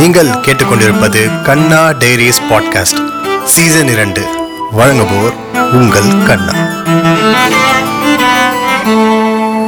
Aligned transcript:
நீங்கள் 0.00 0.28
கேட்டுக்கொண்டிருப்பது 0.40 1.44
கண்ணா 1.44 1.90
diaries 1.98 2.40
podcast 2.50 3.00
season 3.44 3.86
இரண்டு. 3.86 4.22
வழங்குபோர் 4.72 5.34
உங்கள் 5.72 6.08
கண்ணா. 6.26 6.54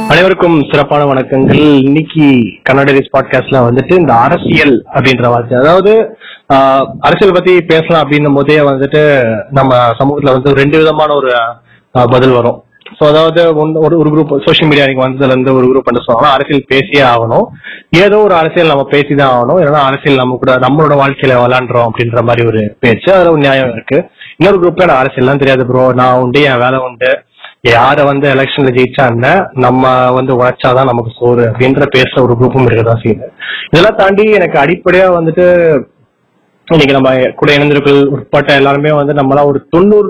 அனைவருக்கும் 0.07 0.65
சிறப்பான 0.71 1.05
வணக்கங்கள். 1.05 1.57
இன்னைக்கு 1.81 2.25
கன்னடரிஸ் 2.69 3.13
பாட்காஸ்ட்ல 3.13 3.57
வந்துட்டு 3.67 3.99
இந்த 3.99 4.13
அரசியல் 4.17 4.83
அப்படின்ற 4.93 5.27
வார்த்தை 5.27 5.57
அதாவது 5.57 5.93
ஆஹ், 6.53 6.85
அரசியல் 6.99 7.33
பத்தி 7.33 7.61
பேசலாம் 7.63 8.03
அப்படின்னும் 8.03 8.33
போதே 8.33 8.59
வந்துட்டு 8.61 9.01
நம்ம 9.49 9.71
சமூகத்துல 9.99 10.31
வந்து 10.31 10.53
ரெண்டு 10.53 10.77
விதமான 10.77 11.13
ஒரு 11.13 11.31
பதில் 12.09 12.29
வரும். 12.29 12.59
ஸோ 12.97 13.03
அதாவது 13.11 13.41
ஒரு 13.85 13.95
ஒரு 14.01 14.09
குரூப் 14.13 14.31
சோஷியல் 14.45 14.69
மீடியா 14.69 14.85
நீங்க 14.87 15.03
வந்ததுல 15.05 15.33
இருந்து 15.33 15.55
ஒரு 15.57 15.65
குரூப் 15.69 15.89
என்ன 15.91 16.01
சொன்னாலும் 16.05 16.33
அரசியல் 16.35 16.69
பேசியே 16.73 17.03
ஆகணும். 17.13 17.45
ஏதோ 18.03 18.17
ஒரு 18.17 18.35
அரசியல் 18.41 18.71
நம்ம 18.73 18.85
பேசிதான் 18.91 19.33
ஆகணும். 19.35 19.59
ஏன்னா 19.65 19.81
அரசியல் 19.89 20.21
நம்ம 20.21 20.37
கூட 20.41 20.53
நம்மளோட 20.65 20.95
வாழ்க்கையில 21.01 21.37
விளாண்டுறோம் 21.43 21.87
அப்படின்ற 21.89 22.21
மாதிரி 22.21 22.47
ஒரு 22.47 22.61
பேச்சு. 22.79 23.09
அதுல 23.15 23.31
ஒரு 23.31 23.37
நியாயம் 23.37 23.73
இருக்கு. 23.75 23.99
இன்னொரு 24.37 24.59
குரூப்ல 24.61 24.87
நான் 24.89 25.01
அரசியல்லாம் 25.03 25.41
தெரியாது 25.43 25.65
ப்ரோ 25.65 25.85
நான் 26.01 26.19
உண்டு 26.23 26.41
என் 26.51 26.63
வேலை 26.65 26.79
உண்டு. 26.87 27.11
யார 27.69 27.97
வந்து 28.03 28.25
எலெக்ஷன்ல 28.35 28.71
ஜெயிச்சா 28.77 29.03
என்ன? 29.11 29.27
நம்ம 29.53 29.83
வந்து 30.11 30.31
உழைச்சாதான் 30.39 30.89
நமக்கு 30.91 31.11
சோறு 31.19 31.43
அப்படின்ற 31.51 31.85
பேசுற 31.95 32.17
ஒரு 32.21 32.33
குரூப்பும் 32.39 32.67
இருக்கதான் 32.67 33.03
செய்யுது. 33.03 33.27
இதெல்லாம் 33.69 33.99
தாண்டி 34.01 34.23
எனக்கு 34.31 34.57
அடிப்படையா 34.63 35.05
வந்துட்டு 35.19 35.45
இன்னைக்கு 36.67 36.97
நம்ம 36.97 37.09
கூட 37.39 37.49
இணைந்திருக்கள் 37.53 38.01
உட்பட்ட 38.07 38.51
எல்லாருமே 38.55 38.91
வந்து 38.91 39.13
நம்மளாம் 39.13 39.49
ஒரு 39.51 39.59
தொண்ணூறு 39.69 40.09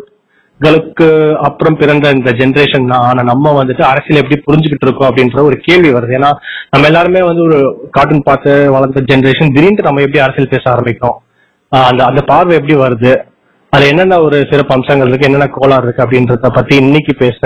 தொண்ணூறுகளுக்கு 0.64 1.08
அப்புறம் 1.48 1.78
பிறந்த 1.82 2.12
இந்த 2.18 2.32
ஜென்ரேஷன் 2.40 2.88
ஆன 3.08 3.24
நம்ம 3.32 3.54
வந்துட்டு 3.60 3.84
அரசியல் 3.92 4.22
எப்படி 4.22 4.38
புரிஞ்சுக்கிட்டு 4.48 4.88
இருக்கோம் 4.88 5.10
அப்படின்ற 5.10 5.40
ஒரு 5.50 5.58
கேள்வி 5.66 5.92
வருது. 5.96 6.14
ஏன்னா 6.20 6.32
நம்ம 6.74 6.88
எல்லாருமே 6.92 7.22
வந்து 7.30 7.44
ஒரு 7.48 7.60
கார்ட்டூன் 7.96 8.28
பார்த்து 8.30 8.52
வளர்ந்த 8.76 9.04
ஜென்ரேஷன் 9.12 9.54
திடீர்னு 9.56 9.88
நம்ம 9.88 10.04
எப்படி 10.06 10.24
அரசியல் 10.26 10.54
பேச 10.54 10.64
ஆரம்பிக்கிறோம்? 10.74 11.18
அந்த 11.90 12.02
அந்த 12.10 12.22
பார்வை 12.32 12.56
எப்படி 12.60 12.76
வருது? 12.84 13.14
அதுல 13.74 13.90
என்னென்ன 13.92 14.20
ஒரு 14.26 14.38
சிறப்பு 14.50 14.76
அம்சங்கள் 14.76 15.10
இருக்கு? 15.10 15.28
என்னென்ன 15.30 15.50
கோளாறு 15.58 15.86
இருக்கு 15.88 16.06
அப்படின்றத 16.06 16.50
பத்தி 16.58 16.74
இன்னைக்கு 16.84 17.14
பேச 17.24 17.40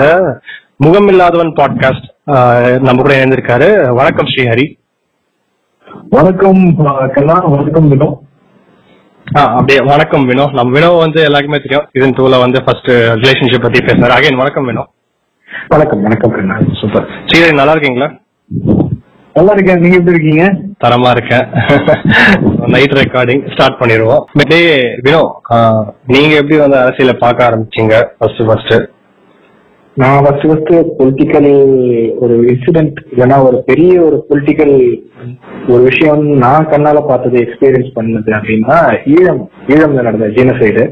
முகமில்லாதவன் 0.84 1.54
பாட்காஸ்ட் 1.60 2.08
நம்ம 2.86 2.98
கூட 3.02 3.14
இணைந்திருக்காரு. 3.18 3.68
வணக்கம் 4.00 4.30
ஸ்ரீஹரி. 4.32 4.66
வணக்கம் 6.16 6.62
வணக்கம் 7.52 7.88
வினோ 7.92 8.08
அப்படியே 9.32 9.78
வணக்கம் 9.88 10.28
வினோ. 10.28 10.44
நம்ம 10.58 10.70
வினோ 10.76 10.90
வந்து 10.98 11.20
எல்லாருக்குமே 11.22 11.58
தெரியும். 11.64 11.88
சீசன் 11.92 12.14
டூல 12.18 12.38
வந்து 12.42 12.58
ஃபர்ஸ்ட் 12.64 12.88
ரிலேஷன்ஷிப் 13.22 13.64
பத்தி 13.64 13.80
பேசுறாரு. 13.88 14.14
அகைன் 14.18 14.40
வணக்கம் 14.40 14.68
வினோ. 14.68 14.84
வணக்கம் 15.72 16.02
வணக்கம் 16.02 16.34
சூப்பர். 16.80 17.06
ஸ்ரீஹரி 17.26 17.54
நல்லா 17.58 17.74
இருக்கீங்களா? 17.74 18.08
நல்லா 19.34 19.52
இருக்கேன். 19.56 19.80
நீங்க 19.82 19.96
எப்படி 19.96 20.16
இருக்கீங்க? 20.16 20.44
தரமா 20.84 21.10
இருக்கேன். 21.16 21.46
நைட் 22.74 22.96
ரெக்கார்டிங் 23.00 23.42
ஸ்டார்ட் 23.54 23.80
பண்ணிடுவோம். 23.80 24.24
வினோ 25.06 25.22
நீங்க 26.14 26.34
எப்படி 26.40 26.58
வந்து 26.64 26.78
அரசியலை 26.84 27.16
பார்க்க 27.24 27.48
ஆரம்பிச்சீங்க? 27.48 27.94
ஃபர்ஸ்ட் 28.18 28.42
ஃபர்ஸ்ட் 28.48 28.74
நான் 30.00 30.22
ஃபர்ஸ்ட் 30.24 30.46
ஃபர்ஸ்ட் 30.48 30.72
பொலிட்டிக்கல் 30.98 31.50
ஒரு 32.24 32.34
இன்சிடென்ட் 32.52 32.98
இல்லைன்னா 33.12 33.36
ஒரு 33.48 33.58
பெரிய 33.70 33.92
ஒரு 34.08 34.16
பொலிட்டிக்கல் 34.28 34.74
ஒரு 35.72 35.80
விஷயம் 35.86 36.22
நான் 36.42 36.68
கண்ணால 36.72 36.98
பார்த்தது 37.08 37.36
எக்ஸ்பீரியன்ஸ் 37.44 37.88
பண்ணது 37.96 38.30
அப்படின்னா 38.36 38.76
ஈழம் 39.14 39.40
ஈழம்ல 39.74 40.04
நடந்த 40.06 40.28
ஜீனசைடு 40.36 40.84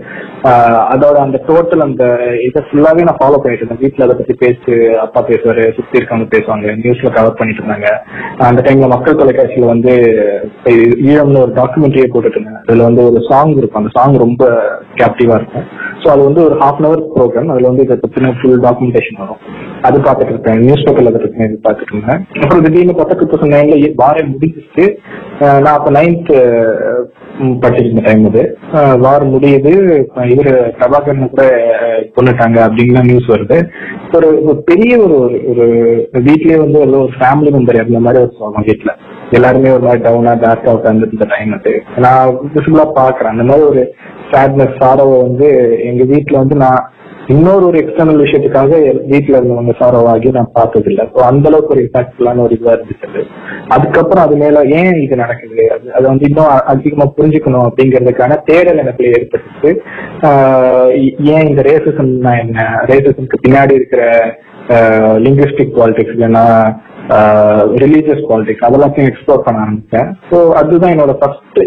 அதோட 0.94 1.16
அந்த 1.24 1.38
டோட்டல் 1.46 1.84
அந்த 1.86 2.04
இதை 2.46 2.60
ஃபுல்லாவே 2.66 3.06
நான் 3.06 3.20
ஃபாலோ 3.20 3.38
பண்ணிட்டு 3.42 3.62
இருந்தேன். 3.62 3.82
வீட்டுல 3.84 4.06
அதை 4.06 4.14
பத்தி 4.18 4.34
பேசி 4.42 4.74
அப்பா 5.04 5.20
பேசுவாரு 5.30 5.62
சுத்தி 5.76 5.98
இருக்கவங்க 5.98 6.26
பேசுவாங்க 6.34 6.74
நியூஸ்ல 6.82 7.12
கவர் 7.16 7.38
பண்ணிட்டு 7.38 7.62
இருந்தாங்க. 7.62 7.88
அந்த 8.48 8.62
டைம்ல 8.66 8.88
மக்கள் 8.94 9.20
தொலைக்காட்சியில 9.22 9.70
வந்து 9.74 9.94
ஈழம்னு 11.08 11.42
ஒரு 11.44 11.54
டாக்குமெண்ட்ரியே 11.60 12.08
போட்டுட்டு 12.12 12.38
இருந்தேன் 12.38 12.60
அதுல 12.66 12.88
வந்து 12.88 13.02
ஒரு 13.08 13.20
சாங் 13.30 13.54
இருக்கும். 13.60 13.80
அந்த 13.82 13.92
சாங் 13.98 14.22
ரொம்ப 14.26 14.44
கேப்டிவா 15.00 15.38
இருக்கும். 15.40 15.66
ஸோ 16.02 16.08
அது 16.14 16.22
வந்து 16.28 16.42
ஒரு 16.48 16.56
ஹாஃப் 16.62 16.80
அன் 16.80 16.88
அவர் 16.90 17.02
ப்ரோக்ராம் 17.16 17.52
அதுல 17.54 17.70
வந்து 17.72 17.86
இதை 17.86 17.98
பத்தின 18.04 18.34
ஃபுல் 18.40 18.60
டாக்குமெண்ட் 18.66 18.95
டாக்குமெண்டேஷன் 18.96 19.18
வரும். 19.18 19.36
அது 19.82 20.00
பார்த்துட்டு 20.00 20.28
இருப்பேன். 20.28 20.58
நியூஸ் 20.58 20.84
பேப்பர்ல 20.84 21.06
அதை 21.06 21.12
பத்தி 21.12 21.44
இது 21.44 21.60
பார்த்துட்டு 21.64 21.92
இருந்தேன் 21.92 22.26
அப்புறம் 22.40 22.62
திடீர்னு 22.62 22.92
பார்த்தா 22.92 23.16
டூ 23.16 23.26
தௌசண்ட் 23.26 23.50
நைன்ல 23.50 23.92
வாரம் 23.96 24.38
முடிஞ்சிச்சு. 24.38 24.96
நான் 25.38 25.64
அப்ப 25.64 25.90
நைன்த் 25.90 26.44
படிச்சிருந்த 27.40 28.02
டைம் 28.02 28.26
அது. 28.26 28.58
வாரம் 28.98 29.34
முடியுது. 29.34 30.04
அஹ் 30.16 30.28
இவரு 30.28 31.28
கூட 31.28 31.56
கொண்டுட்டாங்க 32.16 32.58
அப்படிங்கிற 32.58 33.04
நியூஸ் 33.04 33.28
வருது. 33.28 33.68
ஒரு 34.12 34.42
ஒரு 34.44 34.62
பெரிய 34.62 34.98
ஒரு 34.98 35.14
ஒரு- 35.14 35.48
ஒரு 35.50 36.08
வீட்லயே 36.12 36.56
வந்து 36.56 36.78
ஒரு 36.78 37.10
ஃபேமிலி 37.18 37.50
மெம்பர் 37.50 37.84
அந்த 37.84 37.98
மாதிரி 37.98 38.22
ஒரு 38.22 38.34
சொல்லுவாங்க 38.38 38.72
வீட்டுல 38.72 38.90
எல்லாருமே 39.30 39.70
ஒரு 39.70 39.80
மாதிரி 39.80 40.02
டவுனா 40.02 40.48
டார்க்கா 40.48 40.72
உட்கார்ந்து 40.72 41.08
இந்த 41.12 41.26
டைம் 41.28 41.52
அது. 41.52 41.82
நான் 41.96 42.36
விசிபிளா 42.54 42.90
பாக்குறேன் 42.94 43.34
அந்த 43.34 43.42
மாதிரி 43.42 43.66
ஒரு 43.66 43.94
சேட்னஸ் 44.30 44.76
சாரவை 44.78 45.20
வந்து 45.20 45.78
எங்க 45.84 46.04
வீட்டுல 46.04 46.32
வந்து 46.32 46.56
நான் 46.56 46.90
இன்னொரு 47.34 47.64
ஒரு 47.68 47.78
எக்ஸ்டர்னல் 47.82 48.20
விஷயத்துக்காக 48.24 48.72
வீட்டுல 49.12 49.36
இருந்து 49.36 49.54
இருந்தவங்க 49.54 49.72
சாரோ 49.78 50.00
ஆகி 50.12 50.30
நான் 50.36 50.52
பார்த்தது 50.58 50.88
இல்லை 50.90 51.04
ஸோ 51.14 51.20
அந்த 51.30 51.48
அளவுக்கு 51.50 51.74
ஒரு 51.74 51.82
இம்பாக்ட்ஃபுல்லான 51.86 52.42
ஒரு 52.44 52.54
இதுவா 52.56 52.74
இருந்துச்சு. 52.76 53.22
அதுக்கப்புறம் 53.74 54.24
அது 54.26 54.36
மேல 54.42 54.62
ஏன் 54.80 55.00
இது 55.04 55.16
நடக்குது? 55.22 55.64
அது 55.76 55.86
அதை 55.96 56.04
வந்து 56.12 56.28
இன்னும் 56.28 56.52
அதிகமா 56.72 57.06
புரிஞ்சுக்கணும் 57.16 57.66
அப்படிங்கிறதுக்கான 57.68 58.38
தேடல் 58.50 58.82
எனக்குள்ள 58.84 59.14
ஏற்பட்டுச்சு. 59.18 59.72
ஏன் 61.34 61.48
இந்த 61.50 61.62
ரேசிசம்னா 61.70 62.34
என்ன? 62.44 62.68
ரேசிசம்க்கு 62.92 63.42
பின்னாடி 63.46 63.74
இருக்கிற 63.80 64.02
லிங்குவிஸ்டிக் 65.26 65.76
பாலிடிக்ஸ் 65.78 66.16
இல்லைன்னா 66.16 66.46
ரிலீஜியஸ் 67.82 68.24
பாலிடிக்ஸ் 68.30 68.66
அதெல்லாத்தையும் 68.68 69.10
எக்ஸ்ப்ளோர் 69.10 69.44
பண்ண 69.46 69.64
ஆரம்பிச்சேன். 69.64 70.08
ஸோ 70.30 70.38
அதுதான் 70.60 70.94
என்னோட 70.94 71.14
ஃபர்ஸ்ட் 71.20 71.58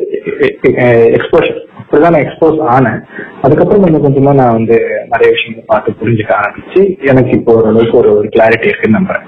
எக்ஸ்போஷர் 1.18 1.60
அப்படிதான் 1.92 2.14
நான் 2.16 2.26
எக்ஸ்போஸ் 2.26 2.58
ஆனேன். 2.74 2.98
அதுக்கப்புறம் 3.46 3.84
கொஞ்சம் 3.84 4.04
கொஞ்சமா 4.06 4.32
நான் 4.40 4.56
வந்து 4.58 4.76
நிறைய 5.14 5.30
விஷயங்கள் 5.36 5.70
பார்த்து 5.72 5.96
புரிஞ்சுக்க 6.02 6.34
ஆரம்பிச்சு 6.40 6.82
எனக்கு 7.12 7.32
இப்போ 7.38 7.52
ஓரளவுக்கு 7.54 7.98
ஒரு 7.98 8.10
ஒரு 8.18 8.28
கிளாரிட்டி 8.36 8.68
இருக்குன்னு 8.70 8.98
நம்புறேன். 9.00 9.26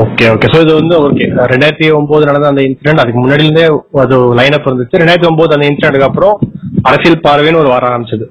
ஓகே 0.00 0.26
ஓகே 0.34 0.48
ஸோ 0.52 0.58
இது 0.60 0.72
வந்து 0.74 0.94
ஓகே 1.06 1.24
ரெண்டாயிரத்தி 1.52 1.86
ஒன்பது 1.92 2.28
நடந்த 2.28 2.48
அந்த 2.48 2.62
இன்சிடென்ட் 2.62 3.02
அதுக்கு 3.02 3.22
முன்னாடில 3.22 3.46
இருந்தே 3.46 3.64
அது 4.04 4.18
லைன் 4.40 4.56
அப் 4.58 4.68
இருந்துச்சு. 4.68 5.00
ரெண்டாயிரத்தி 5.02 5.30
ஒன்பது 5.32 5.56
அந்த 5.56 5.66
இன்சிடென்ட்க்கு 5.70 6.08
அப்புறம் 6.10 6.36
அரசியல் 6.82 7.24
பார்வைன்னு 7.26 7.62
ஒரு 7.64 7.72
வர 7.74 7.84
ஆரம்பிச்சது. 7.90 8.26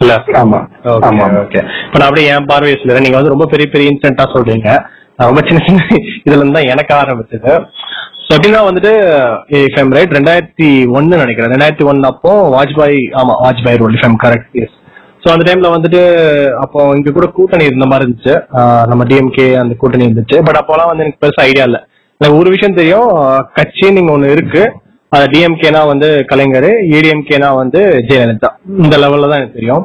இல்ல? 0.00 0.14
ஆமா. 0.42 0.60
ஓகே 0.84 1.06
ஆமா. 1.08 1.26
ஓகே 1.44 1.60
இப்ப 1.86 1.98
நான் 1.98 2.08
அப்படியே 2.08 2.30
என் 2.36 2.50
பார்வையை 2.52 2.78
சொல்றேன். 2.78 3.04
நீங்க 3.06 3.18
வந்து 3.18 3.34
ரொம்ப 3.34 3.46
பெரிய 3.46 3.68
பெரிய 3.74 3.90
இன்சிடென்ட்டா 3.92 4.26
சொல்றீங்க. 4.36 4.68
நான் 5.16 5.30
ரொம்ப 5.30 5.42
சின்ன 5.48 5.62
சின்ன 5.66 5.80
இதுல 6.26 6.42
இருந்து 6.42 6.62
எனக்கு 6.74 6.94
ஆரம்பிச்சது. 6.94 7.52
எப்படின்னா 8.34 8.60
வந்துட்டு 8.66 8.92
இஃப் 9.58 9.78
எம் 9.80 9.92
ரைட் 9.96 10.14
ரெண்டாயிரத்தி 10.16 10.68
ஒன்னு 10.96 11.22
நினைக்கிறேன். 11.22 11.52
ரெண்டாயிரத்தி 11.54 11.84
ஒன்னு 11.90 12.08
அப்போ 12.10 12.30
வாஜ்பாய் 12.54 12.98
ஆமா 13.20 13.34
Vajpayee 13.44 13.80
role 13.82 13.96
if 13.96 14.06
I'm 14.08 14.18
correct 14.24 14.54
yes 14.62 14.76
so 15.22 15.28
அந்த 15.32 15.44
டைம்ல 15.48 15.68
வந்துட்டு 15.74 16.00
அப்போ 16.62 16.78
இங்க 16.98 17.10
கூட 17.16 17.26
கூட்டணி 17.36 17.64
இருந்த 17.70 17.86
மாதிரி 17.90 18.04
இருந்துச்சு. 18.06 18.34
நம்ம 18.90 19.02
டிஎம்கே 19.10 19.46
அந்த 19.62 19.74
கூட்டணி 19.80 20.06
இருந்துச்சு. 20.08 20.36
பட் 20.46 20.58
அப்போலாம் 20.60 20.90
வந்து 20.90 21.04
எனக்கு 21.04 21.20
பெருசா 21.24 21.42
ஐடியா 21.50 21.66
இல்ல. 21.68 21.78
எனக்கு 22.20 22.38
ஒரு 22.40 22.48
விஷயம் 22.54 22.78
தெரியும். 22.80 23.10
கட்சி 23.58 23.92
நீங்க 23.96 24.12
ஒண்ணு 24.16 24.32
இருக்கு. 24.36 24.62
அது 25.12 25.26
டிஎம்கேனா 25.34 25.82
வந்து 25.92 26.08
கலைஞர் 26.30 26.70
ஏடிஎம்கேனா 26.96 27.50
வந்து 27.60 27.80
ஜெயலலிதா. 28.10 28.50
இந்த 28.84 28.96
லெவல்ல 29.02 29.30
தான் 29.30 29.40
எனக்கு 29.40 29.58
தெரியும். 29.58 29.84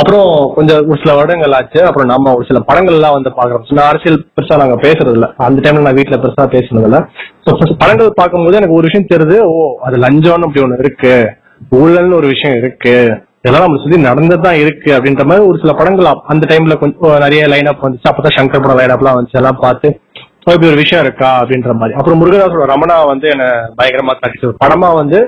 அப்புறம் 0.00 0.26
கொஞ்சம் 0.56 0.78
ஒரு 0.90 0.98
சில 1.02 1.14
வருடங்கள் 1.14 1.54
ஆச்சு. 1.56 1.80
அப்புறம் 1.86 2.10
நம்ம 2.12 2.32
ஒரு 2.36 2.44
சில 2.48 2.58
படங்கள் 2.68 2.96
எல்லாம் 2.98 3.16
வந்து 3.16 3.30
பாக்குறோம் 3.38 3.66
சின்ன 3.70 3.84
அரசியல் 3.90 4.18
பெருசா 4.36 4.60
நாங்க 4.62 4.76
பேசுறது 4.84 5.16
இல்ல 5.18 5.26
அந்த 5.46 5.62
டைம்ல 5.64 5.86
நான் 5.86 5.98
வீட்டுல 5.98 6.18
பெருசா 6.22 6.44
பேசுனது 6.54 6.88
இல்ல 6.90 7.00
ஸோ 7.46 7.50
படங்கள் 7.82 8.18
பார்க்கும்போது 8.20 8.58
எனக்கு 8.60 8.78
ஒரு 8.78 8.88
விஷயம் 8.88 9.10
தெரியுது. 9.12 9.36
ஓ 9.50 9.56
அது 9.88 9.96
லஞ்சம்னு 10.04 10.46
அப்படி 10.46 10.64
ஒண்ணு 10.66 10.80
இருக்கு. 10.84 11.14
ஊழல்னு 11.78 12.18
ஒரு 12.20 12.28
விஷயம் 12.34 12.56
இருக்கு. 12.60 12.94
இதெல்லாம் 13.42 13.64
நம்ம 13.66 13.80
சுத்தி 13.82 13.98
நடந்துதான் 14.08 14.58
இருக்கு 14.62 14.90
அப்படின்ற 14.96 15.24
மாதிரி 15.24 15.44
ஒரு 15.50 15.58
சில 15.62 15.72
படங்கள் 15.72 16.08
அந்த 16.32 16.44
டைம்ல 16.50 16.74
கொஞ்சம் 16.78 17.22
நிறைய 17.24 17.42
லைன் 17.52 17.70
அப் 17.72 17.84
வந்துச்சு. 17.86 18.10
அப்பதான் 18.10 18.36
சங்கர் 18.38 18.64
படம் 18.64 18.80
லைன் 18.80 18.94
அப்லாம் 18.96 19.18
வந்துச்சு. 19.18 19.38
எல்லாம் 19.42 19.62
பார்த்து 19.66 19.88
இப்படி 20.44 20.70
ஒரு 20.72 20.80
விஷயம் 20.84 21.04
இருக்கா 21.04 21.30
அப்படின்ற 21.40 21.72
மாதிரி. 21.80 21.96
அப்புறம் 21.98 22.20
முருகதாசோட 22.20 22.66
ரமணா 22.74 22.96
வந்து 23.06 23.28
என்ன 23.28 23.44
பயங்கரமா 23.78 24.14
தாக்கிச்சு 24.20 24.56
படமா 24.64 24.90
வந்து 25.00 25.18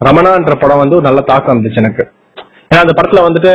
ரமணான்ற 0.00 0.54
படம் 0.60 0.82
வந்து 0.84 0.96
ஒரு 0.96 1.06
நல்ல 1.08 1.20
தாக்கம் 1.30 1.54
இருந்துச்சு 1.54 1.82
எனக்கு. 1.84 2.04
ஏன்னா 2.72 2.82
அந்த 2.82 2.94
படத்துல 2.94 3.24
வந்துட்டு 3.24 3.50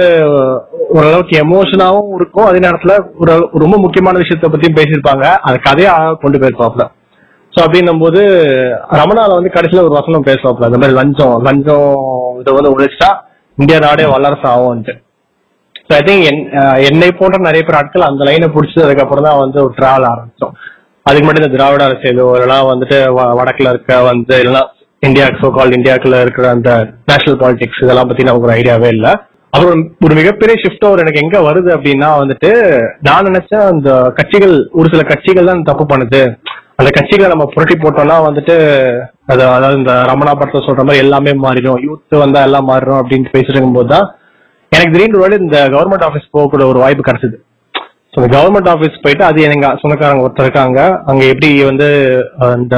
ஓரளவுக்கு 0.89 1.35
எமோஷனாவும் 1.41 2.11
இருக்கும். 2.15 2.45
அதே 2.45 2.59
நேரத்துல 2.59 2.93
ஒரு 3.21 3.31
ரொம்ப 3.55 3.75
முக்கியமான 3.77 4.19
விஷயத்த 4.19 4.51
பத்தியும் 4.51 4.77
பேசியிருப்பாங்க. 4.77 5.25
அந்த 5.45 5.57
கதையா 5.65 5.93
கொண்டு 6.21 6.39
போயிருப்பாப்ல 6.39 6.85
சோ 7.53 7.61
அப்படின்னும் 7.63 8.01
போது 8.01 8.21
ரமணால 8.97 9.35
வந்து 9.35 9.53
கடைசியில 9.53 9.83
ஒரு 9.83 9.95
வசனம் 9.95 10.25
பேசுவாப்ல 10.25 10.67
இந்த 10.69 10.77
மாதிரி 10.77 10.97
லஞ்சம் 10.97 11.35
லஞ்சம் 11.43 11.85
இதை 12.41 12.53
வந்து 12.53 12.73
உழைச்சிட்டா 12.73 13.09
இந்தியா 13.57 13.77
நாடே 13.79 14.05
வல்லரசு 14.05 14.47
ஆகும்ட்டு 14.49 14.93
ஸோ 15.87 15.95
ஐ 15.95 16.01
திங்க் 16.01 16.25
என்னை 16.87 17.09
போன்ற 17.13 17.37
நிறைய 17.45 17.63
பேர் 17.63 17.79
ஆட்கள் 17.79 18.09
அந்த 18.09 18.25
லைனை 18.25 18.49
பிடிச்சது 18.49 18.85
அதுக்கப்புறம் 18.85 19.27
தான் 19.27 19.39
வந்து 19.39 19.59
ஒரு 19.63 19.73
டிராவல் 19.77 20.09
ஆரம்பிச்சோம். 20.09 20.53
அதுக்கு 21.05 21.25
மட்டும் 21.25 21.43
இந்த 21.43 21.53
திராவிட 21.55 21.83
அரசியல் 21.83 22.21
இல்லைன்னா 22.27 22.57
வந்துட்டு 22.71 22.97
வ- 23.17 23.33
வடக்குல 23.39 23.71
இருக்க 23.73 24.01
வந்து 24.03 24.35
இல்லைன்னா 24.41 24.63
இந்தியா 25.03 25.25
சோ 25.41 25.47
கால் 25.55 25.75
இந்தியாக்குள்ள 25.77 26.17
இருக்கிற 26.25 26.45
அந்த 26.55 26.69
நேஷனல் 27.09 27.39
பாலிடிக்ஸ் 27.41 27.81
இதெல்லாம் 27.83 28.09
பத்தி 28.09 28.27
நமக்கு 28.27 28.47
ஒரு 28.47 28.55
ஐடியாவே 28.59 28.89
இல்ல. 28.95 29.07
அப்புறம் 29.53 29.81
ஒரு 30.05 30.13
மிகப்பெரிய 30.19 30.55
ஷிஃப்ட் 30.61 30.87
அவர் 30.87 31.01
எனக்கு 31.03 31.21
எங்க 31.23 31.37
வருது 31.47 31.69
அப்படின்னா 31.75 32.09
வந்துட்டு 32.21 32.49
நான் 33.07 33.27
நினைச்சேன் 33.29 33.65
அந்த 33.71 33.89
கட்சிகள் 34.17 34.55
ஒரு 34.79 34.87
சில 34.93 35.03
கட்சிகள் 35.11 35.49
தான் 35.51 35.67
தப்பு 35.69 35.85
பண்ணுது. 35.91 36.21
அந்த 36.79 36.89
கட்சிகளை 36.97 37.27
நம்ம 37.33 37.45
புரட்டி 37.53 37.75
போட்டோம்னா 37.83 38.17
வந்துட்டு 38.27 38.55
அது 39.31 39.43
அதாவது 39.55 39.79
இந்த 39.81 39.93
ரமணா 40.11 40.33
படத்தை 40.39 40.61
சொல்ற 40.67 40.83
மாதிரி 40.87 41.03
எல்லாமே 41.05 41.33
மாறிடும். 41.45 41.79
யூத் 41.87 42.21
வந்தா 42.23 42.41
எல்லாம் 42.47 42.69
மாறிடும் 42.71 43.01
அப்படின்னு 43.01 43.33
பேசிட்டு 43.35 43.57
இருக்கும்போது 43.57 43.91
தான் 43.95 44.07
எனக்கு 44.71 44.93
திடீர்னு 44.95 45.23
ஒரு 45.25 45.37
இந்த 45.45 45.59
கவர்மெண்ட் 45.75 46.07
ஆஃபீஸ் 46.07 46.33
போகக்கூடிய 46.35 46.67
ஒரு 46.73 46.81
வாய்ப்பு 46.83 47.07
கிடைச்சது. 47.09 47.37
ஸோ 48.17 48.21
இந்த 48.23 48.37
கவர்மெண்ட் 48.37 48.69
ஆஃபீஸ் 48.73 49.01
போயிட்டு 49.01 49.23
அது 49.23 49.41
எங்க 49.41 49.67
சொந்தக்காரங்க 49.81 50.27
ஒருத்தர் 50.27 50.41
இருக்காங்க. 50.41 51.01
அங்க 51.05 51.25
எப்படி 51.25 51.63
வந்து 51.63 51.87
இந்த 52.55 52.77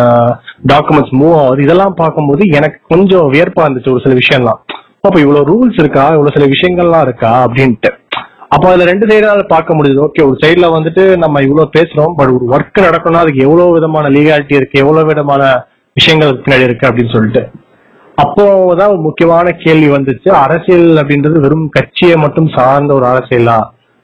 டாக்குமெண்ட்ஸ் 0.67 1.13
மூவ் 1.19 1.35
ஆகுது 1.35 1.63
இதெல்லாம் 1.63 1.93
பார்க்கும்போது 1.93 2.45
எனக்கு 2.47 2.79
கொஞ்சம் 2.87 3.31
வியர்ப்பா 3.33 3.63
இருந்துச்சு 3.65 3.93
ஒரு 3.93 4.01
சில 4.05 4.15
விஷயம்லாம். 4.15 4.59
அப்ப 5.01 5.19
இவ்வளவு 5.19 5.47
ரூல்ஸ் 5.51 5.79
இருக்கா? 5.79 6.03
இவ்வளவு 6.03 6.33
சில 6.33 6.45
விஷயங்கள்லாம் 6.45 7.01
இருக்கா? 7.01 7.45
அப்படின்ட்டு. 7.45 7.91
அப்போ 8.47 8.67
அதுல 8.67 8.83
ரெண்டு 8.83 9.05
சைடால 9.05 9.47
பார்க்க 9.47 9.75
முடியுது. 9.75 9.99
ஓகே 10.07 10.25
ஒரு 10.25 10.37
சைடுல 10.43 10.67
வந்துட்டு 10.77 11.17
நம்ம 11.17 11.41
இவ்வளவு 11.41 11.71
பேசுறோம் 11.77 12.13
பட் 12.15 12.27
ஒரு 12.27 12.45
ஒர்க் 12.51 12.85
நடக்கணும்னா 12.87 13.23
அதுக்கு 13.23 13.43
எவ்வளவு 13.43 13.71
விதமான 13.71 14.09
லீகாலிட்டி 14.09 14.55
இருக்கு? 14.55 14.79
எவ்வளவு 14.79 15.05
விதமான 15.05 15.65
விஷயங்கள் 15.93 16.41
பின்னாடி 16.43 16.63
இருக்கு? 16.63 16.87
அப்படின்னு 16.87 17.13
சொல்லிட்டு. 17.13 17.51
அப்போதான் 18.21 18.87
ஒரு 18.87 19.01
முக்கியமான 19.01 19.51
கேள்வி 19.51 19.89
வந்துச்சு. 19.89 20.29
அரசியல் 20.29 20.89
அப்படின்றது 20.95 21.39
வெறும் 21.39 21.69
கட்சியை 21.69 22.15
மட்டும் 22.15 22.47
சார்ந்த 22.47 22.93
ஒரு 22.93 23.05
அரசியலா? 23.05 23.59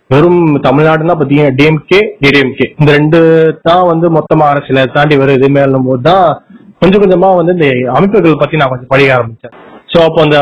வெறும் 0.10 0.40
தமிழ்நாடுனா 0.66 1.14
பாத்தீங்கன்னா 1.16 1.56
டிஎம்கே 1.58 2.00
ஏடிஎம்கே 2.28 2.66
இந்த 2.80 2.90
ரெண்டு 2.98 3.20
தான் 3.64 3.86
வந்து 3.92 4.08
மொத்தமா 4.18 4.48
அரசியலை 4.52 4.84
தாண்டி 4.96 5.16
வேற 5.18 5.32
எதுவுமே 5.38 5.62
இல்லும் 5.66 5.88
போது 5.88 6.04
தான் 6.08 6.26
கொஞ்சம் 6.82 7.02
கொஞ்சமா 7.04 7.30
வந்து 7.38 7.56
இந்த 7.58 7.68
அமைப்புகள் 7.94 8.42
பத்தி 8.42 8.60
நான் 8.62 8.72
கொஞ்சம் 8.72 8.92
படிக்க 8.92 9.16
ஆரம்பிச்சேன் 9.16 9.56
சோ 9.92 10.00
அப்போ 10.08 10.22
இந்த 10.28 10.40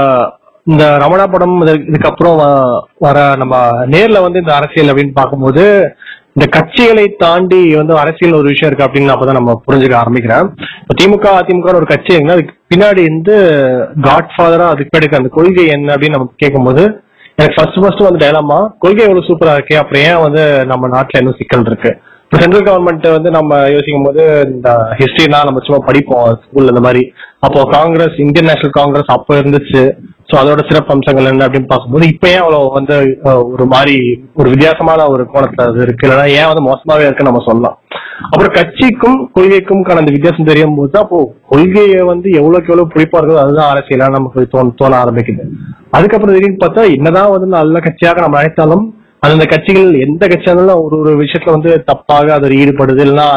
இந்த 0.68 0.83
ரமணா 1.04 1.25
படம் 1.27 1.56
இதுக்கப்புறம் 1.89 2.38
வர 3.06 3.18
நம்ம 3.42 3.56
நேர்ல 3.94 4.19
வந்து 4.25 4.42
இந்த 4.44 4.54
அரசியல் 4.57 4.92
அப்படின்னு 4.92 5.13
பார்க்கும்போது 5.18 5.63
இந்த 6.36 6.45
கட்சிகளை 6.54 7.06
தாண்டி 7.24 7.60
வந்து 7.75 7.94
அரசியல் 8.01 8.38
ஒரு 8.38 8.48
விஷயம் 8.51 8.69
இருக்கு 8.69 8.86
அப்படின்னு 8.86 9.13
அப்பதான் 9.15 9.39
நம்ம 9.39 9.56
புரிஞ்சுக்க 9.65 9.95
ஆரம்பிக்கிறேன். 10.00 10.45
இப்போ 10.80 10.94
திமுக 11.00 11.27
அதிமுக 11.39 11.75
ஒரு 11.80 11.88
கட்சி 11.92 12.13
அதுக்கு 12.27 12.54
பின்னாடி 12.71 13.01
இருந்து 13.04 13.36
காட்ஃபாதரா 14.07 14.68
அதுக்கு 14.71 14.92
பின்னாடி 14.92 15.19
அந்த 15.19 15.31
கொள்கை 15.36 15.65
என்ன 15.75 15.94
அப்படின்னு 15.95 16.18
நம்ம 16.18 16.33
கேட்கும்போது 16.44 16.83
எனக்கு 17.38 17.56
ஃபர்ஸ்ட் 17.56 17.80
ஃபர்ஸ்ட் 17.81 18.07
வந்து 18.07 18.21
டைலாமா 18.24 18.57
கொள்கை 18.80 19.03
எவ்வளவு 19.06 19.27
சூப்பரா 19.27 19.53
இருக்கு? 19.53 19.77
அப்புறம் 19.77 20.03
ஏன் 20.03 20.21
வந்து 20.21 20.65
நம்ம 20.65 20.88
நாட்டுல 20.88 21.21
இன்னும் 21.21 21.38
சிக்கல் 21.38 21.65
இருக்கு? 21.65 21.91
இப்போ 22.24 22.38
சென்ட்ரல் 22.41 22.65
கவர்மெண்ட் 22.68 23.07
வந்து 23.12 23.30
நம்ம 23.30 23.69
யோசிக்கும் 23.69 24.03
போது 24.03 24.24
இந்த 24.53 24.69
ஹிஸ்டரிலாம் 25.00 25.47
நம்ம 25.47 25.62
சும்மா 25.65 25.80
படிப்போம் 25.85 26.39
ஸ்கூல்ல 26.44 26.74
இந்த 26.74 26.80
மாதிரி. 26.80 27.13
அப்போ 27.39 27.63
காங்கிரஸ் 27.71 28.15
இந்தியன் 28.18 28.50
நேஷனல் 28.50 28.77
காங்கிரஸ் 28.80 29.12
அப்ப 29.15 29.35
இருந்துச்சு. 29.39 29.83
சோ 30.33 30.38
அதோட 30.41 30.62
சிறப்பு 30.68 30.91
அம்சங்கள் 30.94 31.27
என்ன 31.31 31.45
அப்படின்னு 31.47 31.68
பார்க்கும்போது 31.71 32.06
இப்பயே 32.12 32.35
ஏன் 32.35 32.44
அவ்வளவு 32.44 32.69
வந்து 32.77 32.95
ஒரு 33.56 33.65
மாதிரி 33.74 33.97
ஒரு 34.39 34.47
வித்தியாசமான 34.53 35.06
ஒரு 35.13 35.24
கோணத்துல 35.33 35.68
அது 35.69 35.83
இருக்கு. 35.85 36.06
இல்லைன்னா 36.06 36.27
ஏன் 36.38 36.50
வந்து 36.51 36.63
மோசமாவே 36.68 37.03
இருக்குன்னு 37.06 37.31
நம்ம 37.31 37.41
சொல்லலாம். 37.47 37.75
அப்புறம் 38.31 38.56
கட்சிக்கும் 38.56 39.19
கொள்கைக்கும் 39.35 39.83
அந்த 40.01 40.13
வித்தியாசம் 40.15 40.50
தெரியும் 40.50 40.75
போது 40.80 40.97
அப்போ 41.03 41.19
கொள்கையை 41.51 42.01
வந்து 42.12 42.27
எவ்வளவுக்கு 42.39 42.71
எவ்வளவு 42.71 42.91
பிடிப்பா 42.94 43.19
இருக்கோ 43.21 43.38
அதுதான் 43.44 43.71
அரசியலா 43.74 44.07
நமக்கு 44.18 44.47
தோண 44.56 44.74
தோண 44.81 44.97
ஆரம்பிக்குது. 45.03 45.45
அதுக்கப்புறம் 45.97 46.36
திடீர்னு 46.36 46.63
பார்த்தா 46.65 46.83
என்னதான் 46.97 47.33
வந்து 47.36 47.50
நல்ல 47.57 47.83
கட்சியாக 47.86 48.25
நம்ம 48.25 48.41
நினைத்தாலும் 48.41 48.86
அந்தந்த 49.24 49.47
கட்சிகள் 49.53 49.89
எந்த 50.07 50.24
கட்சியா 50.31 50.53
இருந்தாலும் 50.53 50.83
ஒரு 50.86 50.95
ஒரு 51.03 51.13
விஷயத்துல 51.24 51.56
வந்து 51.57 51.71
தப்பாக 51.91 52.33
அது 52.38 52.62
ஈடுபடுது. 52.63 53.03
இல்லைன்னா 53.06 53.27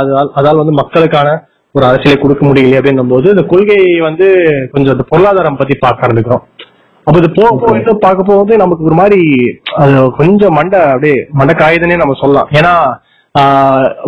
அதால் 0.40 0.62
வந்து 0.62 0.81
மக்களுக்கான 0.82 1.28
ஒரு 1.75 1.84
அரசியலை 1.90 2.19
கொடுக்க 2.20 2.42
முடியல 2.46 2.78
அப்படின்னும் 2.81 3.14
போது 3.14 3.26
இந்த 3.34 3.46
கொள்கையை 3.52 3.94
வந்து 4.08 4.26
கொஞ்சம் 4.75 4.94
இந்த 4.96 5.06
பொருளாதாரம் 5.10 5.58
பத்தி 5.62 5.75
பார்க்க 5.84 6.06
ஆரம்பிக்கிறோம். 6.06 6.44
அப்ப 7.06 7.16
இது 7.20 7.28
போக 7.38 7.50
போக 7.62 7.72
இன்னும் 7.80 8.04
பார்க்க 8.04 8.30
போகுது 8.30 8.52
நமக்கு 8.62 8.86
ஒரு 8.88 8.96
மாதிரி 9.00 9.20
அது 9.80 9.92
கொஞ்சம் 10.20 10.56
மண்டை 10.58 10.78
அப்படியே 10.92 11.18
மண்டை 11.40 11.54
காயுதுன்னே 11.60 11.98
நம்ம 12.02 12.16
சொல்லலாம். 12.22 12.48
ஏன்னா 12.58 12.72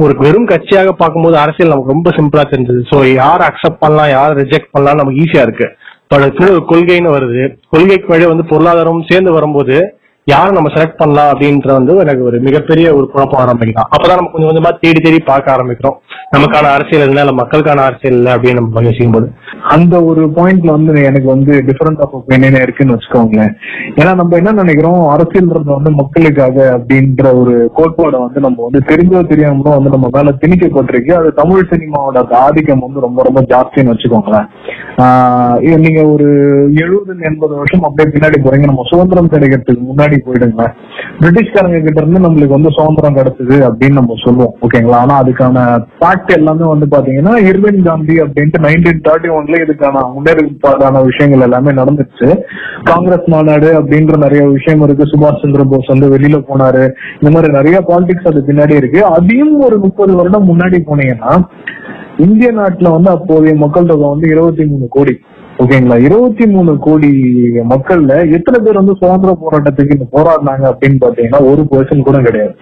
ஒரு 0.03 0.13
வெறும் 0.25 0.49
கட்சியாக 0.53 0.93
பார்க்கும்போது 1.03 1.37
அரசியல் 1.43 1.73
நமக்கு 1.73 1.95
ரொம்ப 1.95 2.11
சிம்பிளா 2.19 2.45
தெரிஞ்சது. 2.53 2.81
ஸோ 2.91 2.99
யார் 3.21 3.43
அக்செப்ட் 3.49 3.83
பண்ணலாம் 3.85 4.11
யார் 4.17 4.33
ரிஜெக்ட் 4.43 4.73
பண்ணலாம் 4.75 5.01
நமக்கு 5.01 5.23
ஈஸியா 5.25 5.45
இருக்கு. 5.47 5.69
பட் 6.13 6.25
ஒரு 6.49 6.63
கொள்கைன்னு 6.71 7.15
வருது. 7.17 7.43
கொள்கைக்கு 7.73 8.13
வழி 8.13 8.27
வந்து 8.33 8.47
பொருளாதாரம் 8.53 9.09
சேர்ந்து 9.11 9.33
வரும்போது 9.39 9.77
யாரை 10.29 10.51
நம்ம 10.51 10.73
செலக்ட் 10.73 10.97
பண்ணலாம் 10.97 11.39
அப்படின்ற 11.39 11.73
வந்து 11.73 11.97
எனக்கு 11.97 12.25
ஒரு 12.25 12.41
மிகப்பெரிய 12.41 12.95
ஒரு 12.95 13.11
குழப்பம் 13.11 13.47
ஆரம்பிக்கலாம் 13.47 13.89
அப்பதான் 13.97 14.15
நம்ம 14.15 14.31
கொஞ்சம் 14.33 14.51
கொஞ்சமா 14.51 14.79
தேடி 14.81 15.01
தேடி 15.01 15.19
பார்க்க 15.19 15.57
ஆரம்பிக்கிறோம். 15.57 15.97
நமக்கான 16.37 16.69
அரசியல் 16.77 17.09
இல்லை 17.09 17.23
இல்ல 17.23 17.33
மக்களுக்கான 17.33 17.83
அரசியல் 17.83 18.17
இல்லை 18.17 18.33
அப்படின்னு 18.33 18.55
நம்ம 18.55 18.81
யோசிக்கும் 18.83 19.11
போது 19.11 19.31
அந்த 19.69 20.05
ஒரு 20.05 20.27
பாயிண்ட்ல 20.27 20.71
வந்து 20.71 21.03
எனக்கு 21.03 21.29
வந்து 21.29 21.65
டிஃபரெண்ட் 21.67 22.01
ஆஃப் 22.01 22.17
ஒப்பீனியன் 22.17 22.63
இருக்குன்னு 22.63 22.95
வச்சுக்கோங்களேன். 22.95 23.53
ஏன்னா 23.97 24.15
நம்ம 24.15 24.37
என்ன 24.37 24.53
நினைக்கிறோம்? 24.53 25.17
அரசியல்ன்றது 25.17 25.75
வந்து 25.75 25.91
மக்களுக்காக 25.91 26.79
அப்படின்ற 26.79 27.41
ஒரு 27.41 27.71
கோட்பாடை 27.77 28.19
வந்து 28.21 28.41
நம்ம 28.41 28.69
வந்து 28.71 28.95
தெரிஞ்சோ 28.95 29.23
தெரியாமலோ 29.23 29.71
வந்து 29.71 29.91
நம்ம 29.91 30.09
மேல 30.13 30.33
திணிக்கப்பட்டிருக்கு. 30.41 31.13
அது 31.13 31.33
தமிழ் 31.33 31.67
சினிமாவோட 31.71 32.33
ஆதிக்கம் 32.33 32.79
வந்து 32.79 33.01
ரொம்ப 33.01 33.23
ரொம்ப 33.23 33.43
ஜாஸ்தின்னு 33.43 33.93
வச்சுக்கோங்களேன். 33.95 34.47
ஆஹ் 34.97 35.77
நீங்க 35.79 36.07
ஒரு 36.07 36.25
எழுபது 36.75 37.19
எண்பது 37.21 37.55
வருஷம் 37.55 37.83
அப்படியே 37.83 38.15
பின்னாடி 38.15 38.47
போறீங்க. 38.47 38.65
நம்ம 38.65 38.83
சுதந்திரம் 38.91 39.29
கிடைக்கிறதுக்கு 39.29 39.97
முன்னாடி 39.97 40.17
போயிடுங்க. 40.27 40.67
பிரிட்டிஷ்காரங்க 41.21 41.81
கிட்ட 41.83 42.03
இருந்து 42.03 42.25
நம்மளுக்கு 42.29 42.57
வந்து 42.57 42.71
சுதந்திரம் 42.77 43.17
கிடைச்சது 43.17 43.57
அப்படின்னு 43.69 43.99
நம்ம 44.01 44.15
சொல்லுவோம். 44.25 44.55
ஓகேங்களா 44.63 44.99
ஆனா 45.03 45.23
அதுக்கான 45.23 45.85
ஃபேக்ட் 46.01 46.33
எல்லாமே 46.37 46.67
வந்து 46.67 46.87
பாத்தீங்கன்னா 46.91 47.35
இர்வின் 47.47 47.83
காந்தி 47.83 48.15
அப்படின்ட்டு 48.21 48.63
நைன்டீன் 48.67 49.05
தேர்ட்டி 49.09 49.31
ஒன்ல 49.39 49.61
இதுக்கான 49.65 50.05
முன்னேற்பாடான 50.17 51.05
விஷயங்கள் 51.05 51.47
எல்லாமே 51.49 51.71
நடந்துச்சு. 51.71 52.29
காங்கிரஸ் 52.83 53.27
மாநாடு 53.27 53.83
அப்படின்ற 53.83 54.17
நிறைய 54.17 54.47
விஷயம் 54.47 54.83
இருக்கு. 54.83 55.05
சுபாஷ் 55.05 55.43
சந்திர 55.43 55.65
போஸ் 55.65 55.87
வந்து 55.87 56.11
வெளியில 56.17 56.41
போனாரு. 56.51 56.85
இந்த 57.21 57.31
மாதிரி 57.31 57.53
நிறைய 57.53 57.85
பாலிடிக்ஸ் 57.89 58.31
அது 58.31 58.45
பின்னாடி 58.47 58.75
இருக்கு. 58.75 59.05
அதையும் 59.05 59.61
ஒரு 59.61 59.79
முப்பது 59.79 60.17
வருடம் 60.17 60.49
முன்னாடி 60.49 60.81
போனீங்கன்னா 60.91 61.45
இந்திய 62.17 62.53
நாட்டுல 62.53 62.91
வந்து 62.91 63.11
அப்போதைய 63.11 63.55
மக்கள் 63.55 63.87
தொகை 63.87 64.09
வந்து 64.09 64.29
இருபத்தி 64.29 64.65
மூணு 64.65 64.87
கோடி. 64.89 65.19
ஓகேங்களா? 65.59 65.97
இருபத்தி 66.05 66.45
மூணு 66.51 66.73
கோடி 66.79 67.11
மக்கள்ல 67.71 68.13
எத்தனை 68.37 68.59
பேர் 68.61 68.81
வந்து 68.81 68.95
சுதந்திர 69.01 69.31
போராட்டத்துக்கு 69.41 69.97
இந்த 69.97 70.07
போராடினாங்க 70.13 70.67
அப்படின்னு 70.73 70.99
பாத்தீங்கன்னா 71.05 71.41
ஒரு 71.51 71.63
பர்சன் 71.73 72.07
கூட 72.09 72.19
கிடையாது. 72.21 72.55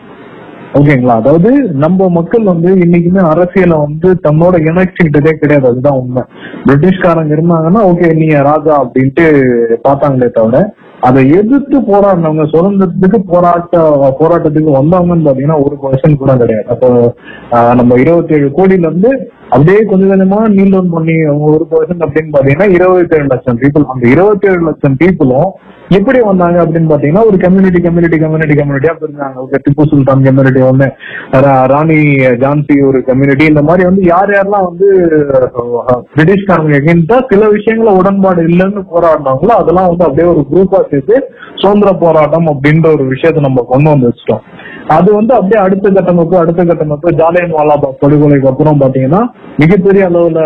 ஓகேங்களா? 0.74 1.14
அதாவது 1.20 1.50
நம்ம 1.82 2.08
மக்கள் 2.16 2.42
வந்து 2.44 2.70
இன்னைக்குமே 2.84 3.22
அரசியல 3.28 3.74
வந்து 3.82 4.08
தன்னோட 4.24 4.54
இணைச்சுக்கிட்டதே 4.66 5.32
கிடையாது. 5.34 5.66
அதுதான் 5.70 6.00
உண்மை. 6.00 6.22
பிரிட்டிஷ்காரங்க 6.64 7.32
இருந்தாங்கன்னா 7.36 7.82
ஓகே 7.90 8.08
நீங்க 8.14 8.38
ராஜா 8.48 8.74
அப்படின்ட்டு 8.82 9.26
பார்த்தாங்களே 9.86 10.28
தவிர 10.32 10.58
அதை 11.02 11.22
எதிர்த்து 11.38 11.76
போராடினவங்க 11.88 12.44
சுதந்திரத்துக்கு 12.52 13.18
போராட்ட 13.30 13.80
போராட்டத்துக்கு 14.20 14.70
வந்தவங்கன்னு 14.78 15.26
பாத்தீங்கன்னா 15.26 15.58
ஒரு 15.64 15.76
பர்சன்ட் 15.82 16.20
கூட 16.22 16.32
கிடையாது. 16.36 16.68
அப்போ 16.70 16.88
ஆஹ், 17.56 17.74
நம்ம 17.74 18.00
இருபத்தி 18.02 18.34
ஏழு 18.36 18.48
கோடியில 18.56 18.88
இருந்து 18.90 19.10
அப்படியே 19.50 19.80
கொஞ்சம் 19.84 20.10
கொஞ்சமா 20.12 20.38
நீல் 20.52 20.72
டவுன் 20.72 20.92
பண்ணி 20.92 21.14
ஒரு 21.48 21.64
பர்சன்ட் 21.70 22.04
அப்படின்னு 22.04 22.34
பாத்தீங்கன்னா 22.34 22.68
இருபத்தி 22.74 23.16
ஏழு 23.16 23.26
லட்சம் 23.32 23.58
பீப்புள் 23.60 23.84
அந்த 23.92 24.04
இருபத்தி 24.12 24.46
ஏழு 24.48 24.62
லட்சம் 24.66 24.96
பீப்புளும் 25.00 25.50
எப்படி 25.90 26.18
வந்தாங்க 26.24 26.58
அப்படின்னு 26.62 26.90
பாத்தீங்கன்னா 26.90 27.24
ஒரு 27.28 27.36
கம்யூனிட்டி 27.42 27.80
கம்யூனிட்டி 27.82 28.18
கம்யூனிட்டி 28.18 28.54
கம்யூனிட்டியா 28.56 28.94
பிரிஞ்சாங்க. 29.00 29.36
ஓகே 29.42 29.58
திப்பு 29.64 29.84
சுல்தான் 29.90 30.24
கம்யூனிட்டி 30.26 30.62
ஒண்ணு 30.66 30.86
ரா- 31.44 31.66
ராணி 31.72 31.98
ஜான்சி 32.42 32.76
ஒரு 32.84 33.00
கம்யூனிட்டி 33.06 33.46
இந்த 33.46 33.62
மாதிரி 33.62 33.84
வந்து 33.88 34.02
யார் 34.08 34.32
யாரெல்லாம் 34.32 34.66
வந்து 34.68 34.88
அஹ், 35.36 36.02
பிரிட்டிஷ்காரங்க 36.12 36.78
எகின்ட்டா 36.80 37.18
சில 37.30 37.42
விஷயங்கள 37.54 37.92
உடன்பாடு 38.00 38.42
இல்லைன்னு 38.48 38.82
போராடினாங்களோ 38.90 39.54
அதெல்லாம் 39.58 39.88
வந்து 39.88 40.06
அப்படியே 40.06 40.28
ஒரு 40.32 40.44
குரூப்பா 40.50 40.80
சேர்த்து 40.90 41.16
சுதந்திர 41.56 41.90
போராட்டம் 42.00 42.48
அப்படின்ற 42.52 42.88
ஒரு 42.94 43.06
விஷயத்த 43.12 43.46
நம்ம 43.46 43.66
கொண்டு 43.68 43.88
வந்து 43.90 44.08
வச்சிட்டோம். 44.08 44.44
அது 44.90 45.08
வந்து 45.14 45.32
அப்படியே 45.34 45.60
அடுத்த 45.62 45.86
கட்டமைப்பு 45.90 46.36
அடுத்த 46.38 46.60
கட்டமைப்பு 46.64 47.08
ஜாலியன் 47.16 47.54
வாலாபாக் 47.54 48.00
படுகொலைக்கு 48.02 48.50
அப்புறம் 48.50 48.80
பாத்தீங்கன்னா 48.82 49.22
மிகப்பெரிய 49.60 50.02
அளவுல 50.08 50.40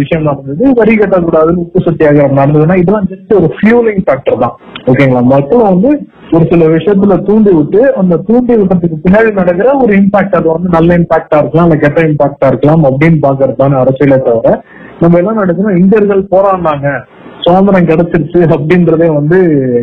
விஷயம் 0.00 0.26
நடந்தது. 0.28 0.64
வரி 0.78 0.94
கட்டக்கூடாதுன்னு 0.96 1.64
உப்பு 1.64 1.80
சத்தியாகிரம் 1.88 2.38
நடந்ததுன்னா 2.38 2.76
இதெல்லாம் 2.80 3.08
ஜஸ்ட் 3.10 3.34
ஒரு 3.38 3.48
ஃபியூலிங் 3.56 4.02
ஃபேக்டர் 4.06 4.42
தான். 4.44 4.54
ஓகேங்களா? 4.90 5.22
மொத்தம் 5.34 5.66
வந்து 5.70 5.90
ஒரு 6.36 6.44
சில 6.50 6.64
விஷயத்துல 6.74 7.16
தூண்டி 7.26 7.50
விட்டு 7.56 7.80
அந்த 7.94 8.14
தூண்டி 8.28 8.54
விட்டதுக்கு 8.60 8.96
பின்னாடி 9.04 9.30
நடக்கிற 9.40 9.68
ஒரு 9.82 9.92
இம்பாக்ட் 10.00 10.38
அது 10.38 10.48
வந்து 10.54 10.68
நல்ல 10.76 10.96
இம்பாக்டா 10.98 11.38
இருக்கலாம் 11.42 11.68
இல்ல 11.68 11.78
கெட்ட 11.84 12.02
இம்பாக்டா 12.08 12.46
இருக்கலாம் 12.46 12.84
அப்படின்னு 12.90 13.20
பாக்குறது 13.26 13.82
அரசியலை 13.82 14.18
தவிர 14.18 14.56
நம்ம 15.00 15.18
என்ன 15.18 15.36
நடக்குதுன்னா 15.40 15.76
இந்தியர்கள் 15.82 16.30
போராடினாங்க. 16.34 16.88
சுதந்திரம் 17.46 17.88
கிடைச்சிருச்சு 17.88 18.40
அப்படின்றதே 18.54 19.08
வந்து 19.16 19.38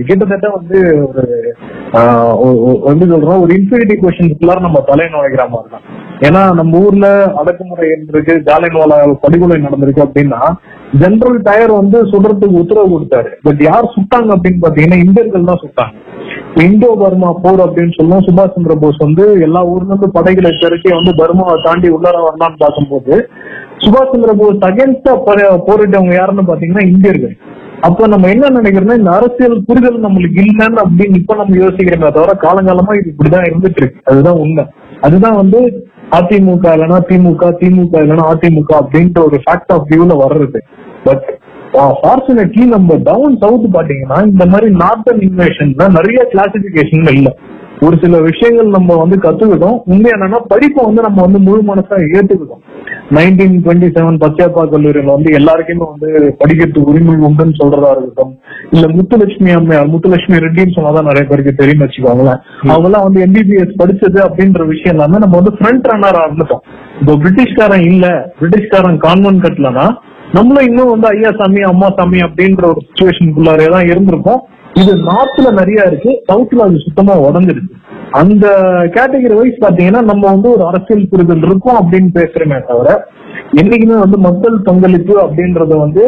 கிட்டத்தட்ட 0.08 0.48
வந்து 0.56 0.78
ஒரு 1.08 1.24
ஆஹ், 1.94 2.36
எப்படி 2.84 3.06
சொல்றோம் 3.12 3.42
ஒரு 3.44 3.52
இன்ஃபினிட்டி 3.58 3.96
கொஸ்டின்ஸ்க்குள்ளார 3.98 4.62
நம்ம 4.62 4.80
தலை 4.88 5.06
நுழைக்கிற 5.12 5.44
மாதிரி 5.52 5.70
தான். 5.74 5.84
ஏன்னா 6.28 6.42
நம்ம 6.60 6.82
ஊர்ல 6.86 7.08
அடக்குமுறை 7.42 7.86
இருந்திருக்கு 7.90 8.36
ஜாலியன்வாலா 8.48 8.96
படுகொலை 9.24 9.58
நடந்திருக்கு 9.66 10.06
அப்படின்னா 10.06 10.40
ஜெனரல் 11.02 11.38
டயர் 11.46 11.74
வந்து 11.78 12.00
சுடுறதுக்கு 12.12 12.62
உத்தரவு 12.62 12.90
கொடுத்தாரு. 12.94 13.32
பட் 13.46 13.62
யார் 13.68 13.94
சுட்டாங்க 13.96 14.36
அப்படின்னு 14.36 14.64
பாத்தீங்கன்னா 14.66 15.00
இந்தியர்கள் 15.06 15.50
தான் 15.50 15.62
சுட்டாங்க. 15.64 15.96
இந்தோ 16.64 16.90
பர்மா 16.98 17.30
போர் 17.44 17.64
அப்படின்னு 17.66 17.96
சொல்லுவோம் 17.96 18.26
சுபாஷ் 18.28 18.56
சந்திர 18.56 18.74
போஸ் 18.82 19.04
வந்து 19.06 19.24
எல்லா 19.48 19.62
ஊர்ல 19.72 19.90
இருந்து 19.90 20.10
படைகளை 20.18 20.52
திரட்டி 20.58 20.90
வந்து 20.94 21.14
பர்மாவை 21.20 21.56
தாண்டி 21.66 21.88
உள்ளார 21.96 22.18
வரலாம்னு 22.26 22.62
பார்க்கும்போது 22.62 23.16
சுபாஷ் 23.84 24.12
சந்திர 24.12 24.34
போஸ் 24.40 24.68
அகேன்ஸ்டா 24.68 25.14
போரிட்டவங்க 25.68 26.14
யாருன்னு 26.16 26.50
பாத்தீங்கன்னா 26.50 26.86
இந்தியர்கள். 26.92 27.36
அப்ப 27.88 28.08
நம்ம 28.08 28.30
என்ன 28.30 28.50
நினைக்கிறோம்னா 28.58 28.98
இந்த 28.98 29.12
அரசியல் 29.12 29.64
புரிதல் 29.68 30.04
நம்மளுக்கு 30.04 30.42
இல்லைன்னு 30.44 30.82
அப்படின்னு 30.84 31.20
இப்ப 31.22 31.36
நம்ம 31.36 31.56
யோசிக்கிறோமே 31.64 32.12
தவிர 32.18 32.34
காலங்காலமா 32.42 32.94
இது 33.00 33.10
இப்படிதான் 33.14 33.48
இருந்துட்டு 33.50 33.80
இருக்கு 33.82 34.02
அதுதான் 34.04 34.40
உண்மை. 34.44 34.64
அதுதான் 35.02 35.36
வந்து 35.36 35.60
அதிமுக 36.12 36.66
இல்லைன்னா 36.76 37.00
திமுக 37.10 37.50
திமுக 37.62 37.94
இல்லைன்னா 38.06 38.26
அதிமுக 38.34 38.72
அப்படின்ற 38.82 39.20
ஒரு 39.26 39.40
ஃபேக்ட் 39.46 39.74
ஆஃப் 39.76 39.88
வியூல 39.90 40.16
வர்றது. 40.24 40.62
பட் 41.04 41.26
ஃபார்ச்சுனேட்லி 42.02 42.66
நம்ம 42.76 42.98
டவுன் 43.10 43.36
சவுத் 43.38 43.68
பாத்தீங்கன்னா 43.76 44.20
இந்த 44.28 44.46
மாதிரி 44.46 44.70
நார்த்தன் 44.76 45.22
இன்வேஷன்ல 45.28 45.88
நிறைய 45.98 46.20
கிளாசிபிகேஷன் 46.34 47.08
இல்ல. 47.18 47.30
ஒரு 47.82 47.96
சில 48.02 48.20
விஷயங்கள் 48.22 48.76
நம்ம 48.78 48.96
வந்து 48.96 49.18
கத்துக்கிட்டோம். 49.24 49.78
உண்மை 49.86 50.10
என்னன்னா 50.12 50.40
படிப்பை 50.48 50.82
வந்து 50.86 51.02
நம்ம 51.02 51.22
வந்து 51.22 51.40
முழு 51.40 51.62
மனசா 51.70 51.96
ஏத்துக்கிட்டோம். 52.18 52.64
நைன்டீன் 53.16 53.56
டுவெண்ட்டி 53.64 53.88
செவன் 53.96 54.20
பச்சையப்பா 54.24 54.62
கல்லூரியில 54.74 55.14
வந்து 55.16 55.30
எல்லாருக்குமே 55.40 55.86
வந்து 55.92 56.10
படிக்கிறதுக்கு 56.42 56.92
உரிமை 56.92 57.16
உண்டுன்னு 57.28 57.60
சொல்றதா 57.62 57.90
இருக்கட்டும். 57.94 58.32
இல்ல 58.76 58.86
முத்துலட்சுமி 58.98 59.52
அம்மையார் 59.58 59.92
முத்துலட்சுமி 59.94 60.42
ரெட்டின்னு 60.46 60.76
சொன்னாதான் 60.78 61.10
நிறைய 61.10 61.24
பேருக்கு 61.30 61.54
தெரியும் 61.62 61.84
வச்சுக்கோங்களேன். 61.84 62.40
அவங்க 62.72 62.88
எல்லாம் 62.90 63.06
வந்து 63.08 63.24
எம்பிபிஎஸ் 63.26 63.80
படிச்சது 63.82 64.20
அப்படின்ற 64.28 64.68
விஷயம் 64.74 64.96
எல்லாமே 64.96 65.22
நம்ம 65.26 65.42
வந்து 65.42 65.56
ஃப்ரண்ட் 65.60 65.90
ரன்னர் 65.92 66.24
இருந்துட்டோம். 66.24 66.64
இப்போ 67.02 67.16
பிரிட்டிஷ்காரன் 67.24 67.86
இல்ல 67.92 68.08
பிரிட்டிஷ்காரன் 68.40 69.00
கான்வென்ட் 69.08 69.44
கட்டலனா 69.46 69.86
நம்மளும் 70.38 70.68
இன்னும் 70.70 70.92
வந்து 70.94 71.08
ஐயா 71.14 71.32
சாமி 71.40 71.62
அம்மா 71.72 71.88
சாமி 71.98 72.20
அப்படின்ற 72.28 72.64
ஒரு 72.72 72.82
சுச்சுவேஷனுக்குள்ளாரே 72.86 73.68
தான் 73.76 73.90
இருந்திருப்போம். 73.92 74.42
இது 74.82 74.92
நார்த்ல 75.10 75.48
நிறைய 75.60 75.88
இருக்கு 75.90 76.12
சவுத்ல 76.30 76.66
அது 76.68 76.78
சுத்தமா 76.86 77.16
உடஞ்சிருக்கு 77.28 77.74
அந்த 78.22 78.46
கேட்டகரி 78.96 79.36
வைஸ் 79.40 79.64
பாத்தீங்கன்னா 79.64 80.02
நம்ம 80.12 80.24
வந்து 80.34 80.48
ஒரு 80.56 80.64
அரசியல் 80.70 81.10
புரிதல் 81.12 81.46
இருக்கும் 81.48 81.80
அப்படின்னு 81.82 82.10
பேசுறோமே 82.20 82.60
தவிர 82.70 82.90
என்னைக்குமே 83.62 83.98
வந்து 84.04 84.18
மக்கள் 84.28 84.56
பங்களிப்பு 84.70 85.16
அப்படின்றத 85.26 85.78
வந்து 85.86 86.04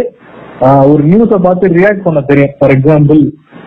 ஒரு 0.91 1.01
நியூஸை 1.11 1.37
பார்த்து 1.45 1.71
ரியாக்ட் 1.77 2.05
பண்ண 2.05 2.19
தெரியும். 2.27 2.53
ஃபார் 2.57 2.73
எக்ஸாம்பிள் 2.75 3.21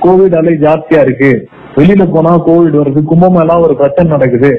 கோவிட் 0.04 0.36
அலை 0.38 0.52
ஜாஸ்தியா 0.64 1.00
இருக்கு. 1.06 1.30
வெளியில 1.76 2.04
போனா 2.14 2.32
கோவிட் 2.46 2.78
வருது 2.80 3.00
கும்பமேலாம் 3.10 3.64
ஒரு 3.66 3.74
பிரச்சனை 3.80 4.08
நடக்குது. 4.14 4.50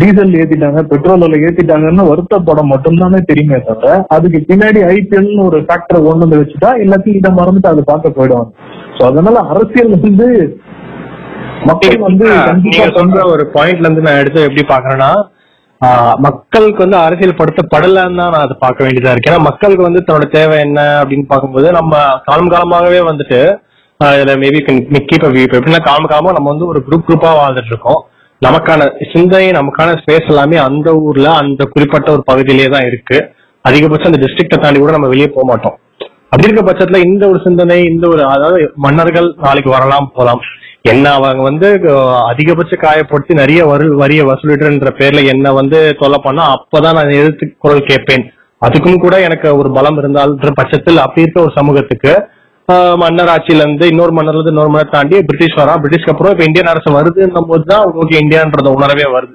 டீசல் 0.00 0.34
ஏத்திட்டாங்க 0.40 0.80
பெட்ரோல் 0.92 1.22
விலை 1.24 1.38
ஏத்திட்டாங்கன்னு 1.48 2.08
வருத்தப்படம் 2.10 2.72
மட்டும்தானே 2.72 3.20
தெரியுமே 3.30 3.58
தவிர 3.68 3.92
அதுக்கு 4.16 4.40
பின்னாடி 4.50 4.80
ஐபிஎல்னு 4.94 5.46
ஒரு 5.50 5.60
ஃபேக்டரை 5.68 6.00
கொண்டு 6.06 6.24
வந்து 6.24 6.40
வச்சுட்டா 6.42 6.72
எல்லாத்தையும் 6.84 7.20
இதை 7.20 7.32
மறந்துட்டு 7.38 7.72
அதை 7.72 7.84
பார்க்க 7.92 8.16
போயிடுவாங்க. 8.18 8.50
அதனால 9.08 9.38
அரசியல் 9.52 9.94
வந்து 10.04 10.26
மக்கள் 11.68 12.04
வந்து 12.08 12.26
நீங்க 12.64 12.86
சொல்ற 12.98 13.20
ஒரு 13.32 13.44
பாயிண்ட்ல 13.54 13.86
இருந்து 13.86 14.06
நான் 14.06 14.20
எடுத்து 14.22 14.46
எப்படி 14.48 14.64
பாக்குறேன்னா 14.72 15.10
மக்களுக்கு 16.26 16.80
வந்து 16.84 16.98
அரசியல் 17.06 17.38
படுத்தப்படலன்னு 17.38 18.20
தான் 18.20 18.32
நான் 18.34 18.44
அதை 18.46 18.54
பார்க்க 18.62 18.84
வேண்டியதா 18.84 19.12
இருக்கு. 19.12 19.30
ஏன்னா 19.30 19.42
மக்களுக்கு 19.46 19.86
வந்து 19.86 20.00
தன்னோட 20.06 20.26
தேவை 20.36 20.58
என்ன 20.66 20.80
அப்படின்னு 21.00 21.26
பார்க்கும்போது 21.32 21.68
நம்ம 21.78 22.02
காலம் 22.28 22.52
காலமாகவே 22.54 23.00
வந்துட்டு 23.10 23.40
இதுல 24.00 24.32
மேபி 24.42 24.60
கீப் 24.66 25.26
எப்படின்னா 25.26 25.82
காலம் 25.88 26.10
காலமா 26.12 26.32
நம்ம 26.36 26.50
வந்து 26.52 26.70
ஒரு 26.72 26.80
குரூப் 26.86 27.06
குரூப்பா 27.08 27.30
வாழ்ந்துட்டு 27.40 27.72
இருக்கோம். 27.72 28.00
நமக்கான 28.42 28.88
சிந்தனை 29.12 29.48
நமக்கான 29.58 29.90
ஸ்பேஸ் 30.00 30.30
எல்லாமே 30.32 30.56
அந்த 30.68 30.88
ஊர்ல 31.06 31.28
அந்த 31.42 31.64
குறிப்பிட்ட 31.74 32.08
ஒரு 32.16 32.22
பகுதியிலேயே 32.30 32.70
தான் 32.74 32.88
இருக்கு. 32.90 33.18
அதிகபட்சம் 33.64 34.10
அந்த 34.10 34.20
டிஸ்ட்ரிக்டை 34.24 34.58
தாண்டி 34.64 34.80
கூட 34.80 34.92
நம்ம 34.96 35.08
வெளியே 35.12 35.28
போக 35.36 35.46
மாட்டோம். 35.50 35.76
அப்படி 36.32 36.46
இருக்க 36.48 36.62
பட்சத்துல 36.68 37.00
இந்த 37.08 37.24
ஒரு 37.32 37.38
சிந்தனை 37.46 37.76
இந்த 37.90 38.04
ஒரு 38.12 38.22
அதாவது 38.34 38.60
மன்னர்கள் 38.84 39.28
நாளைக்கு 39.44 39.70
வரலாம் 39.74 40.08
போலாம். 40.16 40.40
என்ன 40.92 41.12
அவங்க 41.18 41.42
வந்து 41.48 41.68
அதிகபட்ச 42.30 42.74
காயப்படுத்தி 42.82 43.32
நிறைய 43.40 43.60
வரு 43.70 43.86
வரிய 44.00 44.22
வசூலிடுன்ற 44.30 44.90
பேர்ல 44.98 45.22
என்ன 45.34 45.52
வந்து 45.58 45.78
தொல்லை 46.00 46.18
பண்ணா 46.26 46.44
அப்பதான் 46.56 46.96
நான் 46.98 47.16
எதிர்த்து 47.20 47.46
குரல் 47.64 47.88
கேட்பேன். 47.90 48.24
அதுக்கும் 48.62 49.02
கூட 49.04 49.14
எனக்கு 49.28 49.48
ஒரு 49.60 49.70
பலம் 49.78 49.98
இருந்தால்ன்ற 50.02 50.50
பட்சத்தில் 50.60 51.02
அப்படி 51.04 51.24
இருக்க 51.24 51.46
ஒரு 51.46 51.54
சமூகத்துக்கு 51.60 52.12
மன்னர் 53.02 53.32
ஆட்சியில 53.32 53.64
இருந்து 53.64 53.86
இன்னொரு 53.92 54.12
மன்னர்ல 54.16 54.38
இருந்து 54.38 54.52
இன்னொரு 54.54 54.70
மன்னர் 54.74 54.94
தாண்டி 54.94 55.16
பிரிட்டிஷ் 55.26 55.58
வரா 55.60 55.74
பிரிட்டிஷ்க்கு 55.82 56.12
அப்புறம் 56.14 56.32
இப்ப 56.34 56.46
இந்தியன் 56.48 56.70
அரசு 56.72 56.96
வருதுன்னும் 56.96 57.50
போது 57.50 57.64
தான் 57.72 57.92
ஓகே 58.02 58.16
இந்தியான்றத 58.24 58.72
உணரவே 58.78 59.06
வருது. 59.16 59.34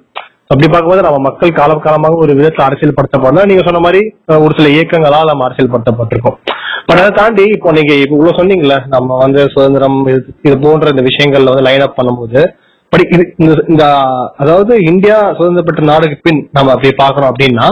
அப்படி 0.51 0.67
பார்க்கும்போது 0.67 1.05
நம்ம 1.07 1.19
மக்கள் 1.27 1.57
காலம் 1.59 1.85
காலமாக 1.85 2.17
ஒரு 2.23 2.31
விதத்தில் 2.39 2.67
அரசியல் 2.67 2.97
படுத்தப்படலாம் 2.97 3.49
நீங்க 3.51 3.63
சொன்ன 3.67 3.81
மாதிரி 3.85 4.01
ஒரு 4.45 4.53
சில 4.57 4.69
இயக்கங்களால் 4.75 5.31
நம்ம 5.31 5.45
அரசியல் 5.47 5.73
படுத்தப்பட்டிருக்கோம் 5.73 6.39
பட் 6.91 6.99
அதை 6.99 7.09
தாண்டி 7.11 7.43
இப்போ 7.49 7.71
நீங்க 7.71 7.93
இவ்வளவு 7.95 8.37
சொன்னீங்கல்ல 8.37 8.87
நம்ம 8.87 9.17
வந்து 9.17 9.47
சுதந்திரம் 9.47 10.07
இது- 10.07 10.59
போன்ற 10.61 10.89
இந்த 10.89 11.01
விஷயங்கள்ல 11.01 11.51
வந்து 11.51 11.61
லைன் 11.61 11.81
அப் 11.81 11.97
பண்ணும்போது 11.99 12.41
பட் 12.89 13.05
இது 13.11 13.33
இந்த- 13.37 13.65
இந்த 13.67 13.83
அதாவது 14.37 14.73
இந்தியா 14.83 15.33
சுதந்திரம் 15.33 15.65
பெற்ற 15.65 15.83
நாடுக்கு 15.83 16.19
பின் 16.21 16.49
நம்ம 16.51 16.71
அப்படி 16.71 16.95
பாக்குறோம் 17.03 17.31
அப்படின்னா 17.31 17.67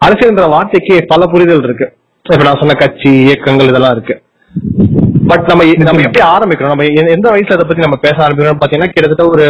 அரசியல்ன்ற 0.00 0.48
வார்த்தைக்கு 0.48 1.04
பல 1.06 1.26
புரிதல் 1.26 1.62
இருக்கு. 1.62 1.86
இப்ப 2.26 2.44
நான் 2.44 2.58
சொன்ன 2.58 2.74
கட்சி 2.74 3.10
இயக்கங்கள் 3.22 3.68
இதெல்லாம் 3.68 3.92
இருக்கு. 3.92 4.14
பட் 5.30 5.46
நம்ம 5.48 5.64
நம்ம 5.86 6.02
எப்படி 6.06 6.22
ஆரம்பிக்கிறோம்? 6.32 6.72
நம்ம 6.72 6.86
எந்த 7.14 7.26
வயசுல 7.34 7.56
அதை 7.56 7.64
பத்தி 7.68 7.84
நம்ம 7.84 7.96
பேச 8.04 8.16
ஆரம்பிக்கிறோம் 8.24 8.58
பாத்தீங்கன்னா 8.62 8.88
கிட்டத்தட்ட 8.94 9.24
ஒரு 9.32 9.44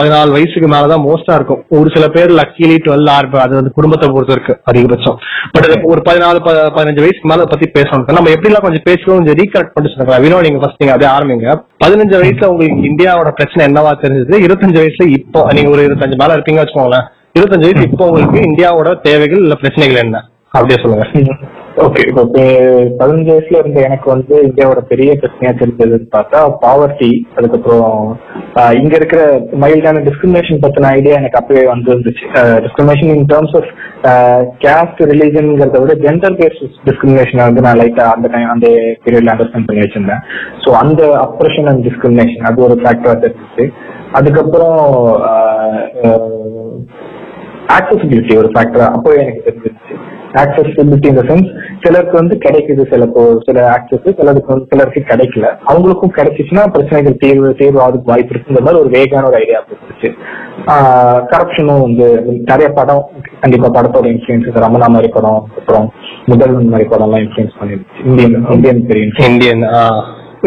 பதினாலு 0.00 0.34
வயசுக்கு 0.36 0.68
மேலதான் 0.74 1.02
மோஸ்டா 1.06 1.34
இருக்கும். 1.38 1.60
ஒரு 1.78 1.88
சில 1.94 2.08
பேர் 2.16 2.30
லக்கிலி 2.40 2.76
டுவெல் 2.86 3.10
ஆர் 3.14 3.28
அது 3.44 3.54
வந்து 3.58 3.72
குடும்பத்தை 3.78 4.08
பொறுத்து 4.14 4.34
இருக்கு 4.36 4.54
அதிகபட்சம். 4.70 5.16
பட் 5.54 5.66
ஒரு 5.92 6.02
பதினாலு 6.08 6.40
பதினஞ்சு 6.78 7.04
வயசுக்கு 7.04 7.30
மேல 7.32 7.48
பத்தி 7.52 7.68
பேசணும். 7.78 8.06
நம்ம 8.18 8.32
எப்படிலாம் 8.36 8.66
கொஞ்சம் 8.66 8.86
பேசுவோம் 8.90 9.18
கொஞ்சம் 9.18 9.38
ரீகலெக்ட் 9.42 9.74
பண்ணி 9.76 9.90
சொல்லுங்க. 9.94 10.20
வினோ 10.26 10.40
நீங்க 10.46 10.60
ஃபர்ஸ்ட் 10.62 10.82
நீங்க 10.84 10.94
அப்படியே 10.94 11.12
ஆரம்பிங்க. 11.16 11.58
பதினஞ்சு 11.84 12.16
வயசுல 12.22 12.50
உங்களுக்கு 12.54 12.88
இந்தியாவோட 12.90 13.32
பிரச்சனை 13.40 13.62
என்னவா 13.68 13.92
தெரிஞ்சது? 14.04 14.42
இருபத்தஞ்சு 14.46 14.82
வயசுல 14.82 15.08
இப்போ 15.20 15.42
நீங்க 15.58 15.70
ஒரு 15.76 15.84
இருபத்தஞ்சு 15.88 16.18
மேல 16.24 16.36
இருப்பீங்க 16.38 16.62
வச்சுக்கோங்களேன். 16.64 17.06
இருபத்தஞ்சு 17.38 17.68
வயசு 17.68 17.88
இப்போ 17.90 18.06
உங்களுக்கு 18.10 18.48
இந்தியாவோட 18.50 19.00
தேவைகள் 19.08 19.44
இல்ல 19.46 19.54
பிரச்சனைகள் 19.54 20.04
என்ன? 20.06 20.20
அப்படியே 20.56 20.78
சொல்லுங்க. 20.82 21.06
ஓகே 21.84 22.00
இப்போ 22.08 22.22
பதினஞ்சு 23.00 23.30
வயசுல 23.32 23.58
இருந்த 23.60 23.80
எனக்கு 23.88 24.06
வந்து 24.12 24.34
இந்தியாவோட 24.46 24.80
பெரிய 24.90 25.10
பிரச்சனையா 25.20 25.52
தெரிஞ்சதுன்னு 25.60 26.08
பார்த்தா 26.14 26.38
பாவர்ட்டி 26.64 27.10
அதுக்கப்புறம் 27.36 27.92
இங்க 28.80 28.94
இருக்கிற 28.96 29.20
மைல்டான 29.62 30.02
டிஸ்கிரிமினேஷன் 30.08 30.62
பத்தின 30.64 30.90
ஐடியா 30.98 31.18
எனக்கு 31.20 31.38
அப்பவே 31.40 31.64
வந்து 31.72 31.92
இருந்துச்சு 31.94 32.24
discrimination 32.64 33.12
in 33.14 33.28
terms 33.32 33.54
of 33.60 33.70
caste 34.64 35.02
ரிலீஜன்ங்கிறத 35.12 35.82
விட 35.84 35.96
ஜெண்டர் 36.06 36.38
பேஸ்ட் 36.40 36.64
டிஸ்கிரிமினேஷன் 36.88 37.44
வந்து 37.46 37.66
நான் 37.66 37.80
லைட்டா 37.82 38.06
அந்த 38.16 38.28
டைம் 38.34 38.52
அந்த 38.54 38.68
பீரியட்ல 39.04 39.34
அண்டர்ஸ்டாண்ட் 39.34 39.68
பண்ணி 39.68 39.84
வச்சிருந்தேன். 39.84 40.24
ஸோ 40.64 40.70
அந்த 40.82 41.02
அப்ரஷன் 41.26 41.70
அண்ட் 41.72 41.84
டிஸ்கிரிமினேஷன் 41.88 42.48
அது 42.50 42.66
ஒரு 42.68 42.76
ஃபேக்டரா 42.82 43.16
தெரிஞ்சிச்சு. 43.24 43.66
அதுக்கப்புறம் 44.18 44.78
ஆக்சசிபிலிட்டி 47.78 48.34
ஒரு 48.42 48.50
ஃபேக்டரா 48.54 48.86
அப்போ 48.96 49.10
எனக்கு 49.22 49.42
தெரிஞ்சிருச்சு 49.48 49.94
ஆக்சசிபிலிட்டி 50.42 51.08
இந்த 51.12 51.22
சென்ஸ் 51.28 51.48
சிலருக்கு 51.82 52.16
வந்து 52.20 52.34
கிடைக்குது 52.44 52.82
சில 52.92 53.06
சில 53.46 53.58
ஆக்சஸ் 53.76 54.08
சிலருக்கு 54.18 54.52
வந்து 54.52 54.68
சிலருக்கு 54.72 55.00
கிடைக்கல. 55.10 55.46
அவங்களுக்கும் 55.70 56.14
கிடைச்சிச்சுன்னா 56.18 56.64
பிரச்சனைகள் 56.74 57.20
தீர்வு 57.24 57.54
தீர்வு 57.60 57.80
ஆகுதுக்கு 57.84 58.12
வாய்ப்பு 58.12 58.34
இருக்குன்ற 58.34 58.62
மாதிரி 58.66 58.82
ஒரு 58.82 58.90
வேகான 58.96 59.28
ஒரு 59.30 59.38
ஐடியா 59.42 59.60
இருந்துச்சு 59.62 60.10
கரப்ஷனும் 61.32 61.84
வந்து 61.86 62.06
நிறைய 62.50 62.68
படம் 62.78 63.02
கண்டிப்பா 63.40 63.68
படத்தோட 63.76 64.06
இன்ஃபுளுன்ஸ் 64.14 64.62
ரமணா 64.66 64.88
மாதிரி 64.96 65.08
படம் 65.18 65.40
அப்புறம் 65.58 65.88
முதல்வன் 66.32 66.72
மாதிரி 66.74 66.88
படம் 66.88 67.06
எல்லாம் 67.08 67.24
இன்ஃபுளுன்ஸ் 67.26 67.58
பண்ணிருச்சு 67.60 68.06
இந்தியன் 68.08 68.46
இந்தியன் 68.56 68.86
பெரிய 68.86 69.04
influence. 69.08 69.28
இந்தியன் 69.32 69.64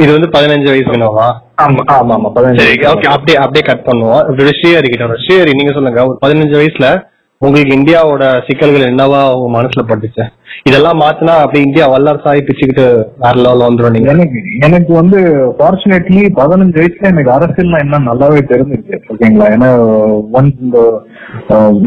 இது 0.01 0.11
வந்து 0.15 0.27
பதினஞ்சு 0.35 0.69
வயசு 0.71 0.91
வினோவா? 0.93 1.25
ஆமா 1.63 1.81
ஆமா 1.95 2.13
ஆமா 2.17 2.29
பதினஞ்சு 2.35 2.67
ஓகே 2.91 3.07
அப்படியே 3.15 3.38
அப்படியே 3.45 3.63
கட் 3.69 3.88
பண்ணுவோம். 3.88 4.21
ஸ்ரீஹரி 4.59 4.89
கிட்ட. 4.91 5.17
ஸ்ரீஹரி 5.23 5.53
நீங்க 5.59 5.73
சொல்லுங்க. 5.77 6.05
ஒரு 6.09 6.17
பதினஞ்சு 6.25 6.55
வயசுல 6.59 6.88
உங்களுக்கு 7.45 7.77
இந்தியாவோட 7.77 8.24
சிக்கல்கள் 8.48 8.89
என்னவா 8.91 9.19
உங்க 9.36 9.48
மனசுல 9.57 9.83
பட்டுச்சு? 9.89 10.24
இதெல்லாம் 10.69 11.00
மாத்தினா 11.01 11.33
அப்படி 11.43 11.60
இந்தியா 11.65 11.86
வல்லரசாகி 11.91 12.41
பிச்சுக்கிட்டு 12.48 12.83
வேற 13.21 13.36
லெவல்ல 13.43 13.67
வந்துடும் 13.67 13.93
நீங்க. 13.95 14.10
எனக்கு 14.15 14.39
எனக்கு 14.67 14.91
வந்து 14.93 15.19
ஃபார்ச்சுனேட்லி 15.57 16.24
பதினஞ்சு 16.39 16.77
வயசுல 16.79 17.10
எனக்கு 17.12 17.31
அரசியல்னா 17.36 17.79
என்ன 17.86 18.01
நல்லாவே 18.10 18.41
தெரிஞ்சிருச்சு 18.51 19.00
ஓகேங்களா 19.13 19.48
ஏன்னா 19.55 19.69
ஒன் 20.39 20.50
இந்த 20.65 20.79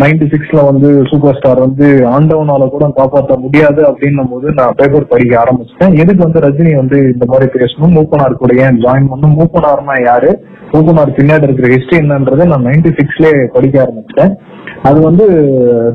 நைன்டி 0.02 0.26
சிக்ஸ்ல 0.32 0.64
வந்து 0.70 0.88
சூப்பர் 1.10 1.38
ஸ்டார் 1.38 1.64
வந்து 1.66 1.86
ஆண்டவனால 2.14 2.68
கூட 2.74 2.88
காப்பாற்ற 2.98 3.36
முடியாது 3.44 3.82
அப்படின்னும் 3.90 4.32
போது 4.32 4.56
நான் 4.58 4.76
பேப்பர் 4.80 5.12
படிக்க 5.12 5.34
ஆரம்பிச்சிட்டேன். 5.42 5.96
எதுக்கு 6.02 6.26
வந்து 6.26 6.44
ரஜினி 6.46 6.74
வந்து 6.80 6.98
இந்த 7.12 7.26
மாதிரி 7.32 7.48
பேசணும்? 7.58 7.94
மூப்பனார் 7.98 8.40
கூட 8.42 8.54
ஏன் 8.66 8.82
ஜாயின் 8.86 9.10
பண்ணும் 9.12 9.38
மூப்பனார்னா 9.40 9.96
யாரு? 10.10 10.32
மூப்பனார் 10.72 11.16
பின்னாடி 11.20 11.48
இருக்கிற 11.48 11.68
ஹிஸ்டரி 11.74 12.00
என்னன்றதை 12.02 12.46
நான் 12.52 12.66
நைன்டி 12.70 12.92
சிக்ஸ்லயே 13.00 13.34
படிக்க 13.56 13.76
ஆரம்பிச்சிட்டேன். 13.84 14.34
அது 14.88 14.98
வந்து 15.06 15.26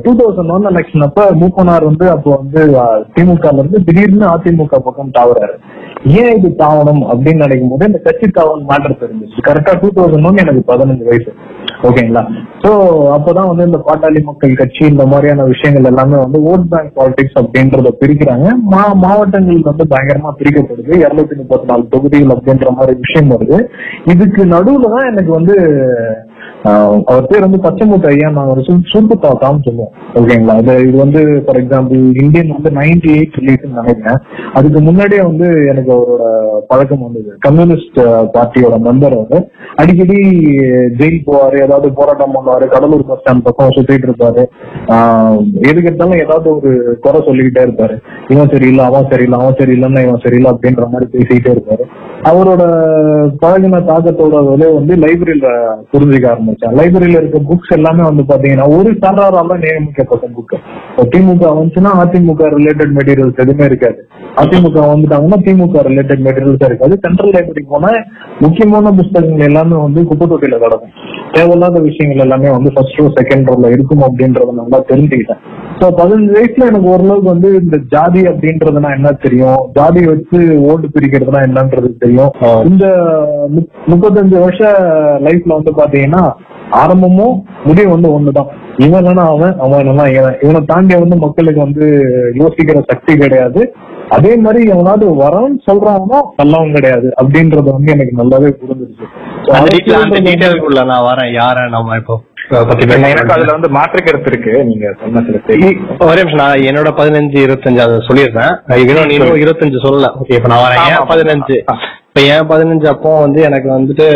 டூ 0.04 0.12
தௌசண்ட் 0.20 0.52
ஒன் 0.54 0.68
எலெக்ஷன் 0.70 1.04
அப்ப 1.06 1.26
மூப்பனார் 1.40 1.84
வந்து 1.88 2.06
அப்போ 2.14 2.30
வந்து 2.40 2.60
திமுக 3.16 3.52
இருந்து 3.58 3.78
திடீர்னு 3.88 4.26
அதிமுக 4.34 4.78
பக்கம் 4.86 5.14
தாவறாரு. 5.18 5.54
ஏன் 6.20 6.34
இது 6.38 6.48
தாவணும் 6.62 7.02
அப்படின்னு 7.10 7.44
நினைக்கும் 7.44 7.72
போது 7.72 7.88
இந்த 7.90 7.98
கட்சி 8.06 8.26
தாவணம் 8.38 8.70
மாற்றம் 8.70 9.00
தெரிஞ்சிச்சு 9.02 9.44
கரெக்டா 9.48 9.72
டூ 9.82 9.88
தௌசண்ட் 9.98 10.28
ஒன் 10.30 10.42
எனக்கு 10.44 10.62
பதினஞ்சு 10.70 11.04
வயசு. 11.10 11.32
ஓகேங்களா? 11.88 12.22
சோ 12.62 12.70
அப்பதான் 13.16 13.50
வந்து 13.50 13.66
இந்த 13.68 13.78
பாட்டாளி 13.88 14.20
மக்கள் 14.28 14.58
கட்சி 14.60 14.82
இந்த 14.92 15.04
மாதிரியான 15.12 15.46
விஷயங்கள் 15.52 15.88
எல்லாமே 15.90 16.16
வந்து 16.24 16.40
ஓட் 16.50 16.66
பேங்க் 16.72 16.96
பாலிடிக்ஸ் 16.98 17.38
அப்படின்றத 17.42 17.92
பிரிக்கிறாங்க. 18.00 18.48
மா 18.72 18.82
மாவட்டங்கள் 19.04 19.68
வந்து 19.70 19.86
பயங்கரமா 19.92 20.32
பிரிக்கப்படுது. 20.40 20.92
இருநூத்தி 21.04 21.36
முப்பத்தி 21.42 21.68
நாலு 21.70 21.86
தொகுதிகள் 21.94 22.34
அப்படின்ற 22.36 22.70
மாதிரி 22.78 22.98
விஷயம் 23.04 23.32
வருது. 23.34 23.60
இதுக்கு 24.14 24.44
நடுவுல 24.56 24.92
தான் 24.96 25.08
எனக்கு 25.12 25.32
வந்து 25.38 25.56
அவர் 26.62 27.26
பேர் 27.26 27.48
வந்து 27.48 27.58
பச்சைமுத்து 27.62 28.10
ஐயா 28.10 28.30
நான் 28.30 28.46
ஒரு 28.46 28.60
சுரு- 28.60 28.94
சுருக்கு 28.94 29.14
தாத்தான்னு 29.22 29.62
சொல்லுவோம். 29.64 29.92
ஓகேங்களா? 30.14 30.66
அது 30.66 30.88
இது 30.88 30.98
வந்து 30.98 31.42
ஃபார் 31.46 31.66
எக்ஸாம்பிள் 31.66 32.22
இந்தியன் 32.22 32.56
வந்து 32.62 32.80
நைன்டி 32.80 33.12
எயிட் 33.12 33.32
ரிலீஸ்னு 33.40 33.72
நினைக்கிறேன். 33.74 34.18
அதுக்கு 34.52 34.80
முன்னாடியே 34.80 35.22
வந்து 35.22 35.66
எனக்கு 35.68 35.92
அவரோட 35.92 36.38
பழக்கம் 36.68 37.02
வந்தது. 37.02 37.36
கம்யூனிஸ்ட் 37.38 38.00
பார்ட்டியோட 38.36 38.78
மெம்பர் 38.78 39.24
அவர். 39.24 39.50
அடிக்கடி 39.74 40.18
ஜெயில் 40.98 41.22
போவாரு 41.26 41.62
ஏதாவது 41.62 41.92
போராட்டம் 41.92 42.34
பண்ணுவாரு 42.34 42.66
கடலூர் 42.66 43.06
பஸ் 43.06 43.18
ஸ்டாண்ட் 43.18 43.42
பக்கம் 43.42 43.70
சுத்திட்டு 43.70 44.08
இருப்பாரு. 44.08 44.44
எதுக்கு 45.54 45.82
எடுத்தாலும் 45.82 46.18
ஏதாவது 46.18 46.56
ஒரு 46.56 46.98
குறை 47.00 47.22
சொல்லிக்கிட்டே 47.26 47.70
இருப்பாரு. 47.70 47.98
இவன் 48.28 48.48
சரியில்லை 48.52 48.84
அவன் 48.84 49.06
சரியில்லை 49.10 49.38
அவன் 49.38 49.54
சரியில்லைன்னா 49.54 50.02
இவன் 50.02 50.20
சரியில்லை 50.22 50.52
அப்படின்ற 50.52 50.88
மாதிரி 50.88 51.10
பேசிக்கிட்டே 51.12 51.56
இருப்பாரு. 51.56 51.82
அவரோட 52.28 52.62
பழகின 53.42 53.78
தாக்கத்தோட 53.88 54.40
விலை 54.46 54.66
வந்து 54.74 54.94
லைப்ரரியில 55.02 55.48
புரிஞ்சுக்க 55.92 56.26
ஆரம்பிச்சேன் 56.32 56.74
லைப்ரரியில 56.78 57.20
இருக்க 57.20 57.38
புக்ஸ் 57.50 57.72
எல்லாமே 57.76 58.02
வந்து 58.08 58.22
பாத்தீங்கன்னா 58.30 58.66
ஒரு 58.76 58.90
சாராரால 59.02 59.56
நியமிக்கப்பட்ட 59.62 60.26
புக் 60.36 60.54
திமுக 61.12 61.44
வந்துச்சுன்னா 61.58 61.90
அதிமுக 62.02 62.48
ரிலேட்டட் 62.56 62.92
மெட்டீரியல்ஸ் 62.96 63.40
எதுவுமே 63.44 63.64
இருக்காது. 63.64 64.00
அதிமுக 64.42 64.78
வந்துட்டாங்கன்னா 64.92 65.38
திமுக 65.46 65.84
ரிலேட்டட் 65.88 66.24
மெட்டீரியல்ஸ் 66.26 66.66
இருக்காது. 66.66 66.96
சென்ட்ரல் 67.04 67.34
லைப்ரரி 67.36 67.64
போனா 67.68 67.92
முக்கியமான 68.44 68.92
புஸ்தகங்கள் 69.00 69.48
எல்லாமே 69.48 69.76
வந்து 69.86 70.04
குப்பை 70.10 70.26
தொட்டியில 70.26 70.58
கிடக்கும். 70.64 70.92
தேவையில்லாத 71.32 71.80
விஷயங்கள் 71.80 72.28
எல்லாமே 72.28 72.50
வந்து 72.50 72.72
ஃபர்ஸ்ட் 72.72 72.98
ரோ 72.98 73.04
செகண்ட் 73.04 73.54
ரோல 73.54 73.70
இருக்கும் 73.70 74.00
அப்படின்றத 74.00 74.52
நல்லா 74.52 74.84
தெரிஞ்சுக்கிட்டேன். 74.88 75.58
ஸோ 75.78 75.82
பதினஞ்சு 75.82 76.34
வயசுல 76.34 76.66
எனக்கு 76.66 76.88
ஓரளவுக்கு 76.88 77.22
வந்து 77.22 77.60
இந்த 77.62 77.78
ஜாதி 77.88 78.20
அப்படின்றதுனா 78.20 78.94
என்ன 78.94 79.12
தெரியும்? 79.12 79.70
ஜாதி 79.72 80.06
வச்சு 80.06 80.60
ஓட்டு 80.60 80.88
பிரிக்கிறதுனா 80.88 81.38
என்னன்றது 81.38 81.88
தெரியும். 81.98 82.32
இந்த 82.64 82.86
முப்- 83.56 83.90
முப்பத்தஞ்சு 83.90 84.40
வருஷ 84.40 84.78
லைஃப்ல 85.18 85.62
வந்து 85.62 85.72
பாத்தீங்கன்னா 85.76 86.32
ஆரம்பமும் 86.70 87.44
முடிவு 87.64 87.90
வந்து 87.90 88.20
ஒண்ணுதான். 88.20 88.46
இவன் 88.76 89.04
இல்லைன்னா 89.04 89.26
அவன் 89.26 89.58
அவன் 89.58 89.86
இவன். 89.86 90.36
இவனை 90.40 90.60
தாண்டி 90.66 90.94
வந்து 90.94 91.16
மக்களுக்கு 91.16 91.60
வந்து 91.60 92.04
யோசிக்கிற 92.34 92.82
சக்தி 92.86 93.16
கிடையாது. 93.16 93.72
அதே 94.16 94.32
மாதிரி 94.44 94.60
எவனாவது 94.74 95.06
வரன்னு 95.22 95.58
சொல்றாங்கன்னா 95.68 96.20
நல்லவன் 96.40 96.74
கிடையாது. 96.76 97.08
அப்படின்றது 97.20 97.68
வந்து 97.76 97.92
எனக்கு 97.94 98.14
நல்லாவே 98.20 98.50
புரிஞ்சிருச்சு. 98.62 99.06
நான் 100.90 101.06
வரேன் 101.10 101.30
யார 101.40 101.68
நம்ம 101.76 101.96
இப்போ 102.00 102.16
எனக்கு 103.08 103.34
அதுல 103.34 103.52
வந்து 103.56 103.68
மாற்று 103.76 103.98
கருத்து 104.04 104.30
இருக்கு 104.32 104.52
நீங்க 104.68 104.86
சொன்ன 105.00 105.22
ஒரே 106.06 106.20
நிமிஷம் 106.20 106.42
நான் 106.42 106.64
என்னோட 106.70 106.90
பதினஞ்சு 107.00 107.38
இருபத்தஞ்சு 107.46 107.82
அதை 107.84 107.96
சொல்லிடுறேன். 108.08 108.54
இன்னும் 108.84 109.12
இன்னும் 109.16 109.42
இருபத்தஞ்சு 109.44 109.84
சொல்லல. 109.84 110.08
ஓகே 110.22 110.36
இப்ப 110.38 110.50
நான் 110.52 110.64
வரேன். 110.64 110.96
பதினஞ்சு? 111.12 111.58
இப்ப 112.08 112.22
ஏன் 112.34 112.48
பதினஞ்சு? 112.52 112.86
அப்போ 112.94 113.10
வந்து 113.24 113.40
எனக்கு 113.48 113.68
வந்துட்டு 113.76 114.06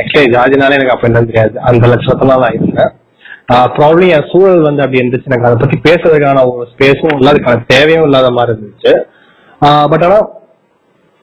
ஆக்சுவலி 0.00 0.30
ஜாதினாலே 0.36 0.76
எனக்கு 0.78 0.94
அப்ப 0.94 1.06
என்னன்னு 1.08 1.30
தெரியாது. 1.32 1.54
அந்த 1.70 1.84
லட்சத்துல 1.92 2.38
தான் 2.44 2.56
இருந்தேன். 2.58 2.90
ப்ராப்ளம் 3.76 4.10
என் 4.16 4.26
சூழல் 4.32 4.66
வந்து 4.68 4.82
அப்படி 4.84 5.00
இருந்துச்சு. 5.02 5.30
எனக்கு 5.30 5.48
அதை 5.50 5.58
பத்தி 5.60 5.76
பேசுறதுக்கான 5.86 6.42
ஒரு 6.50 6.66
ஸ்பேஸும் 6.72 7.14
இல்ல 7.18 7.32
அதுக்கான 7.34 7.62
தேவையும் 7.74 8.06
இல்லாத 8.08 8.30
மாதிரி 8.38 8.56
இருந்துச்சு. 8.56 8.94
பட் 9.58 10.04
ஆனா 10.04 10.18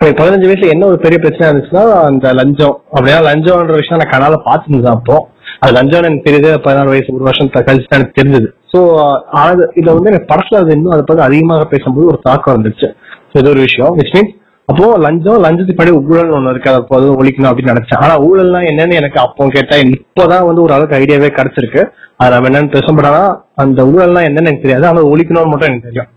பதினஞ்சு 0.03 0.47
வயசுல 0.47 0.69
என்ன 0.69 0.85
ஒரு 0.85 0.99
பெரிய 0.99 1.19
பிரச்சனை 1.19 1.45
இருந்துச்சுன்னா 1.49 1.91
அந்த 1.91 2.33
லஞ்சம். 2.33 2.81
அப்படின்னா 2.93 3.21
லஞ்சம்ன்ற 3.27 3.73
விஷயம் 3.73 4.01
நான் 4.01 4.13
கனால 4.13 4.33
பாத்துருந்தேன் 4.45 4.91
அப்போ. 4.91 5.27
அது 5.59 5.73
லஞ்சம் 5.73 6.03
எனக்கு 6.03 6.31
தெரியுது 6.31 6.57
பதினாறு 6.57 6.89
வயசு 6.89 7.13
ஒரு 7.13 7.23
வருஷம் 7.23 7.49
த- 7.49 7.63
கழிச்சு 7.65 7.87
எனக்கு 7.89 8.21
தெரிஞ்சது. 8.21 8.47
ஸோ 8.73 8.79
அது 9.23 9.71
இதுல 9.75 9.93
வந்து 9.93 10.11
எனக்கு 10.11 10.35
படத்துல 10.35 10.55
அது 10.55 10.71
இன்னும் 10.71 10.91
அதை 10.91 11.03
பத்தி 11.05 11.23
அதிகமாக 11.23 11.65
பேசும்போது 11.65 12.07
ஒரு 12.07 12.19
தாக்கம் 12.23 12.63
வந்துருச்சு. 12.63 12.87
ஸோ 13.33 13.37
இது 13.39 13.49
ஒரு 13.49 13.59
விஷயம். 13.59 13.97
விச் 13.97 14.15
மீன்ஸ் 14.15 14.43
அப்போ 14.65 14.97
லஞ்சம் 14.97 15.43
லஞ்சத்துக்கு 15.43 15.75
படி 15.75 15.91
ஊழல் 15.91 16.31
ஒண்ணு 16.31 16.49
இருக்கு. 16.49 16.69
அதை 16.69 16.81
அப்போ 16.81 16.99
ஒழிக்கணும் 16.99 17.51
அப்படின்னு 17.53 17.75
நினைச்சேன். 17.75 17.99
ஆனா 17.99 18.19
ஊழல்னா 18.19 18.61
என்னன்னு 18.65 18.93
எனக்கு 18.93 19.19
அப்போ 19.19 19.47
கேட்டா 19.47 19.75
இப்போதான் 19.77 20.45
வந்து 20.45 20.61
ஒரு 20.61 20.73
அளவுக்கு 20.73 20.97
ஐடியாவே 20.97 21.29
கிடைச்சிருக்கு. 21.35 21.89
அது 22.17 22.31
நம்ம 22.31 22.49
என்னன்னு 22.49 22.71
பேசும் 22.71 22.95
பட் 22.95 23.05
ஆனா 23.05 23.45
அந்த 23.55 23.83
ஊழல்னா 23.83 24.21
என்னன்னு 24.21 24.45
எனக்கு 24.45 24.61
தெரியாது. 24.61 24.87
ஆனா 24.87 25.01
ஒழிக்கணும்னு 25.01 25.45
மட்டும் 25.45 25.69
எனக்கு 25.69 25.81
தெரியும். 25.81 26.07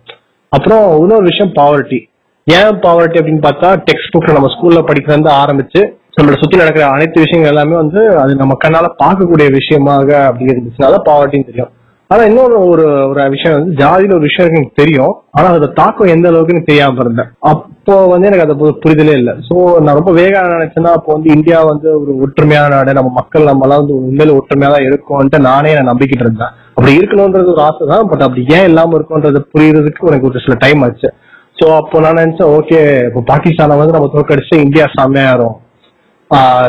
அப்புறம் 0.53 1.01
இன்னொரு 1.01 1.23
விஷயம் 1.23 1.53
பாவர்ட்டி 1.53 1.99
ஏன் 2.47 2.77
பாவர்ட்டி 2.77 3.19
அப்படின்னு 3.21 3.43
பார்த்தா 3.43 3.71
டெக்ஸ்ட் 3.89 4.13
புக்ல 4.13 4.33
நம்ம 4.33 4.51
ஸ்கூல்ல 4.55 4.81
படிக்கிறத 4.81 5.31
ஆரம்பிச்சு 5.43 5.81
நம்மளோட 6.17 6.39
சுத்தி 6.39 6.57
நடக்கிற 6.57 6.85
அனைத்து 6.87 7.21
விஷயங்கள் 7.21 7.53
எல்லாமே 7.53 7.75
வந்து 7.75 8.01
அது 8.19 8.35
நம்ம 8.35 8.57
கண்ணால 8.65 8.87
பார்க்கக்கூடிய 9.03 9.49
விஷயமாக 9.51 10.25
அப்படி 10.27 10.45
இருந்துச்சுனால 10.45 10.97
பாவர்ட்டின்னு 11.05 11.45
தெரியும். 11.45 11.73
ஆனா 12.11 12.23
இன்னொரு 12.29 12.55
ஒரு 12.73 12.85
ஒரு 13.09 13.25
விஷயம் 13.33 13.57
வந்து 13.57 13.73
ஜாதியில 13.81 14.15
ஒரு 14.19 14.27
விஷயம் 14.29 14.47
எனக்கு 14.51 14.79
தெரியும். 14.81 15.15
ஆனா 15.37 15.47
அதோட 15.51 15.67
தாக்கம் 15.81 16.13
எந்த 16.13 16.27
அளவுக்கு 16.31 16.55
எனக்கு 16.55 16.71
தெரியாம 16.71 17.03
இருந்தேன். 17.05 17.29
அப்போ 17.51 17.95
வந்து 18.13 18.29
எனக்கு 18.29 18.45
அது 18.47 18.55
புரிதலே 18.85 19.15
இல்லை. 19.21 19.35
சோ 19.49 19.55
நான் 19.87 19.99
ரொம்ப 19.99 20.13
வேக 20.21 20.45
நினைச்சேன்னா 20.55 20.93
அப்போ 20.99 21.11
வந்து 21.17 21.29
இந்தியா 21.37 21.59
வந்து 21.73 21.89
ஒரு 22.01 22.15
ஒற்றுமையான 22.27 22.73
நாடு. 22.75 22.97
நம்ம 22.99 23.13
மக்கள் 23.21 23.51
நம்ம 23.51 23.67
எல்லாம் 23.69 23.83
வந்து 23.83 23.99
உண்மையில 24.01 24.37
ஒற்றுமையா 24.41 24.71
தான் 24.77 24.87
இருக்கும்ன்ட்டு 24.89 25.41
நானே 25.51 25.75
நான் 25.79 25.91
நம்பிக்கிட்டு 25.93 26.27
இருந்தேன். 26.27 26.55
அப்படி 26.77 26.97
இருக்கணும்ன்றது 27.01 27.55
ஒரு 27.57 27.65
ஆசை 27.69 27.91
தான் 27.93 28.09
பட் 28.13 28.27
அப்படி 28.29 28.45
ஏன் 28.57 28.67
இல்லாம 28.71 28.97
இருக்கும்ன்றது 28.99 29.45
புரியுறதுக்கு 29.53 30.11
எனக்கு 30.13 30.31
ஒரு 30.31 30.45
சில 30.47 30.57
டைம் 30.65 30.83
ஆச்சு. 30.89 31.11
சோ 31.57 31.69
அப்போ 31.79 32.03
நான் 32.07 32.21
நினைச்சேன் 32.23 32.53
ஓகே 32.57 32.81
இப்போ 33.11 33.23
பாகிஸ்தானை 33.35 33.81
வந்து 33.83 33.97
நம்ம 33.99 34.11
தோக்கடிச்சு 34.17 34.65
இந்தியா 34.67 34.85
செம்மையாயிரும். 34.97 35.57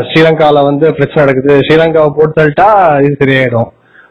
ஸ்ரீலங்கால 0.07 0.61
வந்து 0.69 0.85
பிரச்சனை 0.97 1.21
நடக்குது. 1.23 1.53
ஸ்ரீலங்காவை 1.65 2.09
போட்டு 2.17 2.37
தள்ளிட்டா 2.39 2.69
இது 3.05 3.15
சரியாயிடும் 3.23 3.69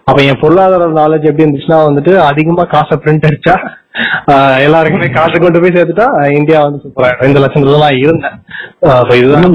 அப்ப 0.08 0.18
என் 0.28 0.40
பொருளாதார 0.42 0.86
நாலேஜ் 1.00 1.28
எப்படி 1.30 1.44
இருந்துச்சுன்னா 1.44 1.78
வந்துட்டு 1.88 2.12
அதிகமா 2.28 2.64
காசை 2.74 2.96
பிரிண்ட் 3.04 3.28
அடிச்சா 3.28 3.54
எல்லாருக்குமே 4.66 5.08
காசு 5.18 5.36
கொண்டு 5.42 5.60
போய் 5.62 5.74
சேர்த்துட்டா 5.76 6.06
இந்தியா 6.38 6.58
வந்து 6.66 6.82
சூப்பரா 6.82 7.08
இந்த 7.28 7.40
லட்சத்துல 7.44 7.80
தான் 7.84 8.00
இருந்தேன். 8.04 8.36
இதுதான் 9.20 9.46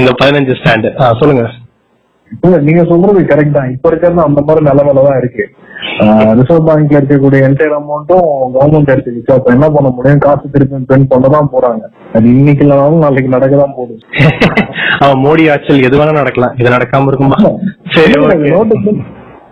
இந்த 0.00 0.12
பதினஞ்சு 0.22 0.56
ஸ்டாண்டு 0.60 0.90
சொல்லுங்க. 1.20 1.44
நீங்க 2.66 2.82
சொல்றது 2.90 3.20
கரெக்ட் 3.30 3.56
தான். 3.58 3.72
இப்ப 3.74 3.88
இருக்கிறது 3.90 4.22
அந்த 4.28 4.40
மாதிரி 4.46 4.62
நிலைமையில 4.68 5.04
தான் 5.08 5.18
இருக்கு. 5.22 5.44
ரிசர்வ் 6.38 6.66
பேங்க்ல 6.68 6.98
இருக்கக்கூடிய 6.98 7.46
என்டையர் 7.48 7.76
அமௌண்ட்டும் 7.78 8.26
கவர்மெண்ட் 8.54 8.92
எடுத்துக்கிச்சு 8.94 9.32
அப்ப 9.36 9.50
என்ன 9.56 9.66
பண்ண 9.76 9.88
முடியும்? 9.96 10.22
காசு 10.26 10.52
திருப்பி 10.54 10.82
பிரிண்ட் 10.90 11.10
பண்ண 11.12 11.28
தான் 11.36 11.50
போறாங்க. 11.54 11.82
அது 12.16 12.26
இன்னைக்கு 12.34 12.64
இல்லைனாலும் 12.66 13.04
நாளைக்கு 13.06 13.34
நடக்க 13.36 13.56
தான் 13.62 13.76
போகுது. 13.78 13.94
அவன் 15.04 15.22
மோடி 15.26 15.44
ஆட்சியில் 15.54 15.86
எது 15.88 15.98
வேணா 16.00 16.20
நடக்கலாம். 16.20 16.54
இது 16.60 16.76
நடக்காம 16.76 17.10
இருக்குமா? 17.12 17.38
சரி 17.96 18.14
நோட்டு 18.54 18.76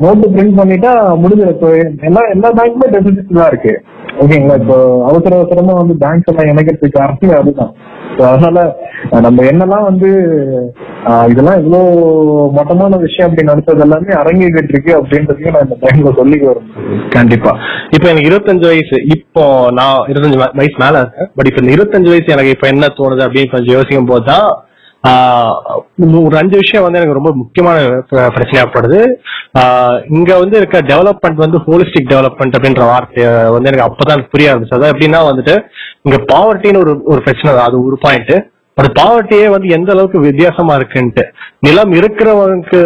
நோட்டு 0.03 0.27
பிரிண்ட் 0.35 0.59
பண்ணிட்டா 0.61 0.93
முடிஞ்சிடும். 1.23 1.55
இப்போ 1.57 1.71
எல்லா 2.09 2.23
எல்லா 2.35 2.51
பேங்க்குமே 2.59 2.89
டெபிசிட் 2.97 3.39
தான் 3.39 3.51
இருக்கு. 3.53 3.73
ஓகேங்களா 4.23 4.57
இப்போ 4.63 4.77
அவசர 5.09 5.33
அவசரமா 5.39 5.75
வந்து 5.81 5.95
பேங்க்ஸ் 6.03 6.31
எல்லாம் 6.33 6.51
இணைக்கிறதுக்கு 6.53 6.99
காரணமே 6.99 7.35
அதுதான். 7.41 7.73
அதனால 8.29 8.59
நம்ம 9.25 9.45
என்னெல்லாம் 9.51 9.85
வந்து 9.89 10.09
இதெல்லாம் 11.33 11.61
இவ்வளவு 11.61 11.85
மட்டமான 12.57 12.97
விஷயம் 13.05 13.27
அப்படி 13.29 13.45
நடத்தது 13.51 13.85
எல்லாமே 13.85 14.13
அரங்கேறிட்டு 14.23 14.75
இருக்கு 14.75 14.93
அப்படின்றதையும் 14.99 15.55
நான் 15.57 15.67
இந்த 15.67 15.77
டைம்ல 15.85 16.11
சொல்லிக்க 16.19 16.51
வரும் 16.51 16.69
கண்டிப்பா. 17.17 17.53
இப்ப 17.97 18.05
எனக்கு 18.11 18.29
இருபத்தஞ்சு 18.31 18.67
வயசு. 18.73 18.99
இப்போ 19.17 19.45
நான் 19.79 20.01
இருபத்தஞ்சு 20.13 20.41
வயசு 20.61 20.77
மேல 20.85 21.03
இருக்கேன். 21.05 21.31
பட் 21.37 21.49
இப்ப 21.51 21.63
இந்த 21.63 21.73
இருபத்தஞ்சு 21.77 22.13
வயசு 22.15 22.35
எனக்கு 22.37 22.55
இப்ப 22.57 22.69
என்ன 22.75 22.91
தோணுது 22.99 23.25
அப்படின்னு 23.29 23.55
கொஞ்சம் 23.55 23.77
யோசிக்கும் 23.79 24.11
போதுதான் 24.13 24.49
ஒரு 26.21 26.37
அஞ்சு 26.37 26.57
விஷயம் 26.59 26.85
வந்து 26.85 26.99
எனக்கு 26.99 27.19
ரொம்ப 27.19 27.31
முக்கியமான 27.35 27.77
பிர- 28.09 28.33
பிரச்சனையாப்படுது 28.35 28.99
ஆஹ், 29.61 29.97
இங்க 30.11 30.31
வந்து 30.39 30.57
இருக்க 30.57 30.79
டெவலப்மெண்ட் 30.91 31.39
வந்து 31.39 31.59
ஹோலிஸ்டிக் 31.59 32.11
டெவலப்மெண்ட் 32.11 32.57
அப்படின்ற 32.57 32.83
வார்த்தை 32.91 33.25
வந்து 33.55 33.71
எனக்கு 33.71 33.87
அப்பதான் 33.87 34.25
புரிய 34.33 34.51
ஆரம்பிச்சு 34.51 34.77
அதான் 34.77 34.93
எப்படின்னா 34.93 35.21
வந்துட்டு 35.29 35.55
இங்க 36.03 36.19
பாவர்ட்டின்னு 36.29 36.83
ஒரு 36.85 36.93
ஒரு 37.05 37.21
பிரச்சனை 37.21 37.51
தான். 37.53 37.69
அது 37.69 37.79
ஒரு 37.85 37.99
பாயிண்ட் 38.01 38.35
அது 38.79 38.89
பாவர்ட்டியே 38.97 39.47
வந்து 39.49 39.69
எந்த 39.69 39.91
அளவுக்கு 39.93 40.19
வித்தியாசமா 40.21 40.75
இருக்குன்ட்டு. 40.75 41.23
நிலம் 41.61 41.93
இருக்கிறவனுக்கு 41.93 42.79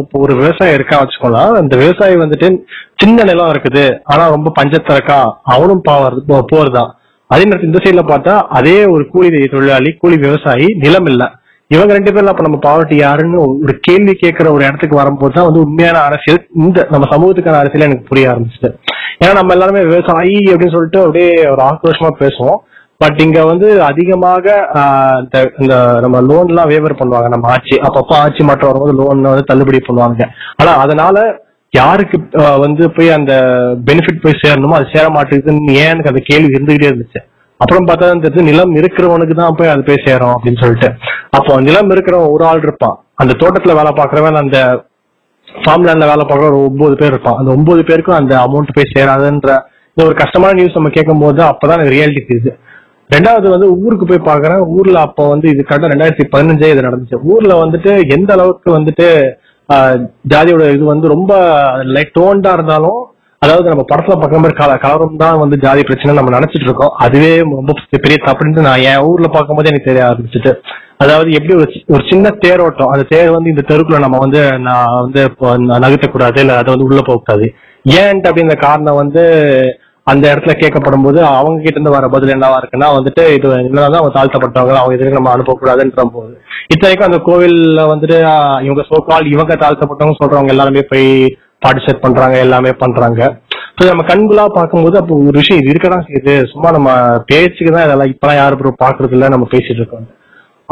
இப்போ 0.00 0.16
ஒரு 0.18 0.34
விவசாயம் 0.34 0.74
இருக்கா 0.74 0.96
வச்சுக்கோலாம் 1.00 1.52
அந்த 1.60 1.74
விவசாயி 1.76 2.16
வந்துட்டு 2.16 2.48
சின்ன 2.96 3.24
நிலம் 3.24 3.52
இருக்குது. 3.54 3.84
ஆனா 4.04 4.24
ரொம்ப 4.28 4.52
பஞ்சத்துல 4.58 4.96
இருக்கா? 4.98 5.18
அவனும் 5.54 5.82
பாவர் 5.82 6.16
போறதான் 6.52 6.90
அதே 7.30 7.44
நேரத்தில் 7.44 7.70
இந்த 7.70 7.82
சைடுல 7.84 8.04
பார்த்தா 8.08 8.34
அதே 8.52 8.76
ஒரு 8.86 9.04
கூலி 9.08 9.28
தொழிலாளி 9.48 9.90
கூலி 9.96 10.16
விவசாயி 10.18 10.66
நிலம் 10.78 11.06
இல்லை. 11.06 11.28
இவங்க 11.70 11.92
ரெண்டு 11.94 12.12
பேர்ல 12.14 12.32
அப்ப 12.32 12.44
நம்ம 12.44 12.58
பாவர்ட்டி 12.66 12.96
யாருன்னு 12.98 13.38
ஒரு 13.62 13.72
கேள்வி 13.86 14.12
கேட்கிற 14.14 14.46
ஒரு 14.52 14.62
இடத்துக்கு 14.66 15.00
வரும்போது 15.00 15.34
தான் 15.36 15.48
வந்து 15.48 15.64
உண்மையான 15.64 16.00
அரசியல் 16.08 16.40
இந்த 16.60 16.80
நம்ம 16.92 17.08
சமூகத்துக்கான 17.12 17.60
அரசியல் 17.62 17.88
எனக்கு 17.88 18.08
புரிய 18.10 18.30
ஆரம்பிச்சுது. 18.32 18.68
ஏன்னா 19.20 19.32
நம்ம 19.38 19.54
எல்லாருமே 19.56 19.82
விவசாயி 19.88 20.36
அப்படின்னு 20.50 20.76
சொல்லிட்டு 20.76 21.00
அப்படியே 21.04 21.30
ஒரு 21.54 21.62
ஆக்ரோஷமா 21.68 22.10
பேசுவோம். 22.20 22.60
பட் 23.00 23.18
இங்க 23.24 23.38
வந்து 23.44 23.68
அதிகமாக 23.88 24.46
ஆஹ், 24.80 25.18
இந்த 25.22 25.38
இந்த 25.60 25.74
நம்ம 26.04 26.20
லோன் 26.28 26.50
எல்லாம் 26.52 26.70
வேவர் 26.72 27.00
பண்ணுவாங்க. 27.00 27.28
நம்ம 27.34 27.48
ஆட்சி 27.54 27.76
அப்பப்போ 27.88 28.14
ஆட்சி 28.20 28.44
மாற்றம் 28.44 28.70
வரும்போது 28.70 28.98
லோன் 29.00 29.26
வந்து 29.26 29.50
தள்ளுபடி 29.50 29.80
பண்ணுவாங்க. 29.88 30.22
ஆனா 30.60 30.72
அதனால 30.84 31.16
யாருக்கு 31.72 32.16
வந்து 32.64 32.84
போய் 32.96 33.16
அந்த 33.18 33.32
பெனிஃபிட் 33.88 34.22
போய் 34.24 34.40
சேரணுமோ 34.42 34.78
அது 34.78 34.92
சேர 34.94 35.06
மாட்டேங்குதுன்னு 35.16 35.74
ஏன் 35.80 35.92
எனக்கு 35.94 36.12
அந்த 36.12 36.22
கேள்வி 36.30 36.54
இருந்துகிட்டே 36.54 36.90
இருந்துச்சு. 36.90 37.20
அப்புறம் 37.60 37.86
பார்த்தா 37.88 38.06
தெரிஞ்சு 38.24 38.48
நிலம் 38.48 38.72
இருக்கிறவனுக்கு 38.78 39.34
தான் 39.36 39.54
போய் 39.58 39.72
அது 39.74 39.82
போய் 39.84 40.04
சேரும் 40.06 40.34
அப்படின்னு 40.34 40.62
சொல்லிட்டு. 40.62 40.88
அப்போ 41.32 41.60
நிலம் 41.60 41.90
இருக்கிறவன் 41.90 42.32
ஒரு 42.32 42.44
ஆள் 42.44 42.62
இருப்பான். 42.62 42.94
அந்த 43.16 43.32
தோட்டத்துல 43.34 43.74
வேலை 43.74 43.92
பார்க்கறவன் 43.94 44.42
அந்த 44.42 44.58
ஃபார்ம் 45.48 45.86
லேண்ட்ல 45.86 46.10
வேலை 46.10 46.24
பார்க்குற 46.24 46.48
ஒரு 46.50 46.60
ஒன்பது 46.68 46.94
பேர் 46.94 47.12
இருப்பான். 47.12 47.38
அந்த 47.38 47.50
ஒன்பது 47.52 47.82
பேருக்கும் 47.84 48.18
அந்த 48.18 48.34
அமௌண்ட் 48.44 48.76
போய் 48.76 48.92
சேராதுன்ற 48.92 49.50
இந்த 49.96 50.04
ஒரு 50.06 50.16
கஷ்டமான 50.16 50.52
நியூஸ் 50.52 50.78
நம்ம 50.78 50.90
கேட்கும் 50.90 51.22
போது 51.22 51.40
அப்பதான் 51.44 51.76
எனக்கு 51.76 51.94
ரியாலிட்டி 51.94 52.22
தெரியுது 52.24 52.52
ரெண்டாவது 53.10 53.48
வந்து 53.50 53.66
ஊருக்கு 53.80 54.06
போய் 54.06 54.28
பாக்குறேன் 54.28 54.62
ஊர்ல 54.74 54.98
அப்போ 55.06 55.24
வந்து 55.28 55.46
இது 55.52 55.62
கரெக்டா 55.62 55.90
ரெண்டாயிரத்தி 55.92 56.24
பதினஞ்சே 56.32 56.70
இது 56.72 56.86
நடந்துச்சு. 56.86 57.18
ஊர்ல 57.24 57.52
வந்துட்டு 57.60 57.92
எந்த 58.16 58.30
அளவுக்கு 58.32 58.70
வந்துட்டு 58.76 59.06
ஆஹ், 59.68 59.96
ஜாதியோட 60.32 60.64
இது 60.74 60.84
வந்து 60.84 61.06
ரொம்ப 61.08 61.32
லைட் 61.94 62.16
டோன்டா 62.16 62.50
இருந்தாலும் 62.52 62.98
அதாவது 63.42 63.66
நம்ம 63.68 63.84
படத்துல 63.88 64.14
பார்க்குற 64.14 64.38
மாதிரி 64.38 64.58
கல 64.58 64.74
கலரும் 64.82 65.16
தான் 65.16 65.40
வந்து 65.40 65.56
ஜாதி 65.58 65.82
பிரச்சனை 65.82 66.12
நம்ம 66.14 66.34
நினைச்சிட்டு 66.36 66.68
இருக்கோம். 66.68 66.92
அதுவே 66.98 67.30
ரொம்ப 67.52 67.72
பெரிய 67.96 68.18
தப்புன்னு 68.24 68.66
நான் 68.66 68.84
என் 68.86 69.06
ஊர்ல 69.08 69.28
பார்க்கும்போது 69.28 69.70
எனக்கு 69.70 69.88
தெரிய 69.88 70.04
ஆரம்பிச்சுட்டு. 70.06 70.52
அதாவது 71.00 71.30
எப்படி 71.38 71.54
ஒரு 71.62 71.72
ஒரு 71.94 72.02
சின்ன 72.10 72.26
தேரோட்டம் 72.44 72.92
அந்த 72.92 73.04
தேர் 73.10 73.34
வந்து 73.36 73.52
இந்த 73.52 73.62
தெருக்குள்ள 73.70 73.98
நம்ம 74.04 74.20
வந்து 74.24 74.40
நான் 74.66 74.94
வந்து 75.04 75.20
இப்போ 75.30 75.48
நகர்த்தக்கூடாது 75.84 76.40
இல்ல 76.44 76.54
அதை 76.60 76.68
வந்து 76.74 76.88
உள்ள 76.88 77.00
போகக்கூடாது. 77.08 77.46
ஏன்ட்டு 78.00 78.28
அப்படின்ற 78.30 78.56
காரணம் 78.66 79.00
வந்து 79.02 79.22
அந்த 80.06 80.24
இடத்துல 80.32 80.54
கேட்கப்படும் 80.60 81.04
போது 81.06 81.18
அவங்க 81.36 81.58
கிட்ட 81.62 81.76
இருந்து 81.78 81.94
வர 81.96 82.08
பதில் 82.14 82.34
என்னவா 82.34 82.58
இருக்குன்னா 82.60 82.88
வந்துட்டு 82.96 83.22
இது 83.36 83.46
என்னதான் 83.68 84.00
அவங்க 84.00 84.14
தாழ்த்தப்பட்டவங்க 84.16 84.76
அவங்க 84.80 84.96
இதுக்கு 84.96 85.18
நம்ம 85.18 85.32
அனுப்பக்கூடாதுன்ற 85.36 86.04
போது. 86.16 86.32
இத்தனைக்கும் 86.74 87.08
அந்த 87.08 87.18
கோவில்ல 87.28 87.80
வந்துட்டு 87.92 88.18
இவங்க 88.66 88.82
சோக்கால் 88.90 89.32
இவங்க 89.34 89.54
தாழ்த்தப்பட்டவங்க 89.64 90.20
சொல்றவங்க 90.20 90.54
எல்லாருமே 90.54 90.84
போய் 90.92 91.08
பார்ட்டிசிபேட் 91.64 92.04
பண்றாங்க 92.04 92.36
எல்லாமே 92.46 92.72
பண்றாங்க. 92.82 93.20
ஸோ 93.78 93.84
நம்ம 93.90 94.02
கண்குலா 94.10 94.44
பார்க்கும்போது 94.58 94.96
அப்போ 95.00 95.14
ஒரு 95.28 95.36
விஷயம் 95.40 95.60
இது 95.62 95.72
இருக்கதான் 95.72 96.06
செய்யுது. 96.08 96.34
சும்மா 96.52 96.68
நம்ம 96.76 96.90
பேச்சுக்கு 97.30 97.72
தான் 97.74 97.86
இதெல்லாம் 97.86 98.12
இப்பெல்லாம் 98.12 98.40
யாரும் 98.42 98.82
பாக்குறது 98.84 99.16
இல்ல 99.16 99.34
நம்ம 99.34 99.48
பேசிட்டு 99.54 99.80
இருக்கோம். 99.82 100.06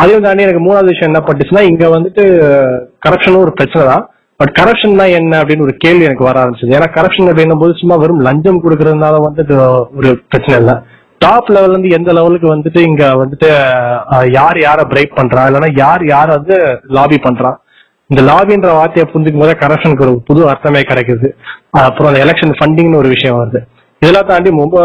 அதையும் 0.00 0.24
தாண்டி 0.24 0.46
எனக்கு 0.46 0.64
மூணாவது 0.66 0.92
விஷயம் 0.92 1.10
என்ன 1.10 1.20
பட்டுச்சுன்னா 1.26 1.62
இங்க 1.70 1.84
வந்துட்டு 1.96 2.22
கரப்ஷனும் 3.06 3.44
ஒரு 3.44 3.52
பிரச்சனை 3.58 3.84
தான். 3.92 4.04
பட் 4.40 4.52
கரப்ஷன்னா 4.58 5.04
என்ன 5.18 5.32
அப்படின்னு 5.40 5.66
ஒரு 5.66 5.74
கேள்வி 5.84 6.06
எனக்கு 6.08 6.28
வர 6.28 6.36
ஆரம்பிச்சது. 6.42 6.74
ஏன்னா 6.78 6.88
கரப்ஷன் 6.96 7.30
அப்படின்னும் 7.32 7.62
போது 7.62 7.74
சும்மா 7.80 7.96
வெறும் 8.02 8.24
லஞ்சம் 8.26 8.62
கொடுக்கறதுனால 8.64 9.18
வந்துட்டு 9.26 9.56
ஒரு 9.98 10.10
பிரச்சனை 10.32 10.56
இல்லை. 10.62 10.74
டாப் 11.24 11.50
லெவல்ல 11.54 11.74
இருந்து 11.74 11.96
எந்த 11.98 12.10
லெவலுக்கு 12.16 12.48
வந்துட்டு 12.54 12.80
இங்க 12.88 13.04
வந்துட்டு 13.20 13.48
யார் 14.38 14.58
யார 14.64 14.80
பிரேக் 14.92 15.18
பண்றா? 15.18 15.44
இல்லைன்னா 15.50 15.70
யார் 15.82 16.02
யார 16.14 16.26
வந்து 16.38 16.56
லாபி 16.96 17.18
பண்றா? 17.26 17.52
இந்த 18.10 18.22
லாபின்ற 18.30 18.70
வார்த்தையை 18.78 19.04
புரிஞ்சுக்கும் 19.12 19.44
போதே 19.44 19.54
கரப்ஷனுக்கு 19.62 20.04
ஒரு 20.06 20.14
புது 20.28 20.40
அர்த்தமே 20.52 20.82
கிடைக்குது. 20.90 21.28
அப்புறம் 21.84 22.10
அந்த 22.10 22.20
எலெக்ஷன் 22.24 22.58
ஃபண்டிங்னு 22.58 23.00
ஒரு 23.02 23.10
விஷயம் 23.14 23.38
வருது. 23.40 23.62
இதெல்லாம் 24.02 24.28
தாண்டி 24.32 24.50
ரொம்ப 24.64 24.78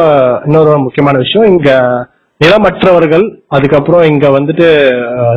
இன்னொரு 0.47 0.71
முக்கியமான 0.85 1.17
விஷயம் 1.25 1.49
இங்க 1.53 1.69
நிலமற்றவர்கள் 2.43 3.23
அதுக்கப்புறம் 3.55 4.03
இங்க 4.09 4.25
வந்துட்டு 4.35 4.67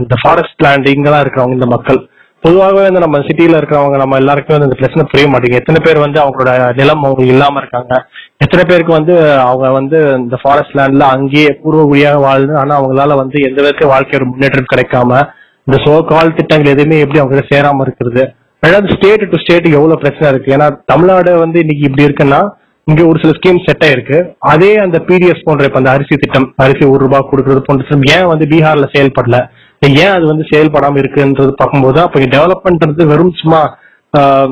இந்த 0.02 0.16
ஃபாரஸ்ட் 0.22 0.62
லேண்ட் 0.64 0.88
இங்கெல்லாம் 0.94 1.22
இருக்கிறவங்க 1.24 1.58
இந்த 1.58 1.68
மக்கள். 1.74 2.00
பொதுவாகவே 2.44 2.82
வந்து 2.86 3.02
நம்ம 3.04 3.18
சிட்டியில 3.26 3.58
இருக்கிறவங்க 3.60 3.96
நம்ம 4.02 4.16
எல்லாருக்குமே 4.20 4.56
வந்து 4.56 4.68
இந்த 4.68 4.78
பிரச்சனை 4.80 5.02
புரிய 5.10 5.26
மாட்டேங்குது. 5.32 5.60
எத்தனை 5.62 5.80
பேர் 5.86 6.04
வந்து 6.04 6.18
அவங்களோட 6.22 6.52
நிலம் 6.78 7.04
அவங்களுக்கு 7.06 7.34
இல்லாம 7.34 7.60
இருக்காங்க? 7.62 7.92
எத்தனை 8.44 8.62
பேருக்கு 8.70 8.92
வந்து 8.98 9.14
அவங்க 9.48 9.66
வந்து 9.78 9.98
இந்த 10.20 10.36
ஃபாரஸ்ட் 10.42 10.76
லேண்ட்ல 10.78 11.06
அங்கேயே 11.16 11.50
பூர்வகுடியாக 11.62 12.22
வாழ்ந்து 12.26 12.54
ஆனா 12.62 12.72
அவங்களால 12.80 13.16
வந்து 13.22 13.36
எந்த 13.48 13.58
விதத்துல 13.62 13.90
வாழ்க்கையோட 13.94 14.26
முன்னேற்றம் 14.30 14.72
கிடைக்காம 14.72 15.20
இந்த 15.66 15.76
சோ 15.84 15.92
கால் 16.12 16.36
திட்டங்கள் 16.38 16.74
எதுவுமே 16.74 17.02
எப்படி 17.04 17.20
அவங்க 17.20 17.34
கிட்ட 17.34 17.50
சேராம 17.52 17.84
இருக்கிறது? 17.86 18.22
ரெண்டாவது 18.62 18.94
ஸ்டேட் 18.96 19.24
டு 19.32 19.38
ஸ்டேட் 19.42 19.68
எவ்வளவு 19.76 20.02
பிரச்சனை 20.02 20.26
இருக்கு. 20.32 20.50
ஏன்னா 20.56 20.66
தமிழ்நாடு 20.90 21.30
வந்து 21.44 21.58
இன்னைக்கு 21.64 21.86
இப்படி 21.88 22.06
இருக்குன்னா 22.08 22.40
இங்க 22.88 23.02
ஒரு 23.06 23.18
சில 23.22 23.32
ஸ்கீம் 23.36 23.64
செட் 23.66 23.84
ஆயிருக்கு. 23.86 24.18
அதே 24.52 24.70
அந்த 24.76 24.98
பிடிஎஸ் 25.08 25.44
போன்ற 25.44 25.66
இப்ப 25.68 25.80
அந்த 25.80 25.90
அரிசி 25.90 26.14
திட்டம் 26.16 26.46
அரிசி 26.56 26.84
ஒரு 26.86 27.02
ரூபாய் 27.04 27.28
கொடுக்கறது 27.30 27.62
போன்ற 27.66 27.84
ஏன் 28.16 28.30
வந்து 28.32 28.46
பீகார்ல 28.52 28.88
செயல்படல? 28.94 29.38
ஏன் 30.00 30.14
அது 30.16 30.24
வந்து 30.26 30.44
செயல்படாம 30.50 30.98
இருக்குன்றது 31.02 31.52
பார்க்கும்போது 31.52 31.98
அப்ப 32.00 32.26
டெவலப்மெண்ட்ன்றது 32.34 33.06
வெறும் 33.06 33.34
சும்மா 33.40 33.60
ஆஹ், 34.14 34.50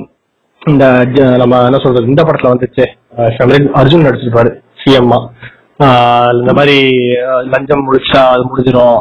இந்த 0.62 0.84
நம்ம 1.40 1.58
என்ன 1.66 1.78
சொல்றது 1.78 2.06
இந்த 2.06 2.22
படத்துல 2.22 2.52
வந்துச்சு. 2.52 2.84
அர்ஜுன் 3.80 4.06
நடிச்சிருப்பாரு 4.06 4.50
சிஎம்மா 4.80 5.18
இந்த 6.36 6.52
மாதிரி 6.52 6.76
லஞ்சம் 7.52 7.84
முடிச்சா 7.86 8.22
அது 8.32 8.42
முடிஞ்சிடும் 8.48 8.98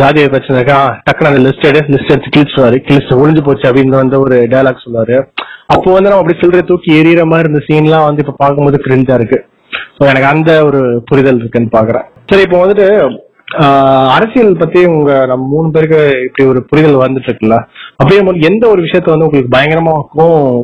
ஜாதிய 0.00 0.26
பிரச்சனைக்கா 0.32 0.78
டக்குனு 1.04 1.30
அந்த 1.30 1.42
லிஸ்ட் 1.44 1.68
எடு 1.68 1.80
லிஸ்ட் 1.92 2.12
எடுத்து 2.14 2.32
கிழிச்சுவாரு 2.34 2.76
கிழிச்சு 2.88 3.20
ஒளிஞ்சு 3.20 3.42
போச்சு 3.44 3.68
அப்படின்னு 3.68 4.02
வந்து 4.02 4.16
ஒரு 4.20 4.36
டைலாக் 4.52 4.84
சொல்லுவாரு. 4.84 5.16
அப்போ 5.70 5.88
வந்து 5.90 6.08
நம்ம 6.08 6.22
அப்படி 6.22 6.38
சில்லறை 6.38 6.62
தூக்கி 6.64 6.90
எரியற 7.00 7.24
மாதிரி 7.26 7.46
இருந்த 7.46 7.62
சீன்லாம் 7.66 8.06
வந்து 8.06 8.22
இப்ப 8.24 8.36
பார்க்கும்போது 8.38 8.78
கிரிஞ்சா 8.84 9.16
இருக்கு. 9.18 9.38
ஸோ 9.96 10.04
எனக்கு 10.06 10.30
அந்த 10.30 10.50
ஒரு 10.64 10.78
புரிதல் 11.08 11.40
இருக்குன்னு 11.40 11.74
பாக்குறேன் 11.74 12.06
சரி 12.30 12.44
இப்போ 12.46 12.60
வந்துட்டு 12.62 12.86
ஆஹ், 13.58 14.08
அரசியல் 14.16 14.52
பத்தி 14.56 14.80
உங்க 14.90 15.12
நம்ம 15.26 15.44
மூணு 15.52 15.68
பேருக்கு 15.70 15.96
இப்படி 16.26 16.44
ஒரு 16.50 16.60
புரிதல் 16.62 17.00
வந்துட்டு 17.00 17.28
இருக்குல்ல? 17.28 17.56
அப்படியே 17.96 18.20
எந்த 18.48 18.64
ஒரு 18.68 18.80
விஷயத்த 18.84 19.08
வந்து 19.10 19.26
உங்களுக்கு 19.26 19.54
பயங்கரமா 19.56 19.94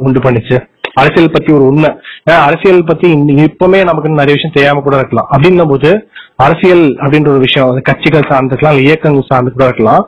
உண்டு 0.04 0.20
பண்ணுச்சு? 0.20 0.56
அரசியல் 0.94 1.32
பத்தி 1.32 1.50
ஒரு 1.52 1.64
உண்மை. 1.70 1.90
ஏன்னா 2.22 2.36
அரசியல் 2.44 2.78
பத்தி 2.84 3.08
இப்பவுமே 3.46 3.80
நமக்கு 3.84 4.20
நிறைய 4.20 4.36
விஷயம் 4.36 4.54
தெரியாம 4.54 4.82
கூட 4.82 4.96
இருக்கலாம். 4.96 5.28
அப்படின்னும் 5.32 5.72
போது 5.72 5.90
அரசியல் 6.38 6.84
அப்படின்ற 7.02 7.28
ஒரு 7.28 7.42
விஷயம் 7.44 7.68
வந்து 7.70 7.82
கட்சிகள் 7.82 8.30
சார்ந்து 8.30 8.52
இருக்கலாம் 8.52 8.78
இயக்கங்கள் 8.82 9.30
சார்ந்து 9.30 9.52
கூட 9.52 9.66
இருக்கலாம். 9.68 10.04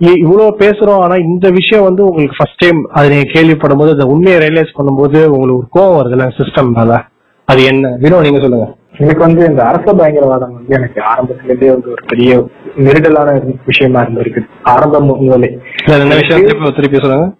இவ்வளவு 0.00 0.56
பேசுறோம் 0.58 0.98
ஆனா 0.98 1.14
இந்த 1.14 1.50
விஷயம் 1.50 1.84
வந்து 1.84 2.04
உங்களுக்கு 2.04 2.34
ஃபர்ஸ்ட் 2.38 2.56
டைம் 2.56 2.88
அது 2.92 3.08
நீங்க 3.08 3.30
கேள்விப்படும் 3.30 3.78
போது 3.78 3.90
அந்த 3.90 4.06
உண்மையை 4.06 4.40
ரியலைஸ் 4.40 4.74
பண்ணும்போது 4.78 5.24
உங்களுக்கு 5.24 5.56
ஒரு 5.56 5.66
கோவம் 5.74 5.78
வருதுல்ல 5.78 6.30
சிஸ்டம் 6.38 6.72
மேல. 6.72 7.04
அது 7.44 7.64
என்ன? 7.64 7.88
வினோ 7.88 8.20
நீங்க 8.20 8.40
சொல்லுங்க. 8.40 8.74
எனக்கு 8.98 9.18
வந்து 9.18 9.46
இந்த 9.46 9.62
அரச 9.62 9.92
பயங்கரவாதம் 9.92 10.52
வந்து 10.52 10.64
எனக்கு 10.68 11.00
ஆரம்பத்துல 11.00 11.44
இருந்தே 11.44 11.68
வந்து 11.68 11.86
ஒரு 11.86 12.04
பெரிய 12.06 12.48
நெருடலான 12.76 13.56
விஷயமா 13.66 14.00
இருந்திருக்கு. 14.00 14.40
ஆரம்பம் 14.62 15.06
முதலே. 15.06 15.58
இல்ல, 15.86 16.00
என்ன 16.00 16.14
விஷயம்? 16.14 16.46
திருப்பி 16.46 16.70
திருப்பி 16.70 16.98
சொல்லுங்க. 16.98 17.32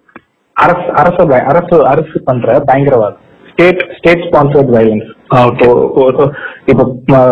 அரசு 0.53 0.93
அரச 0.93 1.25
பய- 1.25 1.43
அரசு 1.43 1.85
அரசு 1.85 2.21
பண்ற 2.25 2.59
பயங்கரவாதம். 2.65 3.20
ஸ்டேட் 3.61 3.81
ஸ்டேட் 3.97 4.21
ஸ்பான்சர்ட் 4.27 4.69
வயலன்ஸ் 4.75 5.09
இப்போ 6.65 6.83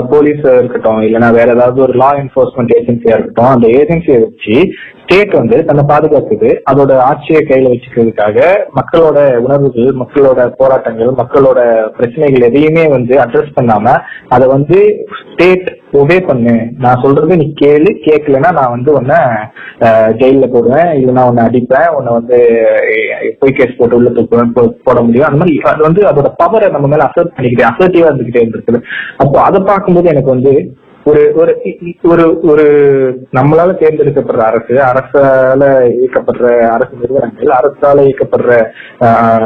போலீஸ் 0.01 0.39
இருக்கட்டும் 0.39 1.01
இல்லைன்னா 1.01 1.31
வேற 1.33 1.47
ஏதாவது 1.51 1.81
ஒரு 1.81 1.93
லா 1.93 2.09
என்ஃபோர்ஸ்மெண்ட் 2.13 2.73
ஏஜென்சியா 2.77 3.15
இருக்கட்டும் 3.15 3.45
அந்த 3.45 3.67
ஏஜென்சியை 3.67 4.19
வச்சு 4.19 4.55
ஸ்டேட் 5.03 5.33
வந்து 5.35 5.65
தன்னை 5.65 5.83
பாதுகாக்குது. 5.83 6.49
அதோட 6.71 6.91
ஆட்சியை 6.97 7.41
கையில 7.41 7.71
வச்சுக்கிறதுக்காக 7.71 8.37
மக்களோட 8.75 9.17
உணர்வுகள் 9.37 9.89
மக்களோட 9.93 10.55
போராட்டங்கள் 10.57 11.11
மக்களோட 11.11 11.59
பிரச்சனைகள் 11.97 12.47
எதையுமே 12.49 12.87
வந்து 12.87 13.15
அட்ரஸ் 13.15 13.55
பண்ணாம 13.55 13.95
அதை 14.27 14.47
வந்து 14.47 14.79
ஸ்டேட் 15.21 15.78
ஒபே 15.99 16.17
பண்ணு. 16.25 16.55
நான் 16.83 17.01
சொல்றது 17.03 17.37
நீ 17.41 17.45
கேளு. 17.61 17.91
கேட்கலன்னா 18.07 18.49
நான் 18.57 18.73
வந்து 18.73 18.89
உன்னை 18.97 19.19
ஜெயில 20.19 20.19
ஜெயில்ல 20.19 20.47
போடுவேன். 20.53 20.89
இல்லைன்னா 20.99 21.23
உன்னை 21.29 21.43
அடிப்பேன். 21.47 21.87
உன்னை 21.97 22.11
வந்து 22.17 22.37
போய் 23.39 23.39
பொய் 23.39 23.55
கேஸ் 23.57 23.77
போட்டு 23.77 23.97
உள்ள 23.99 24.09
தூக்குவேன் 24.17 24.53
போட 24.87 24.99
முடியும். 25.07 25.27
அந்த 25.29 25.39
மாதிரி 25.41 25.55
அது 25.71 25.87
வந்து 25.87 26.03
அதோட 26.09 26.29
பவரை 26.43 26.69
நம்ம 26.75 26.89
மேல 26.93 27.07
அசர்ட் 27.09 27.35
பண்ணிக்கிட்டே 27.37 27.69
அசர்ட்டிவா 27.71 28.09
இருந்துகிட்டே 28.09 28.43
இருக்குது 28.45 28.81
அப்போ 29.23 29.39
அதை 29.47 29.61
பார்க்கும்போது 29.71 30.13
எனக்கு 30.13 30.35
வந்து 30.35 30.53
ஒரு 31.09 31.21
ஒரு 31.39 31.51
ஒரு 32.09 32.23
ஒரு 32.49 32.63
நம்மளால 33.33 33.75
தேர்ந்தெடுக்கப்படுற 33.79 34.41
அரசு 34.47 34.73
அரசால 34.87 35.61
இயக்கப்படுற 35.93 36.45
அரசு 36.69 36.93
நிறுவனங்கள் 36.99 37.51
அரசால 37.57 38.03
இயக்கப்படுற 38.05 38.51
ஆஹ், 39.05 39.45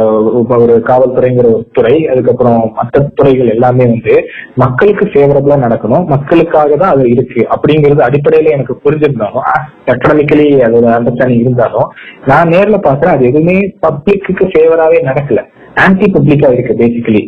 ஒரு 0.56 0.76
காவல்துறைங்கிற 0.88 1.48
ஒரு 1.52 1.66
துறை 1.74 1.96
அதுக்கப்புறம் 2.08 2.62
மற்ற 2.78 3.04
துறைகள் 3.14 3.54
எல்லாமே 3.54 3.88
வந்து 3.88 4.16
மக்களுக்கு 4.64 5.06
ஃபேவரபிளா 5.12 5.58
நடக்கணும் 5.64 6.08
மக்களுக்காக 6.14 6.52
தான் 6.76 6.94
அது 6.96 7.06
இருக்கு 7.14 7.44
அப்படிங்கிறது 7.56 8.08
அடிப்படையில 8.08 8.56
எனக்கு 8.56 8.76
புரிஞ்சிருந்தாலும் 8.84 9.48
எக்கனாமிக்கலி 9.94 10.48
அதோட 10.64 10.88
அண்டர்ஸ்டாண்டிங் 10.96 11.44
இருந்தாலும் 11.44 11.90
நான் 12.28 12.52
நேர்ல 12.54 12.80
பாக்குறேன் 12.84 13.16
அது 13.16 13.30
எதுவுமே 13.30 13.58
பப்ளிக்கு 13.84 14.22
ஃபேவராவே 14.52 15.00
நடக்கல. 15.08 15.40
ஆன்டி 15.82 16.08
பப்ளிக்கா 16.12 16.50
இருக்கு 16.52 16.74
பேசிக்கலி 16.80 17.22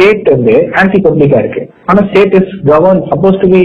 ஸ்டேட் 0.00 0.28
வந்து 0.32 0.52
ஆன்டி 0.80 0.98
பப்ளிக்கா 1.04 1.38
இருக்கு. 1.42 1.62
ஆனா 1.90 2.00
state 2.08 2.34
is 2.38 2.52
govern 2.68 3.00
supposed 3.08 3.40
to 3.40 3.48
be 3.54 3.62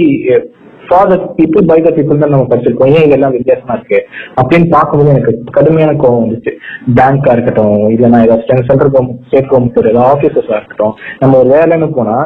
for 0.88 1.10
the 1.12 1.16
people 1.38 1.64
by 1.70 1.78
the 1.86 1.92
people 1.98 2.20
தான் 2.24 2.34
நம்ம 2.34 2.48
படிச்சிருக்கோம். 2.50 2.92
ஏன் 2.96 3.06
இதெல்லாம் 3.08 3.36
வித்தியாசமா 3.36 3.76
இருக்கு? 3.78 3.98
அப்படின்னு 4.40 4.68
பார்க்கும்போது 4.74 5.14
எனக்கு 5.14 5.32
கடுமையான 5.58 5.94
கோவம் 6.02 6.24
வந்துச்சு. 6.24 6.52
பேங்கா 6.98 7.36
இருக்கட்டும் 7.36 7.78
இல்லைன்னா 7.94 8.20
ஏதாவது 8.26 8.48
சென்ட்ரல் 8.70 8.92
கவர்மெண்ட் 8.96 9.24
ஸ்டேட் 9.28 9.50
கவர்மெண்ட் 9.52 9.80
ஏதாவது 9.94 10.12
ஆஃபீஸர்ஸா 10.16 10.60
இருக்கட்டும் 10.60 10.94
நம்ம 11.22 11.40
ஒரு 11.42 11.50
வேலைன்னு 11.56 11.90
போனா 12.00 12.18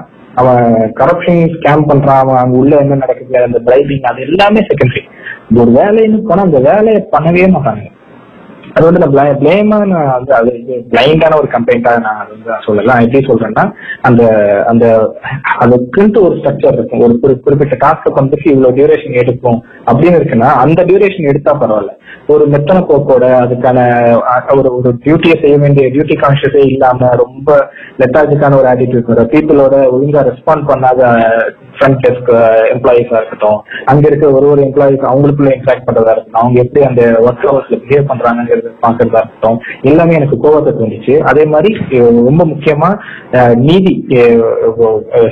அவன் 0.42 0.66
கரப்ஷன் 1.00 1.54
ஸ்கேம் 1.56 1.88
பண்றான் 1.92 2.22
அவன் 2.24 2.42
அங்க 2.42 2.58
உள்ள 2.64 2.74
என்ன 2.84 3.00
நடக்குது 3.04 3.40
அந்த 3.48 3.62
பிரைபிங் 3.70 4.10
அது 4.12 4.28
எல்லாமே 4.30 4.64
செகண்டரி 4.72 5.04
ஒரு 5.62 5.72
வேலைன்னு 5.80 6.20
போனா 6.30 6.48
அந்த 6.50 6.62
வேலையை 6.70 7.02
பண்ணவே 7.16 7.48
மாட்டாங்க 7.56 7.86
அது 8.74 8.92
வந்து 8.92 9.08
நான் 9.08 9.38
பிளேமா 9.38 9.86
நான் 9.88 10.12
வந்து 10.12 10.34
அது 10.34 10.52
பிளைண்டான 10.90 11.36
ஒரு 11.36 11.48
கம்ப்ளைண்டா 11.48 12.00
நான் 12.00 12.28
வந்து 12.30 12.84
நான் 12.84 13.00
எப்படி 13.00 13.26
சொல்றேன்னா 13.26 13.72
அந்த 14.02 14.24
அந்த 14.68 15.14
அதுக்குன்ட்டு 15.60 16.22
ஒரு 16.22 16.36
ஸ்ட்ரக்சர் 16.36 16.74
இருக்கும். 16.74 17.00
ஒரு 17.00 17.20
குறி- 17.24 17.40
குறிப்பிட்ட 17.40 17.88
டாஸ்க்கு 17.88 18.20
வந்துட்டு 18.20 18.50
இவ்வளவு 18.50 18.76
டியூரேஷன் 18.78 19.18
எடுக்கும் 19.18 19.64
அப்படின்னு 19.86 20.16
இருக்குன்னா 20.16 20.40
அந்த 20.40 20.84
டியூரேஷன் 20.84 21.28
எடுத்தா 21.28 21.58
பரவாயில்ல. 21.60 21.98
ஒரு 22.28 22.48
மெத்தன 22.48 22.86
போக்கோட 22.86 23.26
அதுக்கான 23.46 23.80
ஒரு 24.58 24.78
ஒரு 24.78 24.94
டியூட்டியை 25.06 25.42
செய்ய 25.42 25.58
வேண்டிய 25.58 25.88
டியூட்டி 25.88 26.22
கான்சியஸே 26.22 26.66
இல்லாம 26.66 27.10
ரொம்ப 27.16 27.70
லெத்தாஜிக்கான 27.98 28.58
ஒரு 28.58 28.68
ஆட்டிடியூட் 28.68 29.06
வரும். 29.06 29.30
பீப்புளோட 29.30 29.76
ஒழுங்கா 29.76 30.20
ரெஸ்பாண்ட் 30.20 30.68
பண்ணாத 30.68 31.02
ஃப்ரண்ட் 31.80 32.00
டெஸ்க் 32.04 32.30
எம்ப்ளாயிஸா 32.74 33.20
இருக்கட்டும் 33.20 33.60
அங்க 33.86 34.04
இருக்க 34.08 34.26
ஒரு 34.32 34.48
ஒரு 34.48 34.62
எம்ப்ளாயிஸ் 34.62 35.10
அவங்களுக்குள்ள 35.10 35.52
இன்ட்ராக்ட் 35.56 35.88
பண்றதா 35.88 36.14
இருக்கட்டும் 36.14 36.42
அவங்க 36.42 36.60
எப்படி 36.60 36.84
அந்த 36.86 37.04
ஒர்க் 37.22 37.46
ஹவர்ஸ்ல 37.46 37.80
பிஹேவ் 37.84 38.10
பண்றாங்கிறது 38.10 38.72
பாக்குறதா 38.82 39.22
இருக்கட்டும் 39.22 39.60
எல்லாமே 39.84 40.18
எனக்கு 40.20 40.38
கோவத்தை 40.38 40.74
தோணுச்சு 40.74 41.16
அதே 41.24 41.46
மாதிரி 41.46 41.72
ரொம்ப 42.30 42.42
முக்கியமா 42.46 42.92
நீதி 43.64 43.94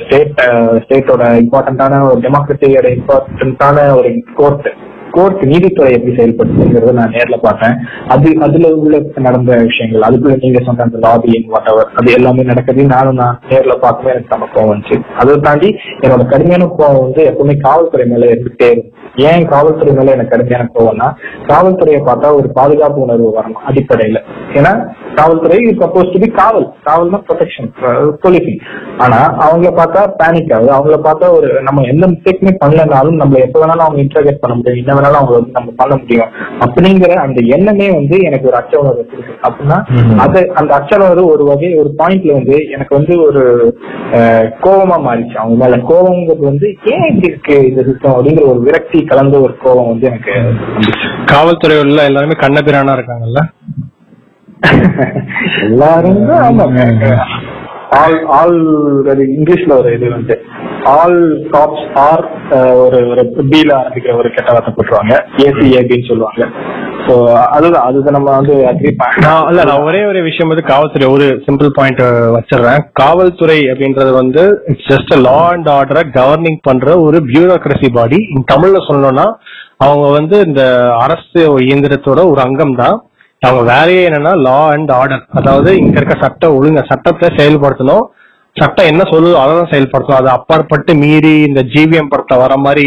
ஸ்டேட் 0.02 0.36
ஸ்டேட்டோட 0.84 1.24
இம்பார்ட்டன்டான 1.44 2.04
ஒரு 2.10 2.22
டெமோக்ரஸியோட 2.22 2.90
இம்பார்ட்டன்டான 2.98 3.88
ஒரு 3.96 4.12
கோர்ட் 4.36 4.70
கோர்ட் 5.12 5.42
நீதித்துறை 5.46 5.92
எப்படி 5.94 6.14
செயல்படுத்துங்கிறத 6.18 6.92
நான் 6.92 7.14
நேர்ல 7.18 7.38
பார்த்தேன். 7.42 7.76
அது 8.08 8.30
அதுல 8.40 8.76
உள்ள 8.76 8.98
நடந்த 9.16 9.56
விஷயங்கள் 9.70 10.06
அதுக்குள்ள 10.08 10.36
நீங்க 10.42 10.60
சொன்ன 10.66 10.84
அந்த 10.84 11.00
லாபிங் 11.06 11.48
வாட் 11.54 11.72
அது 12.00 12.12
எல்லாமே 12.12 12.44
நடக்கிறதையும் 12.44 12.94
நானும் 12.96 13.16
நான் 13.16 13.40
நேர்ல 13.50 13.76
பார்க்கவே 13.80 14.12
எனக்கு 14.12 14.34
நம்ம 14.36 14.50
கோவம் 14.56 14.72
வந்துச்சு. 14.74 14.98
அதை 15.18 15.38
தாண்டி 15.48 15.70
என்னோட 16.02 16.26
கடுமையான 16.34 16.70
கோவம் 16.80 17.04
வந்து 17.06 17.24
எப்பவுமே 17.32 17.56
காவல்துறை 17.68 18.08
மேல 18.08 18.26
இருந்துட்டே 18.34 18.70
இருக்கும். 18.74 18.94
ஏன் 19.30 19.48
காவல்துறை 19.48 19.94
மேல 19.94 20.12
எனக்கு 20.12 20.34
கடுமையான 20.36 20.70
கோவம்னா 20.76 21.08
காவல்துறையை 21.52 22.02
பார்த்தா 22.10 22.36
ஒரு 22.36 22.50
பாதுகாப்பு 22.52 23.00
உணர்வு 23.02 23.30
வரணும் 23.38 23.64
அடிப்படையில. 23.70 24.20
ஏன்னா 24.54 24.72
காவல்துறை 25.16 25.58
சப்போஸ் 25.84 26.12
டு 26.14 26.20
பி 26.20 26.30
காவல். 26.42 26.68
காவல்னா 26.90 27.20
ப்ரொடெக்ஷன் 27.30 27.70
போலீசிங் 28.24 28.62
ஆனா 28.98 29.20
அவங்கள 29.46 29.72
பார்த்தா 29.82 30.02
பேனிக் 30.22 30.54
ஆகுது. 30.54 30.72
அவங்கள 30.78 31.00
பார்த்தா 31.08 31.32
ஒரு 31.38 31.50
நம்ம 31.62 31.82
எந்த 31.94 32.08
மிஸ்டேக்குமே 32.08 32.54
பண்ணலனாலும் 32.64 33.22
நம்ம 33.22 33.38
எப்ப 33.38 33.58
வேணாலும் 33.64 33.86
அவங்க 33.88 34.02
இன்டர்கேட் 34.02 34.42
பண்ண 34.44 34.56
முடியும். 34.56 34.76
வேணாலும் 34.98 35.20
அவங்க 35.20 35.34
வந்து 35.38 35.56
நம்ம 35.58 35.74
பண்ண 35.82 35.94
முடியும். 36.02 36.32
அப்படிங்கிற 36.66 37.14
அந்த 37.26 37.40
எண்ணமே 37.56 37.88
வந்து 37.98 38.18
எனக்கு 38.30 38.50
ஒரு 38.52 38.58
அச்ச 38.60 38.74
உணர்வு 38.82 39.04
இருக்கு 39.06 39.36
அப்படின்னா 39.48 39.78
அது 40.26 40.40
அந்த 40.62 40.72
அச்ச 40.80 40.92
உணர்வு 41.00 41.26
ஒரு 41.34 41.46
வகை 41.52 41.72
ஒரு 41.82 41.92
பாயிண்ட்ல 42.00 42.38
வந்து 42.40 42.58
எனக்கு 42.76 42.94
வந்து 43.00 43.14
ஒரு 43.28 43.44
கோவமா 44.66 44.98
மாறிச்சு. 45.08 45.36
அவங்க 45.42 45.58
மேல 45.64 45.80
கோவங்கிறது 45.90 46.44
வந்து 46.52 46.68
ஏன் 46.94 47.08
இப்படி 47.10 47.32
இருக்கு 47.32 47.58
இந்த 47.70 47.82
சிஸ்டம் 47.90 48.16
அப்படிங்கிற 48.16 48.46
ஒரு 48.54 48.62
விரக்தி 48.68 49.02
கலந்த 49.12 49.38
ஒரு 49.48 49.56
கோவம் 49.66 49.92
வந்து 49.92 50.10
எனக்கு. 50.12 50.36
காவல்துறை 51.34 51.78
உள்ள 51.86 52.02
எல்லாருமே 52.10 52.38
கண்ணபிரானா 52.44 52.96
இருக்காங்கல்ல? 52.98 53.42
எல்லாரும் 55.66 56.22
ஆமாங்க 56.46 56.84
ஆல் 58.00 58.18
ஆல் 58.38 58.58
அது 59.12 59.24
இங்கிலீஷ்ல 59.36 59.74
ஒரு 59.82 59.90
இது 59.98 60.08
வந்து 60.16 60.36
ஆல் 60.96 61.22
காப்ஸ் 61.54 61.86
ஆர் 62.08 62.24
ஒரு 62.84 63.00
ஒரு 63.12 63.22
பீல 63.52 63.70
ஆரம்பிக்கிற 63.78 64.14
ஒரு 64.22 64.30
கெட்ட 64.36 64.50
வார்த்தை 64.52 64.72
போட்டுருவாங்க. 64.74 65.16
ஏசி 65.46 65.68
அப்படின்னு 65.80 66.10
சொல்லுவாங்க. 66.10 66.44
ஸோ 67.06 67.14
அதுதான் 67.56 67.86
அதுதான் 67.90 68.18
நம்ம 68.18 68.30
வந்து 68.38 68.56
அக்ரி 68.70 68.92
நான் 69.26 69.48
இல்ல 69.52 69.64
நான் 69.70 69.86
ஒரே 69.90 70.02
ஒரு 70.12 70.22
விஷயம் 70.30 70.52
வந்து 70.52 70.66
காவல்துறை 70.72 71.08
ஒரு 71.16 71.28
சிம்பிள் 71.48 71.70
பாயிண்ட் 71.78 72.04
வச்சிடுறேன். 72.38 72.82
காவல்துறை 73.02 73.60
அப்படின்றது 73.72 74.14
வந்து 74.22 74.44
இட்ஸ் 74.74 74.90
ஜஸ்ட் 74.94 75.14
லா 75.28 75.40
அண்ட் 75.56 75.70
ஆர்டரை 75.78 76.04
கவர்னிங் 76.20 76.62
பண்ற 76.70 76.98
ஒரு 77.08 77.20
பியூரோக்ரசி 77.32 77.90
பாடி 78.00 78.20
தமிழ்ல 78.54 78.82
சொல்லணும்னா 78.90 79.28
அவங்க 79.86 80.08
வந்து 80.20 80.36
இந்த 80.48 80.62
அரசு 81.06 81.42
இயந்திரத்தோட 81.68 82.20
ஒரு 82.32 82.42
அங்கம் 82.48 82.80
தான் 82.84 82.98
அவங்க 83.46 83.64
வேலையே 83.72 84.04
என்னன்னா 84.10 84.32
லா 84.46 84.60
அண்ட் 84.76 84.92
ஆர்டர் 85.00 85.24
அதாவது 85.40 85.70
இங்க 85.82 85.96
இருக்க 86.00 86.16
சட்ட 86.24 86.46
ஒழுங்க 86.58 86.82
சட்டத்தை 86.92 87.28
செயல்படுத்தணும். 87.40 88.06
சட்டம் 88.56 88.90
என்ன 88.92 89.02
சொல்லுதோ 89.12 89.36
அதை 89.42 89.52
தான் 89.58 89.72
செயல்படுத்தணும். 89.74 90.20
அது 90.22 90.30
அப்பாற்பட்டு 90.38 90.92
மீறி 91.02 91.34
இந்த 91.50 91.62
ஜிவிஎம் 91.74 92.10
படத்தை 92.14 92.38
வர 92.44 92.54
மாதிரி 92.66 92.86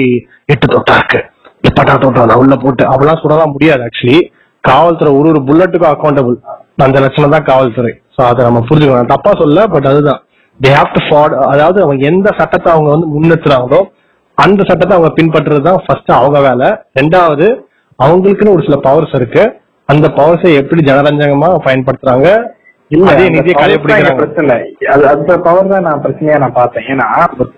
எட்டு 0.53 0.67
தொட்டா 0.73 0.95
இருக்கு. 1.01 1.21
எப்படா 1.69 1.95
தொட்டா 2.05 2.25
அதை 2.27 2.37
உள்ள 2.43 2.55
போட்டு 2.65 2.83
அப்படிலாம் 2.93 3.23
சொல்லலாம் 3.23 3.55
முடியாது 3.55 3.85
ஆக்சுவலி 3.89 4.19
காவல்துறை 4.65 5.11
ஒரு 5.19 5.29
ஒரு 5.33 5.41
புல்லட்டுக்கும் 5.49 5.93
அக்கௌண்டபிள் 5.93 6.37
அந்த 6.87 6.99
லட்சணம் 7.05 7.35
தான் 7.37 7.47
காவல்துறை. 7.51 7.93
ஸோ 8.15 8.21
அதை 8.31 8.41
நம்ம 8.49 8.61
புரிஞ்சுக்கணும். 8.69 9.13
தப்பா 9.15 9.31
சொல்ல 9.43 9.67
பட் 9.75 9.89
அதுதான். 9.93 10.21
தே 10.61 10.71
ஹாவ் 10.79 10.95
டு 10.97 11.01
ஃபாட் 11.07 11.35
அதாவது 11.53 11.79
அவங்க 11.85 12.03
எந்த 12.13 12.29
சட்டத்தை 12.41 12.69
அவங்க 12.75 12.89
வந்து 12.95 13.09
முன்னெடுத்துறாங்களோ 13.15 13.81
அந்த 14.39 14.61
சட்டத்தை 14.71 14.95
அவங்க 14.97 15.13
பின்பற்றுறது 15.19 15.63
தான் 15.69 15.81
ஃபர்ஸ்ட் 15.85 16.13
அவங்க 16.21 16.39
வேலை. 16.49 16.69
ரெண்டாவது 16.99 17.47
அவங்களுக்குன்னு 17.99 18.55
ஒரு 18.57 18.65
சில 18.67 18.77
பவர்ஸ் 18.89 19.17
இருக்கு. 19.21 19.45
அந்த 19.91 20.07
பவர்ஸை 20.17 20.51
எப்படி 20.63 20.81
ஜனரஞ்சகமா 20.89 21.51
பயன்படுத்துறாங்க? 21.67 22.29
அது 24.93 25.05
அந்த 25.13 25.33
பவர் 25.47 25.71
தான் 25.73 25.85
நான் 25.89 26.03
பிரச்சனையா 26.05 26.37
நான் 26.43 26.57
பார்த்தேன். 26.59 26.87
ஏன்னா 26.93 27.07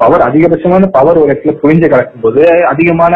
பவர் 0.02 0.24
அதிகபட்சமான 0.26 0.88
பவர் 0.96 1.20
ஒரு 1.22 1.30
இடத்துல 1.30 1.54
புரிஞ்சு 1.62 1.86
கிடக்கும் 1.92 2.24
போது 2.24 2.42
அதிகமான 2.72 3.14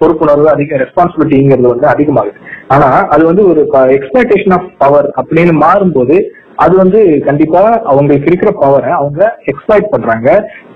பொறுப்புணர்வு 0.00 0.48
அதிக 0.54 0.78
ரெஸ்பான்சிபிலிட்டிங்கிறது 0.84 1.72
வந்து 1.74 1.88
அதிகமாகுது. 1.94 2.38
ஆனா 2.74 2.88
அது 3.14 3.24
வந்து 3.30 3.44
ஒரு 3.50 3.62
எக்ஸ்பெக்டேஷன் 3.96 4.56
ஆஃப் 4.58 4.70
பவர் 4.84 5.08
அப்படின்னு 5.22 5.54
மாறும்போது 5.64 6.16
அது 6.64 6.74
வந்து 6.82 7.00
கண்டிப்பா 7.26 7.64
அவங்களுக்கு 7.90 8.30
இருக்கிற 8.30 8.52
பவரை 8.62 8.92
அவங்க 9.00 9.20
எக்ஸ்பிளைட் 9.52 9.92
பண்றாங்க. 9.92 10.28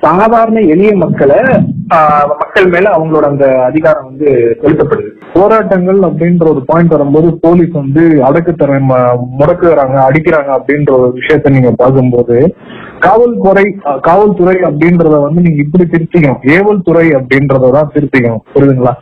சாதாரண 0.03 0.59
எளிய 0.75 0.93
மக்களை 1.03 1.39
மக்கள் 2.41 2.69
மேல 2.73 2.87
அவங்களோட 2.97 3.25
அந்த 3.31 3.47
அதிகாரம் 3.69 4.07
வந்து 4.11 4.29
செலுத்தப்படுது. 4.63 5.11
போராட்டங்கள் 5.35 5.99
அப்படின்ற 6.09 6.45
ஒரு 6.53 6.61
பாயிண்ட் 6.71 6.95
வரும்போது 6.95 7.29
போலீஸ் 7.45 7.75
வந்து 7.81 8.03
அடக்குத்தர 8.29 8.79
முடக்குறாங்க 9.41 9.97
அடிக்கிறாங்க 10.09 10.51
அப்படின்ற 10.59 10.93
ஒரு 10.99 11.09
விஷயத்த 11.19 11.55
நீங்க 11.57 11.73
பார்க்கும்போது 11.83 12.37
காவல்துறை 13.07 13.65
காவல்துறை 14.09 14.57
அப்படின்றத 14.69 15.17
வந்து 15.25 15.41
நீங்க 15.47 15.61
இப்படி 15.65 15.85
திருத்திக்கணும். 15.93 16.43
ஏவல் 16.57 16.85
துறை 16.89 17.07
அப்படின்றத 17.19 17.71
தான் 17.77 17.93
திருத்திக்கணும். 17.95 18.43
புரியுதுங்களா? 18.55 18.93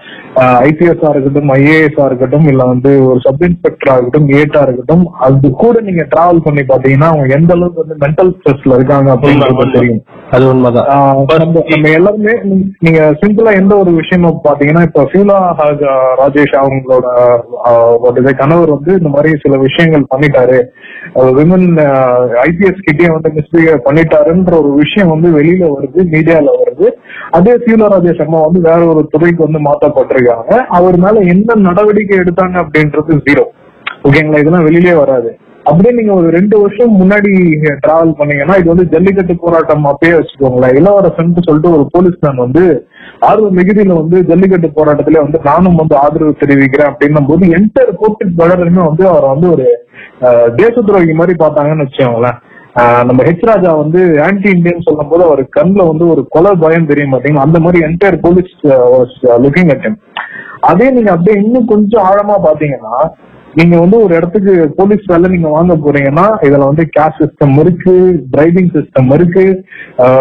ஐபிஎஸ் 0.69 1.05
இருக்கட்டும் 1.11 1.51
ஐஏஎஸ் 1.57 1.99
இருக்கட்டும் 2.07 2.47
இல்ல 2.53 2.63
வந்து 2.73 2.91
ஒரு 3.09 3.21
சப் 3.27 3.45
இன்ஸ்பெக்டரா 3.49 3.95
இருக்கட்டும் 3.97 4.31
ஏட்டா 4.41 4.61
இருக்கட்டும் 4.67 5.05
அது 5.27 5.51
கூட 5.63 5.77
நீங்க 5.89 6.05
டிராவல் 6.15 6.45
பண்ணி 6.47 6.65
பாத்தீங்கன்னா 6.73 7.11
அவங்க 7.13 7.27
எந்த 7.39 7.53
அளவுக்கு 7.57 7.85
வந்து 7.85 7.99
மென்டல் 8.05 8.33
ஸ்ட்ரெஸ்ல 8.37 8.79
இருக்காங்க 8.81 9.11
அப்படின்றது 9.17 9.77
தெரியும். 9.79 10.03
அது 10.37 10.45
உண்மைதான். 10.53 10.90
நம்ம 10.91 11.91
எல்லாருமே 11.97 12.33
நீங்க 12.85 13.01
சிம்பிளா 13.21 13.51
எந்த 13.61 13.73
ஒரு 13.83 13.91
விஷயமும் 13.99 14.39
பாத்தீங்கன்னா 14.47 14.83
இப்ப 14.87 15.03
ஃபீலா 15.11 15.37
ராஜேஷ் 16.21 16.55
அவங்களோட 16.61 18.33
கணவர் 18.41 18.73
வந்து 18.75 18.93
இந்த 18.99 19.11
மாதிரி 19.15 19.31
சில 19.45 19.57
விஷயங்கள் 19.67 20.11
பண்ணிட்டாரு. 20.13 20.59
விமன் 21.39 21.67
ஐபிஎஸ் 22.47 22.87
கிட்டே 22.87 23.11
வந்து 23.15 23.31
மிஸ்பிஹேவ் 23.37 23.87
பண்ணிட்டாருன்ற 23.89 24.55
ஒரு 24.63 24.73
விஷயம் 24.83 25.13
வந்து 25.15 25.31
வெளியில 25.39 25.69
வருது 25.75 26.01
மீடியால 26.15 26.57
வருது. 26.63 26.89
அதே 27.39 27.55
ஃபீலா 27.63 27.91
ராஜேஷ் 27.95 28.25
அம்மா 28.27 28.41
வந்து 28.47 28.63
வேற 28.69 28.81
ஒரு 28.95 29.03
துறைக்கு 29.15 29.47
வந்து 29.47 29.63
மாத்தப்பட்டிருக்காங்க 29.69 30.59
அவர் 30.81 30.99
மேல 31.07 31.23
என்ன 31.35 31.59
நடவடிக்கை 31.69 32.19
எடுத்தாங்க 32.25 32.59
அப்படின்றது 32.65 33.21
ஜீரோ 33.29 33.47
ஓகேங்களா 34.09 34.43
இதெல்லாம் 34.43 34.67
வெளியிலே 34.69 34.97
வராது. 35.03 35.31
அப்படியே 35.67 35.93
நீங்க 35.97 36.13
ஒரு 36.15 36.29
ரெண்டு 36.31 36.55
வருஷம் 36.61 36.93
முன்னாடி 37.01 37.31
டிராவல் 37.83 38.13
பண்ணீங்கன்னா 38.19 38.55
இது 38.57 38.73
வந்து 38.73 38.87
ஜல்லிக்கட்டு 38.93 39.35
போராட்டம் 39.37 39.85
அப்பயே 39.85 40.13
வச்சுக்கோங்களேன். 40.17 40.75
இளவரசன் 40.79 41.47
சொல்லிட்டு 41.49 41.75
ஒரு 41.77 41.85
போலீஸ்மேன் 41.95 42.43
வந்து 42.45 42.63
ஆர்வ 43.29 43.49
மிகுதியில 43.59 43.97
வந்து 43.99 44.19
ஜல்லிக்கட்டு 44.23 44.69
போராட்டத்திலே 44.77 45.23
வந்து 45.25 45.39
நானும் 45.45 45.77
வந்து 45.77 45.95
ஆதரவு 45.97 46.41
தெரிவிக்கிறேன் 46.43 46.91
அப்படின்னும் 46.91 47.29
போது 47.31 47.51
என்டர் 47.59 47.93
போட்டி 48.01 48.27
தொடருமே 48.41 48.83
வந்து 48.89 49.05
அவரை 49.09 49.29
வந்து 49.35 49.49
ஒரு 49.55 49.67
தேச 50.57 50.75
துரோகி 50.81 51.15
மாதிரி 51.15 51.35
பார்த்தாங்கன்னு 51.39 51.87
வச்சுக்கோங்களேன். 51.87 52.39
ஆஹ் 52.81 53.05
நம்ம 53.07 53.21
ஹெச் 53.23 53.47
ராஜா 53.47 53.71
வந்து 53.75 54.01
ஆன்டி 54.27 54.49
இந்தியன் 54.51 54.87
சொல்லும் 54.89 55.09
போது 55.09 55.23
அவர் 55.25 55.43
கண்ல 55.57 55.87
வந்து 55.89 56.05
ஒரு 56.13 56.23
கொலை 56.29 56.53
பயம் 56.61 56.87
தெரியும் 56.87 57.15
பாத்தீங்கன்னா 57.15 57.47
அந்த 57.47 57.59
மாதிரி 57.61 57.79
என்டையர் 57.87 58.19
போலீஸ் 58.21 58.53
லுக்கிங் 59.45 59.73
அட் 59.75 59.89
அதே 60.71 60.87
நீங்க 60.91 61.11
அப்படியே 61.11 61.37
இன்னும் 61.43 61.67
கொஞ்சம் 61.67 62.07
ஆழமா 62.09 62.37
பாத்தீங்கன்னா 62.47 62.95
நீங்க 63.55 63.81
வந்து 63.81 64.03
ஒரு 64.03 64.15
இடத்துக்கு 64.15 64.73
போலீஸ் 64.77 65.05
வேலை 65.07 65.31
நீங்க 65.31 65.49
வாங்க 65.49 65.77
போறீங்கன்னா 65.77 66.27
இதுல 66.43 66.59
வந்து 66.59 66.89
கேஷ் 66.99 67.19
சிஸ்டம் 67.19 67.59
இருக்கு 67.59 68.25
டிரைவிங் 68.37 68.75
சிஸ்டம் 68.75 69.13
இருக்கு. 69.13 69.65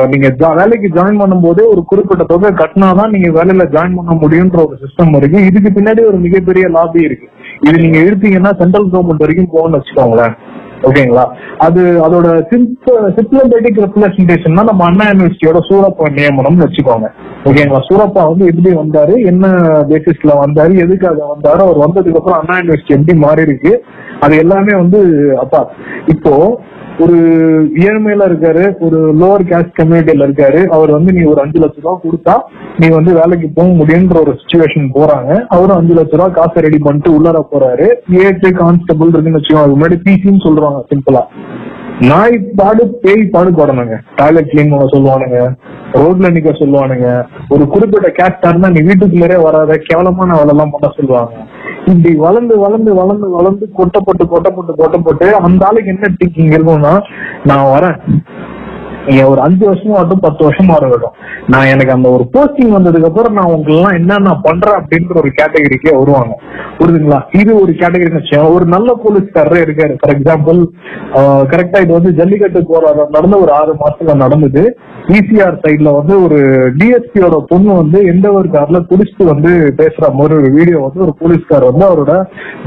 நீங்க 0.07 0.35
ஜா- 0.39 0.55
வேலைக்கு 0.55 0.87
ஜாயின் 0.87 1.17
பண்ணும் 1.17 1.41
போதே 1.41 1.63
ஒரு 1.63 1.83
குறிப்பிட்ட 1.83 2.23
தொகை 2.23 2.51
கட்டினாதான் 2.51 3.09
நீங்க 3.09 3.43
வேலையில 3.43 3.67
ஜாயின் 3.67 3.95
பண்ண 3.95 4.13
முடியுன்ற 4.21 4.65
ஒரு 4.65 4.77
சிஸ்டம் 4.81 5.15
இருக்கு. 5.15 5.45
இதுக்கு 5.45 5.81
பின்னாடி 5.81 6.05
ஒரு 6.05 6.17
மிகப்பெரிய 6.17 6.67
லாபி 6.67 7.01
இருக்கு. 7.01 7.27
இது 7.61 7.77
நீங்க 7.77 7.99
எடுத்தீங்கன்னா 7.99 8.57
சென்ட்ரல் 8.57 8.91
கவர்மெண்ட் 8.91 9.17
வரைக்கும் 9.17 9.49
போகணும்னு 9.53 9.79
வச்சுக்கோங்களேன். 9.79 10.35
ஓகேங்களா? 10.87 11.23
அது 11.57 11.81
அதோட 12.05 12.27
சிம்பிளபேட்டிக் 13.15 13.81
ரெப்ரஸன்டேஷன் 13.85 14.59
நம்ம 14.59 14.85
அண்ணா 14.85 15.05
யூனிவர்சிட்டியோட 15.09 15.59
சூரப்பா 15.69 16.05
நியமனம்னு 16.17 16.65
வச்சுக்கோங்க. 16.65 17.07
ஓகேங்களா? 17.43 17.81
சூரப்பா 17.89 18.21
வந்து 18.29 18.45
எப்படி 18.45 18.71
வந்தாரு? 18.75 19.13
என்ன 19.23 19.45
பேசிஸ்ல 19.91 20.31
வந்தாரு? 20.45 20.73
எதுக்காக 20.77 21.25
வந்தாரு? 21.33 21.59
அவர் 21.59 21.83
வந்ததுக்கு 21.85 22.19
அப்புறம் 22.21 22.39
அண்ணா 22.39 22.57
யூனிவர்சிட்டி 22.57 22.95
எப்படி 22.97 23.17
மாறி 23.17 23.41
இருக்கு 23.41 23.73
அது 24.19 24.37
எல்லாமே 24.37 24.73
வந்து 24.75 24.99
அப்பா 25.37 25.61
இப்போ 26.07 26.33
ஒரு 27.03 27.17
ஏழ்மையில 27.87 28.27
இருக்காரு 28.29 28.63
ஒரு 28.85 28.99
லோவர் 29.19 29.43
கேஸ்ட் 29.51 29.77
கம்யூனிட்டியில 29.79 30.25
இருக்காரு. 30.27 30.61
அவர் 30.75 30.91
வந்து 30.95 31.11
நீ 31.17 31.21
ஒரு 31.31 31.39
அஞ்சு 31.43 31.59
லட்ச 31.63 31.83
ரூபா 31.83 31.93
கொடுத்தா 32.05 32.35
நீ 32.81 32.87
வந்து 32.95 33.11
வேலைக்கு 33.19 33.47
போக 33.57 33.69
முடியுன்ற 33.79 34.17
ஒரு 34.23 34.33
சுச்சுவேஷன் 34.41 34.87
போறாங்க. 34.97 35.31
அவரும் 35.55 35.77
அஞ்சு 35.79 35.93
லட்ச 35.99 36.19
ரூபா 36.19 36.27
காசை 36.37 36.63
ரெடி 36.67 36.79
பண்ணிட்டு 36.87 37.11
உள்ளர 37.17 37.41
போறாரு. 37.53 37.87
ஏட்டு 38.25 38.49
கான்ஸ்டபிள் 38.61 39.13
இருக்குன்னு 39.13 39.39
வச்சுக்கோங்க 39.39 39.67
அது 39.67 39.77
முன்னாடி 39.77 39.97
பிசின்னு 40.07 40.45
சொல்றாங்க 40.47 40.81
சிம்பிளா 40.91 41.23
நாய் 42.09 42.35
பாடு 42.57 42.83
பேய் 43.03 43.23
பாடு 43.31 43.49
பாடணுங்க. 43.59 43.95
டாய்லெட் 44.19 44.51
கிளீன் 44.51 44.69
பண்ண 44.73 44.85
சொல்லுவானுங்க. 44.91 45.39
ரோட்ல 45.99 46.29
நிக்க 46.35 46.51
சொல்லுவானுங்க. 46.59 47.07
ஒரு 47.53 47.63
குறிப்பிட்ட 47.73 48.09
கேஸ்டா 48.19 48.51
இருந்தா 48.51 48.69
நீ 48.75 48.81
வீட்டுக்குள்ளே 48.89 49.39
வராத 49.47 49.79
கேவலமான 49.87 50.37
வேலை 50.39 50.53
எல்லாம் 50.55 50.73
பண்ண 50.75 50.89
சொல்லுவாங்க. 50.99 51.33
இப்படி 51.85 52.15
வளர்ந்து 52.15 52.57
வளர்ந்து 52.57 52.93
வளர்ந்து 52.93 53.29
வளர்ந்து 53.29 53.69
கொட்டப்பட்டு 53.73 54.27
கொட்டப்பட்டு 54.27 54.73
கொட்டப்பட்டு 54.75 55.35
அந்த 55.35 55.65
ஆளுக்கு 55.65 55.89
என்ன 55.89 56.07
திங்கிங் 56.17 56.53
இருக்கும்னா 56.55 57.01
நான் 57.43 57.71
வரேன். 57.75 57.97
ஒரு 59.31 59.39
அஞ்சு 59.41 59.63
வருஷமா 59.69 59.95
ஆகட்டும் 59.97 60.23
பத்து 60.25 60.41
வருஷமா 60.47 60.75
இருக்கட்டும் 60.79 61.15
நான் 61.53 61.71
எனக்கு 61.73 61.95
அந்த 61.95 62.07
ஒரு 62.15 62.25
போஸ்டிங் 62.33 62.73
வந்ததுக்கு 62.77 63.09
அப்புறம் 63.09 63.37
நான் 63.37 63.45
உங்களுக்கு 63.45 63.75
எல்லாம் 63.75 63.97
என்ன 63.99 64.17
நான் 64.27 64.43
பண்றேன் 64.47 64.77
அப்படின்ற 64.79 65.13
ஒரு 65.21 65.29
கேட்டகரிக்கே 65.39 65.93
வருவாங்க. 65.99 66.33
புரியுதுங்களா? 66.79 67.19
இது 67.41 67.51
ஒரு 67.61 67.71
கேட்டகரி 67.81 68.41
ஒரு 68.55 68.65
நல்ல 68.75 68.89
போலீஸ்காரரே 69.03 69.61
இருக்காரு. 69.65 69.93
ஃபார் 70.01 70.13
எக்ஸாம்பிள் 70.15 70.59
கரெக்டா 71.51 71.79
இது 71.85 71.93
வந்து 71.97 72.11
ஜல்லிக்கட்டு 72.19 72.61
போராட்டம் 72.71 73.15
நடந்த 73.17 73.37
ஒரு 73.45 73.51
ஆறு 73.59 73.73
மாசத்துல 73.81 74.15
நடந்தது. 74.23 74.63
பிசிஆர் 75.09 75.59
சைட்ல 75.63 75.89
வந்து 75.97 76.13
ஒரு 76.23 76.39
டிஎஸ்பியோட 76.79 77.35
பொண்ணு 77.51 77.71
வந்து 77.81 77.99
எந்த 78.13 78.27
ஒரு 78.39 78.47
கார்ல 78.55 78.79
குடிச்சிட்டு 78.89 79.25
வந்து 79.31 79.51
பேசுற 79.79 80.05
மாதிரி 80.17 80.35
ஒரு 80.41 80.49
வீடியோ 80.57 80.79
வந்து 80.85 81.03
ஒரு 81.05 81.13
போலீஸ்கார் 81.21 81.69
வந்து 81.69 81.85
அவரோட 81.89 82.13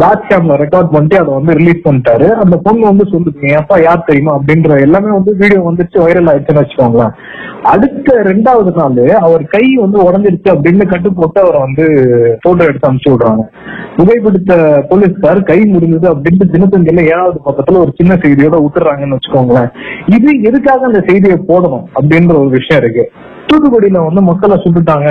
பேக் 0.01 0.27
கேம்ல 0.31 0.57
ரெக்கார்ட் 0.64 0.92
பண்ணிட்டு 0.95 1.21
அதை 1.23 1.31
வந்து 1.38 1.53
ரிலீஸ் 1.61 1.87
பண்ணிட்டாரு. 1.88 2.29
அந்த 2.45 2.57
பொண்ணு 2.66 2.85
வந்து 2.90 3.07
சொல்லுங்க 3.12 3.55
ஏப்பா 3.59 3.79
யார் 3.87 4.09
தெரியுமா? 4.09 4.35
அப்படின்ற 4.38 4.81
எல்லாமே 4.87 5.11
வந்து 5.18 5.35
வீடியோ 5.42 5.62
வந்துச்சு 5.68 5.99
வைரல் 6.05 6.21
ஆயிடுச்சுன்னு 6.30 6.62
வச்சுக்கோங்களேன். 6.62 7.14
அடுத்த 7.62 8.14
ரெண்டாவது 8.24 8.70
நாள் 8.78 9.18
அவர் 9.18 9.42
கை 9.44 9.64
வந்து 9.80 9.98
உடஞ்சிருச்சு 10.06 10.48
அப்படின்னு 10.52 10.87
கட்டு 10.88 11.12
போட்டு 11.12 11.40
அவரை 11.40 11.61
வந்து 11.61 11.85
போட்டோ 12.42 12.64
எடுத்து 12.64 12.88
அனுப்பிச்சு 12.88 13.12
விடுறாங்க. 13.12 13.42
புகைப்பிடித்த 13.96 14.52
போலீஸ்கார் 14.90 15.40
கை 15.42 15.58
முடிஞ்சது 15.74 16.08
அப்படின்ட்டு 16.12 16.52
தினத்தந்தியில 16.54 17.04
ஏழாவது 17.04 17.40
பக்கத்துல 17.46 17.82
ஒரு 17.85 17.92
சின்ன 17.96 18.14
செய்தியோட 18.14 18.58
விட்டுறாங்கன்னு 18.64 19.18
வச்சுக்கோங்களேன். 19.18 19.70
இது 20.06 20.40
எதுக்காக 20.40 20.87
அந்த 20.87 21.02
செய்தியை 21.08 21.38
போடணும் 21.48 21.87
அப்படின்ற 21.94 22.35
ஒரு 22.38 22.50
விஷயம் 22.58 22.82
இருக்கு. 22.82 23.04
தூத்துக்குடியில 23.53 24.05
வந்து 24.09 24.23
மக்களை 24.31 24.57
சுட்டுட்டாங்க. 24.65 25.09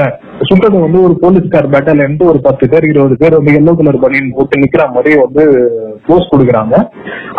சுட்டது 0.49 0.77
வந்து 0.85 0.99
ஒரு 1.07 1.15
போலீஸ்கார் 1.23 1.71
பேட்டல் 1.73 2.03
ஒரு 2.31 2.39
பத்து 2.45 2.65
பேர் 2.71 2.89
இருபது 2.91 3.15
பேர் 3.21 3.37
வந்து 3.39 3.57
எல்லோ 3.59 3.73
கலர் 3.79 4.03
பனியன் 4.03 4.35
போட்டு 4.37 4.61
நிக்கிற 4.61 4.83
மாதிரி 4.95 5.15
வந்து 5.23 5.43
போஸ்ட் 6.07 6.31
கொடுக்குறாங்க. 6.33 6.75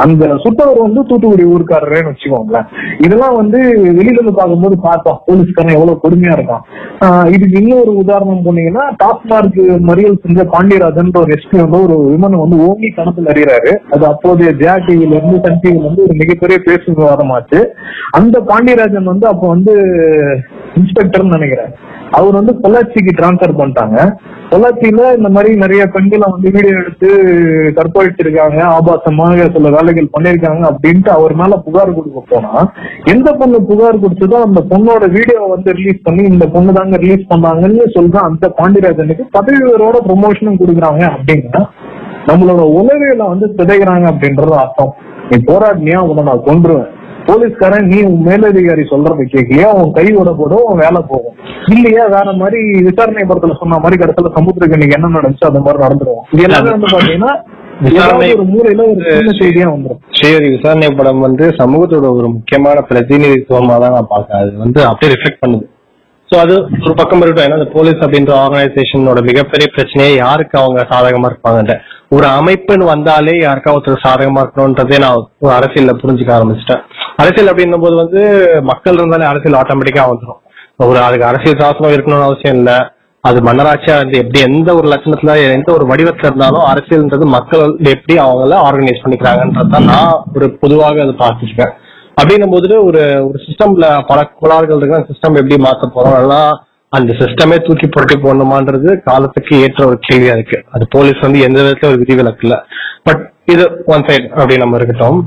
அந்த 0.03 0.25
சுட்டவர் 0.43 0.85
வந்து 0.87 1.01
தூத்துக்குடி 1.09 1.45
ஊருக்காரரேன்னு 1.55 2.11
வச்சுக்கோங்களேன். 2.11 2.69
இதெல்லாம் 3.07 3.37
வந்து 3.41 3.59
வெளியில 3.99 4.19
இருந்து 4.19 4.35
பார்க்கும்போது 4.39 4.77
பார்த்தோம். 4.87 5.19
போலீஸ்காரன் 5.29 5.77
எவ்வளவு 5.77 6.03
கொடுமையா 6.05 6.37
இருக்கான். 6.37 6.65
இதுக்கு 7.35 7.57
இன்னொரு 7.63 7.93
உதாரணம் 8.03 8.45
போனீங்கன்னா 8.47 8.85
டாஸ்மார்க் 9.03 9.61
மறியல் 9.89 10.21
செஞ்ச 10.25 10.47
பாண்டியராஜன் 10.55 11.11
ஒரு 11.23 11.35
எஸ்பி 11.37 11.59
வந்து 11.65 11.81
ஒரு 11.87 11.97
விமனை 12.13 12.39
வந்து 12.45 12.59
ஓங்கி 12.69 12.91
கணத்துல 12.99 13.33
அறிகிறாரு. 13.35 13.73
அது 13.95 14.07
அப்போதைய 14.13 14.53
ஜெயா 14.63 14.77
டிவில 14.87 15.17
இருந்து 15.19 15.43
சன் 15.47 15.61
டிவில 15.65 15.85
இருந்து 15.87 16.07
ஒரு 16.09 16.17
மிகப்பெரிய 16.23 16.59
பேசு 16.69 16.87
விவாதமாச்சு 16.99 17.61
அந்த 18.21 18.37
பாண்டியராஜன் 18.51 19.11
வந்து 19.13 19.27
அப்போ 19.33 19.49
வந்து 19.55 19.75
இன்ஸ்பெக்டர்னு 20.79 21.37
நினைக்கிறேன். 21.37 21.73
அவர் 22.19 22.39
வந்து 22.39 22.53
பொள்ளாச்சிக்கு 22.63 23.13
டிரான்ஸ்பர் 23.19 23.59
பண்ணிட்டாங்க. 23.59 23.99
பொள்ளாச்சியில 24.51 25.03
இந்த 25.19 25.29
மாதிரி 25.35 25.51
நிறைய 25.63 25.83
பெண்களை 25.95 26.27
வந்து 26.33 26.49
வீடியோ 26.57 26.75
எடுத்து 26.81 27.09
கற்பழிச்சிருக்காங்க 27.79 28.59
ஆபாசமாக 28.77 29.47
சில 29.55 29.71
வேலைகள் 29.77 30.13
பண்ணிருக்காங்க 30.15 30.63
அப்படின்ட்டு 30.71 31.11
அவர் 31.17 31.35
மேல 31.41 31.59
புகார் 31.67 31.95
கொடுக்க 31.99 32.23
போனா 32.33 32.53
எந்த 33.13 33.29
பொண்ணு 33.41 33.61
புகார் 33.71 34.03
கொடுத்ததோ 34.03 34.41
அந்த 34.49 34.63
பொண்ணோட 34.73 35.07
வீடியோ 35.17 35.41
வந்து 35.55 35.73
ரிலீஸ் 35.79 36.05
பண்ணி 36.09 36.25
இந்த 36.33 36.47
பொண்ணு 36.57 36.77
தாங்க 36.79 36.99
ரிலீஸ் 37.05 37.31
பண்ணாங்கன்னு 37.33 37.87
சொல்ற 37.97 38.19
அந்த 38.31 38.53
பாண்டியராஜனுக்கு 38.61 39.27
பதவி 39.39 39.61
உயர்வோட 39.69 40.01
ப்ரொமோஷனும் 40.09 40.61
கொடுக்குறாங்க 40.63 41.05
அப்படின்னா 41.17 41.63
நம்மளோட 42.31 42.65
உளவியல 42.79 43.23
வந்து 43.31 43.47
சிதைகிறாங்க 43.59 44.07
அப்படின்றது 44.11 44.57
அர்த்தம். 44.65 44.93
நீ 45.31 45.37
போராடினியா 45.49 46.01
உன்னை 46.09 46.23
நான் 46.29 46.47
கொண்டுருவேன் 46.49 46.91
போலீஸ்காரன் 47.29 47.89
நீ 47.93 47.99
உன் 48.09 48.21
மேலதிகாரி 48.29 48.85
சொல்றதை 48.93 49.25
கேட்கலையா? 49.35 49.71
உன் 49.81 49.95
கை 49.97 50.07
விட 50.19 50.31
போடும் 50.41 50.67
உன் 50.71 50.83
வேலை 50.85 51.01
போகும் 51.11 51.37
இல்லையா 51.75 52.05
வேற 52.17 52.29
மாதிரி 52.43 52.61
விசாரணை 52.89 53.25
படத்துல 53.31 53.57
சொன்ன 53.63 53.81
மாதிரி 53.83 54.01
கடைசியில 54.03 54.33
சமுத்திரக்கு 54.39 54.77
இன்னைக்கு 54.79 54.97
என்ன 54.99 55.13
நடந்துச்சு? 55.19 55.51
அந்த 55.51 55.61
மாதிரி 55.67 55.85
நடந்துரும். 55.87 56.23
இது 56.35 56.47
எல்லாமே 56.49 56.73
வந்து 56.73 56.93
பாத்தீங்கன்னா 56.95 57.35
ஸ்ரீஹரி 60.19 60.49
விசாரணை 60.57 60.89
படம் 60.99 61.23
வந்து 61.27 61.45
சமூகத்தோட 61.61 62.07
ஒரு 62.19 62.29
முக்கியமான 62.35 62.81
பிரதிநிதித்துவமா 62.91 63.77
தான் 63.85 63.95
நான் 63.97 64.13
பார்க்கறேன். 64.15 64.43
அது 64.43 64.53
வந்து 64.65 64.81
அப்படியே 64.89 65.13
ரிஃப்ளெக்ட் 65.15 65.43
பண்ணுது. 65.45 65.65
சோ 66.31 66.37
அது 66.43 66.55
ஒரு 66.85 66.95
பக்கம் 67.01 67.23
இருக்கட்டும். 67.23 67.47
ஏன்னா 67.49 67.71
போலீஸ் 67.79 68.05
அப்படின்ற 68.05 68.33
ஆர்கனைசேஷனோட 68.43 69.21
மிகப்பெரிய 69.31 69.67
பிரச்சனையே 69.77 70.13
யாருக்கு 70.25 70.57
அவங்க 70.61 70.85
சாதகமா 70.93 71.31
இருப்பாங்கன்ற 71.31 71.75
ஒரு 72.17 72.27
அமைப்புன்னு 72.39 72.85
வந்தாலே 72.93 73.35
யாருக்கா 73.43 73.75
ஒருத்தர் 73.75 74.05
சாதகமா 74.07 74.41
இருக்கணும்ன்றதே 74.45 74.99
நான் 75.05 75.27
ஒரு 75.45 75.53
அரசியல்ல 75.59 75.95
புரிஞ்சுக்க 76.03 76.33
ஆரம்பிச்சிட்டேன். 76.39 76.83
அரசியல் 77.23 77.51
அப்படின்னும் 77.53 77.85
போது 77.85 77.97
வந்து 77.97 78.21
மக்கள் 78.63 78.95
இருந்தாலே 78.95 79.25
அரசியல் 79.25 79.61
ஆட்டோமேட்டிக்கா 79.61 80.03
வந்துடும் 80.11 80.41
ஒரு 80.77 80.99
அதுக்கு 80.99 81.27
அரசியல் 81.27 81.61
சாசனம் 81.61 81.95
இருக்கணும்னு 81.95 82.29
அவசியம் 82.29 82.57
இல்ல. 82.57 82.73
அது 83.25 83.39
மன்னராட்சியா 83.41 83.97
இருந்து 83.97 84.19
எப்படி 84.19 84.41
எந்த 84.41 84.71
ஒரு 84.75 84.87
லட்சணத்துல 84.89 85.35
எந்த 85.53 85.69
ஒரு 85.73 85.85
வடிவத்துல 85.87 86.29
இருந்தாலும் 86.29 86.65
அரசியல்ன்றது 86.71 87.27
மக்கள் 87.35 87.63
எப்படி 87.93 88.15
அவங்கள 88.19 88.57
ஆர்கனைஸ் 88.69 89.03
பண்ணிக்கிறாங்கன்றதான் 89.05 89.85
நான் 89.85 90.25
ஒரு 90.35 90.47
பொதுவாக 90.61 91.03
அதை 91.03 91.15
பார்த்துருக்கேன். 91.21 91.73
அப்படின்னும் 92.21 92.51
போது 92.51 92.85
ஒரு 92.85 93.03
ஒரு 93.29 93.39
சிஸ்டம்ல 93.45 93.87
பல 94.07 94.31
கோளாறுகள் 94.41 94.77
இருக்கு 94.77 95.11
சிஸ்டம் 95.11 95.39
எப்படி 95.41 95.59
மாத்த 95.63 95.91
போறோம்? 95.95 96.17
அதெல்லாம் 96.17 96.51
அந்த 96.93 97.13
சிஸ்டமே 97.13 97.59
தூக்கி 97.67 97.87
புரட்டி 97.89 98.17
போடணுமான்றது 98.17 98.91
காலத்துக்கு 99.03 99.61
ஏற்ற 99.61 99.87
ஒரு 99.87 99.99
கேள்வியா 100.09 100.35
இருக்கு. 100.39 100.59
அது 100.73 100.87
போலீஸ் 100.91 101.21
வந்து 101.21 101.41
எந்த 101.41 101.61
விதத்துல 101.61 101.91
ஒரு 101.93 101.99
விதிவிலக்கு 101.99 102.47
இல்ல. 102.47 102.59
பட் 103.03 103.23
இது 103.47 103.65
ஒன் 103.87 104.05
சைடு 104.09 104.27
அப்படி 104.29 104.57
நம்ம 104.57 104.77
இருக்கட்டும். 104.77 105.21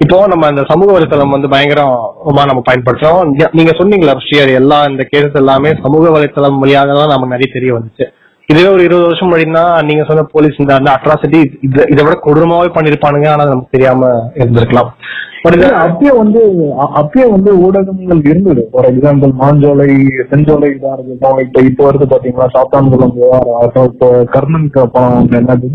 இப்போ 0.00 0.26
நம்ம 0.26 0.48
இந்த 0.48 0.64
சமூக 0.68 0.92
வலைத்தளம் 0.92 1.30
வந்து 1.30 1.48
பயங்கரமா 1.48 2.44
நம்ம 2.46 2.62
பயன்படுத்துறோம். 2.70 3.22
நீங்க- 3.52 3.76
சொன்னீங்களா 3.78 4.14
ஸ்ரீஹரி 4.24 4.54
எல்லா 4.54 4.84
இந்த 4.84 5.08
கேசஸ் 5.12 5.32
எல்லாமே 5.32 5.74
சமூக 5.82 6.10
வலைத்தளம் 6.10 6.58
வழியாக 6.58 6.92
தான் 6.92 7.06
நமக்கு 7.06 7.26
நிறைய 7.26 7.52
தெரிய 7.52 7.74
வந்துச்சு. 7.74 8.06
இதுவே 8.48 8.68
ஒரு 8.68 8.84
இருபது 8.84 9.04
வருஷம் 9.04 9.30
முன்னாடினா 9.30 9.84
நீங்க 9.84 10.04
சொன்ன 10.04 10.22
போலீஸ் 10.32 10.58
இந்த 10.58 10.74
அந்த 10.74 10.90
அட்ராசிட்டி 10.90 11.40
இதை 11.62 12.04
விட 12.04 12.20
கொடூரமாவே 12.24 12.68
பண்ணிருப்பானுங்க 12.74 13.28
ஆனா 13.28 13.44
நமக்கு 13.44 13.70
தெரியாம 13.70 14.10
இருந்திருக்கலாம். 14.34 14.90
அப்பயே 15.78 16.16
வந்து 16.16 16.40
அப்பயே 16.96 17.30
வந்து 17.30 17.60
ஊடகங்கள் 17.60 18.20
இருந்தது. 18.24 18.68
ஃபார் 18.72 18.88
எக்ஸாம்பிள் 18.92 19.32
மாஞ்சோலை 19.40 19.88
செஞ்சோலை 20.30 20.68
இதா 20.76 20.92
இருக்கட்டும் 20.92 21.38
இப்ப 21.38 21.60
இப்போ 21.62 21.84
வருது 21.84 22.06
பாத்தீங்களா? 22.14 22.46
சாத்தான்குளம் 22.54 23.14
இப்போ 23.86 24.08
கர்ணன் 24.30 24.70
படம் 24.92 25.28
என்னது 25.32 25.70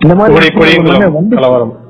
இந்த 0.00 0.14
மாதிரி 0.14 0.50
வந்து 1.12 1.36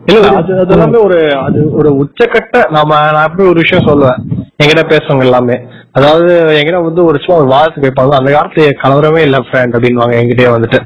இல்ல 0.09 0.27
அது 0.41 0.53
அது 0.61 0.73
எல்லாமே 0.75 0.99
ஒரு 0.99 1.19
அது 1.47 1.61
ஒரு 1.71 1.91
உச்சக்கட்ட 2.03 2.61
நாம 2.71 2.99
நான் 3.15 3.27
எப்படி 3.29 3.49
ஒரு 3.49 3.59
விஷயம் 3.61 3.89
சொல்லுவேன். 3.89 4.21
என்கிட்ட 4.61 4.85
பேசுறவங்க 4.93 5.27
எல்லாமே. 5.29 5.57
அதாவது 5.93 6.31
என்கிட்ட 6.59 6.81
வந்து 6.83 7.03
ஒரு 7.05 7.19
சும்மா 7.23 7.39
ஒரு 7.41 7.51
வாதத்துக்கு 7.55 8.19
அந்த 8.19 8.31
காலத்துல 8.37 8.71
கலவரமே 8.85 9.23
இல்ல 9.27 9.39
ஃப்ரெண்ட் 9.39 9.77
அப்படின்வாங்க 9.77 10.15
என்கிட்டயே 10.21 10.51
வந்துட்டு. 10.55 10.81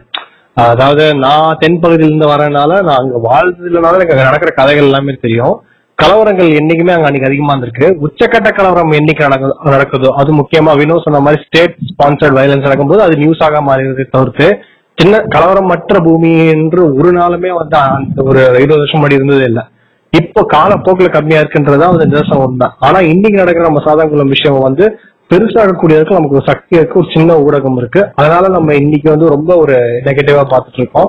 அதாவது 0.57 1.05
நான் 1.17 1.59
தென்பகுதியில 1.61 2.11
இருந்து 2.11 2.33
வரனால 2.33 2.73
நான் 2.83 3.01
அங்க 3.03 3.19
வாழ்ந்ததுனால 3.29 3.99
எனக்கு 3.99 4.15
அங்க 4.17 4.27
நடக்கிற 4.31 4.51
கதைகள் 4.59 4.89
எல்லாமே 4.89 5.15
தெரியும். 5.27 5.55
கலவரங்கள் 5.99 6.51
என்னைக்குமே 6.59 6.93
அங்க 6.95 7.07
அன்னைக்கு 7.09 7.29
அதிகமா 7.29 7.53
இருந்திருக்கு. 7.55 7.89
உச்சக்கட்ட 8.07 8.51
கலவரம் 8.51 8.93
என்னைக்கு 8.99 9.25
நடக்குது 9.27 9.55
நடக்குதோ 9.75 10.11
அது 10.21 10.31
முக்கியமா 10.41 10.73
வினோ 10.81 10.97
சொன்ன 11.07 11.21
மாதிரி 11.21 11.43
ஸ்டேட் 11.47 11.75
ஸ்பான்சர்ட் 11.91 12.37
வயலன்ஸ் 12.39 12.67
நடக்கும்போது 12.67 13.03
அது 13.03 13.17
நியூஸ் 13.17 13.45
ஆக 13.49 13.61
மாறியதை 13.69 14.07
தவிர்த்து 14.17 14.49
சின்ன 14.99 15.19
கலவரமற்ற 15.35 15.99
பூமி 16.07 16.33
என்று 16.55 16.81
ஒரு 16.99 17.11
நாளுமே 17.19 17.51
வந்து 17.61 17.77
அந்த 17.85 18.23
ஒரு 18.31 18.41
இருபது 18.63 18.81
வருஷம் 18.81 18.99
முன்னாடி 19.01 19.19
இருந்ததே 19.19 19.47
இல்லை. 19.51 19.65
இப்போ 20.13 20.41
காலப்போக்குல 20.55 21.09
கம்மியா 21.15 21.41
இருக்குன்றதா 21.43 21.89
வந்து 21.93 22.09
நிதர்சனம் 22.11 22.45
உண்மை. 22.47 22.69
ஆனா 22.87 22.99
இன்னைக்கு 23.13 23.41
நடக்கிற 23.41 23.67
நம்ம 23.69 23.83
சாதாரண 23.87 24.27
விஷயம் 24.35 24.67
வந்து 24.69 24.87
பெருசாகக்கூடியதுக்கு 25.31 26.19
நமக்கு 26.19 26.39
ஒரு 26.39 26.47
சக்தி 26.51 26.75
இருக்கு 26.79 26.99
ஒரு 27.03 27.09
சின்ன 27.15 27.37
ஊடகம் 27.45 27.79
இருக்கு. 27.81 28.01
அதனால 28.21 28.49
நம்ம 28.57 28.75
இன்னைக்கு 28.83 29.09
வந்து 29.15 29.29
ரொம்ப 29.35 29.51
ஒரு 29.63 29.77
நெகட்டிவா 30.09 30.43
பார்த்துட்டு 30.51 30.81
இருக்கோம். 30.83 31.09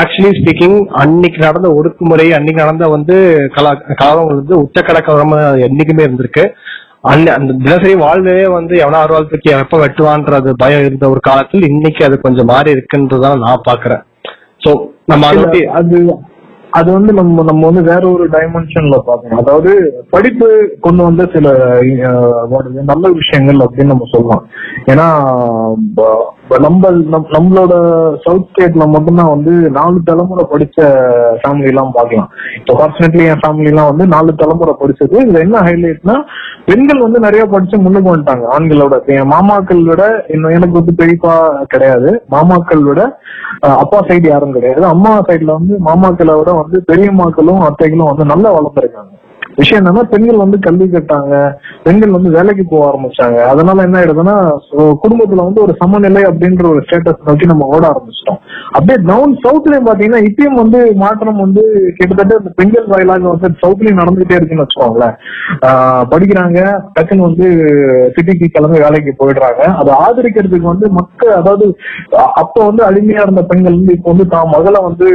ஆக்சுவலி 0.00 0.30
ஸ்பீக்கிங் 0.38 0.78
அன்னைக்கு 1.02 1.40
நடந்த 1.46 1.68
ஒடுக்குமுறை 1.78 2.26
அன்னைக்கு 2.36 2.62
நடந்த 2.64 2.84
வந்து 2.94 3.16
கலா 3.56 3.72
கலவரங்கள் 4.00 4.40
வந்து 4.42 4.56
உச்சக்கட 4.62 5.00
கலவரம் 5.08 5.34
என்னைக்குமே 5.68 6.06
இருந்திருக்கு. 6.06 6.44
அந்த 7.12 7.52
தினசரி 7.52 7.94
வாழ்வே 7.94 8.44
வந்து 8.48 8.74
எவனா 8.76 9.00
தூக்கி 9.24 9.50
எப்ப 9.50 9.78
வெட்டுவான்றது 9.78 10.50
பயம் 10.56 10.80
இருந்த 10.80 11.08
ஒரு 11.08 11.20
காலத்தில் 11.20 11.68
இன்னைக்கு 11.68 12.04
அது 12.04 12.20
கொஞ்சம் 12.20 12.46
மாறி 12.46 12.70
இருக்குன்றதான் 12.70 13.38
நான் 13.38 13.66
பாக்குறேன் 13.68 14.02
சோ 14.64 14.72
நம்ம 15.06 15.26
அது 15.72 15.98
அது 16.78 16.88
வந்து 16.96 17.12
நம்ம 17.18 17.42
நம்ம 17.48 17.62
வந்து 17.70 17.82
வேற 17.90 18.02
ஒரு 18.14 18.24
டைமென்ஷன்ல 18.34 18.96
பார்க்கணும். 19.08 19.40
அதாவது 19.42 19.72
படிப்பு 20.14 20.48
கொண்டு 20.86 21.02
வந்த 21.06 21.24
சில 21.34 21.48
நல்ல 22.92 23.04
விஷயங்கள் 23.18 23.64
அப்படின்னு 23.64 23.92
நம்ம 23.92 24.08
சொல்லலாம். 24.14 24.44
ஏன்னா 24.92 25.06
நம்ம 26.64 26.88
நம்மளோட 27.34 27.74
சவுத் 28.24 28.48
ஸ்டேட்ல 28.48 28.84
மட்டும்தான் 28.94 29.30
வந்து 29.34 29.52
நாலு 29.76 29.98
தலைமுறை 30.08 30.44
படிச்ச 30.50 30.78
ஃபேமிலி 31.42 31.70
எல்லாம் 31.72 31.94
பார்க்கலாம். 31.98 32.28
இப்போ 32.58 32.74
ஃபார்ச்சுனேட்லி 32.78 33.24
என் 33.32 33.42
ஃபேமிலி 33.44 33.70
எல்லாம் 33.72 33.90
வந்து 33.92 34.06
நாலு 34.14 34.34
தலைமுறை 34.42 34.74
படிச்சது. 34.82 35.16
இதுல 35.24 35.44
என்ன 35.46 35.62
ஹைலைட்னா 35.68 36.16
பெண்கள் 36.68 37.04
வந்து 37.06 37.18
நிறைய 37.26 37.44
படிச்சு 37.54 37.76
முன்னுக்கு 37.84 38.12
வந்துட்டாங்க. 38.12 38.44
ஆண்களோட 38.56 38.98
என் 39.16 39.32
மாமாக்கள் 39.34 39.82
விட 39.88 40.02
இன்னும் 40.34 40.56
எனக்கு 40.58 40.78
வந்து 40.80 40.94
பெரியப்பா 41.00 41.34
கிடையாது. 41.72 42.10
மாமாக்கள் 42.34 42.84
விட 42.90 43.00
அப்பா 43.82 43.98
சைடு 44.08 44.26
யாரும் 44.30 44.54
கிடையாது. 44.56 44.84
அம்மா 44.94 45.12
சைடுல 45.26 45.56
வந்து 45.58 45.74
மாமாக்களை 45.88 46.32
விட 46.38 46.50
வந்து 46.64 46.78
பெரியம்மாக்களும் 46.90 47.62
அத்தைகளும் 47.68 48.10
வந்து 48.12 48.24
நல்லா 48.32 48.50
வளர்ந்துருக்காங்க. 48.56 49.12
விஷயம் 49.56 49.80
என்னன்னா 49.80 50.02
பெண்கள் 50.12 50.42
வந்து 50.42 50.58
கல்வி 50.66 50.86
கட்டாங்க. 50.86 51.34
பெண்கள் 51.84 52.14
வந்து 52.16 52.30
வேலைக்கு 52.36 52.64
போக 52.70 52.82
ஆரம்பிச்சாங்க. 52.90 53.38
அதனால 53.52 53.84
என்ன 53.86 53.98
ஆயிடுதுன்னா 54.00 54.36
குடும்பத்துல 55.02 55.46
வந்து 55.48 55.62
ஒரு 55.64 55.74
சமநிலை 55.82 56.22
அப்படின்ற 56.30 56.66
ஒரு 56.72 56.82
ஸ்டேட்டஸ் 56.86 57.26
நோக்கி 57.28 57.46
நம்ம 57.52 57.68
ஓட 57.74 57.84
ஆரம்பிச்சிட்டோம். 57.92 58.40
அப்படியே 58.76 58.96
டவுன் 59.10 59.34
சவுத்லயும் 59.44 59.88
பாத்தீங்கன்னா 59.88 60.20
இப்பயும் 60.28 60.60
வந்து 60.62 60.78
மாற்றம் 61.02 61.42
வந்து 61.44 61.62
கிட்டத்தட்ட 61.98 62.38
இந்த 62.40 62.52
பெண்கள் 62.60 62.90
வாயிலாக 62.92 63.32
வந்து 63.34 63.50
சவுத்லயும் 63.62 64.00
நடந்துகிட்டே 64.02 64.38
இருக்குன்னு 64.38 64.64
வச்சுக்கோங்களேன். 64.64 65.14
ஆஹ் 65.68 66.04
படிக்கிறாங்க 66.12 66.58
டக்குன்னு 66.96 67.28
வந்து 67.28 67.46
சிட்டிக்கு 68.16 68.48
கிளம்பி 68.56 68.80
வேலைக்கு 68.84 69.14
போயிடுறாங்க. 69.20 69.62
அதை 69.80 69.92
ஆதரிக்கிறதுக்கு 70.06 70.72
வந்து 70.72 70.88
மக்கள் 71.00 71.32
அதாவது 71.40 71.66
அப்ப 72.42 72.56
வந்து 72.64 72.82
அடிமையா 72.88 73.22
இருந்த 73.26 73.42
பெண்கள் 73.52 73.78
வந்து 73.78 73.96
இப்போ 73.98 74.10
வந்து 74.12 74.28
தான் 74.34 74.52
மகளை 74.56 74.80
வந்து 74.88 75.08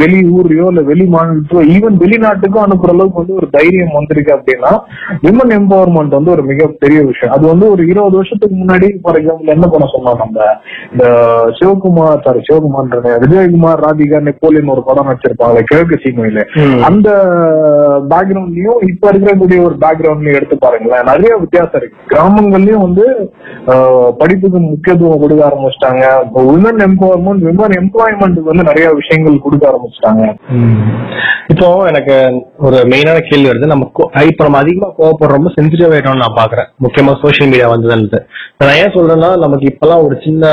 வெளி 0.00 0.18
ஊர்லயோ 0.36 0.66
இல்ல 0.72 0.82
வெளி 0.90 1.04
மாநிலத்தோ 1.14 1.62
ஈவன் 1.76 1.96
வெளிநாட்டுக்கும் 2.02 2.64
அனுப்புற 2.78 2.94
அளவுக்கு 2.94 3.22
வந்து 3.22 3.38
ஒரு 3.40 3.46
தைரியம் 3.50 3.96
வந்திருக்கு 3.98 4.32
அப்படின்னா 4.36 4.72
விமன் 5.26 5.52
எம்பவர்மெண்ட் 5.58 6.16
வந்து 6.18 6.30
ஒரு 6.30 6.42
மிகப்பெரிய 6.42 6.98
விஷயம். 7.10 7.34
அது 7.36 7.44
வந்து 7.46 7.66
ஒரு 7.70 7.82
இருபது 7.92 8.16
வருஷத்துக்கு 8.16 8.56
முன்னாடி 8.62 8.88
ஃபார் 9.02 9.18
எக்ஸாம்பிள் 9.20 9.54
என்ன 9.56 9.66
பண்ண 9.66 9.86
சொன்னோம் 9.94 10.20
நம்ம 10.22 10.44
இந்த 10.92 11.04
சிவகுமார் 11.58 12.24
சாரி 12.26 12.42
சிவகுமார் 12.48 12.76
விஜயகுமார் 13.24 13.82
ராதிகா 13.86 14.20
நெப்போலியன் 14.28 14.72
ஒரு 14.74 14.84
படம் 14.88 15.08
நடிச்சிருப்பாங்க 15.08 15.62
கிழக்கு 15.70 15.98
சீமையில. 16.04 16.42
அந்த 16.88 17.08
பேக்ரவுண்ட்லயும் 18.12 18.82
இப்ப 18.92 19.12
இருக்கக்கூடிய 19.12 19.58
ஒரு 19.68 19.76
பேக்ரவுண்ட்லயும் 19.84 20.38
எடுத்து 20.40 20.58
பாருங்களேன். 20.58 21.06
நிறைய 21.10 21.30
வித்தியாசம் 21.44 21.80
இருக்கு. 21.80 22.04
கிராமங்கள்லயும் 22.12 22.84
வந்து 22.86 23.06
படிப்புக்கு 24.20 24.58
முக்கியத்துவம் 24.66 25.22
கொடுக்க 25.22 25.42
ஆரம்பிச்சிட்டாங்க. 25.48 26.04
உமன் 26.52 26.80
எம்பவர்மெண்ட் 26.86 27.42
விமன் 27.48 27.74
எம்ப்ளாய்மெண்ட்டுக்கு 27.80 28.50
வந்து 28.50 28.68
நிறைய 28.70 28.86
விஷயங்கள் 29.00 29.42
கொடுக்க 29.46 29.64
ஆரம்பிச்சிட்டாங்க. 29.70 30.22
இப்போ 31.52 31.68
எனக்கு 31.90 32.14
ஒரு 32.66 32.78
மெயினான 32.92 33.18
கேள்வி 33.28 33.48
வருது. 33.50 33.72
நம்ம 33.72 33.86
இப்போ 34.30 34.42
நம்ம 34.46 34.60
அதிகமா 34.62 34.88
கோவப்படுற 34.98 35.36
ரொம்ப 35.36 35.52
சென்சிட்டிவ் 35.58 35.92
ஆயிட்டோம்னு 35.94 36.24
நான் 36.24 36.38
பாக்குறேன். 36.40 36.70
முக்கியமா 36.86 37.14
சோஷியல் 37.24 37.50
மீடியா 37.52 37.68
வந்ததுன்னு 37.74 38.20
நான் 38.60 38.76
ஏன் 38.80 38.94
சொல்றேன்னா 38.96 39.30
நமக்கு 39.44 39.64
இப்பெல்லாம் 39.72 40.04
ஒரு 40.06 40.14
சின்ன 40.24 40.46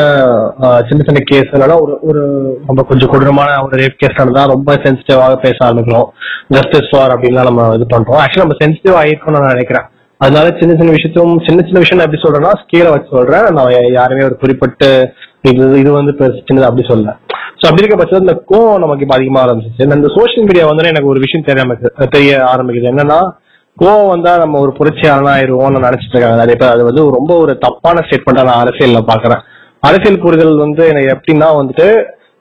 சின்ன 0.90 1.04
சின்ன 1.08 1.22
கேஸ் 1.32 1.54
இல்லைன்னா 1.56 1.78
ஒரு 1.86 1.94
ஒரு 2.10 2.22
நம்ம 2.68 2.86
கொஞ்சம் 2.90 3.12
கொடூரமான 3.14 3.58
ஒரு 3.66 3.76
ரேப் 3.82 4.00
கேஸ் 4.02 4.20
நடந்தா 4.22 4.44
ரொம்ப 4.56 4.74
சென்சிட்டிவாக 4.86 5.42
பேச 5.46 5.58
ஆரம்பிக்கிறோம். 5.68 6.10
ஜஸ்டிஸ் 6.56 6.90
ஃபார் 6.92 7.14
அப்படின்லாம் 7.16 7.50
நம்ம 7.50 7.72
இது 7.78 7.88
பண்றோம். 7.96 8.22
ஆக்சுவலி 8.24 8.46
நம்ம 8.46 8.58
சென்சிட்டிவ் 8.64 9.00
ஆயிருக்கோம்னு 9.02 9.42
நான் 9.44 9.56
நினைக்கிறேன். 9.56 9.88
அதனால 10.26 10.48
சின்ன 10.60 10.74
சின்ன 10.80 10.94
விஷயத்தும் 10.96 11.34
சின்ன 11.48 11.64
சின்ன 11.68 11.82
விஷயம் 11.84 12.00
நான் 12.00 12.08
எப்படி 12.08 12.24
சொல்றேன்னா 12.26 12.52
ஸ்கேல 12.64 12.92
வச்சு 12.94 13.16
சொல்றேன். 13.18 13.48
நான் 13.58 13.72
யாருமே 14.00 14.28
ஒரு 14.30 14.38
குறிப்பிட்டு 14.44 14.90
இது 15.52 15.66
இது 15.82 15.90
வந்து 16.00 16.12
பெருசு 16.20 16.46
சின்னது 16.48 16.68
அப்படி 16.68 16.86
சொல்ல 16.92 17.14
சோ 17.60 17.66
அப்படி 17.68 17.82
இருக்க 17.82 17.98
பட்சத்தில் 17.98 18.26
இந்த 18.26 18.36
கோவம் 18.52 18.82
நமக்கு 18.84 19.16
அதிகமா 19.18 19.42
ஆரம்பிச்சிச்சு 19.44 19.86
இந்த 19.88 20.10
சோஷியல் 20.16 20.48
மீடியா 20.48 20.64
வந்து 20.70 20.92
எனக்கு 20.94 21.12
ஒரு 21.12 21.20
விஷயம் 21.26 21.46
தெரிய 21.50 21.64
தெரிய 22.16 22.32
ஆரம்பிக்குது. 22.54 22.90
என்னன்னா 22.94 23.20
கோவம் 23.78 24.12
வந்தா 24.14 24.32
நம்ம 24.42 24.60
ஒரு 24.64 24.72
புரட்சியாளனா 24.80 25.32
ஆயிருவோம்னு 25.38 25.86
நினைச்சிட்டு 25.86 26.16
இருக்காங்க. 26.16 26.40
நிறைய 26.42 26.56
பேர். 26.60 26.74
அது 26.76 26.84
வந்து 26.90 27.04
ரொம்ப 27.18 27.32
ஒரு 27.44 27.54
தப்பான 27.66 28.04
ஸ்டேட்மெண்டா 28.08 28.46
நான் 28.50 28.62
அரசியல் 28.64 29.10
பாக்குறேன். 29.12 29.42
அரசியல் 29.88 30.22
புரிதல் 30.26 30.64
வந்து 30.66 30.84
எனக்கு 30.92 31.14
எப்படின்னா 31.16 31.48
வந்துட்டு 31.60 31.88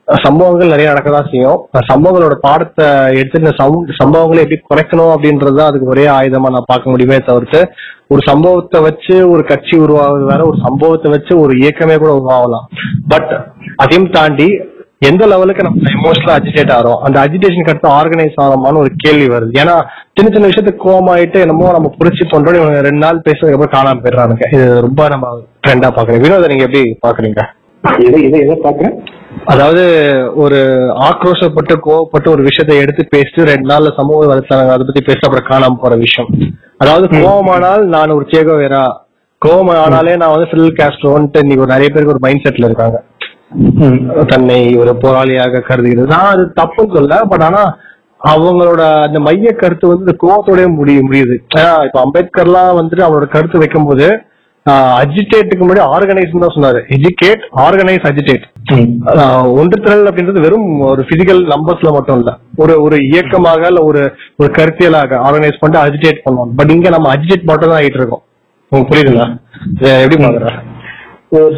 சம்பவங்கள் 0.09 0.73
நிறைய 0.73 0.89
நடக்கதான் 0.91 1.31
செய்யும். 1.31 1.61
சம்பவங்களோட 1.87 2.35
பாடத்தை 2.41 2.87
எடுத்து 3.13 3.41
இந்த 3.41 3.53
சம்- 3.59 3.89
சம்பவங்களை 4.01 4.43
எப்படி 4.43 4.59
குறைக்கணும் 4.65 5.13
அப்படின்றது 5.15 5.61
அதுக்கு 5.65 5.87
ஒரே 5.87 6.05
ஆயுதமா 6.15 6.51
நான் 6.51 6.67
பார்க்க 6.67 6.91
முடியுமே 6.91 7.19
தவிர்த்து 7.23 7.61
ஒரு 8.09 8.23
சம்பவத்தை 8.27 8.79
வச்சு 8.83 9.15
ஒரு 9.29 9.43
கட்சி 9.45 9.75
உருவாகுது 9.79 10.25
வேற 10.25 10.43
ஒரு 10.45 10.59
சம்பவத்தை 10.63 11.11
வச்சு 11.11 11.33
ஒரு 11.41 11.53
இயக்கமே 11.59 11.97
கூட 11.97 12.13
உருவாகலாம். 12.15 12.67
பட் 13.09 13.33
அதையும் 13.77 14.11
தாண்டி 14.11 14.49
எந்த 15.03 15.25
லெவலுக்கு 15.27 15.65
நம்ம 15.65 15.89
எமோஷனலா 15.95 16.37
அஜிடேட் 16.37 16.75
ஆகிறோம் 16.75 17.01
அந்த 17.07 17.17
அஜிடேஷன் 17.25 17.67
அடுத்து 17.67 17.89
ஆர்கனைஸ் 17.97 18.39
ஆகிறோமான்னு 18.43 18.83
ஒரு 18.83 18.93
கேள்வி 18.99 19.27
வருது. 19.29 19.53
ஏன்னா 19.63 19.75
சின்ன 20.15 20.29
சின்ன 20.29 20.47
விஷயத்துக்கு 20.47 20.85
கோவமாயிட்டு 20.85 21.41
என்னமோ 21.41 21.73
நம்ம 21.73 21.91
புரிச்சு 21.99 22.25
பண்றோம் 22.29 22.59
இவங்க 22.61 22.81
ரெண்டு 22.81 23.05
நாள் 23.05 23.25
பேசுறதுக்கு 23.27 23.59
அப்புறம் 23.59 23.77
காணாம 23.77 24.01
போயிடுறாங்க 24.01 24.49
இது 24.53 24.67
ரொம்ப 24.81 25.09
நம்ம 25.09 25.33
ட்ரெண்டா 25.65 25.91
பாக்குறேன் 25.97 26.23
வினோத 26.25 26.47
நீங்க 26.47 26.67
எப்படி 26.69 26.85
பாக்குறீங்க 27.07 27.43
இதை 28.03 28.21
இதை 28.23 28.39
எதை 28.41 28.57
பாக்குறேன் 28.63 28.97
அதாவது 29.45 29.83
ஒரு 30.35 30.59
ஆக்ரோஷப்பட்டு 31.09 31.75
கோவப்பட்டு 31.87 32.29
ஒரு 32.29 32.43
விஷயத்தை 32.43 32.77
எடுத்து 32.77 33.03
பேசிட்டு 33.15 33.49
ரெண்டு 33.51 33.67
நாள்ல 33.75 33.91
சமூக 33.97 34.21
வலைத்தளங்கள் 34.27 34.75
அதை 34.75 34.85
பத்தி 34.87 35.03
பேசிட்டு 35.05 35.29
அப்புறம் 35.29 35.49
காணாம 35.51 35.81
போற 35.81 35.95
விஷயம். 35.97 36.31
அதாவது 36.77 37.07
கோவமானால் 37.07 37.83
நான் 37.95 38.11
ஒரு 38.11 38.27
சேகோவேரா. 38.33 38.85
கோவம் 39.47 39.71
ஆனாலே 39.85 40.17
நான் 40.17 40.35
வந்து 40.35 40.51
ஃபில் 40.51 40.77
கேஸ்ட்ரோன்ட்டு 40.79 41.43
இன்னைக்கு 41.43 41.73
நிறைய 41.73 41.89
பேருக்கு 41.89 42.15
ஒரு 42.15 42.25
மைண்ட் 42.27 42.45
செட்ல 42.49 42.69
இருக்காங்க. 42.71 42.99
தன்னை 44.27 44.77
ஒரு 44.77 44.93
போராளியாக 45.03 45.65
கருதுகிறது. 45.69 46.07
நான் 46.07 46.33
அது 46.35 46.45
தப்புன்னு 46.61 46.95
சொல்ல 46.95 47.21
பட் 47.23 47.43
ஆனா 47.43 47.63
அவங்களோட 48.21 48.83
அந்த 49.07 49.21
மைய 49.21 49.51
கருத்து 49.53 49.89
வந்து 49.89 50.13
கோவத்தோடய 50.23 50.69
முடிய 50.75 51.01
முடியுது. 51.01 51.35
ஏன்னா 51.57 51.73
இப்ப 51.85 51.99
அம்பேத்கர்லாம் 52.05 52.71
வந்துட்டு 52.81 53.07
அவரோட 53.09 53.29
கருத்து 53.29 53.59
வைக்கும்போது 53.59 54.09
அஜிடேட்டுக்கு 55.01 55.63
முன்னாடி 55.63 55.83
ஆர்கனைஸ் 55.95 56.35
தான் 56.45 56.55
சொன்னாரு. 56.57 56.81
எஜுகேட் 56.97 57.43
ஆர்கனைஸ் 57.65 58.07
அஜிடேட் 58.11 58.45
ஒன்று 59.61 59.77
திரள் 59.85 60.07
அப்படின்றது 60.11 60.45
வெறும் 60.45 60.69
ஒரு 60.91 61.03
பிசிக்கல் 61.11 61.41
நம்பர்ஸ்ல 61.55 61.91
மட்டும் 61.97 62.19
இல்ல. 62.21 62.31
ஒரு 62.63 62.75
ஒரு 62.85 62.99
இயக்கமாக 63.11 63.71
இல்ல 63.71 63.81
ஒரு 63.89 64.03
ஒரு 64.41 64.49
கருத்தியலாக 64.59 65.19
ஆர்கனைஸ் 65.27 65.59
பண்ணிட்டு 65.63 65.85
அஜிடேட் 65.87 66.23
பண்ணுவோம் 66.27 66.55
பட் 66.61 66.73
இங்க 66.77 66.91
நம்ம 66.95 67.11
அஜிடேட் 67.17 67.51
மட்டும் 67.51 67.73
தான் 67.73 67.81
ஆயிட்டு 67.81 68.01
இருக்கோம். 68.01 68.25
உங்களுக்கு 68.73 68.93
புரியுதுங்களா? 68.93 69.27
எப்படி 70.05 70.17
பாக்குற 70.27 70.53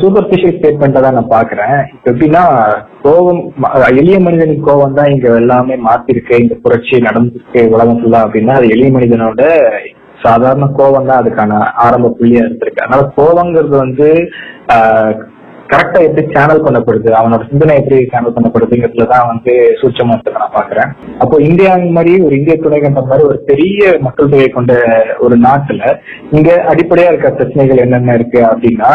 சூப்பர்ஃபிஷியல் 0.00 0.54
ஸ்டேட்மெண்ட்டை 0.56 1.00
தான் 1.04 1.16
நான் 1.16 1.32
பாக்குறேன் 1.34 1.78
இப்ப 1.94 2.06
எப்படின்னா 2.12 2.42
கோவம் 3.04 3.40
எளிய 4.00 4.18
மனிதனுக்கு 4.26 4.66
கோவம் 4.68 4.96
தான் 4.98 5.10
இங்க 5.14 5.26
எல்லாமே 5.42 5.76
மாத்திருக்கு. 5.88 6.34
இந்த 6.44 6.54
புரட்சி 6.64 7.00
நடந்திருக்கு 7.08 7.62
உலகம் 7.74 8.00
ஃபுல்லா 8.00 8.20
அப்படின்னா 8.26 8.56
அது 8.60 8.72
எளிய 8.76 8.90
மனிதனோட 8.96 9.42
சாதாரண 10.26 10.68
கோவம் 10.80 11.08
தான் 11.10 11.22
அதுக்கான 11.22 11.62
ஆரம்ப 11.86 12.14
புள்ளியா 12.18 12.44
இருந்திருக்கு. 12.46 12.84
அதனால 12.84 13.08
கோவங்கிறது 13.16 13.76
வந்து 13.84 14.08
கரெக்டா 15.70 16.00
எப்படி 16.06 16.22
சேனல் 16.34 16.62
பண்ணப்படுது 16.64 17.08
அவனோட 17.18 17.44
சிந்தனை 17.50 17.76
எப்படி 17.78 17.96
சேனல் 18.10 18.34
பண்ணப்படுதுங்கிறதுலதான் 18.34 19.30
வந்து 19.30 19.52
சூட்சமா 19.80 20.14
இருக்க 20.14 20.42
நான் 20.42 20.54
பாக்குறேன் 20.56 20.90
அப்போ 21.22 21.36
இந்தியா 21.46 21.70
மாதிரி 21.96 22.12
ஒரு 22.26 22.34
இந்திய 22.38 22.54
துணைக்கண்டம் 22.64 23.08
மாதிரி 23.12 23.26
ஒரு 23.30 23.38
பெரிய 23.48 23.88
மக்கள் 24.06 24.30
தொகை 24.32 24.48
கொண்ட 24.48 24.74
ஒரு 25.18 25.36
நாட்டுல 25.46 25.82
இங்க 26.36 26.50
அடிப்படையா 26.72 27.10
இருக்க 27.10 27.30
பிரச்சனைகள் 27.30 27.82
என்னென்ன 27.84 28.14
இருக்கு 28.14 28.40
அப்படின்னா 28.50 28.90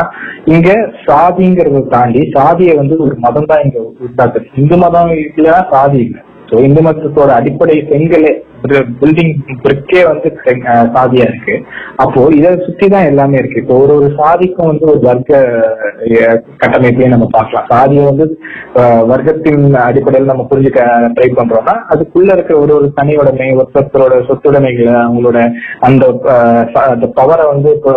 இங்க 0.54 0.70
சாதிங்கிறத 1.08 1.84
தாண்டி 1.96 2.22
சாதியை 2.38 2.76
வந்து 2.82 2.98
ஒரு 3.06 3.18
மதம் 3.26 3.50
தான் 3.52 3.64
இங்க 3.66 3.80
உண்டாக்குது. 4.08 4.48
இந்து 4.62 4.78
மதம் 4.78 5.12
இல்லைன்னா 5.18 5.62
சாதி 5.74 6.00
இல்லை. 6.08 6.22
ஸோ 6.50 6.64
இந்து 6.68 6.82
மதத்தோட 6.82 7.32
அடிப்படை 7.40 7.76
செங்கலே 7.92 8.32
பில்டிங் 9.00 9.32
பிரிக்கே 9.62 10.02
வந்து 10.06 10.30
சாதியா 10.94 11.26
இருக்கு. 11.28 11.56
அப்போ 11.98 12.22
இதை 12.34 12.52
சுத்தி 12.66 12.88
தான் 12.88 13.08
எல்லாமே 13.08 13.38
இருக்கு. 13.38 13.62
இப்போ 13.62 13.76
ஒரு 13.78 13.94
ஒரு 13.98 14.10
சாதிக்கும் 14.18 14.70
வந்து 14.70 14.86
ஒரு 14.88 15.00
வர்க்க 15.06 15.32
அஹ், 16.22 16.38
கட்டமைப்பையும் 16.62 17.14
நம்ம 17.14 17.28
பார்க்கலாம். 17.32 17.68
சாதியை 17.72 18.04
வந்து 18.06 18.26
வர்க்கத்தின் 19.10 19.66
அடிப்படையில் 19.82 20.32
நம்ம 20.32 20.46
புரிஞ்சுக்க 20.50 20.82
ட்ரை 21.16 21.28
பண்றோம்னா 21.32 21.76
அதுக்குள்ள 21.94 22.30
இருக்கிற 22.34 22.58
ஒரு 22.60 22.74
ஒரு 22.76 22.88
தனி 22.94 23.14
உடைமை 23.18 23.48
ஒருத்தரோட 23.56 24.16
சொத்துடைமைகளை 24.28 24.96
அவங்களோட 25.02 25.40
அந்த 25.82 26.04
அந்த 26.86 27.08
பவரை 27.18 27.46
வந்து 27.52 27.70
இப்போ 27.72 27.92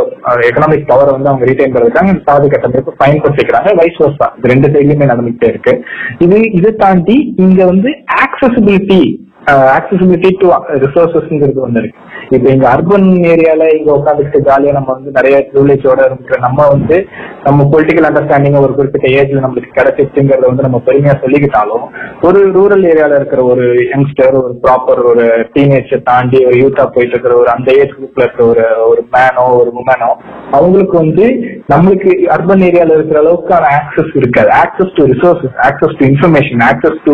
எக்கனாமிக் 0.49 0.91
பவரை 0.91 1.13
வந்து 1.13 1.31
அவங்க 1.31 1.49
ரீட்டைன் 1.49 1.75
பண்றதுக்காக 1.75 2.13
இந்த 2.13 2.25
சாதி 2.29 2.49
கட்டமைப்பு 2.49 2.95
பயன்படுத்திக்கிறாங்க 3.01 3.71
வைஸ் 3.77 4.01
வர்ஸா 4.03 4.29
இது 4.39 4.53
ரெண்டு 4.53 4.71
சைட்லயுமே 4.75 5.11
நடந்துகிட்டே 5.11 5.51
இருக்கு. 5.51 5.75
இது 6.19 6.39
இதை 6.59 6.73
தாண்டி 6.77 7.17
இங்க 7.45 7.61
வந்து 7.65 7.91
ஆக்சசிபிலிட்டி 8.25 9.01
ஆக்சசிபிலிட்டி 9.47 10.31
டு 10.41 10.49
ரிசோர்சஸ்ங்கிறது 10.79 11.65
ஒண்ணு 11.67 11.79
இருக்கு 11.79 12.01
இப்போ 12.35 12.49
இங்க 12.51 12.67
அர்பன் 12.73 13.09
ஏரியால 13.33 13.63
இங்க 13.77 13.91
உட்காந்துக்கிட்டு 13.99 14.41
ஜாலியா 14.49 14.75
நம்ம 14.77 14.91
வந்து 14.93 15.11
நிறைய 15.19 15.37
ப்ரிவிலேஜோட 15.51 16.01
இருக்கிற 16.09 16.39
நம்ம 16.47 16.69
வந்து 16.69 16.97
நம்ம 17.45 17.67
பொலிட்டிக்கல் 17.73 18.09
அண்டர்ஸ்டாண்டிங் 18.09 18.59
ஒரு 18.65 18.75
குறிப்பிட்ட 18.79 19.09
ஏஜ்ல 19.19 19.45
நம்மளுக்கு 19.45 19.77
கிடைச்சிச்சுங்கிறத 19.79 20.47
வந்து 20.51 20.67
நம்ம 20.67 20.81
பெருமையா 20.87 21.17
சொல்லிக்கிட்டாலும் 21.25 21.85
ஒரு 22.29 22.41
ரூரல் 22.59 22.87
ஏரியால 22.93 23.19
இருக்கிற 23.21 23.43
ஒரு 23.45 23.67
யங்ஸ்டர் 23.95 24.39
ஒரு 24.43 24.55
ப்ராப்பர் 24.65 25.03
ஒரு 25.11 25.27
டீனேஜை 25.57 26.01
தாண்டி 26.11 26.41
ஒரு 26.51 26.59
யூத்தா 26.63 26.87
போயிட்டு 26.95 27.15
இருக்கிற 27.17 27.35
ஒரு 27.43 27.51
அந்த 27.57 27.69
ஏஜ் 27.81 27.97
குரூப்ல 27.99 28.25
இருக்கிற 28.27 28.47
ஒரு 28.53 28.65
ஒரு 28.91 29.03
மேனோ 29.17 29.47
ஒரு 29.61 29.73
உமனோ 29.83 30.11
அவங்களுக்கு 30.57 30.97
வந்து 31.03 31.27
நம்மளுக்கு 31.73 32.11
அர்பன் 32.35 32.65
ஏரியால 32.69 32.97
இருக்கிற 32.97 33.19
அளவுக்கான 33.23 33.69
ஆக்சஸ் 33.79 34.13
இருக்காது. 34.21 34.51
Access 34.63 34.95
to 34.97 35.05
resources 35.13 35.57
access 35.69 35.97
to 35.99 36.05
information 36.11 36.63
access 36.71 36.99
to 37.07 37.13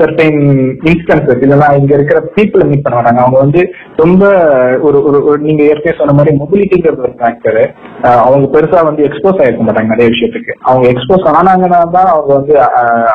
certain 0.00 0.40
instances 0.90 1.44
இதெல்லாம் 1.46 1.76
இங்க 1.80 1.92
இருக்கிற 1.98 2.18
பீப்புளை 2.36 2.66
மீட் 2.70 2.84
பண்ண 2.84 2.96
மாட்டாங்க. 2.98 3.22
அவங்க 3.24 3.38
வந்து 3.44 3.62
ரொம்ப 4.02 4.21
ஒரு 4.86 4.98
ஒரு 5.06 5.18
ஒரு 5.28 5.38
நீங்க 5.46 5.62
ஏற்கனவே 5.70 5.98
சொன்ன 5.98 6.14
மாதிரி 6.18 6.32
மொபிலிட்டிங்கிறது 6.40 7.04
ஒரு 7.06 7.14
ஃபேக்டர் 7.20 7.60
அவங்க 8.26 8.46
பெருசா 8.54 8.80
வந்து 8.88 9.02
எக்ஸ்போஸ் 9.08 9.40
ஆயிருக்க 9.42 9.64
மாட்டாங்க 9.66 9.92
நிறைய 9.92 10.08
விஷயத்துக்கு. 10.14 10.52
அவங்க 10.68 10.86
எக்ஸ்போஸ் 10.92 11.26
ஆனாங்கன்னா 11.34 11.80
தான் 11.96 12.10
அவங்க 12.14 12.30
வந்து 12.38 12.54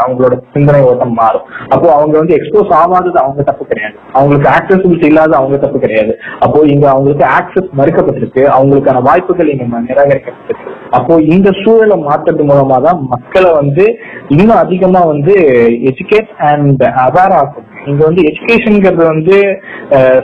அவங்களோட 0.03 0.35
சிந்தனை 0.55 0.81
ஓட்டம் 0.89 1.17
மாறும். 1.21 1.45
அப்போ 1.73 1.87
அவங்க 1.97 2.15
வந்து 2.21 2.37
எக்ஸ்போஸ் 2.39 2.71
ஆகாதது 2.81 3.19
அவங்க 3.23 3.43
தப்பு 3.49 3.65
கிடையாது. 3.71 3.95
அவங்களுக்கு 4.17 4.49
ஆக்சசிபிலிட்டி 4.57 5.09
இல்லாத 5.11 5.37
அவங்க 5.39 5.59
தப்பு 5.65 5.79
கிடையாது. 5.85 6.15
அப்போ 6.45 6.59
இங்க 6.73 6.87
அவங்களுக்கு 6.93 7.25
ஆக்சஸ் 7.37 7.69
மறுக்கப்பட்டிருக்கு. 7.81 8.43
அவங்களுக்கான 8.57 9.03
வாய்ப்புகள் 9.09 9.53
இங்க 9.53 9.83
நிராகரிக்கப்பட்டிருக்கு. 9.89 10.73
அப்போ 10.97 11.13
இந்த 11.35 11.49
சூழலை 11.61 11.97
மாற்றுறது 12.07 12.43
மூலமா 12.49 12.77
தான் 12.87 12.99
மக்களை 13.13 13.49
வந்து 13.61 13.85
இன்னும் 14.35 14.61
அதிகமா 14.63 15.01
வந்து 15.13 15.33
எஜுகேட் 15.89 16.31
அண்ட் 16.49 16.83
அவேர் 17.05 17.35
ஆகும். 17.41 17.65
இங்க 17.89 18.01
வந்து 18.07 18.21
எஜுகேஷன்ங்கிறது 18.29 19.03
வந்து 19.13 19.35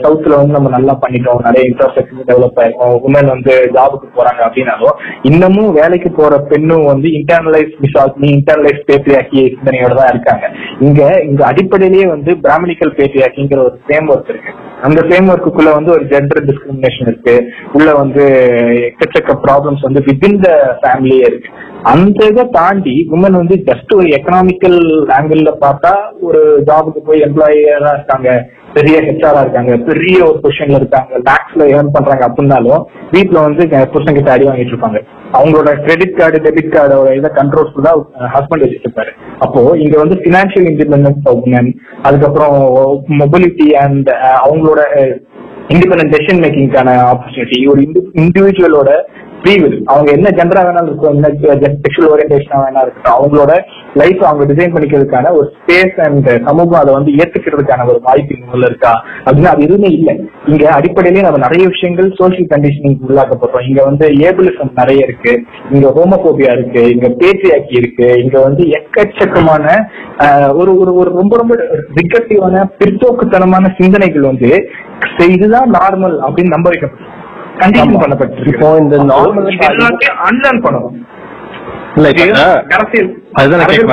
சவுத்ல 0.04 0.38
வந்து 0.40 0.56
நம்ம 0.56 0.70
நல்லா 0.76 0.94
பண்ணிட்டோம் 1.02 1.44
நிறைய 1.46 1.68
இன்ஃப்ராஸ்ட்ரக்சர் 1.70 2.28
டெவலப் 2.30 2.58
ஆயிருக்கும். 2.62 2.96
உமன் 3.08 3.32
வந்து 3.34 3.54
ஜாபுக்கு 3.76 4.08
போறாங்க 4.18 4.40
அப்படின்னாலும் 4.46 4.98
இன்னமும் 5.30 5.70
வேலைக்கு 5.80 6.12
போற 6.20 6.34
பெண்ணும் 6.52 6.86
வந்து 6.92 7.08
இன்டர்னலைஸ் 7.20 7.72
மிசாக்னி 7.84 8.30
இன்டர்னலைஸ் 8.38 8.80
பேட்ரியாக்கி 8.90 9.42
சிந்தனையோட 9.56 9.94
தான் 10.00 10.12
இருக்காங்க. 10.14 10.44
இங்க 10.86 11.00
இங்க 11.28 11.42
அடிப்படையிலேயே 11.50 12.06
வந்து 12.14 12.32
பிராமணிக்கல் 12.46 12.96
பேட்ரியாக்கிங்கிற 13.00 13.60
ஒரு 13.66 13.76
ஃப்ரேம் 13.84 14.10
ஒர்க் 14.14 14.32
இருக்கு. 14.34 14.54
அந்த 14.86 15.00
ஃப்ரேம் 15.06 15.28
ஒர்க்குள்ள 15.32 15.70
வந்து 15.78 15.90
ஒரு 15.96 16.04
ஜெண்டர் 16.12 16.46
டிஸ்கிரிமினேஷன் 16.48 17.08
இருக்கு. 17.10 17.36
உள்ள 17.76 17.90
வந்து 18.02 18.24
எக்கச்சக்க 18.88 19.36
ப்ராப்ளம்ஸ் 19.46 19.86
வந்து 19.88 20.02
வித்தின் 20.08 20.42
த 20.46 20.50
ஃபேமிலியே 20.82 21.24
இருக்கு. 21.30 21.50
அந்த 21.92 22.26
இதை 22.32 22.44
தாண்டி 22.56 22.94
உமன் 23.14 23.38
வந்து 23.40 23.56
ஜஸ்ட் 23.68 23.92
ஒரு 23.96 24.06
எக்கனாமிக்கல் 24.16 24.78
ஆங்கிள் 25.16 25.42
பார்த்தா 25.64 25.92
ஒரு 26.26 26.40
ஜாபுக்கு 26.68 27.00
போய் 27.08 27.24
எம்ப்ளாயரா 27.26 27.90
இருக்காங்க. 27.96 28.28
பெரிய 28.76 28.94
ஹெச்ஆரா 29.06 29.40
இருக்காங்க. 29.44 29.72
பெரிய 29.88 30.16
ஒரு 30.28 30.38
பொசிஷன்ல 30.44 30.78
இருக்காங்க. 30.80 31.12
லேக்ஸ்ல 31.28 31.66
ஏர்ன் 31.74 31.92
பண்றாங்க 31.96 32.24
அப்படின்னாலும் 32.28 32.84
வீட்டுல 33.14 33.42
வந்து 33.46 33.64
புருஷன் 33.92 34.18
கிட்ட 34.18 34.32
அடி 34.34 34.48
வாங்கிட்டு 34.48 34.74
இருப்பாங்க. 34.74 35.00
அவங்களோட 35.38 35.70
கிரெடிட் 35.84 36.16
கார்டு 36.20 36.40
டெபிட் 36.46 36.74
கார்டோட 36.76 37.12
இதை 37.18 37.30
கண்ட்ரோல் 37.40 37.70
ஃபுல்லா 37.74 37.92
ஹஸ்பண்ட் 38.36 38.64
வச்சுட்டு 38.64 38.88
இருப்பாரு. 38.88 39.12
அப்போ 39.46 39.62
இங்க 39.84 39.94
வந்து 40.02 40.18
பினான்சியல் 40.26 40.68
இண்டிபெண்டன்ஸ் 40.72 41.30
உமன் 41.36 41.70
அதுக்கப்புறம் 42.08 42.58
மொபிலிட்டி 43.22 43.68
அண்ட் 43.84 44.10
அவங்களோட 44.46 44.82
இண்டிபெண்டன்ட் 45.74 46.12
டெசிஷன் 46.14 46.40
மேக்கிங்கான 46.44 46.90
ஆப்பர்ச்சுனிட்டி 47.10 47.58
ஒரு 47.72 47.80
இண்டிவிஜுவலோட 48.24 48.90
ஃப்ரீவில் 49.44 49.82
அவங்க 49.84 50.12
என்ன 50.12 50.28
ஜெண்டரா 50.36 50.60
வேணாலும் 50.66 50.86
இருக்கும் 50.86 51.14
என்ன 51.14 51.28
செக்ஷுவல் 51.84 52.12
ஓரியன்டேஷனா 52.12 52.58
வேணா 52.64 52.82
இருக்கட்டும் 52.82 53.16
அவங்களோட 53.16 53.52
லைஃப் 53.94 54.22
அவங்க 54.24 54.44
டிசைன் 54.52 54.72
பண்ணிக்கிறதுக்கான 54.74 55.32
ஒரு 55.32 55.52
ஸ்பேஸ் 55.56 55.96
அண்ட் 56.06 56.28
சமூகம் 56.46 56.80
அதை 56.80 56.94
வந்து 56.94 57.10
ஏத்துக்கிறதுக்கான 57.12 57.86
ஒரு 57.88 58.00
வாய்ப்பு 58.02 58.38
இங்க 58.38 58.66
இருக்கா? 58.66 58.92
அப்படின்னு 59.24 59.50
அது 59.52 59.62
எதுவுமே 59.62 59.88
இல்லை. 59.88 60.14
இங்க 60.46 60.70
அடிப்படையிலேயே 60.70 61.26
நம்ம 61.26 61.40
நிறைய 61.46 61.68
விஷயங்கள் 61.68 62.08
சோசியல் 62.20 62.48
கண்டிஷனிங் 62.54 62.96
உள்ளாக்கப்படுறோம் 63.08 63.68
இங்க 63.68 63.82
வந்து 63.84 64.08
ஏபிளிசம் 64.08 64.72
நிறைய 64.74 65.06
இருக்கு. 65.06 65.42
இங்க 65.70 65.92
ஹோமோபோபியா 65.98 66.52
இருக்கு. 66.52 66.90
இங்க 66.90 67.08
பேட்ரியாக்கி 67.08 67.76
இருக்கு. 67.82 68.08
இங்க 68.22 68.40
வந்து 68.40 68.64
எக்கச்சக்கமான 68.78 69.66
ஒரு 70.54 70.78
ஒரு 70.78 70.94
ஒரு 70.94 71.10
ரொம்ப 71.10 71.36
ரொம்ப 71.36 71.54
ரிகட்டிவான 72.00 72.64
பிற்போக்குத்தனமான 72.78 73.74
சிந்தனைகள் 73.78 74.20
வந்து 74.20 74.50
இதுதான் 75.28 75.70
நார்மல் 75.70 76.16
அப்படின்னு 76.26 76.56
நம்ப 76.56 76.70
வைக்கப்படுது 76.70 77.22
கண்டிஷன் 77.58 78.02
பண்ணப்பட்டிருக்கு. 78.02 78.46
இப்போ 78.46 78.76
இந்த 78.80 78.96
normal- 78.98 79.56
அன்லர்ன் 80.30 80.62
பண்ணணும். 80.62 81.02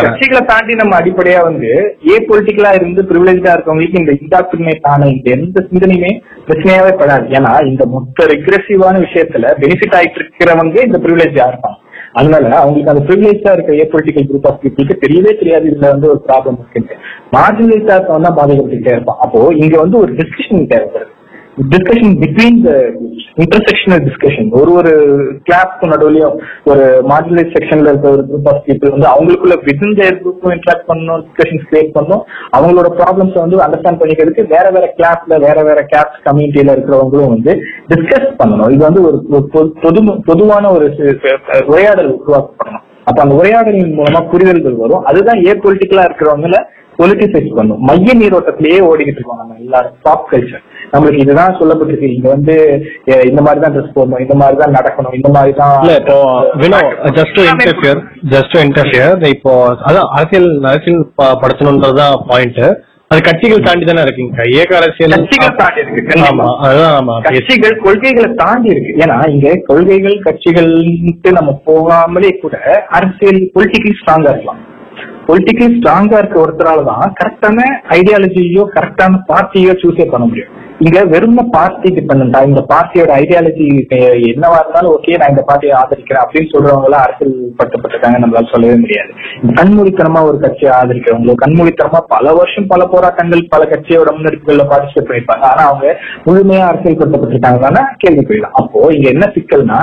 கட்சிகளை 0.01 0.45
தாண்டி 0.45 0.75
நம்ம 0.75 0.97
அடிப்படையா 0.99 1.41
வந்து 1.41 1.95
ஏ 2.09 2.25
பொலிட்டிக்கலா 2.25 2.73
இருந்து 2.73 3.01
பிரிவிலேஜா 3.03 3.53
இருக்கவங்களுக்கு 3.53 3.99
இந்த 3.99 4.11
இண்டாக்டினேட் 4.11 4.79
ஆன 4.81 5.07
இந்த 5.07 5.31
எந்த 5.31 5.67
சிந்தனையுமே 5.71 6.21
பிரச்சனையாவே 6.47 6.95
படாது. 6.97 7.27
ஏன்னா 7.29 7.65
இந்த 7.65 7.85
மொத்த 7.85 8.25
ரெக்ரெசிவான 8.25 8.99
விஷயத்துல 8.99 9.53
பெனிஃபிட் 9.59 9.95
ஆயிட்டு 9.95 10.21
இருக்கிறவங்க 10.21 10.85
இந்த 10.85 10.97
பிரிவிலேஜா 10.97 11.53
இருப்பாங்க. 11.53 11.79
அதனால 12.13 12.55
அவங்களுக்கு 12.55 12.91
அந்த 12.91 13.13
ப்ரிவிலேஜா 13.13 13.53
இருக்க 13.53 13.73
ஏ 13.73 13.89
பொலிட்டிக்கல் 13.91 14.27
குரூப் 14.27 14.47
ஆஃப் 14.47 14.59
பீப்புளுக்கு 14.63 14.95
தெரியவே 15.01 15.37
தெரியாது. 15.37 15.69
இதுல 15.69 15.89
வந்து 15.89 16.09
ஒரு 16.09 16.21
ப்ராப்ளம் 16.27 16.57
இருக்கு 16.71 16.95
மார்ஜினலைஸா 17.31 17.95
இருக்கவன் 17.95 18.21
தான் 18.21 18.37
பாதிக்கப்பட்டுட்டே 18.37 18.91
இருப்பான் 18.91 19.17
அப்போ 19.21 19.53
இங்க 19.55 19.79
வந்து 19.79 19.97
ஒரு 19.97 20.13
டிஸ்கஷன் 20.13 20.79
தேவைப்படுது. 20.79 21.19
Discussion 21.57 22.21
between 22.21 22.63
the 22.63 22.71
intersectional 23.35 24.07
discussion 24.07 24.49
ஒரு 24.49 24.71
ஒரு 24.71 25.21
கிளாஸ்க்கு 25.49 25.81
நடுவுலயும் 25.81 26.37
ஒரு 26.63 27.03
மார்ஜினலைஸ் 27.09 27.53
செக்ஷன்ல 27.59 27.81
இருக்க 27.81 28.09
ஒரு 28.09 28.25
குரூப் 28.33 28.47
ஆஃப் 28.47 28.63
பீப்புள் 28.65 28.99
வந்து 28.99 29.07
அவங்களுக்குள்ள 29.07 29.65
வித்தின் 29.65 30.01
தேர் 30.01 30.21
குரூப்பும் 30.23 30.55
இன்ட்ராக்ட் 30.55 30.87
பண்ணணும் 30.87 31.25
டிஸ்கஷன் 31.27 31.61
கிரியேட் 31.71 31.97
பண்ணணும். 31.99 32.21
அவங்களோட 32.57 32.85
ப்ராப்ளம்ஸ் 32.97 33.39
வந்து 33.39 33.57
அண்டர்ஸ்டாண்ட் 33.57 34.01
பண்ணிக்கிறதுக்கு 34.01 34.47
வேற 34.47 34.69
வேற 34.69 34.93
கிளாஸ்ல 34.97 35.39
வேற 35.39 35.63
வேற 35.63 35.85
கிளாஸ் 35.87 36.11
கம்யூனிட்டியில 36.25 36.79
இருக்கிறவங்களும் 36.79 37.27
வந்து 37.27 37.59
டிஸ்கஸ் 37.89 38.33
பண்ணணும். 38.43 38.71
இது 38.71 38.83
வந்து 38.83 39.01
ஒரு 39.01 39.25
பொது- 39.29 39.81
பொது 39.81 40.21
பொதுவான 40.25 40.71
ஒரு 40.71 40.95
உரையாடல் 41.67 42.21
உருவாக்கப்படணும். 42.27 42.81
அப்ப 43.03 43.21
அந்த 43.21 43.35
உரையாடலின் 43.35 43.97
மூலமா 43.97 44.29
புரிதல்கள் 44.29 44.75
வரும். 44.75 45.03
அதுதான் 45.03 45.45
ஏ 45.45 45.51
பொலிட்டிக்கலா 45.51 46.09
இருக்கிறவங்கள 46.09 46.63
பொலிட்டிசைஸ் 46.99 47.55
பண்ணும். 47.55 47.79
மைய 47.79 48.13
நீரோட்டத்திலேயே 48.13 48.83
ஓடிக்கிட்டு 48.83 49.07
இருக்கோம் 49.07 49.37
நம்ம 49.37 49.55
எல்லாரும். 49.59 49.93
பாப் 50.01 50.27
கல்ச்சர் 50.31 50.63
நம்மளுக்கு 50.93 51.23
இதுதான் 51.23 51.57
சொல்லப்பட்டிருக்கு. 51.57 52.09
இங்க 52.09 52.27
வந்து 52.29 52.55
இந்த 53.25 53.41
மாதிரி 53.41 53.59
தான் 53.59 53.73
ட்ரெஸ் 53.73 53.93
போடணும் 53.93 54.23
இந்த 54.23 54.35
மாதிரி 54.35 54.57
தான் 54.57 54.77
நடக்கணும் 54.77 55.13
இந்த 55.13 55.29
மாதிரி 55.29 55.53
தான் 55.55 55.75
இல்ல 55.81 55.95
இப்போ 55.99 56.15
Vino 56.61 56.79
just 57.17 57.35
to 57.37 57.43
interfere 57.51 57.99
just 58.33 58.53
to 58.53 58.61
interfere 58.65 59.25
இப்போ 59.29 59.53
அதான் 59.87 60.09
அரசியல் 60.15 60.49
அரசியல் 60.65 61.03
ப- 61.15 61.35
படுத்தணுன்றதுதான் 61.43 62.15
பாயிண்ட் 62.27 62.63
அது 63.11 63.21
கட்சிகள் 63.21 63.63
தாண்டி 63.63 63.85
தானே 63.85 64.03
இருக்குங்க. 64.03 64.43
ஏக 64.59 64.69
அரசியல் 64.77 65.13
கட்சிகள் 65.15 65.57
தாண்டி 65.57 65.81
இருக்கு 65.81 66.01
கண்டிப்பா. 66.03 66.29
ஆமா 66.29 66.45
அதுதான் 66.65 66.93
ஆமா 66.97 67.15
கட்சிகள் 67.25 67.75
கொள்கைகளை 67.81 68.29
தாண்டி 68.35 68.69
இருக்கு. 68.69 68.91
ஏன்னா 69.01 69.17
இங்க 69.27 69.47
கொள்கைகள் 69.65 70.15
கட்சிகள் 70.19 70.71
நம்ம 71.39 71.53
போகாமலே 71.65 72.31
கூட 72.37 72.55
அரசியல் 72.91 73.41
பொலிட்டிக்கல் 73.55 73.97
ஸ்ட்ராங்கா 73.99 74.31
இருக்கலாம். 74.31 74.61
பொலிட்டிக்கல் 75.27 75.75
ஸ்ட்ராங்கா 75.75 76.17
இருக்க 76.17 76.37
ஒருத்தரால 76.39 76.85
தான் 76.85 77.13
கரெக்டான 77.19 77.65
ஐடியாலஜியோ 77.97 78.63
கரெக்டான 78.75 79.19
பார்ட்டியோ 79.27 79.75
சூஸே 79.81 80.07
பண்ண 80.09 80.25
முடியும். 80.25 80.53
இங்க 80.81 80.99
வெறும் 81.09 81.39
பார்ட்டி 81.53 81.89
டிபெண்டா 81.95 82.39
இந்த 82.47 82.61
பார்ட்டியோட 82.69 83.11
ஐடியாலஜி 83.17 83.65
என்னவா 84.29 84.59
இருந்தாலும் 84.61 84.93
ஓகே 84.93 85.17
நான் 85.19 85.31
இந்த 85.33 85.43
பார்ட்டியை 85.47 85.73
ஆதரிக்கிறேன் 85.79 86.23
அப்படின்னு 86.23 86.51
சொல்றவங்க 86.53 86.87
எல்லாம் 86.89 87.03
அரசியல் 87.05 87.35
படுத்தப்பட்டிருக்காங்க 87.59 88.19
நம்மளால 88.21 88.49
சொல்லவே 88.51 88.75
முடியாது. 88.81 89.11
கண்மூடித்தனமா 89.57 90.21
ஒரு 90.29 90.37
கட்சியை 90.43 90.71
ஆதரிக்கிறவங்களோ 90.77 91.35
கண்மூடித்தனமா 91.43 91.99
பல 92.13 92.33
வருஷம் 92.39 92.67
பல 92.67 92.85
போராட்டங்கள் 92.93 93.43
பல 93.53 93.67
கட்சியோட 93.71 94.11
முன்னெடுப்புகள்ல 94.15 94.65
பார்ட்டிசிபேட் 94.71 95.07
பண்ணிருப்பாங்க 95.09 95.45
ஆனா 95.51 95.65
அவங்க 95.69 95.91
முழுமையா 96.25 96.63
அரசியல் 96.71 96.99
படுத்தப்பட்டிருக்காங்கன்னா 97.01 97.83
கேள்வி 98.03 98.23
போயிடலாம் 98.23 98.57
அப்போ 98.61 98.81
இங்க 98.95 99.07
என்ன 99.13 99.27
சிக்கல்னா 99.35 99.79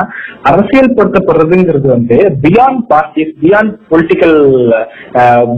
அரசியல் 0.51 0.97
படுத்தப்படுறதுங்கிறது 0.99 1.89
வந்து 1.95 2.19
beyond 2.47 2.83
parties 2.93 3.33
beyond 3.45 3.75
political 3.93 4.37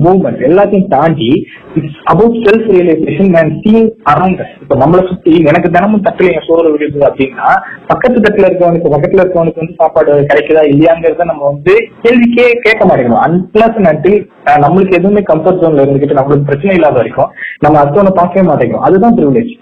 movement 0.05 0.47
எல்லாத்தையும் 0.49 0.93
தாண்டி 0.95 1.31
it's 1.79 1.99
about 2.13 2.39
self 2.45 2.71
realisation 2.75 3.35
and 3.41 3.57
seeing 3.65 3.83
around 4.11 4.45
இப்ப 4.63 4.75
நம்மளை 4.83 5.03
சுத்தி 5.11 5.30
எனக்கு 5.51 5.69
தினமும் 5.75 6.05
தட்டுல 6.07 6.33
என் 6.35 6.47
சோறு 6.49 6.73
விழுது 6.73 7.01
அப்படின்னா 7.09 7.49
பக்கத்து 7.91 8.19
தட்டுல 8.27 8.49
இருக்கவனுக்கு 8.49 8.93
பக்கத்துல 8.95 9.23
இருக்கவனுக்கு 9.23 9.63
வந்து 9.63 9.79
சாப்பாடு 9.81 10.13
கிடைக்குதா 10.31 10.63
இல்லையாங்கிறத 10.73 11.27
நம்ம 11.31 11.45
வந்து 11.51 11.75
கேள்விக்கே 12.05 12.47
கேட்க 12.67 12.83
மாட்டேங்கிறோம். 12.85 13.25
அன்பிளஸ் 13.27 13.81
நட்டில் 13.89 14.19
நம்மளுக்கு 14.65 14.99
எதுவுமே 15.01 15.23
கம்ஃபர்ட் 15.33 15.63
ஜோன்ல 15.63 15.85
இருந்துகிட்டு 15.87 16.19
நம்மளுக்கு 16.21 16.49
பிரச்சனை 16.51 16.77
இல்லாத 16.79 16.99
வரைக்கும் 17.01 17.33
நம்ம 17.59 17.79
அடுத்தவனை 17.83 18.15
பார்க்கவே 18.21 18.47
மாட்டேங்கிறோம். 18.51 18.87
அதுதான் 18.89 19.19
ப்ரிவிலேஜ் 19.19 19.53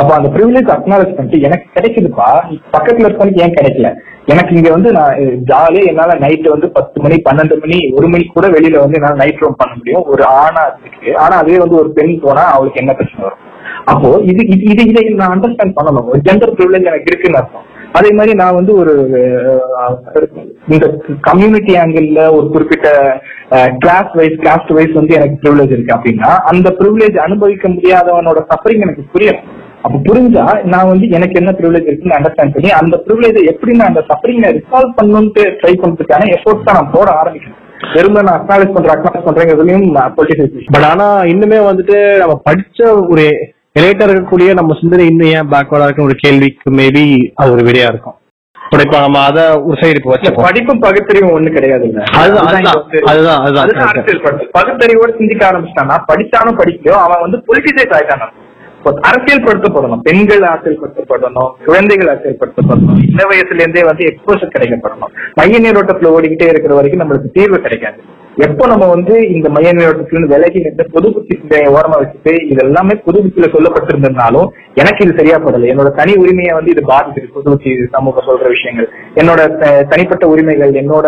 அப்ப 0.00 0.10
அந்த 0.14 0.28
ப்ரிவிலேஜ் 0.34 0.70
அக்னாலேஜ் 0.74 1.14
பண்ணிட்டு 1.16 1.38
எனக்கு 1.48 1.66
கிடைக்குதுப்பா. 1.76 2.26
பக்கத்துல 2.74 3.06
இருக்கவனுக்கு 3.06 3.42
ஏன் 3.44 3.56
கிடைக்கல? 3.58 3.90
எனக்கு 4.32 4.52
இங்க 4.56 4.70
வந்து 4.70 4.90
நான் 4.92 5.16
ஜாலியா 5.50 5.82
என்னால 5.90 6.14
நைட் 6.24 6.46
வந்து 6.54 6.68
பத்து 6.70 7.02
மணி 7.02 7.16
பன்னெண்டு 7.28 7.56
மணி 7.62 7.78
ஒரு 7.98 8.06
மணி 8.12 8.24
கூட 8.34 8.46
வெளியில 8.48 8.80
வந்து 8.82 8.98
என்னால 8.98 9.20
நைட் 9.22 9.42
ரூம் 9.42 9.58
பண்ண 9.58 9.74
முடியும். 9.78 10.04
ஒரு 10.12 10.24
ஆணா 10.42 10.62
இருக்கு 10.82 11.10
ஆனா 11.24 11.36
அதே 11.36 11.58
வந்து 11.64 11.76
ஒரு 11.82 11.90
பெண் 11.90 12.14
போனா 12.24 12.44
அவளுக்கு 12.56 12.82
என்ன 12.82 12.94
பிரச்சனை 12.94 13.22
வரும்? 13.24 13.42
அப்போ 13.92 14.08
இது 14.30 14.42
இது 14.54 14.64
இது 14.72 14.82
இதை 14.90 15.02
நான் 15.20 15.34
அண்டர்ஸ்டாண்ட் 15.34 15.76
பண்ணணும். 15.78 16.06
ஒரு 16.10 16.20
ஜெண்டர் 16.28 16.54
ப்ரிவிலேஜ் 16.58 16.88
எனக்கு 16.90 17.10
இருக்குன்னு 17.10 17.40
அர்த்தம். 17.40 17.66
அதே 17.98 18.10
மாதிரி 18.18 18.32
நான் 18.40 18.56
வந்து 18.58 18.72
ஒரு 18.80 18.94
இந்த 20.74 20.86
கம்யூனிட்டி 21.28 21.74
ஆங்கிள் 21.82 22.08
ஒரு 22.38 22.46
குறிப்பிட்ட 22.54 22.88
கிளாஸ் 23.82 24.10
வைஸ் 24.20 24.38
காஸ்ட் 24.46 24.72
வைஸ் 24.78 24.98
வந்து 25.00 25.16
எனக்கு 25.18 25.36
ப்ரிவிலேஜ் 25.42 25.74
இருக்கு 25.76 25.96
அப்படின்னா 25.96 26.30
அந்த 26.52 26.68
ப்ரிவிலேஜ் 26.80 27.18
அனுபவிக்க 27.26 27.68
முடியாதவனோட 27.76 28.40
சஃபரிங் 28.50 28.84
எனக்கு 28.86 29.04
புரியணும் 29.14 29.46
அப்ப 29.86 29.96
புரிஞ்சா 30.08 30.44
நான் 30.72 30.90
வந்து 30.92 31.06
எனக்கு 31.16 31.38
என்ன 31.40 31.50
ப்ரிவிலேஜ் 31.58 31.88
இருக்குன்னு 31.90 32.18
அண்டர்ஸ்டாண்ட் 32.18 32.54
பண்ணி 32.54 32.70
அந்த 32.80 32.96
ப்ரிவிலேஜ் 33.06 33.38
எப்படி 33.52 33.74
நான் 33.78 33.92
அந்த 33.92 34.02
சஃபரிங் 34.10 34.44
ரிசால்வ் 34.58 34.96
பண்ணணும்ட்டு 35.00 35.44
ட்ரை 35.60 35.74
பண்றதுக்கான 35.82 36.28
எஃபோர்ட்ஸ் 36.36 36.66
தான் 36.68 36.78
நான் 36.80 36.94
போட 36.96 37.08
ஆரம்பிக்கணும். 37.20 37.62
வெறும் 37.96 38.16
நான் 38.18 38.36
அக்னாலேஜ் 38.38 38.74
பண்றேன் 38.74 38.94
அக்னாலேஜ் 38.96 39.26
பண்றேங்கிறதுலயும் 39.26 39.86
பொலிட்டிசைசேஷன் 40.16 40.74
பட் 40.76 40.88
ஆனா 40.92 41.06
இன்னுமே 41.32 41.58
வந்துட்டு 41.70 41.98
நம்ம 42.22 42.34
படிச்ச 42.48 42.88
ஒரு 43.12 43.26
லேட்டா 43.82 44.04
இருக்கக்கூடிய 44.06 44.50
நம்ம 44.58 44.76
சிந்தனை 44.80 45.06
இன்னும் 45.10 45.32
ஏன் 45.38 45.50
பேக்வர்டா 45.52 45.86
இருக்குன்னு 45.86 46.10
ஒரு 46.10 46.18
கேள்விக்கு 46.24 46.70
மேபி 46.78 47.04
அது 47.34 47.52
ஒரு 47.56 47.64
விடையா 47.68 47.88
இருக்கும். 47.92 48.16
பட் 48.56 48.82
இப்ப 48.84 49.00
நம்ம 49.00 49.18
அத 49.28 49.40
ஒரு 49.66 49.76
சைடு 49.80 49.98
படிப்பும் 50.46 50.82
பகுத்தறிவும் 50.84 51.34
ஒண்ணு 51.36 51.50
கிடையாது 51.56 51.86
அதுதான், 52.20 52.48
அதுதான், 53.10 53.40
அரசியல் 53.90 54.24
படுத்து 54.24 54.48
பகுத்தறிவோட 54.58 55.10
சிந்திக்க 55.18 55.42
ஆரம்பிச்சிட்டானா 55.50 55.98
படிச்சாலும் 56.10 56.58
படிக்கலையோ 56.62 56.96
அவன் 57.04 57.24
வந்து 57.26 57.40
பொலிட்டிசைஸ் 57.48 57.94
ஆயிட்டானா 57.98 58.28
அரசியல் 59.10 59.44
படுத்தப்படணும் 59.46 60.02
பெண்கள் 60.08 60.44
அரசியல் 60.50 60.80
படுத்தப்படணும் 60.82 61.52
குழந்தைகள் 61.68 62.10
அரசியல் 62.12 62.40
படுத்தப்படணும் 62.40 63.00
சின்ன 63.06 63.24
வயசுல 63.30 63.62
இருந்தே 63.62 63.82
வந்து 63.84 64.04
எக்ஸ்போசர் 64.10 64.54
கிடைக்கப்படணும். 64.56 65.12
மைய 65.40 65.58
நீரோட்டத்துல 65.64 66.12
ஓடிக்கிட்டே 66.16 66.48
இருக்கிற 66.52 66.74
வரைக்கும் 66.74 67.02
நம்மளுக்கு 67.02 67.34
தீர்வு 67.38 67.58
கிடைக்காது. 67.60 67.98
எப்போ 68.44 68.64
நம்ம 68.70 68.84
வந்து 68.92 69.14
இந்த 69.34 69.48
மைய 69.54 69.68
நீரோட்டத்துல 69.76 70.26
விலகி 70.32 70.58
நின்று 70.64 70.84
பொது 70.94 71.08
புத்தி 71.12 71.34
சிந்தனையை 71.38 71.68
ஓரமா 71.76 71.96
வச்சுட்டு 72.00 72.32
இது 72.50 72.60
எல்லாமே 72.64 72.94
பொது 73.06 73.18
புத்தியில 73.24 73.46
சொல்லப்பட்டிருந்ததுனாலும் 73.54 74.48
எனக்கு 74.80 75.04
இது 75.04 75.12
சரியா 75.18 75.36
படல 75.44 75.70
என்னோட 75.72 75.90
தனி 76.00 76.12
உரிமையை 76.22 76.52
வந்து 76.56 76.72
இது 76.74 76.82
பாதிக்குது. 76.90 77.28
பொது 77.36 77.46
புத்தி 77.52 77.70
சமூகம் 77.94 78.28
சொல்ற 78.28 78.46
விஷயங்கள். 78.54 78.88
என்னோட 79.20 79.40
தனிப்பட்ட 79.92 80.24
உரிமைகள் 80.32 80.74
என்னோட 80.82 81.06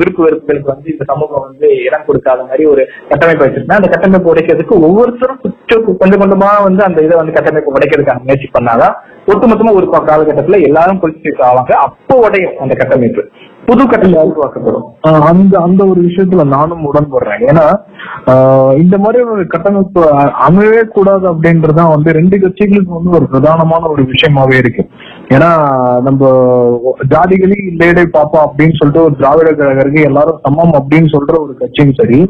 விருப்பு 0.00 0.22
வெறுப்புகளுக்கு 0.26 0.72
வந்து 0.74 0.92
இந்த 0.94 1.06
சமூகம் 1.12 1.44
வந்து 1.46 1.68
இடம் 1.86 2.06
கொடுக்காத 2.08 2.46
மாதிரி 2.50 2.66
ஒரு 2.74 2.84
கட்டமைப்பு 3.10 3.44
வச்சிருந்தேன். 3.46 3.80
அந்த 3.80 3.90
கட்டமைப்பு 3.94 4.32
உடைக்கிறதுக்கு 4.34 4.76
ஒவ்வொருத்தரும் 4.88 5.42
கொஞ்சம் 5.44 5.98
கொஞ்சம் 6.02 6.22
கொஞ்சமா 6.24 6.50
வந்து 6.68 6.84
அந்த 6.88 7.06
இதை 7.08 7.16
வந்து 7.22 7.36
கட்டமைப்பு 7.38 7.76
உடைக்கிறதுக்கான 7.78 8.24
முயற்சி 8.28 8.50
பண்ணாதான் 8.58 8.96
ஒட்டுமொத்தமா 9.32 9.72
ஒரு 9.78 9.86
காலகட்டத்துல 10.10 10.60
எல்லாரும் 10.70 11.00
பொலிட்டிக்ஸ் 11.04 11.46
ஆவாங்க 11.50 11.72
அப்போ 11.86 12.14
உடையும் 12.26 12.58
அந்த 12.64 12.74
கட்டமைப்பு. 12.82 13.22
புது 13.68 13.82
கட்டமைப்பு 13.86 14.30
உருவாக்கப்படும். 14.30 14.86
அந்த 15.30 15.54
அந்த 15.66 15.80
ஒரு 15.90 16.00
விஷயத்துல 16.06 16.44
நானும் 16.54 16.86
உடன்படுறேன். 16.90 17.42
ஏன்னா 17.50 17.66
இந்த 18.82 18.96
மாதிரி 19.02 19.18
ஒரு 19.32 19.42
கட்டமைப்பு 19.52 20.02
அமையவே 20.46 20.82
கூடாது 20.96 21.24
அப்படின்றதுதான் 21.32 21.92
வந்து 21.94 22.14
ரெண்டு 22.18 22.36
கட்சிகளுக்கு 22.44 22.96
வந்து 22.96 23.14
ஒரு 23.18 23.26
பிரதானமான 23.32 23.88
ஒரு 23.94 24.04
விஷயமாவே 24.12 24.56
இருக்கு. 24.62 24.84
ஏன்னா 25.34 25.50
நம்ம 26.06 26.30
ஜாதிகளி 27.14 27.56
இல்லையடை 27.70 28.04
பாப்பா 28.16 28.38
அப்படின்னு 28.46 28.78
சொல்லிட்டு 28.78 29.04
ஒரு 29.06 29.14
திராவிட 29.20 29.50
கழகருக்கு 29.58 30.06
எல்லாரும் 30.10 30.40
சமம் 30.46 30.74
அப்படின்னு 30.78 31.12
சொல்ற 31.14 31.34
ஒரு 31.44 31.54
கட்சியும் 31.60 31.98
சரி 32.00 32.20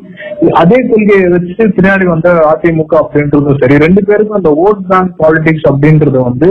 அதே 0.63 0.79
கொள்கையை 0.91 1.29
வச்சு 1.35 1.67
பின்னாடி 1.77 2.07
வந்த 2.15 2.29
அதிமுக 2.53 2.95
அப்படின்றதும் 3.03 3.61
சரி 3.63 3.77
ரெண்டு 3.87 4.03
பேருக்கும் 4.09 4.41
அந்த 4.41 4.53
ஓட் 4.67 4.83
பேங்க் 4.91 5.15
பாலிடிக்ஸ் 5.23 5.69
அப்படின்றது 5.73 6.19
வந்து 6.29 6.51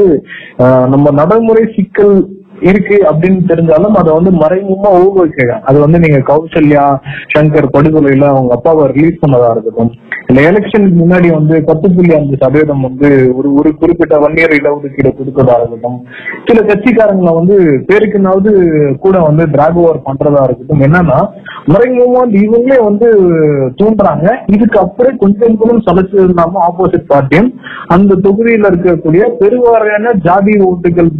நம்ம 0.94 1.12
நடைமுறை 1.22 1.66
சிக்கல் 1.78 2.16
இருக்கு 2.62 2.98
அப்படின்னு 3.10 3.42
தெரிஞ்சாலும் 3.48 3.94
அதை 3.94 4.14
வந்து 4.14 4.32
மறைமுகமா 4.32 4.92
ஊக்குவிக்கிறாங்க 5.02 5.62
அது 5.62 5.80
வந்து 5.80 6.00
நீங்க 6.00 6.18
கௌசல்யா 6.18 7.00
சங்கர் 7.38 7.74
படுகொலையில 7.74 8.28
அவங்க 8.28 8.54
அப்பாவை 8.54 8.88
ரிலீஸ் 8.88 9.22
பண்ணதா 9.22 9.52
இருக்கட்டும். 9.52 9.92
இந்த 10.30 10.40
எலெக்ஷனுக்கு 10.50 10.98
முன்னாடி 11.02 11.28
வந்து 11.36 11.56
பத்து 11.68 11.88
புள்ளி 11.96 12.14
அஞ்சு 12.16 12.38
சதவீதம் 12.42 12.86
வந்து 12.88 13.10
ஒரு 13.38 13.50
ஒரு 13.60 13.70
குறிப்பிட்ட 13.82 14.16
வன்னியர் 14.24 14.56
இடஒதுக்கீடு 14.58 15.12
கொடுக்கறதா 15.20 15.56
இருக்கட்டும். 15.60 16.00
சில 16.48 16.58
கட்சிக்காரங்களை 16.70 17.32
வந்து 17.38 17.56
பேருக்குனாவது 17.90 18.52
கூட 19.06 19.16
வந்து 19.28 19.44
டிராக் 19.54 19.80
ஓவர் 19.84 20.06
பண்றதா 20.08 20.42
இருக்கட்டும். 20.48 20.84
என்னன்னா 20.88 21.20
மறைமுகமா 21.74 22.20
வந்து 22.24 22.40
இவங்களே 22.48 22.80
வந்து 22.88 23.08
தூண்டுறாங்க. 23.80 24.28
இதுக்கு 24.56 24.78
அப்புறம் 24.84 25.18
கொஞ்சம் 25.24 25.58
கொஞ்சம் 25.62 25.86
சலைச்சு 25.88 26.28
ஆப்போசிட் 26.68 27.10
பார்ட்டியும் 27.14 27.50
அந்த 27.96 28.20
தொகுதியில 28.28 28.72
இருக்கக்கூடிய 28.72 29.24
பெருவாரியான 29.42 30.14
ஜாதி 30.28 30.54
ஓட்டுகள் 30.68 31.12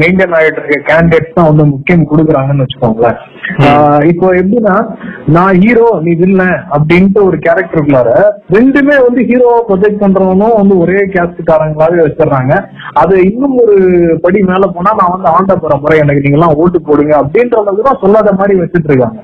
மெயின்டைன் 0.00 0.36
ஆயிட்டு 0.38 0.62
இருக்க 0.62 0.80
கேண்டிடேட்ஸ் 0.90 1.36
தான் 1.38 1.50
வந்து 1.50 1.66
முக்கியம் 1.74 2.08
கொடுக்குறாங்கன்னு 2.12 2.66
வச்சுக்கோங்களேன். 2.66 3.20
இப்போ 4.10 4.26
எப்படின்னா 4.40 4.76
நான் 5.36 5.60
ஹீரோ 5.62 5.86
நீ 6.04 6.12
இல்லை 6.28 6.50
அப்படின்ட்டு 6.76 7.20
ஒரு 7.28 7.36
கேரக்டருக்குள்ளார 7.46 8.10
ரெண்டுமே 8.56 8.96
வந்து 9.06 9.20
ஹீரோவா 9.30 9.58
ப்ரொஜெக்ட் 9.68 10.02
பண்றவனும் 10.02 10.56
வந்து 10.60 10.74
ஒரே 10.82 11.00
கேஸ்ட்காரங்களாவே 11.14 11.98
வச்சிடுறாங்க. 12.06 12.52
அது 13.02 13.14
இன்னும் 13.30 13.56
ஒரு 13.64 13.76
படி 14.24 14.40
மேல 14.50 14.68
போனா 14.76 14.92
நான் 15.00 15.14
வந்து 15.14 15.30
ஆண்ட 15.36 15.76
முறை 15.84 15.98
எனக்கு 16.04 16.24
நீங்க 16.24 16.38
எல்லாம் 16.40 16.58
ஓட்டு 16.62 16.80
போடுங்க 16.88 17.14
அப்படின்ற 17.22 17.56
அளவுக்கு 17.62 17.88
தான் 17.88 18.02
சொல்லாத 18.04 18.34
மாதிரி 18.40 18.56
வச்சுட்டு 18.60 18.90
இருக்காங்க. 18.90 19.20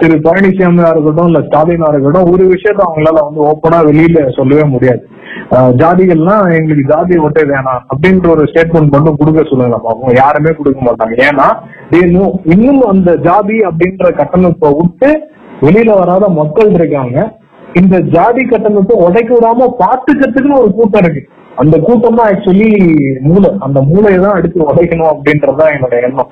திரு 0.00 0.14
பழனிசாமியா 0.28 0.92
இருக்கட்டும் 0.94 1.28
இல்ல 1.30 1.42
ஸ்டாலினா 1.48 1.90
இருக்கட்டும் 1.94 2.30
ஒரு 2.34 2.46
விஷயத்த 2.54 2.80
அவங்களால 2.86 3.24
வந்து 3.26 3.42
ஓப்பனா 3.50 3.80
வெளியில 3.90 4.28
சொல்லவே 4.38 4.66
முடியாது. 4.74 5.02
ஜாதிகள்லாம் 5.80 6.44
எங்களுக்கு 6.56 6.90
ஜாதி 6.90 7.14
ஓட்டே 7.26 7.42
வேணாம் 7.52 7.80
அப்படின்ற 7.92 8.26
ஒரு 8.34 8.42
ஸ்டேட்மெண்ட் 8.50 8.92
மட்டும் 8.94 9.18
கொடுக்க 9.20 9.40
சொல்லுங்க 9.50 9.78
பாப்போம். 9.86 10.12
யாருமே 10.22 10.50
கொடுக்க 10.58 10.80
மாட்டாங்க. 10.88 11.14
ஏன்னா 11.28 11.46
இன்னும் 12.52 12.82
அந்த 12.92 13.10
ஜாதி 13.28 13.56
அப்படின்ற 13.70 14.10
கட்டமைப்பை 14.20 14.70
விட்டு 14.80 15.10
வெளியில 15.64 15.90
வராத 16.00 16.28
மக்கள் 16.40 16.70
இருக்காங்க. 16.78 17.18
இந்த 17.80 17.96
ஜாதி 18.14 18.42
கட்டணத்தை 18.44 18.96
உடைக்க 19.06 19.30
விடாம 19.36 19.68
பாத்துக்கிறதுக்குன்னு 19.82 20.60
ஒரு 20.62 20.70
கூட்டம் 20.78 21.02
இருக்கு. 21.04 21.22
அந்த 21.62 21.76
கூட்டம் 21.86 22.16
தான் 22.18 22.28
ஆக்சுவலி 22.30 22.68
மூளை. 23.26 23.50
அந்த 23.66 23.78
மூளையை 23.90 24.18
தான் 24.24 24.38
எடுத்து 24.38 24.68
உடைக்கணும் 24.70 25.10
அப்படின்றதுதான் 25.12 25.72
என்னோட 25.74 25.96
எண்ணம். 26.08 26.30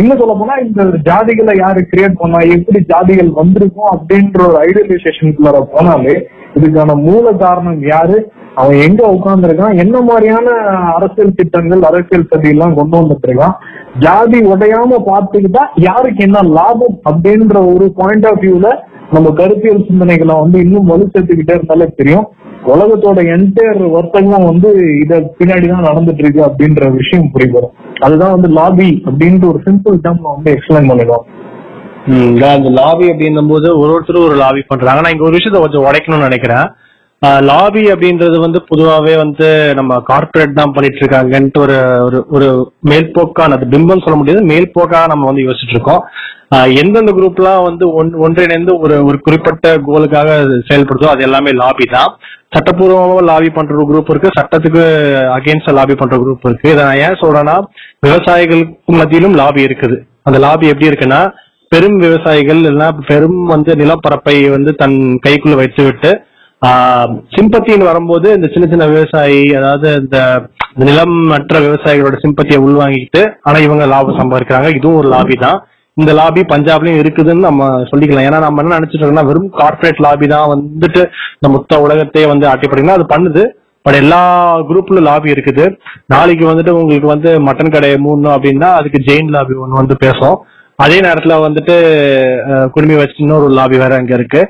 இன்னும் 0.00 0.20
சொல்ல 0.20 0.34
போனா 0.38 0.54
இந்த 0.66 0.84
ஜாதிகளை 1.08 1.52
யாரு 1.58 1.80
கிரியேட் 1.90 2.20
பண்ணா 2.22 2.38
எப்படி 2.56 2.78
ஜாதிகள் 2.92 3.28
வந்திருக்கும் 3.40 3.92
அப்படின்ற 3.94 4.40
ஒரு 4.48 4.58
ஐடியலைசேஷனுக்குள்ள 4.68 5.60
போனாலே 5.74 6.16
இதுக்கான 6.56 6.96
மூல 7.06 7.26
காரணம் 7.44 7.78
யாரு? 7.92 8.16
அவன் 8.60 8.80
எங்க 8.86 9.02
உட்கார்ந்துருக்கான்? 9.14 9.78
என்ன 9.82 9.96
மாதிரியான 10.08 10.48
அரசியல் 10.96 11.38
திட்டங்கள் 11.38 11.86
அரசியல் 11.88 12.28
சதியெல்லாம் 12.32 12.76
கொண்டு 12.78 12.94
வந்துட்டு 12.98 13.26
இருக்கான் 13.28 13.56
ஜாதி 14.04 14.38
உடையாம 14.52 14.98
பார்த்துக்கிட்டா 15.08 15.62
யாருக்கு 15.88 16.22
என்ன 16.28 16.42
லாபம் 16.58 16.96
அப்படின்ற 17.10 17.56
ஒரு 17.72 17.86
பாயிண்ட் 18.00 18.28
ஆஃப் 18.30 18.42
வியூல 18.44 18.68
நம்ம 19.10 19.30
கருத்தியல் 19.30 19.86
சிந்தனைகளை 19.88 20.40
வந்து 20.40 20.60
இன்னும் 20.60 20.84
வலு 20.84 21.10
சேர்த்துக்கிட்டே 21.12 21.54
இருந்தாலே 21.54 21.92
தெரியும். 21.96 22.26
உலகத்தோட 22.66 23.20
என்டையர் 23.36 23.90
வர்த்தகம் 23.90 24.44
வந்து 24.44 24.98
இத 25.00 25.34
பின்னாடிதான் 25.38 25.86
நடந்துட்டு 25.88 26.18
இருக்கு 26.18 26.42
அப்படின்ற 26.42 26.92
விஷயம் 26.92 27.30
புரியும் 27.32 27.70
அதுதான் 28.00 28.30
வந்து 28.30 28.48
லாபி 28.48 29.02
அப்படின்ற 29.04 29.48
ஒரு 29.48 29.60
சிம்பிள் 29.66 29.98
டேர்ம்ல 30.04 30.34
வந்து 30.34 30.54
எக்ஸ்பிளைன் 30.54 30.88
பண்ணிடுவோம் 30.90 31.26
இந்த 32.06 32.50
அந்த 32.50 32.70
லாபி 32.70 33.10
அப்படின்னும் 33.10 33.48
போது 33.48 33.78
ஒரு 33.78 33.92
ஒருத்தரும் 33.92 34.24
ஒரு 34.24 34.34
லாபி 34.34 34.62
பண்றாங்க. 34.66 35.00
நான் 35.00 35.12
இங்க 35.12 35.24
ஒரு 35.24 35.36
விஷயத்த 35.36 35.60
கொஞ்சம் 35.60 35.84
உடைக்கணும்னு 35.84 36.28
நினைக்கிறேன். 36.28 36.72
லாபி 37.48 37.82
அப்படின்றது 37.92 38.36
வந்து 38.44 38.58
பொதுவாகவே 38.70 39.14
வந்து 39.22 39.48
நம்ம 39.78 39.98
கார்ப்பரேட் 40.10 40.58
தான் 40.58 40.74
பண்ணிட்டு 40.76 41.00
இருக்காங்கன்ட்டு 41.02 41.60
ஒரு 41.64 41.76
ஒரு 42.06 42.18
ஒரு 42.36 42.48
மேல்போக்கான 42.90 43.56
அது 43.56 43.66
பிம்பம் 43.74 44.04
சொல்ல 44.04 44.16
முடியாது 44.20 44.42
மேல்போக்காக 44.50 45.10
நம்ம 45.12 45.26
வந்து 45.30 45.44
யோசிச்சுட்டு 45.46 45.76
இருக்கோம் 45.76 46.02
எந்தெந்த 46.80 47.12
குரூப்லாம் 47.18 47.62
வந்து 47.68 47.84
ஒன் 48.00 48.10
ஒன்றிணைந்து 48.24 48.72
ஒரு 48.84 48.96
ஒரு 49.08 49.18
குறிப்பிட்ட 49.26 49.68
கோலுக்காக 49.86 50.34
செயல்படுதோ 50.68 51.06
அது 51.12 51.22
எல்லாமே 51.28 51.52
லாபி 51.60 51.86
தான். 51.94 52.10
சட்டப்பூர்வமாக 52.54 53.22
லாபி 53.28 53.48
பண்ற 53.54 53.74
ஒரு 53.76 53.86
குரூப் 53.90 54.10
இருக்கு 54.12 54.34
சட்டத்துக்கு 54.38 54.82
அகேன்ஸ்ட் 55.38 55.72
லாபி 55.78 55.94
பண்ற 56.02 56.16
குரூப் 56.24 56.44
இருக்கு. 56.48 56.66
இதை 56.74 56.82
நான் 56.88 57.00
ஏன் 57.06 57.20
சொல்றேன்னா 57.22 57.56
விவசாயிகளுக்கு 58.06 58.98
மத்தியிலும் 59.00 59.38
லாபி 59.40 59.62
இருக்குது. 59.68 59.96
அந்த 60.28 60.38
லாபி 60.46 60.66
எப்படி 60.72 60.90
இருக்குன்னா 60.90 61.22
பெரும் 61.72 61.98
விவசாயிகள் 62.04 62.60
இல்லைன்னா 62.62 62.88
பெரும் 63.10 63.40
வந்து 63.54 63.72
நிலப்பரப்பை 63.82 64.36
வந்து 64.56 64.72
தன் 64.82 64.96
கைக்குள்ள 65.26 65.56
வைத்து 65.62 65.82
விட்டு 65.88 66.12
சிம்பத்தின்னு 67.34 67.90
வரும்போது 67.90 68.28
இந்த 68.36 68.48
சின்ன 68.54 68.66
சின்ன 68.72 68.84
விவசாயி 68.92 69.40
அதாவது 69.58 69.88
இந்த 70.02 70.18
இந்த 70.74 70.84
நிலம் 70.90 71.16
மற்ற 71.32 71.60
விவசாயிகளோட 71.64 72.16
சிம்பத்தியை 72.22 72.58
உள்வாங்கிட்டு 72.66 73.22
ஆனா 73.48 73.58
இவங்க 73.66 73.84
லாபம் 73.92 74.18
சம்பாதிக்கிறாங்க. 74.20 74.68
இதுவும் 74.78 74.98
ஒரு 75.00 75.08
லாபி 75.14 75.36
தான். 75.44 75.58
இந்த 75.96 76.12
லாபி 76.18 76.42
பஞ்சாப்லயும் 76.52 77.00
இருக்குதுன்னு 77.02 77.46
நம்ம 77.48 77.68
சொல்லிக்கலாம். 77.90 78.26
ஏன்னா 78.28 78.40
நம்ம 78.44 78.62
என்ன 78.62 78.78
நினைச்சிட்டு 78.78 79.02
இருக்கோம்னா 79.02 79.28
வெறும் 79.28 79.50
கார்ப்பரேட் 79.60 80.02
லாபி 80.06 80.28
தான் 80.34 80.48
வந்துட்டு 80.54 81.02
இந்த 81.36 81.50
மொத்த 81.56 81.80
உலகத்தையே 81.84 82.26
வந்து 82.32 82.48
ஆட்டிப்படுங்கன்னா 82.52 82.96
அது 82.98 83.06
பண்ணுது. 83.14 83.44
பட் 83.86 84.00
எல்லா 84.02 84.22
குரூப்ல 84.70 85.00
லாபி 85.10 85.28
இருக்குது. 85.34 85.64
நாளைக்கு 86.14 86.44
வந்துட்டு 86.50 86.74
உங்களுக்கு 86.80 87.08
வந்து 87.14 87.30
மட்டன் 87.48 87.74
கடை 87.76 87.92
மூணு 88.08 88.28
அப்படின்னா 88.36 88.70
அதுக்கு 88.80 89.00
ஜெயின் 89.10 89.32
லாபி 89.36 89.56
ஒன்று 89.64 89.80
வந்து 89.82 89.96
பேசும். 90.04 90.36
அதே 90.84 90.98
நேரத்துல 91.06 91.34
வந்துட்டு 91.46 91.74
குடுமி 92.74 92.94
வச்சு 93.00 93.18
இன்னொரு 93.24 93.48
லாபி 93.58 93.76
வேற 93.82 93.94
அங்க 94.00 94.14
இருக்கு. 94.18 94.40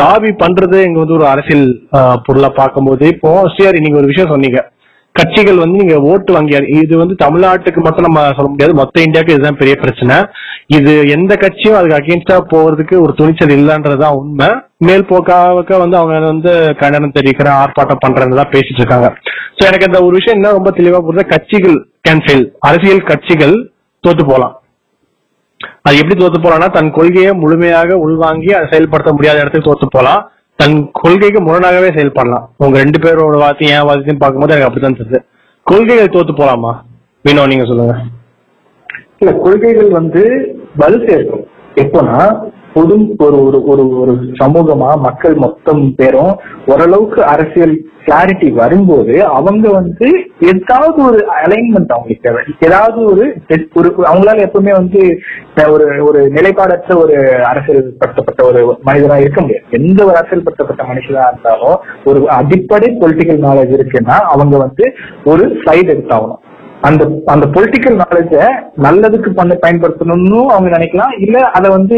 லாபி 0.00 0.30
பண்றது 0.42 0.76
இங்க 0.86 0.98
வந்து 1.00 1.16
ஒரு 1.18 1.26
அரசியல் 1.32 1.66
பொருளா 2.26 2.50
பார்க்கும்போது 2.60 3.04
இப்போ 3.14 3.30
சரி 3.56 3.80
நீங்க 3.84 3.98
ஒரு 4.00 4.10
விஷயம் 4.10 4.32
சொன்னீங்க. 4.32 4.60
கட்சிகள் 5.18 5.60
வந்து 5.62 5.80
நீங்க 5.82 5.96
ஓட்டு 6.10 6.30
வாங்கி 6.34 6.54
இது 6.82 6.94
வந்து 7.00 7.14
தமிழ்நாட்டுக்கு 7.22 7.80
மட்டும் 7.82 8.06
நம்ம 8.06 8.22
சொல்ல 8.36 8.48
முடியாது 8.52 8.74
மொத்த 8.78 9.04
இந்தியாவுக்கு 9.06 9.34
இதுதான் 9.34 9.60
பெரிய 9.60 9.74
பிரச்சனை. 9.82 10.16
இது 10.76 10.92
எந்த 11.16 11.32
கட்சியும் 11.42 11.76
அதுக்கு 11.78 11.98
அகேன்ஸ்டா 11.98 12.36
போறதுக்கு 12.52 12.96
ஒரு 13.04 13.12
துணிச்சல் 13.18 13.54
இல்லைன்றதுதான் 13.58 14.18
உண்மை. 14.20 14.48
மேல் 14.88 15.08
போக்காவுக்கு 15.10 15.74
வந்து 15.82 15.96
அவங்க 16.00 16.32
வந்து 16.32 16.52
கண்டனம் 16.82 17.14
தெரிவிக்கிற 17.18 17.50
ஆர்ப்பாட்டம் 17.62 18.02
பண்றதுதான் 18.04 18.52
பேசிட்டு 18.54 18.80
இருக்காங்க. 18.82 19.10
சோ 19.56 19.62
எனக்கு 19.68 19.88
இந்த 19.90 20.00
ஒரு 20.06 20.14
விஷயம் 20.18 20.38
என்ன 20.38 20.56
ரொம்ப 20.58 20.72
தெளிவா 20.80 21.00
புரியுது. 21.06 21.32
கட்சிகள் 21.34 21.78
கேன் 22.08 22.24
ஃபெயில் 22.26 22.46
அரசியல் 22.70 23.08
கட்சிகள் 23.12 23.56
தோத்து 24.04 24.24
போலாம் 24.32 24.56
அது 25.86 25.96
எப்படி 26.00 26.16
தோத்து 26.20 26.38
போலாம்னா 26.42 26.68
தன் 26.74 26.90
கொள்கையை 26.90 27.32
முழுமையாக 27.32 27.96
உள்வாங்கி 27.98 28.50
அதை 28.52 28.66
செயல்படுத்த 28.70 29.12
முடியாத 29.12 29.40
இடத்துக்கு 29.40 29.68
தோத்து 29.70 29.86
போலாம். 29.90 30.22
தன் 30.58 30.76
கொள்கைக்கு 30.92 31.40
முரணாகவே 31.42 31.88
செயல்படலாம். 31.88 32.44
உங்க 32.56 32.76
ரெண்டு 32.82 32.98
பேரோட 33.04 33.36
வார்த்தையும் 33.38 33.76
என் 33.76 33.86
வார்த்தையும் 33.86 34.20
பார்க்கும்போது 34.22 34.54
எனக்கு 34.54 34.68
அப்படித்தான் 34.68 34.98
தெரியுது. 35.00 35.20
கொள்கைகள் 35.66 36.14
தோத்து 36.16 36.34
போலாமா? 36.40 36.72
வினோ 37.24 37.44
நீங்க 37.46 37.64
சொல்லுங்க. 37.64 37.94
இல்ல 39.18 39.32
கொள்கைகள் 39.38 39.90
வந்து 39.90 40.22
வலு 40.76 40.98
சேர்க்கும். 41.08 41.44
எப்போனா 41.82 42.16
பொது 42.74 42.94
ஒரு 43.24 43.38
ஒரு 43.48 43.58
ஒரு 43.72 43.82
ஒரு 43.98 44.12
சமூகமா 44.40 44.88
மக்கள் 44.98 45.34
மொத்தம் 45.34 45.82
பேரும் 45.94 46.32
ஓரளவுக்கு 46.66 47.20
அரசியல் 47.24 47.74
கிளாரிட்டி 48.06 48.52
வரும்போது 48.52 49.24
அவங்க 49.24 49.70
வந்து 49.70 50.08
ஏதாவது 50.40 51.04
ஒரு 51.04 51.20
அலைன்மெண்ட் 51.44 51.92
அவங்களுக்கு 51.96 52.26
தேவை. 52.28 52.42
ஏதாவது 52.60 52.98
ஒரு 53.04 53.24
ஒரு 53.74 53.94
அவங்களால 53.98 54.42
எப்பவுமே 54.46 54.70
வந்து 54.70 55.02
ஒரு 55.72 56.04
ஒரு 56.04 56.20
நிலைப்பாடற்ற 56.34 56.96
ஒரு 56.96 57.44
அரசியல் 57.44 57.96
படுத்தப்பட்ட 57.98 58.44
ஒரு 58.44 58.78
மனிதனா 58.86 59.18
இருக்க 59.18 59.40
முடியாது. 59.40 59.66
எந்த 59.70 60.04
ஒரு 60.04 60.16
அரசியல் 60.16 60.42
படுத்தப்பட்ட 60.42 60.82
மனுஷனா 60.82 61.26
இருந்தாலும் 61.28 61.76
ஒரு 62.04 62.30
அடிப்படை 62.30 62.96
பொலிட்டிக்கல் 63.00 63.44
நாலேஜ் 63.48 63.76
இருக்குன்னா 63.76 64.18
அவங்க 64.34 64.56
வந்து 64.56 64.92
ஒரு 65.24 65.46
சைடு 65.66 65.94
எடுத்தாகணும். 65.96 66.42
அந்த 66.88 67.02
அந்த 67.32 67.44
பொலிட்டிக்கல் 67.54 67.96
நாலேஜ 68.02 68.34
நல்லதுக்கு 68.86 69.30
பண்ண 69.38 69.52
பயன்படுத்தணும்னு 69.64 70.40
அவங்க 70.54 70.68
நினைக்கலாம். 70.76 71.12
இல்ல 71.24 71.36
அதை 71.56 71.68
வந்து 71.76 71.96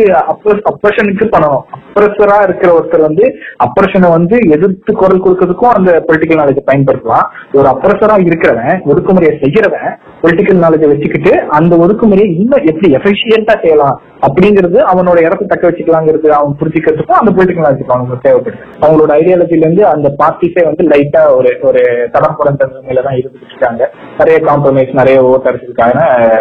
அப்ரஷனுக்கு 0.72 1.26
பண்ணணும். 1.34 1.64
அப்ரஸரா 1.76 2.36
இருக்கிற 2.46 2.70
ஒருத்தர் 2.78 3.06
வந்து 3.08 3.24
அப்ரஷனை 3.66 4.08
வந்து 4.16 4.36
எதிர்த்து 4.56 4.92
குரல் 5.02 5.22
கொடுக்கறதுக்கும் 5.24 5.74
அந்த 5.76 5.90
பொலிட்டிக்கல் 6.08 6.40
நாலேஜ் 6.42 6.68
பயன்படுத்தலாம். 6.70 7.26
ஒரு 7.58 7.68
அப்ரஸரா 7.74 8.16
இருக்கிறவன் 8.26 8.76
ஒடுக்குமுறையை 8.90 9.34
செய்யறவன் 9.44 9.90
பொலிட்டிக்கல் 10.24 10.62
நாலேஜை 10.64 10.90
வச்சுக்கிட்டு 10.92 11.32
அந்த 11.58 11.72
ஒடுக்குமுறையை 11.84 12.28
இன்னும் 12.40 12.66
எப்படி 12.72 12.90
எஃபிஷியன்டா 12.98 13.56
செய்யலாம் 13.64 13.96
அப்படிங்கிறது 14.26 14.78
அவனோட 14.92 15.18
இடத்தை 15.26 15.46
தக்க 15.48 15.64
வச்சுக்கலாங்கிறது 15.68 16.28
அவன் 16.36 16.56
புரிஞ்சுக்கிறதுக்கும் 16.60 17.20
அந்த 17.20 17.30
பொலிட்டிக்கல் 17.36 17.66
நாலேஜ் 17.66 17.94
அவங்களுக்கு 17.96 18.26
தேவைப்படுது. 18.28 18.62
அவங்களோட 18.84 19.10
ஐடியாலஜில 19.20 19.64
இருந்து 19.66 19.84
அந்த 19.94 20.08
பார்ட்டிஸே 20.20 20.64
வந்து 20.70 20.84
லைட்டா 20.92 21.22
ஒரு 21.38 21.50
ஒரு 21.68 21.82
தடம் 22.14 22.38
புரண்ட 22.38 22.70
நிலையில 22.76 23.04
தான் 23.08 23.18
இருந்துட்டு 23.20 23.52
இருக்காங்க. 23.52 23.82
நிறைய 24.20 24.38
காம்ப்ரமைஸ் 24.50 24.74
நிறைய 25.00 25.18
ஓட்டர்ஸுக்கான 25.32 25.98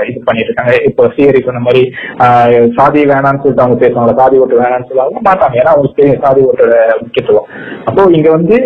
இது 0.09 0.19
பண்ணிட்டு 0.27 0.49
இருக்காங்க. 0.51 0.73
இப்போ 0.89 1.03
சிஏரி 1.15 1.41
சொன்ன 1.47 1.63
மாதிரி 1.67 1.83
சாதி 2.77 3.03
வேணாம்னு 3.13 3.43
சொல்லிட்டு 3.43 3.65
அவங்க 3.65 3.79
பேசுவாங்க 3.85 4.15
சாதி 4.21 4.41
ஓட்டு 4.43 4.61
வேணாம்னு 4.63 4.89
சொல்லுவாங்க 4.91 5.25
மாட்டாங்க. 5.29 5.59
ஏன்னா 5.61 5.73
அவங்களுக்கு 5.75 6.21
சாதி 6.25 6.43
ஓட்டோட 6.49 6.75
முக்கியத்துவம். 7.05 7.47
அப்போ 7.89 8.03
இங்க 8.17 8.29
வந்து 8.37 8.57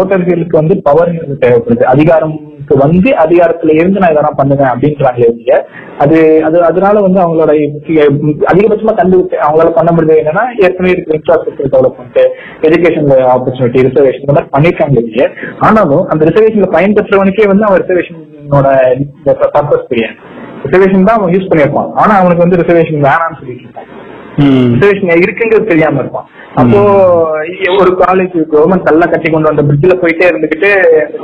ஓட்டர்களுக்கு 0.00 0.62
வந்து 0.62 0.76
பவர் 0.90 1.16
தேவைப்படுது. 1.44 1.84
அதிகாரம்க்கு 1.94 2.76
வந்து 2.84 3.10
அதிகாரத்துல 3.22 3.74
இருந்து 3.80 4.00
நான் 4.00 4.12
இதெல்லாம் 4.14 4.38
பண்ணுவேன் 4.40 4.70
அப்படின்றாங்களே 4.72 5.28
ஒழிய 5.32 5.54
அது 6.02 6.16
அது 6.46 6.58
அதனால 6.68 7.00
வந்து 7.04 7.20
அவங்களோட 7.22 7.52
அதிகபட்சமா 8.50 8.92
கண்டு 8.98 9.16
அவங்களால 9.44 9.70
பண்ண 9.78 9.90
முடியாது 9.94 10.22
என்னன்னா 10.22 10.44
ஏற்கனவே 10.66 10.92
இருக்கிற 10.94 11.16
infrastructure 11.18 11.72
development 11.74 12.20
education 12.68 13.08
opportunity 13.34 13.86
reservation 13.88 14.24
இந்த 14.24 14.34
மாதிரி 14.36 14.52
பண்ணிருக்காங்க 14.56 14.98
இல்லையே 15.04 15.28
ஆனாலும் 15.66 16.04
அந்த 16.14 16.22
ரிசர்வேஷன்ல 16.30 16.70
பயன்பெற்றவனுக்கே 16.76 17.48
வந்து 17.52 17.68
அவன் 17.68 17.80
என்னோட 18.48 18.68
பர்பஸ் 19.54 19.88
தெரியாது 19.88 20.16
ரிசர்வேஷன் 20.64 21.08
தான் 21.08 21.18
அவன் 21.18 21.34
யூஸ் 21.34 21.50
பண்ணியிருப்பான் 21.50 21.90
ஆனா 21.94 22.14
அவனுக்கு 22.16 22.44
வந்து 22.44 22.60
ரிசர்வேஷன் 22.62 23.06
வேணாம்னு 23.06 23.38
சொல்லிட்டு 23.40 23.77
சுச்சுவேஷன் 24.38 25.22
இருக்குங்கிறது 25.22 25.70
தெரியாம 25.70 26.00
இருப்பான். 26.02 26.26
அப்போ 26.60 26.80
ஒரு 27.82 27.90
காலேஜ் 28.02 28.36
கவர்மெண்ட் 28.52 28.88
நல்லா 28.88 29.06
கட்டி 29.12 29.28
கொண்டு 29.30 29.48
வந்த 29.50 29.62
பிரிட்ஜ்ல 29.68 29.94
போயிட்டே 30.02 30.28
இருந்துகிட்டு 30.30 30.70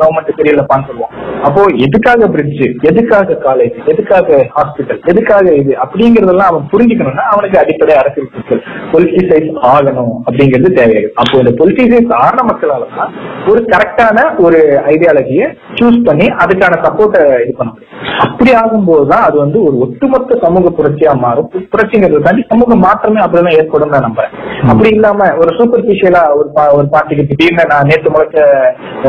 கவர்மெண்ட் 0.00 0.38
தெரியலப்பான்னு 0.40 0.86
சொல்லுவோம் 0.88 1.12
அப்போ 1.46 1.62
எதுக்காக 1.86 2.28
பிரிட்ஜ் 2.34 2.62
எதுக்காக 2.90 3.36
காலேஜ் 3.46 3.76
எதுக்காக 3.92 4.38
ஹாஸ்பிட்டல் 4.56 5.00
எதுக்காக 5.12 5.46
இது? 5.62 5.72
அப்படிங்கறதெல்லாம் 5.84 6.50
அவன் 6.52 6.68
புரிஞ்சுக்கணும்னா 6.72 7.24
அவனுக்கு 7.34 7.58
அடிப்படை 7.62 7.94
அரசியல் 8.02 8.30
சிக்கல். 8.36 8.62
பொலிட்டிசைஸ் 8.92 9.50
ஆகணும் 9.72 10.14
அப்படிங்கிறது 10.26 10.70
தேவையாது 10.80 11.10
அப்போ 11.22 11.34
இந்த 11.42 11.54
பொலிட்டிசைஸ் 11.60 12.12
ஆன 12.24 12.44
மக்களால 12.50 12.88
தான் 12.98 13.12
ஒரு 13.52 13.62
கரெக்டான 13.72 14.26
ஒரு 14.46 14.60
ஐடியாலஜியை 14.94 15.48
சூஸ் 15.80 16.00
பண்ணி 16.08 16.28
அதுக்கான 16.44 16.80
சப்போர்ட்டை 16.86 17.22
இது 17.44 17.54
பண்ண 17.58 17.70
முடியும். 17.72 17.90
அப்படி 18.24 18.50
ஆகும்போது 18.62 19.04
தான் 19.12 19.24
அது 19.28 19.36
வந்து 19.44 19.58
ஒரு 19.66 19.76
ஒட்டுமொத்த 19.84 20.38
சமூக 20.44 20.72
புரட்சியா 20.78 21.12
மாறும். 21.24 21.50
புரட்சிங்கிறது 21.72 22.26
தாண்டி 22.26 22.44
சமூக 22.52 22.74
மாற்றமே 22.76 23.02
அப்படிதான் 23.04 23.52
ஏற்படும் 23.52 23.88
நான் 23.88 24.04
நம்புறேன். 24.04 24.32
அப்படி 24.68 24.88
இல்லாம 24.88 25.34
ஒரு 25.34 25.56
சூப்பர்ஃபிஷியலா 25.56 26.34
ஒரு 26.34 26.48
ஒரு 26.72 26.88
பார்ட்டிக்கு 26.92 27.26
திடீர்னு 27.26 27.66
நான் 27.66 27.84
நேற்று 27.84 28.10
முழக்க 28.10 28.38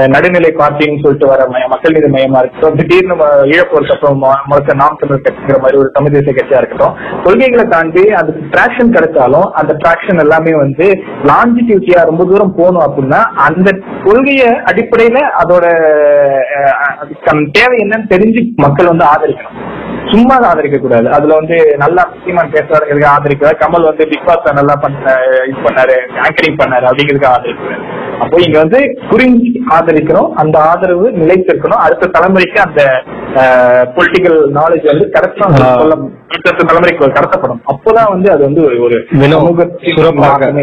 நடுநிலை 0.08 0.54
பார்ட்டின்னு 0.58 1.02
சொல்லிட்டு 1.02 1.28
வர 1.28 1.43
ம- 1.43 1.68
மக்கள் 1.68 1.91
நீதி 1.91 2.06
மையமா 2.06 2.38
இருக்கட்டும் 2.38 2.76
திடீர்னு 2.76 3.16
ம- 3.16 3.64
அப்புறம் 3.91 4.18
முழக்க 4.46 4.74
நாம் 4.74 4.98
தமிழ் 5.00 5.22
கட்சிங்கிற 5.22 5.60
மாதிரி 5.60 5.78
ஒரு 5.78 5.91
தமிழ் 5.93 6.12
தேசிய 6.12 6.34
கட்சியா 6.34 6.58
இருக்கட்டும் 6.58 7.24
கொள்கைகளை 7.24 7.66
தாண்டி 7.66 8.10
அதுக்கு 8.10 8.58
டிராக்ஷன் 8.58 8.93
கிடைச்சாலும் 8.93 9.50
அந்த 9.52 9.78
டிராக்ஷன் 9.84 10.20
எல்லாமே 10.20 10.56
வந்து 10.56 10.88
லாஞ்சிடியூட்டியா 11.24 12.06
ரொம்ப 12.06 12.26
தூரம் 12.26 12.56
போகணும் 12.56 12.86
அப்படின்னா 12.86 13.24
அந்த 13.24 13.72
கொள்கைய 14.04 14.43
அடிப்படையில 14.72 15.20
அதோட 15.39 15.66
தேவை 17.52 17.78
என்னன்னு 17.78 18.12
தெரிஞ்சு 18.12 18.54
மக்கள் 18.56 18.86
வந்து 18.86 19.06
ஆதரிக்கணும். 19.06 19.84
சும்மா 20.12 20.36
ஆதரிக்க 20.50 20.78
கூடாது. 20.78 21.08
அதுல 21.10 21.36
வந்து 21.39 21.58
நல்லா 21.78 22.04
சீமான் 22.24 22.54
பேசுறாருங்கிறதுக்கு 22.56 23.14
ஆதரிக்கிறார் 23.16 23.62
கமல் 23.64 23.89
வந்து 23.89 24.08
பிக் 24.08 24.28
பாஸ் 24.28 24.50
நல்லா 24.54 24.76
பண்ண 24.76 25.14
இது 25.50 25.60
பண்ணாரு 25.68 25.98
ஆங்கரிங் 26.26 26.60
பண்ணாரு 26.64 26.88
அப்படிங்கிறதுக்கு 26.89 27.34
ஆதரிக்கிறாரு 27.36 27.84
அப்போ 28.20 28.38
இங்க 28.45 28.59
வந்து 28.59 28.99
புரிஞ்சு 29.09 29.59
ஆதரிக்கணும் 29.70 30.30
அந்த 30.30 30.59
ஆதரவு 30.59 31.11
நிலைத்திருக்கணும். 31.11 31.68
அடுத்த 31.68 32.20
தலைமுறைக்கு 32.20 32.57
அந்த 32.57 33.03
பொலிட்டிக்கல் 33.95 34.39
நாலேஜ் 34.55 34.86
வந்து. 34.86 35.09
சொல்ல 35.78 35.97
அடுத்த 36.28 36.66
தலைமுறைக்கு 36.66 37.09
கடத்தப்படும். 37.09 37.59
அப்போதான் 37.68 38.09
வந்து 38.09 38.32
அது 38.32 38.41
வந்து 38.41 38.61
ஒரு- 38.61 39.16
சூரப்பாக 39.82 40.53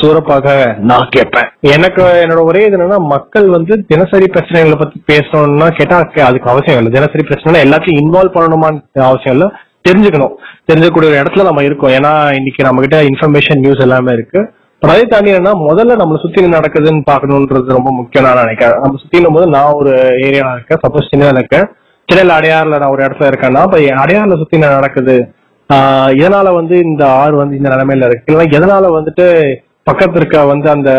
சூரப்பாக 0.00 0.76
நான் 0.76 1.08
கேட்பேன். 1.10 1.50
எனக்கு 1.60 2.02
என்னோட 2.02 2.42
ஒரே 2.42 2.64
இது 2.64 2.78
என்னன்னா 2.78 2.96
மக்கள் 2.96 3.48
வந்து 3.48 3.84
தினசரி 3.86 4.24
பிரச்சனைகளை 4.24 4.78
பத்தி 4.78 5.02
பேசணும்னா 5.12 5.68
கேட்டா 5.68 5.96
அதுக்கு 5.96 6.50
அவசியம் 6.50 6.84
இல்லை. 6.84 7.00
தினசரி 7.00 7.22
பிரச்சனை 7.22 7.70
எல்லாத்தையும் 7.70 8.04
இன்வால்வ் 8.04 8.36
பண்ணணுமான்னு 8.36 9.02
அவசியம் 9.02 9.22
இல்லை. 9.24 9.50
தெரிஞ்சுக்கணும். 9.88 10.32
தெரிஞ்சுக்கக்கூடிய 10.72 11.06
ஒரு 11.06 11.22
இடத்துல 11.22 11.44
நம்ம 11.44 11.62
இருக்கோம். 11.62 11.90
ஏன்னா 11.90 12.34
இன்னைக்கு 12.34 12.64
நம்ம 12.64 12.80
கிட்ட 12.80 13.02
இன்ஃபர்மேஷன் 13.02 13.58
நியூஸ் 13.58 13.80
எல்லாமே 13.80 14.12
இருக்கு. 14.12 14.50
அப்புறம் 14.80 14.96
அதை 14.96 15.04
தாண்டி 15.04 15.32
என்னன்னா 15.32 15.54
முதல்ல 15.54 15.98
நம்மளை 15.98 16.18
சுத்தி 16.18 16.44
நடக்குதுன்னு 16.44 17.02
பாக்கணும்ன்றது 17.10 17.68
ரொம்ப 17.68 17.92
முக்கியம் 17.92 18.26
நான் 18.26 18.36
நினைக்கிறேன். 18.36 18.80
நம்ம 18.80 18.98
சுத்தினும் 19.00 19.34
போது 19.34 19.46
நான் 19.46 19.72
ஒரு 19.72 19.90
ஏரியா 20.20 20.52
இருக்கேன். 20.52 20.78
சப்போஸ் 20.88 21.08
சென்னையில 21.10 21.38
இருக்கேன். 21.38 21.68
சென்னையில 22.06 22.38
அடையாறுல 22.38 22.78
நான் 22.78 22.90
ஒரு 22.90 23.04
இடத்துல 23.04 23.30
இருக்கேன்னா 23.30 23.62
இப்ப 23.62 23.78
அடையாறுல 23.78 24.36
சுத்தி 24.36 24.58
என்ன 24.58 24.74
நடக்குது? 24.74 25.32
ஆஹ் 25.72 26.10
இதனால 26.12 26.54
வந்து 26.54 26.78
இந்த 26.78 27.10
ஆறு 27.10 27.36
வந்து 27.36 27.56
இந்த 27.56 27.68
நிலைமையில 27.68 28.04
இருக்கு? 28.04 28.34
இல்லைன்னா 28.34 28.44
எதனால 28.44 28.86
வந்துட்டு 28.86 29.54
பக்கத்து 29.82 30.20
இருக்க 30.20 30.44
வந்து 30.44 30.70
அந்த 30.70 30.90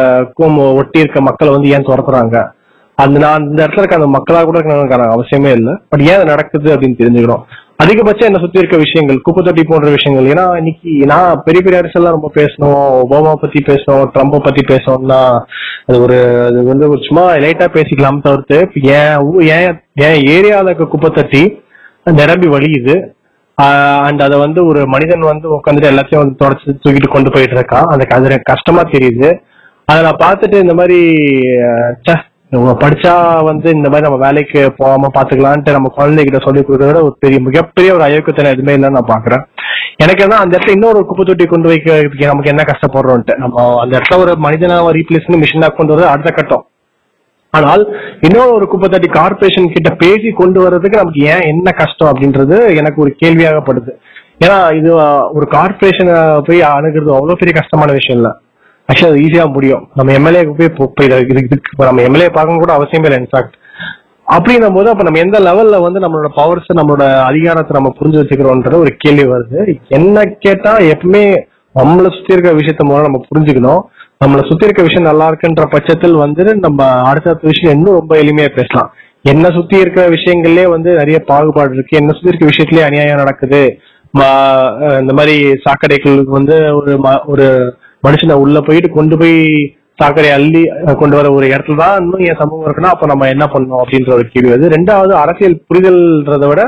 ஒட்டி 0.48 1.00
இருக்க 1.00 1.22
மக்களை 1.22 1.54
வந்து 1.54 1.70
ஏன் 1.70 1.86
துரத்துறாங்க? 1.86 2.52
அந்த 2.96 3.20
நான் 3.20 3.50
இந்த 3.50 3.68
இடத்துல 3.68 3.78
இருக்க 3.78 3.96
அந்த 3.96 4.20
மக்களா 4.20 4.44
கூட 4.44 4.60
இருக்கணும்னு 4.60 5.14
அவசியமே 5.16 5.52
இல்லை. 5.52 5.78
பட் 5.90 6.00
ஏன் 6.00 6.16
அது 6.16 6.26
நடக்குது 6.26 6.76
அப்படின்னு 6.76 7.00
தெரிஞ்சுக்கிறோம் 7.00 7.42
அதிகபட்சம் 7.84 8.26
என்ன 8.26 8.40
சுத்தி 8.40 8.60
இருக்க 8.60 8.78
விஷயங்கள் 8.78 9.22
குப்பை 9.22 9.44
தொட்டி 9.44 9.64
போன்ற 9.64 9.90
விஷயங்கள். 9.90 10.34
ஏன்னா 10.34 10.58
இன்னைக்கு 10.58 10.90
நான் 10.92 11.42
பெரிய 11.46 11.64
பெரிய 11.64 11.82
அரசியல்லாம் 11.82 12.12
ரொம்ப 12.12 12.32
பேசணும். 12.36 13.06
ஒபாமா 13.06 13.34
பத்தி 13.34 13.64
பேசணும் 13.66 14.10
ட்ரம்ப 14.14 14.40
பத்தி 14.40 14.76
பேசணும்னா 14.76 15.42
அது 15.86 16.02
ஒரு 16.02 16.44
அது 16.44 16.64
வந்து 16.64 16.90
ஒரு 16.90 17.00
சும்மா 17.08 17.34
லைட்டா 17.34 17.68
பேசிக்கலாம் 17.74 18.22
தவிர்த்து 18.22 18.68
என் 18.74 19.18
ஊ- 19.18 19.48
என் 19.48 19.80
என் 19.94 20.22
ஏரியால 20.22 20.64
இருக்க 20.64 20.86
குப்பை 20.86 21.10
தட்டி 21.10 21.62
நிரம்பி 22.04 22.48
வழியுது. 22.48 23.06
அண்ட் 24.00 24.22
அதை 24.22 24.40
வந்து 24.40 24.66
ஒரு 24.66 24.88
மனிதன் 24.88 25.20
வந்து 25.20 25.56
உட்காந்துட்டு 25.56 26.00
எல்லாத்தையும் 26.00 26.18
வந்து 26.18 26.48
தொடச்சு 26.48 26.78
தூக்கிட்டு 26.84 27.08
கொண்டு 27.08 27.32
போயிட்டு 27.32 27.60
இருக்கான். 27.60 27.84
அந்த 27.84 28.16
அது 28.16 28.26
எனக்கு 28.26 28.54
கஷ்டமா 28.54 28.82
தெரியுது. 28.82 29.42
அதை 29.86 30.04
நான் 30.04 30.16
பார்த்துட்டு 30.16 30.62
இந்த 30.62 30.74
மாதிரி 30.74 31.16
அஹ், 32.52 32.76
படிச்சா 32.82 33.12
வந்து 33.47 33.68
இந்த 33.76 33.88
மாதிரி 33.89 34.06
நம்ம 34.06 34.20
வேலைக்கு 34.24 34.62
போகாம 34.78 35.10
பாத்துக்கலான்ட்டு 35.16 35.76
நம்ம 35.76 35.89
குழந்தைகிட்ட 35.97 36.39
சொல்லி 36.45 36.62
கொடுக்கறத 36.62 36.91
விட 36.91 37.02
ஒரு 37.08 37.16
பெரிய 37.20 37.39
மிகப்பெரிய 37.47 37.89
ஒரு 37.97 38.04
அயோக்கியத்தனை 38.08 38.54
எதுவுமே 38.54 38.76
இல்லைன்னு 38.76 38.97
நான் 38.97 39.12
பாக்குறேன். 39.12 39.43
எனக்கு 40.00 40.24
என்ன 40.26 40.39
அந்த 40.39 40.54
இடத்துல 40.56 40.76
இன்னொரு 40.78 41.00
குப்பை 41.06 41.24
தொட்டி 41.24 41.45
கொண்டு 41.45 41.70
வைக்கிறதுக்கு 41.72 42.32
நமக்கு 42.32 42.52
என்ன 42.54 42.64
கஷ்டப்படுறோம்ட்டு 42.64 43.36
நம்ம 43.38 43.56
அந்த 43.84 43.93
இடத்துல 43.97 44.20
ஒரு 44.24 44.34
மனிதனா 44.45 44.78
ரீப்ளேஸ் 44.97 45.26
பண்ணி 45.26 45.41
மிஷினா 45.41 45.70
கொண்டு 45.72 45.93
வரது 45.93 46.12
அடுத்த 46.12 46.32
கட்டம். 46.32 46.64
ஆனால் 47.54 47.84
இன்னொரு 48.22 48.52
ஒரு 48.58 48.66
குப்பை 48.68 48.88
தட்டி 48.89 49.10
கார்பரேஷன் 49.12 49.74
கிட்ட 49.76 49.89
பேசி 50.02 50.30
கொண்டு 50.34 50.60
வர்றதுக்கு 50.64 51.02
நமக்கு 51.02 51.22
ஏன் 51.32 51.47
என்ன 51.52 51.70
கஷ்டம் 51.80 52.12
அப்படின்றது 52.12 52.58
எனக்கு 52.76 53.02
ஒரு 53.02 53.12
கேள்வியாகப்படுது. 53.22 53.91
ஏன்னா 54.43 54.58
இது 54.76 54.89
ஒரு 55.38 55.45
கார்பரேஷனை 55.52 56.18
போய் 56.47 56.62
அணுகிறது 56.74 57.12
அவ்வளவு 57.16 57.39
பெரிய 57.41 57.56
கஷ்டமான 57.58 57.91
விஷயம் 57.91 58.20
இல்லை. 58.20 58.34
ஆக்சுவலி 58.94 59.08
அது 59.08 59.16
ஈஸியா 59.16 59.54
முடியும். 59.54 59.88
நம்ம 59.94 60.12
எம்எல்ஏக்கு 60.12 60.54
போய் 60.58 60.90
இப்போ- 61.04 61.20
இதுக்கு 61.20 61.60
இப்போ 61.72 61.86
நம்ம 61.86 62.02
எம்எல்ஏ 62.02 62.30
பார்க்க 62.30 62.56
கூட 62.56 62.78
அவசியமே 62.78 63.06
இல்லை 63.06 63.18
இன்ஃபேக்ட் 63.18 63.58
அப்படின்னும் 64.28 64.74
போது 64.74 64.90
அப்ப 64.90 65.04
நம்ம 65.04 65.20
எந்த 65.20 65.40
லெவல்ல 65.40 65.82
வந்து 65.82 66.00
நம்மளோட 66.00 66.30
பவர்ஸ் 66.36 66.74
நம்மளோட 66.74 67.22
அதிகாரத்தை 67.22 67.82
நம்ம 67.82 67.94
புரிஞ்சு 68.00 68.22
வச்சுக்கிறோம்ன்றது 68.22 68.76
ஒரு 68.76 68.96
கேள்வி 68.98 69.24
வருது. 69.24 69.80
என்ன 69.88 70.24
கேட்டா 70.40 70.78
எப்பவுமே 70.78 71.42
நம்மளை 71.76 72.14
சுத்தி 72.18 72.34
இருக்கிற 72.34 72.58
விஷயத்த 72.58 72.78
மூலம் 72.78 73.02
நம்ம 73.02 73.22
புரிஞ்சுக்கணும். 73.36 73.82
நம்மளை 74.26 74.48
சுத்தி 74.48 74.66
இருக்க 74.66 74.82
விஷயம் 74.82 75.04
நல்லா 75.04 75.30
இருக்குன்ற 75.30 75.66
பட்சத்தில் 75.70 76.14
வந்து 76.14 76.56
நம்ம 76.56 76.86
அடுத்தடுத்த 76.86 77.48
விஷயம் 77.48 77.78
இன்னும் 77.78 77.94
ரொம்ப 77.94 78.16
எளிமையா 78.16 78.56
பேசலாம். 78.56 78.94
என்ன 79.22 79.50
சுத்தி 79.50 79.78
இருக்கிற 79.78 80.10
விஷயங்கள்லயே 80.10 80.70
வந்து 80.70 80.94
நிறைய 80.94 81.20
பாகுபாடு 81.20 81.74
இருக்கு. 81.74 81.98
என்ன 81.98 82.12
சுத்தி 82.12 82.28
இருக்க 82.28 82.46
விஷயத்திலேயே 82.46 82.86
அநியாயம் 82.86 83.18
நடக்குது. 83.18 83.78
இந்த 85.00 85.14
மாதிரி 85.14 85.56
சாக்கடைகளுக்கு 85.66 86.24
வந்து 86.24 86.76
ஒரு 86.76 87.00
ஒரு 87.26 87.76
மனுஷனை 88.06 88.36
உள்ள 88.43 88.58
போயிட்டு 88.68 88.89
கொண்டு 88.97 89.16
போய் 89.22 89.38
சாக்கடை 90.02 90.30
அள்ளி 90.36 90.62
கொண்டு 91.00 91.16
வர 91.18 91.28
ஒரு 91.38 91.45
இடத்துல 91.54 91.80
தான் 91.84 91.95
இன்னும் 92.02 92.26
என் 92.28 92.39
சமூகம் 92.41 92.66
இருக்குன்னா 92.66 92.91
அப்ப 92.95 93.08
நம்ம 93.12 93.28
என்ன 93.34 93.45
பண்ணணும் 93.54 93.82
அப்படின்ற 93.84 94.12
ஒரு 94.18 94.26
கேள்வி 94.34 94.52
வருது. 94.52 94.68
ரெண்டாவது 94.76 95.14
அரசியல் 95.24 95.58
புரிதல்ன்றதை 95.70 96.50
விட 96.52 96.62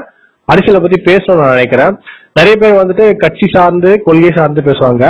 அரசியலை 0.53 0.79
பத்தி 0.83 0.97
பேசணும்னு 1.09 1.41
நான் 1.41 1.53
நினைக்கிறேன். 1.55 1.93
நிறைய 2.37 2.55
பேர் 2.61 2.79
வந்துட்டு 2.79 3.05
கட்சி 3.23 3.47
சார்ந்து 3.53 3.89
கொள்கை 4.07 4.31
சார்ந்து 4.37 4.61
பேசுவாங்க. 4.67 5.05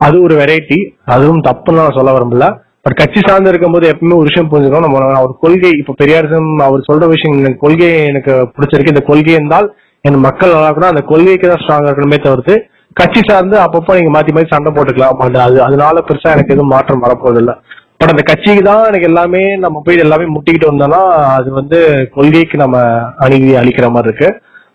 அது 0.00 0.16
ஒரு 0.26 0.34
வெரைட்டி 0.40 0.78
அதுவும் 1.14 1.42
தப்புன்னு 1.48 1.80
நான் 1.82 1.98
சொல்ல 1.98 2.14
விரும்பல. 2.16 2.46
பட் 2.84 2.96
கட்சி 3.00 3.20
சார்ந்து 3.26 3.50
இருக்கும்போது 3.52 3.86
எப்பவுமே 3.92 4.16
ஒரு 4.20 4.28
விஷயம் 4.30 4.50
புரிஞ்சுக்கணும். 4.50 4.86
நம்ம 4.86 5.18
அவர் 5.20 5.32
கொள்கை 5.44 5.70
இப்ப 5.80 5.94
பெரியாரிசம் 6.02 6.48
அவர் 6.66 6.86
சொல்ற 6.88 7.06
விஷயம் 7.14 7.38
எனக்கு 7.42 7.62
கொள்கை 7.64 7.88
எனக்கு 8.12 8.32
பிடிச்சிருக்கு. 8.54 8.94
இந்த 8.94 9.04
கொள்கை 9.10 9.32
இருந்தால் 9.38 9.68
என் 10.08 10.18
மக்கள் 10.26 10.54
நல்லா 10.54 10.68
இருக்கணும் 10.70 10.92
அந்த 10.92 11.02
கொள்கைக்கு 11.10 11.46
தான் 11.52 11.62
ஸ்ட்ராங்கா 11.62 11.90
இருக்கணுமே 11.90 12.18
தவிர்த்து 12.26 12.56
கட்சி 12.96 13.20
சார்ந்து 13.26 13.58
அப்பப்போ 13.58 14.00
நீங்க 14.00 14.10
மாத்தி 14.12 14.34
மாத்தி 14.34 14.46
சண்டை 14.50 14.72
போட்டுக்கலாம். 14.72 15.16
அது 15.18 15.38
அது- 15.38 15.58
அதனால 15.58 16.02
பெருசா 16.08 16.22
எனக்கு 16.22 16.52
எதுவும் 16.52 16.68
மாற்றம் 16.68 17.02
வரப்போறது 17.02 17.36
இல்ல 17.36 17.52
பட் 17.96 18.08
அந்த 18.08 18.22
கட்சிக்கு 18.22 18.62
தான் 18.62 18.86
எனக்கு 18.86 19.06
எல்லாமே 19.06 19.56
நம்ம 19.56 19.82
போய் 19.84 19.98
எல்லாமே 19.98 20.24
முட்டிக்கிட்டு 20.24 20.70
வந்தோம்னா 20.70 21.02
அது 21.36 21.50
வந்து 21.50 22.08
கொள்கைக்கு 22.14 22.58
நம்ம 22.58 22.76
அணுகி 23.16 23.54
அளிக்கிற 23.54 23.90
மாதிரி 23.90 24.14
இருக்கு. 24.14 24.28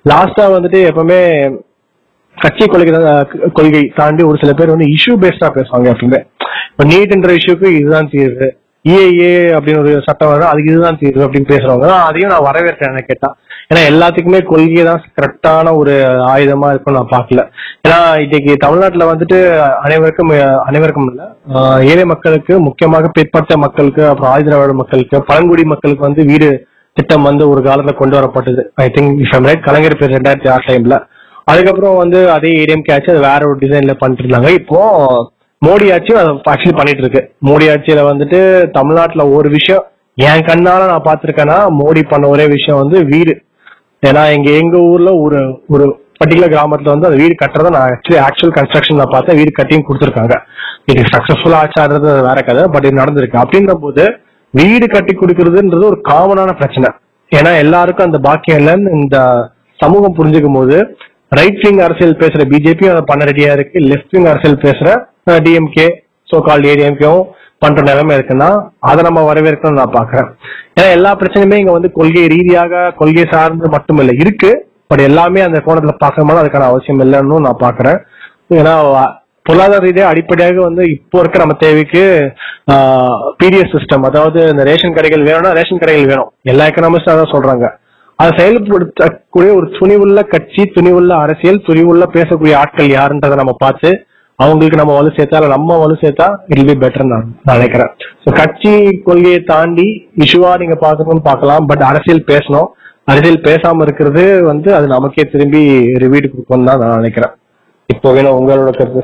லாஸ்டா 0.09 0.43
வந்துட்டு 0.55 0.79
எப்பவுமே 0.91 1.19
கட்சி 2.37 2.65
கொள்கை 2.67 3.03
தான் 3.03 3.27
கொள்கை 3.53 3.91
தாண்டி 3.95 4.23
ஒரு 4.23 4.37
சில 4.39 4.53
பேர் 4.53 4.69
வந்து 4.69 4.85
இஷ்யூ 4.85 5.13
பேஸ்டா 5.21 5.49
பேசுவாங்க 5.49 5.93
எப்பவுமே. 5.93 6.19
இப்போ 6.71 6.83
நீட்ன்ற 6.83 7.37
இஷ்யூக்கு 7.37 7.65
இதுதான் 7.65 8.09
தீர்வு. 8.11 8.47
ஏஏ 8.89 9.31
அப்படின்னு 9.57 9.79
ஒரு 9.79 10.01
சட்டம் 10.05 10.29
வரும் 10.29 10.47
அதுக்கு 10.47 10.71
இதுதான் 10.71 10.97
தீர்வு 10.99 11.25
அப்படின்னு 11.25 11.49
பேசுறவங்க 11.49 11.87
அதையும் 11.89 12.29
நான் 12.29 12.53
வரவேற்கிறேன் 12.53 12.97
கேட்டா. 12.97 13.35
ஏன்னா 13.71 13.81
எல்லாத்துக்குமே 13.89 14.39
கொள்கை 14.47 14.81
தான் 14.87 15.03
கரெக்டான 15.17 15.73
ஒரு 15.81 15.93
ஆயுதமா 16.31 16.69
இருக்கும் 16.73 16.95
நான் 16.97 17.11
பார்க்கல. 17.13 17.41
ஏன்னா 17.85 17.99
இன்னைக்கு 18.23 18.53
தமிழ்நாட்டுல 18.63 19.05
வந்துட்டு 19.11 19.37
அனைவருக்கும் 19.83 20.31
அனைவருக்கும் 20.69 21.07
இல்ல 21.11 21.21
ஏழை 21.91 22.05
மக்களுக்கு 22.11 22.53
முக்கியமாக 22.65 23.11
பிற்பட்ட 23.17 23.57
மக்களுக்கு 23.65 24.03
அப்புறம் 24.09 24.31
ஆயுதவாழ் 24.33 24.73
மக்களுக்கு 24.81 25.19
பழங்குடி 25.29 25.63
மக்களுக்கு 25.73 26.07
வந்து 26.07 26.23
வீடு 26.31 26.49
திட்டம் 26.97 27.27
வந்து 27.29 27.43
ஒரு 27.51 27.61
காலத்துல 27.67 27.93
கொண்டு 27.99 28.17
வரப்பட்டது. 28.17 28.61
I 28.85 28.87
think 28.95 29.13
if 29.25 29.35
right 29.49 29.67
Kalaignar 29.67 29.99
பேர் 29.99 30.15
ரெண்டாயிரத்தி 30.17 30.49
ஆறு 30.53 30.63
டைம்ல 30.69 30.97
அதுக்கப்புறம் 31.51 31.95
வந்து 32.01 32.19
அதே 32.33 32.51
ஏடிஎம் 32.63 32.87
கேட்ச் 32.89 33.07
அது 33.13 33.21
வேற 33.29 33.39
ஒரு 33.51 33.57
டிசைன்ல 33.61 33.93
பண்ணிட்டு 34.01 34.23
இருந்தாங்க. 34.25 34.49
இப்போ 34.59 34.81
மோடி 35.61 35.87
ஆட்சியும் 35.95 36.19
அதை 36.21 36.33
ஆக்சுவலி 36.53 36.75
பண்ணிட்டு 36.79 37.03
இருக்கு. 37.03 37.21
மோடி 37.47 37.65
ஆட்சியில 37.73 38.03
வந்துட்டு 38.09 38.39
தமிழ்நாட்டுல 38.77 39.23
ஒரு 39.37 39.49
விஷயம் 39.55 39.85
என் 40.17 40.45
கண்ணால 40.49 40.89
நான் 40.91 41.07
பாத்திருக்கேன்னா 41.07 41.57
மோடி 41.79 42.03
பண்ண 42.11 42.27
ஒரே 42.35 42.45
விஷயம் 42.55 42.81
வந்து 42.81 42.99
வீடு. 43.13 43.35
ஏன்னா 44.07 44.21
எங்க 44.35 44.49
எங்க 44.61 44.77
ஊர்ல 44.91 45.09
ஒரு 45.23 45.39
ஒரு 45.73 45.85
பர்டிகுலர் 46.19 46.53
கிராமத்துல 46.53 46.93
வந்து 46.93 47.07
அந்த 47.09 47.19
வீடு 47.21 47.35
கட்டுறத 47.41 47.71
நான் 47.75 47.91
ஆக்சுவலி 47.95 48.19
ஆக்சுவல் 48.27 48.55
கன்ஸ்ட்ரக்ஷன் 48.57 48.99
நான் 49.01 49.13
பார்த்தேன். 49.13 49.37
வீடு 49.39 49.51
கட்டியும் 49.59 49.85
கொடுத்துருக்காங்க. 49.87 50.35
இது 50.91 51.01
சக்சஸ்ஃபுல்லா 51.13 51.59
ஆச்சாடுறது 51.63 52.07
அது 52.13 52.23
வேற 52.29 52.39
கதை 52.47 52.63
பட் 52.73 52.85
இது 52.87 53.01
நடந்திருக்கு. 53.01 53.37
அப்படின்ற 53.43 53.73
போது 53.85 54.03
வீடு 54.53 54.85
கட்டி 54.93 55.13
கொடுக்கறதுன்றது 55.15 55.85
ஒரு 55.91 55.99
காமனான 56.09 56.53
பிரச்சனை. 56.61 56.89
ஏன்னா 57.31 57.51
எல்லாருக்கும் 57.63 58.07
அந்த 58.09 58.19
பாக்கியம் 58.27 58.59
இல்லைன்னு 58.61 58.95
இந்த 59.01 59.17
சமூகம் 59.79 60.17
புரிஞ்சுக்கும் 60.17 60.57
போது 60.59 60.77
ரைட் 61.39 61.61
விங் 61.65 61.83
அரசியல் 61.85 62.19
பேசுற 62.21 62.41
பிஜேபியும் 62.53 62.93
அதை 62.93 63.03
பண்ண 63.11 63.25
ரெடியா 63.29 63.51
இருக்கு 63.57 63.79
லெஃப்ட் 63.91 64.15
விங் 64.15 64.29
அரசியல் 64.31 64.63
பேசுற 64.65 64.87
டிஎம்கே 65.45 65.87
சோ 66.29 66.39
கால் 66.47 66.67
ஏடிஎம்கேவும் 66.71 67.27
பண்ற 67.61 67.81
நிலைமை 67.81 68.15
இருக்குன்னா 68.17 68.49
அதை 68.79 69.01
நம்ம 69.03 69.23
வரவேற்கணும்னு 69.29 69.81
நான் 69.81 69.97
பாக்குறேன் 69.97 70.29
ஏன்னா 70.77 70.89
எல்லா 70.97 71.11
பிரச்சனையுமே 71.21 71.59
இங்க 71.61 71.71
வந்து 71.71 71.91
கொள்கை 71.91 72.27
ரீதியாக 72.27 72.83
கொள்கை 72.99 73.25
சார்ந்து 73.31 73.69
மட்டும் 73.69 73.97
இல்ல 73.97 74.13
இருக்கு 74.23 74.51
பட் 74.87 74.99
எல்லாமே 74.99 75.41
அந்த 75.41 75.59
கோணத்துல 75.65 75.93
பார்க்கணும்னா 76.03 76.43
அதுக்கான 76.43 76.69
அவசியம் 76.71 77.03
இல்லைன்னு 77.05 77.45
நான் 77.47 77.63
பாக்குறேன் 77.65 77.99
ஏன்னா 78.59 78.75
பொருளாதார 79.45 79.83
ரீதியாக 79.85 80.11
அடிப்படையாக 80.13 80.59
வந்து 80.61 80.83
இப்போ 80.95 81.19
இருக்க 81.19 81.37
நம்ம 81.39 81.55
தேவைக்கு 81.59 82.01
பிடிஎஸ் 83.39 83.73
சிஸ்டம் 83.75 84.03
அதாவது 84.09 84.39
இந்த 84.49 84.63
ரேஷன் 84.63 84.93
கடைகள் 84.93 85.27
வேணும்னா 85.27 85.51
ரேஷன் 85.51 85.79
கடைகள் 85.79 86.09
வேணும். 86.11 86.29
எல்லா 86.43 86.65
எக்கனாமிஸ்டும் 86.65 87.13
அதான் 87.13 87.33
சொல்றாங்க. 87.35 87.65
அதை 88.19 88.31
செயல்படுத்தக்கூடிய 88.39 89.51
ஒரு 89.59 89.67
துணிவுள்ள 89.79 90.19
கட்சி 90.27 90.63
துணிவுள்ள 90.75 91.11
அரசியல் 91.23 91.63
துணிவுள்ள 91.67 92.05
பேசக்கூடிய 92.15 92.55
ஆட்கள் 92.55 92.91
யாருன்றதை 92.97 93.35
நம்ம 93.35 93.55
பார்த்து 93.59 93.89
அவங்களுக்கு 94.43 94.79
நம்ம 94.81 94.93
வலு 94.97 95.09
சேர்த்தா 95.17 95.39
இல்ல 95.39 95.49
நம்ம 95.55 95.77
வலு 95.83 95.95
சேர்த்தா 96.03 96.27
இட் 96.51 96.61
பி 96.69 96.75
பெட்டர் 96.83 97.11
நான் 97.13 97.25
நினைக்கிறேன். 97.53 97.91
ஸோ 98.23 98.29
கட்சி 98.41 98.73
கொள்கையை 99.07 99.39
தாண்டி 99.51 99.87
இஷ்யூவா 100.25 100.51
நீங்க 100.61 100.77
பாக்கணும்னு 100.85 101.27
பார்க்கலாம் 101.29 101.67
பட் 101.71 101.83
அரசியல் 101.91 102.27
பேசணும். 102.31 102.69
அரசியல் 103.11 103.45
பேசாம 103.47 103.83
இருக்கிறது 103.85 104.23
வந்து 104.51 104.69
அது 104.77 104.87
நமக்கே 104.95 105.23
திரும்பி 105.33 105.61
ரிவீடு 106.03 106.27
கொடுக்கணும் 106.33 106.69
தான் 106.69 106.81
நான் 106.83 106.99
நினைக்கிறேன். 107.01 107.33
இப்போ 107.89 108.09
வேணும் 108.17 108.37
உங்களோட 108.39 108.71
கருத்து. 108.79 109.03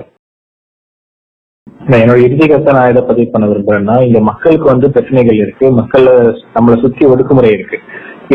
என்னோட 2.02 2.20
இறுதி 2.26 2.46
கருத்தை 2.50 2.72
நான் 2.78 2.92
இதை 2.92 3.02
பதிவு 3.10 3.28
பண்ண 3.34 3.46
விரும்புறேன்னா 3.50 3.96
இங்க 4.08 4.20
மக்களுக்கு 4.30 4.68
வந்து 4.72 4.88
பிரச்சனைகள் 4.96 5.42
இருக்கு. 5.44 5.66
மக்கள் 5.80 6.08
நம்மளை 6.56 6.78
சுத்தி 6.84 7.04
ஒடுக்குமுறை 7.12 7.52
இருக்கு. 7.58 7.80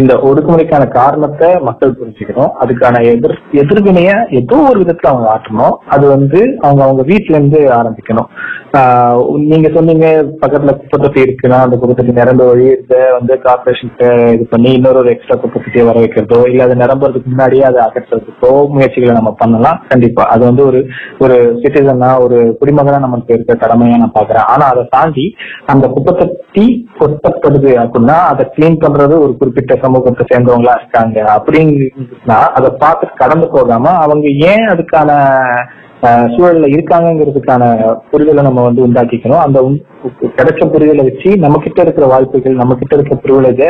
இந்த 0.00 0.12
ஒடுக்குமுறைக்கான 0.28 0.84
காரணத்தை 0.98 1.48
மக்கள் 1.68 1.96
புரிஞ்சுக்கணும். 1.98 2.52
அதுக்கான 2.62 3.02
எதிர் 3.12 3.36
எதிர்வினைய 3.62 4.10
ஏதோ 4.40 4.58
ஒரு 4.70 4.78
விதத்துல 4.82 5.12
அவங்க 5.12 5.28
ஆட்டணும் 5.34 5.76
அது 5.94 6.04
வந்து 6.16 6.40
அவங்க 6.64 6.82
அவங்க 6.86 7.04
வீட்டுல 7.12 7.38
இருந்து 7.38 7.60
ஆரம்பிக்கணும் 7.80 8.30
நீங்க 9.50 9.68
சொன்னீங்க 9.74 10.06
பக்கத்துல 10.42 10.72
குப்பத்தொட்டி 10.76 11.20
இருக்குன்னா 11.24 11.56
அந்த 11.64 11.76
குப்பத்தொட்டி 11.80 12.12
நிரம்ப 12.18 12.44
வழி 12.50 12.66
வந்து 13.16 13.34
கார்பரேஷன் 13.46 13.90
இது 14.34 14.44
பண்ணி 14.52 14.70
இன்னொரு 14.76 14.98
ஒரு 15.02 15.10
எக்ஸ்ட்ரா 15.14 15.36
குப்பத்தொட்டியை 15.42 15.84
வர 15.88 15.98
வைக்கிறதோ 16.04 16.38
இல்ல 16.50 16.66
அது 16.66 16.76
நிரம்புறதுக்கு 16.82 17.32
முன்னாடியே 17.32 17.64
அதை 17.70 17.80
அகற்றுறதுக்கோ 17.86 18.52
முயற்சிகளை 18.74 19.14
நம்ம 19.18 19.32
பண்ணலாம். 19.42 19.80
கண்டிப்பா. 19.92 20.24
அது 20.34 20.42
வந்து 20.50 20.64
ஒரு 20.70 20.80
ஒரு 21.24 21.36
சிட்டிசனா 21.64 22.10
ஒரு 22.24 22.38
குடிமகனா 22.60 23.00
நமக்கு 23.06 23.36
இருக்க 23.36 23.56
கடமையா 23.64 23.98
நான் 24.04 24.16
பாக்குறேன். 24.18 24.48
ஆனா 24.54 24.64
அதை 24.72 24.84
தாண்டி 24.96 25.26
அந்த 25.74 25.84
குப்பத்தொட்டி 25.96 26.64
கொட்டப்படுது 27.00 27.74
அப்படின்னா 27.84 28.18
அதை 28.30 28.46
கிளீன் 28.56 28.82
பண்றது 28.86 29.16
ஒரு 29.26 29.32
குறிப்பிட்ட 29.42 29.80
சமூகத்தை 29.84 30.24
சேர்ந்தவங்களா 30.30 30.74
இருக்காங்க. 30.80 31.18
அப்படின்னா 31.36 32.40
அதை 32.58 32.70
பார்த்து 32.82 33.14
கடந்து 33.22 33.46
போகாம 33.54 33.94
அவங்க 34.06 34.26
ஏன் 34.50 34.66
அதுக்கான 34.72 35.10
சூழல்ல 36.34 36.68
இருக்காங்கங்கிறதுக்கான 36.74 37.64
புரிதலை 38.12 38.42
நம்ம 38.46 38.62
வந்து 38.66 38.80
உண்டாக்கிக்கணும். 38.86 39.42
அந்த 39.44 39.58
கிடைச்ச 40.38 40.62
புரிதலை 40.72 41.02
வச்சு 41.08 41.30
நம்ம 41.44 41.60
கிட்ட 41.64 41.78
இருக்கிற 41.84 42.06
வாய்ப்புகள் 42.12 42.60
நம்ம 42.60 42.76
கிட்ட 42.80 42.96
இருக்கிற 42.96 43.18
ப்ரிவிலேஜ 43.24 43.60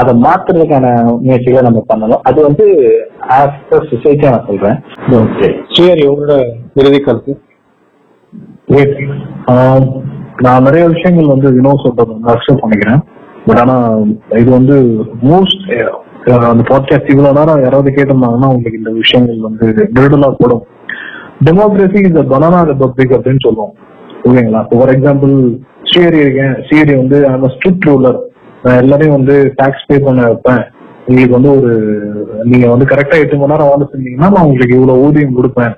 அதை 0.00 0.14
மாத்துறதுக்கான 0.24 0.86
முயற்சிகளை 1.26 1.62
நம்ம 1.68 1.82
பண்ணணும். 1.90 2.24
அது 2.30 2.38
வந்து 2.48 2.66
சொசைட்டியா 3.90 4.32
நான் 4.34 4.48
சொல்றேன். 4.48 4.78
சரி 5.76 6.02
உங்களோட 6.12 6.40
இறுதி 6.80 7.00
கருத்து? 7.04 7.34
நான் 10.46 10.66
நிறைய 10.66 10.84
விஷயங்கள் 10.94 11.32
வந்து 11.34 11.48
வினோத் 11.54 11.84
சொல்றது 11.84 12.18
அக்செப்ட் 12.34 12.62
பண்ணிக்கிறேன். 12.64 13.00
பட் 13.48 13.60
ஆனா 13.62 13.76
இது 14.40 14.50
வந்து 14.50 14.76
மோஸ்ட் 15.30 15.64
eh, 15.76 15.88
அந்த 16.50 16.62
பாட்காஸ்ட் 16.70 17.12
இவ்வளவு 17.12 17.36
நேரம் 17.38 17.62
யாராவது 17.62 17.90
கேட்டிருந்தாங்கன்னா 17.90 18.48
உங்களுக்கு 18.54 18.80
இந்த 18.80 18.90
விஷயங்கள் 18.90 19.38
வந்து 19.40 19.66
நெருடலா 19.96 20.28
போடும். 20.40 20.64
டெமோக்ரஸி 21.46 22.00
இஸ் 22.06 22.18
பனானா 22.32 22.58
ரிபப்ளிக் 22.70 23.14
அப்படின்னு 23.16 23.44
சொல்லுவோம். 23.46 23.72
ஓகேங்களா? 24.28 24.62
ஃபார் 24.70 24.92
எக்ஸாம்பிள் 24.94 25.34
சிஏரி 25.90 26.18
இருக்கேன். 26.24 26.54
சிஏரி 26.68 26.94
வந்து 26.96 27.18
ஐம் 27.28 27.48
ஸ்ட்ரிக்ட் 27.56 27.88
ரூலர் 27.90 28.18
நான் 28.62 28.80
எல்லாரையும் 28.82 29.16
வந்து 29.16 29.52
டாக்ஸ் 29.56 29.86
பே 29.86 29.98
பண்ண 29.98 30.22
வைப்பேன். 30.26 30.62
உங்களுக்கு 31.06 31.36
வந்து 31.38 31.50
ஒரு 31.58 31.72
நீங்க 32.42 32.66
வந்து 32.68 32.86
கரெக்டா 32.86 33.18
எட்டு 33.22 33.36
மணி 33.36 33.52
நேரம் 33.52 33.70
வேலை 33.72 33.84
செஞ்சீங்கன்னா 33.92 34.30
நான் 34.34 34.46
உங்களுக்கு 34.46 34.78
இவ்வளவு 34.78 35.04
ஊதியம் 35.06 35.36
கொடுப்பேன். 35.38 35.74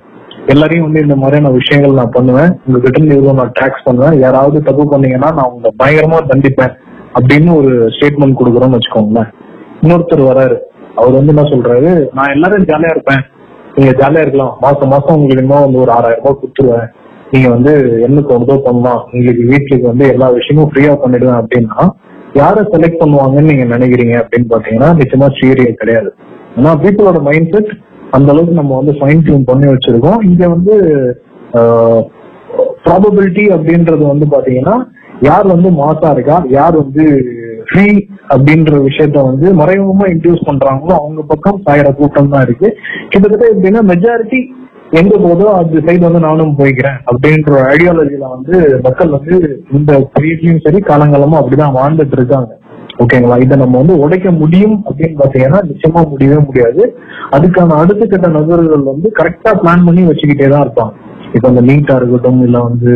எல்லாரையும் 0.46 0.86
வந்து 0.86 1.00
இந்த 1.00 1.16
மாதிரியான 1.16 1.50
விஷயங்கள் 1.50 1.98
நான் 2.00 2.16
பண்ணுவேன். 2.18 2.52
உங்க 2.66 2.78
கிட்ட 2.78 2.96
இருந்து 2.98 3.16
இவ்வளவு 3.16 3.40
நான் 3.40 3.56
டாக்ஸ் 3.60 3.84
பண்ணுவேன். 3.84 4.18
யாராவது 4.18 4.62
தப்பு 4.62 4.84
பண்ணீங்கன்னா 4.88 5.30
நான் 5.30 5.50
உங்களை 5.50 5.72
பயங்கரமா 5.82 6.20
தண்டிப்பேன். 6.32 6.74
அப்படின்னு 7.18 7.50
ஒரு 7.61 7.70
ஸ்டேட்மெண்ட் 7.94 8.38
கொடுக்குறோம்னு 8.40 8.78
வச்சுக்கோங்களேன். 8.78 9.30
இன்னொருத்தர் 9.82 10.22
வராரு. 10.30 10.56
அவர் 11.00 11.16
வந்து 11.18 11.32
என்ன 11.34 11.44
சொல்றாரு? 11.52 11.90
நான் 12.16 12.32
எல்லாரும் 12.36 12.68
ஜாலியா 12.70 12.90
இருப்பேன். 12.94 13.22
நீங்க 13.74 13.92
ஜாலியா 14.00 14.22
இருக்கலாம். 14.24 14.54
மாசம் 14.64 14.92
மாசம் 14.94 15.16
உங்களுக்கு 15.16 15.44
இன்னும் 15.44 15.64
வந்து 15.66 15.80
ஒரு 15.84 15.92
ஆறாயிரம் 15.96 16.22
ரூபாய் 16.22 16.40
கொடுத்துருவேன். 16.40 16.88
நீங்க 17.32 17.48
வந்து 17.54 17.72
என்ன 18.06 18.22
தோணுதோ 18.30 18.56
பண்ணலாம்? 18.66 19.00
உங்களுக்கு 19.12 19.42
வீட்டுக்கு 19.50 19.84
வந்து 19.90 20.06
எல்லா 20.14 20.28
விஷயமும் 20.38 20.70
ஃப்ரீயா 20.70 20.94
பண்ணிடுவேன் 21.02 21.40
அப்படின்னா 21.42 21.78
யாரை 22.40 22.62
செலக்ட் 22.72 23.00
பண்ணுவாங்கன்னு 23.02 23.50
நீங்க 23.50 23.64
நினைக்கிறீங்க? 23.74 24.14
அப்படின்னு 24.22 24.48
பாத்தீங்கன்னா 24.54 24.90
நிச்சயமா 25.00 25.28
சீரியல் 25.38 25.80
கிடையாது. 25.82 26.11
ஏன்னா 26.58 26.72
பீப்புளோட 26.84 27.18
மைண்ட் 27.28 27.52
செட் 27.54 27.70
அந்த 28.16 28.28
அளவுக்கு 28.32 28.61
நம்ம 28.61 28.76
வந்து 28.80 28.92
ஃபைன் 29.00 29.24
டியூன் 29.26 29.48
பண்ணி 29.50 29.66
வச்சிருக்கோம். 29.72 30.20
இங்க 30.30 30.42
வந்து 30.54 30.74
ப்ராபபிலிட்டி 32.84 33.44
அப்படின்றது 33.56 34.02
வந்து 34.12 34.26
பாத்தீங்கன்னா 34.34 34.76
யார் 35.20 35.46
வந்து 35.46 35.68
மாசா 35.82 36.10
இருக்கா 36.14 36.36
யார் 36.48 36.76
வந்து 36.82 37.04
ஃப்ரீ 37.68 37.86
அப்படின்ற 38.34 38.76
விஷயத்த 38.88 39.18
வந்து 39.24 39.46
மறைமுகமா 39.54 40.06
இன்ட்யூஸ் 40.14 40.46
பண்றாங்களோ 40.48 40.94
அவங்க 41.00 41.22
பக்கம் 41.22 41.62
சாயிற 41.66 41.88
கூட்டம் 41.94 42.28
தான் 42.28 42.42
இருக்கு. 42.42 42.68
கிட்டத்தட்ட 43.08 43.44
எப்படின்னா 43.54 43.82
மெஜாரிட்டி 43.92 44.40
எங்க 45.00 45.16
போதோ 45.16 45.46
அந்த 45.54 45.80
சைடு 45.86 46.02
வந்து 46.06 46.18
நானும் 46.18 46.56
போய்க்கிறேன் 46.60 46.96
அப்படின்ற 47.10 47.58
ஐடியாலஜில 47.74 48.30
வந்து 48.36 48.54
மக்கள் 48.82 49.08
வந்து 49.08 49.36
இந்த 49.72 49.92
பயிற்சியும் 50.12 50.64
சரி 50.64 50.78
காலங்காலமா 50.78 51.38
அப்படிதான் 51.40 51.76
வாழ்ந்துட்டு 51.76 52.16
இருக்காங்க. 52.18 52.50
ஓகேங்களா? 53.02 53.36
இதை 53.42 53.56
நம்ம 53.56 53.78
வந்து 53.78 53.98
உடைக்க 53.98 54.30
முடியும் 54.30 54.74
அப்படின்னு 54.88 55.20
பாத்தீங்கன்னா 55.20 55.60
நிச்சயமா 55.68 56.00
முடியவே 56.08 56.38
முடியாது. 56.46 56.82
அதுக்கான 57.36 57.76
அடுத்த 57.82 58.06
கட்ட 58.06 58.28
நபர்கள் 58.28 58.90
வந்து 58.90 59.10
கரெக்டா 59.20 59.52
பிளான் 59.62 59.86
பண்ணி 59.86 60.02
வச்சுக்கிட்டே 60.08 60.48
தான் 60.48 60.64
இருப்பாங்க. 60.66 60.92
இப்ப 61.34 61.48
இந்த 61.52 61.62
நீட்டா 61.70 61.96
இருக்கட்டும் 62.00 62.40
இல்ல 62.46 62.58
வந்து 62.68 62.92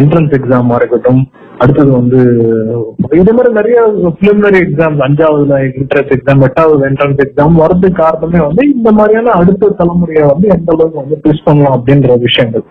என்ட்ரன்ஸ் 0.00 0.34
எக்ஸாமா 0.38 0.74
இருக்கட்டும் 0.80 1.20
அடுத்தது 1.62 1.90
வந்து 1.90 2.18
இதே 3.20 3.32
மாதிரி 3.36 3.50
நிறைய 3.52 3.78
பிலிமினரி 4.18 4.58
எக்ஸாம் 4.64 4.98
அஞ்சாவதுல 5.06 5.56
என்ட்ரன்ஸ் 5.68 6.12
எக்ஸாம் 6.16 6.44
எட்டாவது 6.48 6.82
என்ட்ரன்ஸ் 6.88 7.22
எக்ஸாம் 7.24 7.56
வரதுக்கு 7.62 8.00
காரணமே 8.02 8.40
வந்து 8.46 8.64
இந்த 8.74 8.90
மாதிரியான 8.98 9.32
அடுத்த 9.40 9.72
தலைமுறையை 9.80 10.24
வந்து 10.32 10.46
எந்த 10.56 10.70
அளவுக்கு 10.74 11.02
வந்து 11.02 11.18
ட்விஸ்ட் 11.24 11.48
பண்ணலாம் 11.48 11.76
அப்படின்ற 11.78 12.18
விஷயங்கள். 12.26 12.64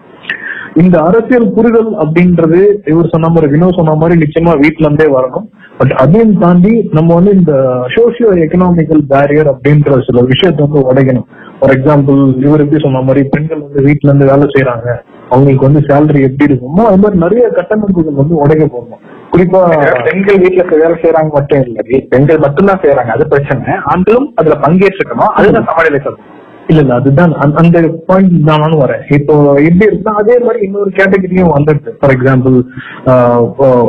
இந்த 0.82 0.96
அரசியல் 1.10 1.52
புரிதல் 1.56 1.92
அப்படின்றது 2.04 2.60
இவர் 2.92 3.14
சொன்ன 3.14 3.28
மாதிரி 3.28 3.48
வினோ 3.54 3.70
சொன்ன 3.78 3.96
மாதிரி 4.02 4.16
நிச்சயமா 4.24 4.54
வீட்ல 4.64 4.88
இருந்தே 4.88 5.08
வரணும். 5.18 5.48
பட் 5.80 5.94
அதையும் 6.04 6.36
தாண்டி 6.44 6.74
நம்ம 6.98 7.10
வந்து 7.18 7.32
இந்த 7.40 7.54
சோசியோ 7.96 8.30
எக்கனாமிக்கல் 8.46 9.04
பேரியர் 9.14 9.50
அப்படின்ற 9.54 10.00
சில 10.08 10.24
விஷயத்த 10.32 10.68
வந்து 10.68 10.86
உடைக்கணும். 10.90 11.28
ஃபார் 11.60 11.74
எக்ஸாம்பிள் 11.74 12.46
இவர் 12.46 12.60
எப்படி 12.60 12.82
சொன்ன 12.82 13.02
மாதிரி 13.02 13.28
பெண்கள் 13.30 13.62
வந்து 13.62 13.82
வீட்டுல 13.82 14.08
இருந்து 14.08 14.26
வேலை 14.26 14.48
செய்யறாங்க 14.56 14.90
அவங்களுக்கு 15.30 15.66
வந்து 15.66 15.80
சேலரி 15.80 16.22
எப்படி 16.22 16.54
இருக்குமோ? 16.54 16.82
அது 16.90 16.98
மாதிரி 16.98 17.18
நிறைய 17.18 17.48
கட்டமைப்புகள் 17.48 18.14
வந்து 18.14 18.36
உடைக்க 18.36 18.66
போகணும் 18.66 19.00
குறிப்பா 19.32 19.62
பெண்கள் 20.10 20.36
வீட்டுல 20.36 20.70
வேலை 20.70 20.96
செய்யறாங்க 21.02 21.32
மட்டும் 21.32 21.62
இல்ல 21.62 21.82
பெண்கள் 22.10 22.38
மட்டும்தான் 22.38 22.80
செய்யறாங்க 22.80 23.14
அது 23.18 23.28
பிரச்சனை. 23.28 23.74
ஆண்களும் 23.86 24.32
அதுல 24.36 24.58
பங்கேற்றுக்கணும் 24.62 25.32
அதுதான் 25.40 25.66
சமநிலை 25.66 26.00
சொல்லணும் 26.04 26.36
இல்ல 26.68 26.82
இல்ல 26.82 26.94
அதுதான். 26.94 27.34
அந்த- 27.34 27.60
அந்த 27.64 27.82
பாயிண்ட் 28.06 28.46
தான் 28.46 28.62
வரேன். 28.62 29.14
இப்போ 29.14 29.34
எப்படி 29.52 29.76
இருந்தா 29.76 30.12
அதே 30.12 30.40
மாதிரி 30.40 30.66
இன்னொரு 30.66 30.90
கேட்டகரியும் 30.90 31.52
வந்துடுது. 31.58 31.90
ஃபார் 31.90 32.16
எக்ஸாம்பிள் 32.16 32.58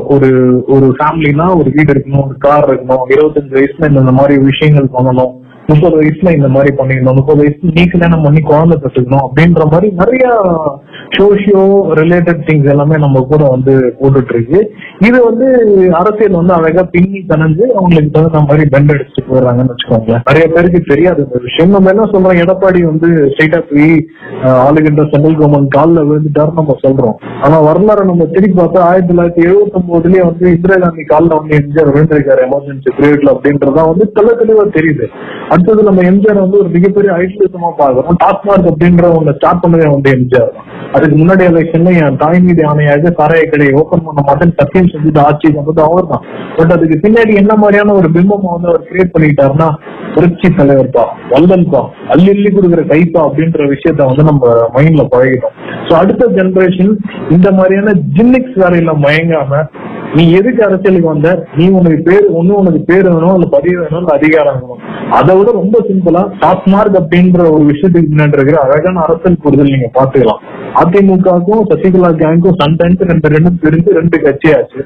ஒரு 0.07 0.31
ஒரு 0.69 0.95
ஃபேமிலினா 0.99 1.57
ஒரு 1.57 1.71
வீடு 1.75 1.93
இருக்கணும் 1.93 2.25
ஒரு 2.25 2.35
கார் 2.39 2.69
இருக்கணும் 2.69 3.03
இருபத்தஞ்சு 3.09 3.57
வயசுல 3.57 3.89
இந்த 3.89 4.13
மாதிரி 4.13 4.39
விஷயங்கள் 4.39 4.89
பண்ணணும். 4.99 5.38
முப்பது 5.71 5.95
வயசுல 6.01 6.33
இந்த 6.37 6.49
மாதிரி 6.49 6.71
பண்ணிக்கணும் 6.77 7.19
முப்பது 7.19 7.41
வயசு 7.41 7.73
நீ 7.79 7.83
கல்யாணம் 7.85 8.25
பண்ணி 8.27 8.41
குழந்தை 8.41 8.77
பெற்றுக்கணும் 8.85 9.25
அப்படின்ற 9.27 9.65
மாதிரி 9.73 9.89
நிறைய 10.01 10.27
சோஷியோ 11.17 11.63
ரிலேட்டட் 12.01 12.41
திங்ஸ் 12.47 12.71
எல்லாமே 12.73 12.97
நம்ம 13.05 13.23
கூட 13.31 13.43
வந்து 13.55 13.73
போட்டுட்டு 14.01 14.33
இருக்கு 14.35 14.59
இது 15.07 15.19
வந்து 15.27 15.47
அரசியல் 16.01 16.39
வந்து 16.39 16.55
அழகா 16.55 16.83
பின்னி 16.95 17.21
கணஞ்சு 17.31 17.65
அவங்களுக்கு 17.79 18.15
தகுந்த 18.17 18.41
மாதிரி 18.49 18.69
பெண்ட் 18.75 18.93
அடிச்சுட்டு 18.95 19.25
போயிடுறாங்கன்னு 19.29 19.75
வச்சுக்கோங்களேன். 19.75 20.25
நிறைய 20.31 20.47
பேருக்கு 20.55 20.81
தெரியாது 20.93 21.21
இந்த 21.27 21.39
விஷயம். 21.47 21.75
நம்ம 21.77 21.93
என்ன 21.95 22.07
சொல்றோம்? 22.13 22.41
எடப்பாடி 22.45 22.81
வந்து 22.91 23.09
ஸ்ட்ரைட்டா 23.33 23.61
போய் 23.71 23.91
ஆளுகின்ற 24.67 25.05
சென்ட்ரல் 25.13 25.39
கவர்மெண்ட் 25.41 25.75
காலில் 25.77 26.07
விழுந்துட்டாரு 26.09 26.53
நம்ம 26.61 26.77
சொல்றோம். 26.85 27.17
ஆனா 27.45 27.59
வரலாறு 27.69 28.05
நம்ம 28.11 28.27
திருப்பி 28.35 28.57
பார்த்தா 28.61 28.87
ஆயிரத்தி 28.91 29.13
தொள்ளாயிரத்தி 29.13 29.45
எழுபத்தி 29.49 29.79
ஒன்பதுலயே 29.79 30.25
வந்து 30.31 30.47
இந்திரா 30.57 30.79
காந்தி 30.85 31.05
காலில் 31.13 31.37
வந்து 31.39 31.57
எம்ஜிஆர் 31.61 31.93
விழுந்திருக்காரு 31.95 32.45
எமர்ஜென்சி 32.49 32.93
பீரியட்ல 32.99 33.35
அப்படின்றதான் 33.37 33.91
வந்து 33.93 34.07
தெள்ள 34.19 34.31
தெளிவா 34.43 34.67
தெரியுது. 34.79 35.09
அடுத்தது 35.59 35.83
நம்ம 35.87 36.01
எம்ஜிஆர் 36.09 36.43
வந்து 36.43 36.59
ஒரு 36.63 36.69
மிகப்பெரிய 36.75 37.11
ஐடியலிசமா 37.23 37.71
பாக்குறோம் 37.79 38.19
டாஸ்மார்க் 38.23 38.69
அப்படின்ற 38.71 39.07
ஒண்ணு 39.17 39.33
ஸ்டார்ட் 39.39 39.63
பண்ணதே 39.63 39.87
வந்து 39.95 40.11
எம்ஜிஆர் 40.17 40.53
அதுக்கு 40.97 41.17
முன்னாடி 41.21 41.43
எலெக்ஷன்ல 41.49 41.93
என் 42.01 42.19
தாய் 42.21 42.39
மீது 42.45 42.63
ஆணையாக 42.69 43.11
சாராய 43.19 43.47
கடையை 43.53 43.73
ஓபன் 43.81 44.05
பண்ண 44.07 44.21
மாட்டேன் 44.29 44.55
சத்தியம் 44.61 44.91
செஞ்சுட்டு 44.93 45.21
ஆட்சி 45.25 45.53
வந்தது 45.57 45.83
அவர் 45.87 46.11
தான் 46.13 46.25
பட் 46.59 46.75
அதுக்கு 46.77 46.99
பின்னாடி 47.05 47.35
என்ன 47.43 47.55
மாதிரியான 47.63 47.97
ஒரு 48.01 48.11
பிம்பம் 48.17 48.47
வந்து 48.55 48.71
அவர் 48.73 48.87
கிரியேட் 48.91 49.15
பண்ணிட்டாருன்னா 49.17 49.69
புரட்சி 50.15 50.49
தலைவர்ப்பா 50.61 51.05
வல்லன்பா 51.33 51.83
அள்ளி 52.15 52.31
அள்ளி 52.35 52.51
கொடுக்குற 52.51 52.85
கைப்பா 52.93 53.21
அப்படின்ற 53.29 53.67
விஷயத்த 53.75 54.09
வந்து 54.11 54.25
நம்ம 54.31 54.55
மைண்ட்ல 54.77 55.03
பழகிட்டோம். 55.15 55.55
சோ 55.89 55.93
அடுத்த 56.03 56.31
ஜெனரேஷன் 56.39 56.93
இந்த 57.37 57.49
மாதிரியான 57.59 57.93
ஜின்னிக்ஸ் 58.17 58.59
வேலையில 58.63 58.95
மயங்காம 59.05 59.63
நீ 60.17 60.23
எதுக்கு 60.39 60.61
அரசியலுக்கு 60.67 61.09
வந்த? 61.13 61.31
நீ 61.57 61.65
உனக்கு 61.79 61.99
பேர் 62.07 62.27
ஒண்ணு 62.39 62.53
உனக்கு 62.61 62.81
பேர் 62.91 63.07
வேணும் 63.09 63.35
இல்ல 63.37 63.47
பதவி 63.55 63.75
வேணும் 63.81 64.01
இல்ல 64.03 64.13
அதிகாரம் 64.19 64.61
வேணும். 64.61 64.81
அதை 65.19 65.33
விட 65.39 65.48
ரொம்ப 65.59 65.77
சிம்பிளா 65.89 66.23
டாஸ்மார்க் 66.45 66.99
அப்படின்ற 67.01 67.41
ஒரு 67.55 67.65
விஷயத்துக்கு 67.71 68.11
பின்னாடி 68.13 68.37
இருக்கிற 68.39 68.61
அழகான 68.67 69.03
அரசியல் 69.07 69.43
புரிதல் 69.45 69.75
நீங்க 69.75 69.91
பாத்துக்கலாம் 69.99 70.43
அதிமுகவுக்கும் 70.81 71.67
சசிகலா 71.71 72.11
கேங்கும் 72.23 72.59
சன்டைம்ஸ் 72.63 73.05
ரெண்டு 73.13 73.33
ரெண்டும் 73.35 73.61
பிரிஞ்சு 73.63 73.97
ரெண்டு 73.99 74.17
கட்சியாச்சு 74.25 74.81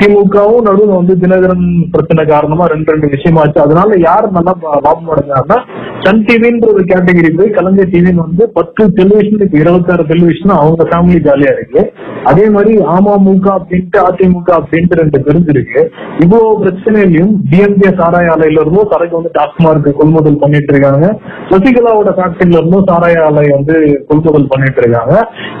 திமுகவும் 0.00 0.66
நடுவில் 0.68 0.98
வந்து 0.98 1.14
தினகரன் 1.22 1.66
பிரச்சனை 1.94 2.24
காரணமா 2.32 2.64
ரெண்டு 2.74 2.92
ரெண்டு 2.94 3.08
விஷயமாச்சு 3.14 3.60
அதனால 3.66 3.98
யார் 4.08 4.26
நல்லா 4.38 4.54
லாபம் 4.86 5.12
அடைஞ்சாருன்னா 5.14 5.58
சன் 6.04 6.24
டிவின்ற 6.26 6.66
ஒரு 6.72 6.82
கேட்டகரி 6.90 7.30
போய் 7.38 7.54
கலைஞர் 7.56 7.92
டிவின்னு 7.92 8.24
வந்து 8.26 8.44
பத்து 8.58 8.82
டெலிவிஷனுக்கு 8.98 9.46
இப்ப 9.48 9.58
இருபத்தாறு 9.62 10.04
டெலிவிஷன் 10.10 10.54
அவங்க 10.58 10.82
ஃபேமிலி 10.90 11.18
ஜாலியா 11.26 11.52
இருக்கு. 11.56 11.80
அதே 12.30 12.44
மாதிரி 12.54 12.72
அமமுக 12.96 13.46
அப்படின்ட்டு 13.58 13.98
அதிமுக 14.08 14.50
அப்படின்ட்டு 14.58 14.98
ரெண்டு 15.00 15.18
பிரிஞ்சிருக்கு. 15.26 15.80
இவ்வளவு 16.24 16.52
பிரச்சனையிலையும் 16.62 17.32
டிஎம்கே 17.50 17.90
சாராய 18.00 18.32
ஆலையில 18.34 18.62
இருந்தும் 18.62 18.90
சரக்கு 18.92 19.18
வந்து 19.18 19.32
டாஸ்மார்க்கு 19.38 19.92
கொள்முதல் 20.08 20.42
பண்ணிட்டு 20.42 20.72
இருக்காங்க 20.72 21.06
சசிகலாவோட 21.50 22.10
ஃபேக்டரியில 22.16 22.58
இருந்தும் 22.60 22.86
சாராய 22.88 23.24
ஆலை 23.26 23.44
வந்து 23.56 23.74
கொள்முதல் 24.08 24.50
பண்ணிட்டு 24.52 24.80
இருக்காங்க 24.82 25.14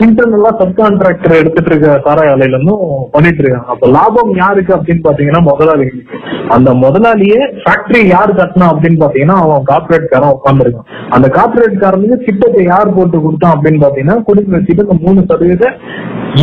இன்டர்னலா 0.04 0.50
சப் 0.60 0.76
கான்ட்ராக்டர் 0.80 1.38
எடுத்துட்டு 1.40 1.70
இருக்க 1.72 1.88
சாராய 2.06 2.34
ஆலையில 2.34 2.56
இருந்தும் 2.56 2.84
பண்ணிட்டு 3.14 3.42
இருக்காங்க 3.44 3.72
அப்ப 3.74 3.90
லாபம் 3.96 4.32
யாருக்கு 4.42 4.76
அப்படின்னு 4.76 5.06
பாத்தீங்கன்னா 5.08 5.42
முதலாளிகளுக்கு. 5.48 6.18
அந்த 6.56 6.70
முதலாளியே 6.84 7.40
ஃபேக்டரி 7.62 8.02
யார் 8.14 8.32
கட்டினா 8.40 8.68
அப்படின்னு 8.72 9.00
பாத்தீங்கன்னா 9.04 9.38
அவன் 9.44 9.66
கார்பரேட் 9.70 10.10
காரன் 10.12 10.36
உட்காந்துருக்கான் 10.36 10.88
அந்த 11.16 11.26
கார்பரேட் 11.36 11.82
காரனுக்கு 11.82 12.18
திட்டத்தை 12.26 12.62
யார் 12.72 12.94
போட்டு 12.98 13.18
கொடுத்தான் 13.24 13.54
அப்படின்னு 13.56 13.84
பாத்தீங்கன்னா 13.86 14.18
குடிமை 14.28 14.60
சீட்டு 14.68 15.00
மூணு 15.04 15.20
சதவீத 15.30 15.66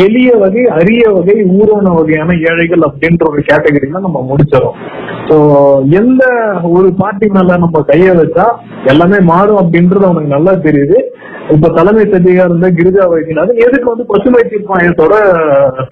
எளிய 0.04 0.30
வகை 0.42 0.62
அரிய 0.78 1.04
வகை 1.16 1.36
ஊரான 1.58 1.88
வகையான 1.98 2.32
ஏழைகள் 2.50 2.88
அப்படின்ற 2.88 3.24
ஒரு 3.32 3.42
கேட்டகரியில 3.50 4.00
நம்ம 4.06 4.22
முடிச்சிடறோம். 4.30 4.78
ஸோ 5.30 5.36
எந்த 6.00 6.24
ஒரு 6.78 6.90
பார்ட்டி 7.02 7.28
மேல 7.36 7.58
நம்ம 7.64 7.78
கைய 7.90 8.10
வச்சா 8.20 8.46
எல்லாமே 8.92 9.20
மாறும் 9.32 9.62
அப்படின்றது 9.62 10.08
அவனுக்கு 10.08 10.36
நல்லா 10.36 10.54
தெரியுது. 10.66 10.98
இப்ப 11.54 11.70
தலைமை 11.78 12.04
சதியா 12.12 12.44
இருந்த 12.48 12.68
கிரிஜா 12.78 13.04
வைத்தியநாதன் 13.10 13.64
எதுக்கு 13.66 13.88
வந்து 13.92 14.06
பசுமை 14.12 14.42
தீர்ப்பாயத்தோட 14.52 15.16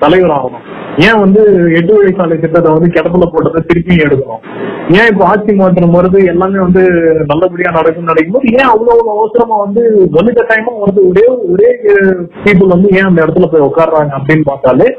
தலைவர் 0.03 0.33
ஆகணும்? 0.37 0.63
ஏன் 1.07 1.19
வந்து 1.23 1.41
எட்டு 1.79 1.91
வழி 1.97 2.11
சாலை 2.19 2.37
திட்டத்தை 2.43 2.69
வந்து 2.75 2.89
கிடப்புல 2.95 3.27
போட்டதை 3.33 3.61
திருப்பி 3.69 3.95
எடுக்கணும்? 4.05 4.41
ஏன் 4.99 5.09
இப்ப 5.11 5.23
ஆட்சி 5.31 5.53
மாற்றம் 5.59 5.97
வருது? 5.97 6.19
எல்லாமே 6.33 6.59
வந்து 6.65 6.83
நல்லபடியா 7.31 7.71
நடக்கும் 7.79 8.09
நடக்கும்போது 8.11 8.47
ஏன் 8.59 8.71
அவ்வளவு 8.73 8.95
அவ்வளவு 8.95 9.15
அவசரமா 9.17 9.57
வந்து 9.65 9.83
வலுக்கட்டாயமா 10.17 10.73
வந்து 10.87 11.03
ஒரே 11.09 11.25
ஒரே 11.53 11.69
பீப்புள் 12.45 12.73
வந்து 12.75 12.89
ஏன் 12.99 13.09
அந்த 13.11 13.19
இடத்துல 13.25 13.49
போய் 13.53 13.67
உட்கார்றாங்க 13.69 14.13
அப்படின்னு 14.19 14.45
பார்த்தாலே 14.51 14.89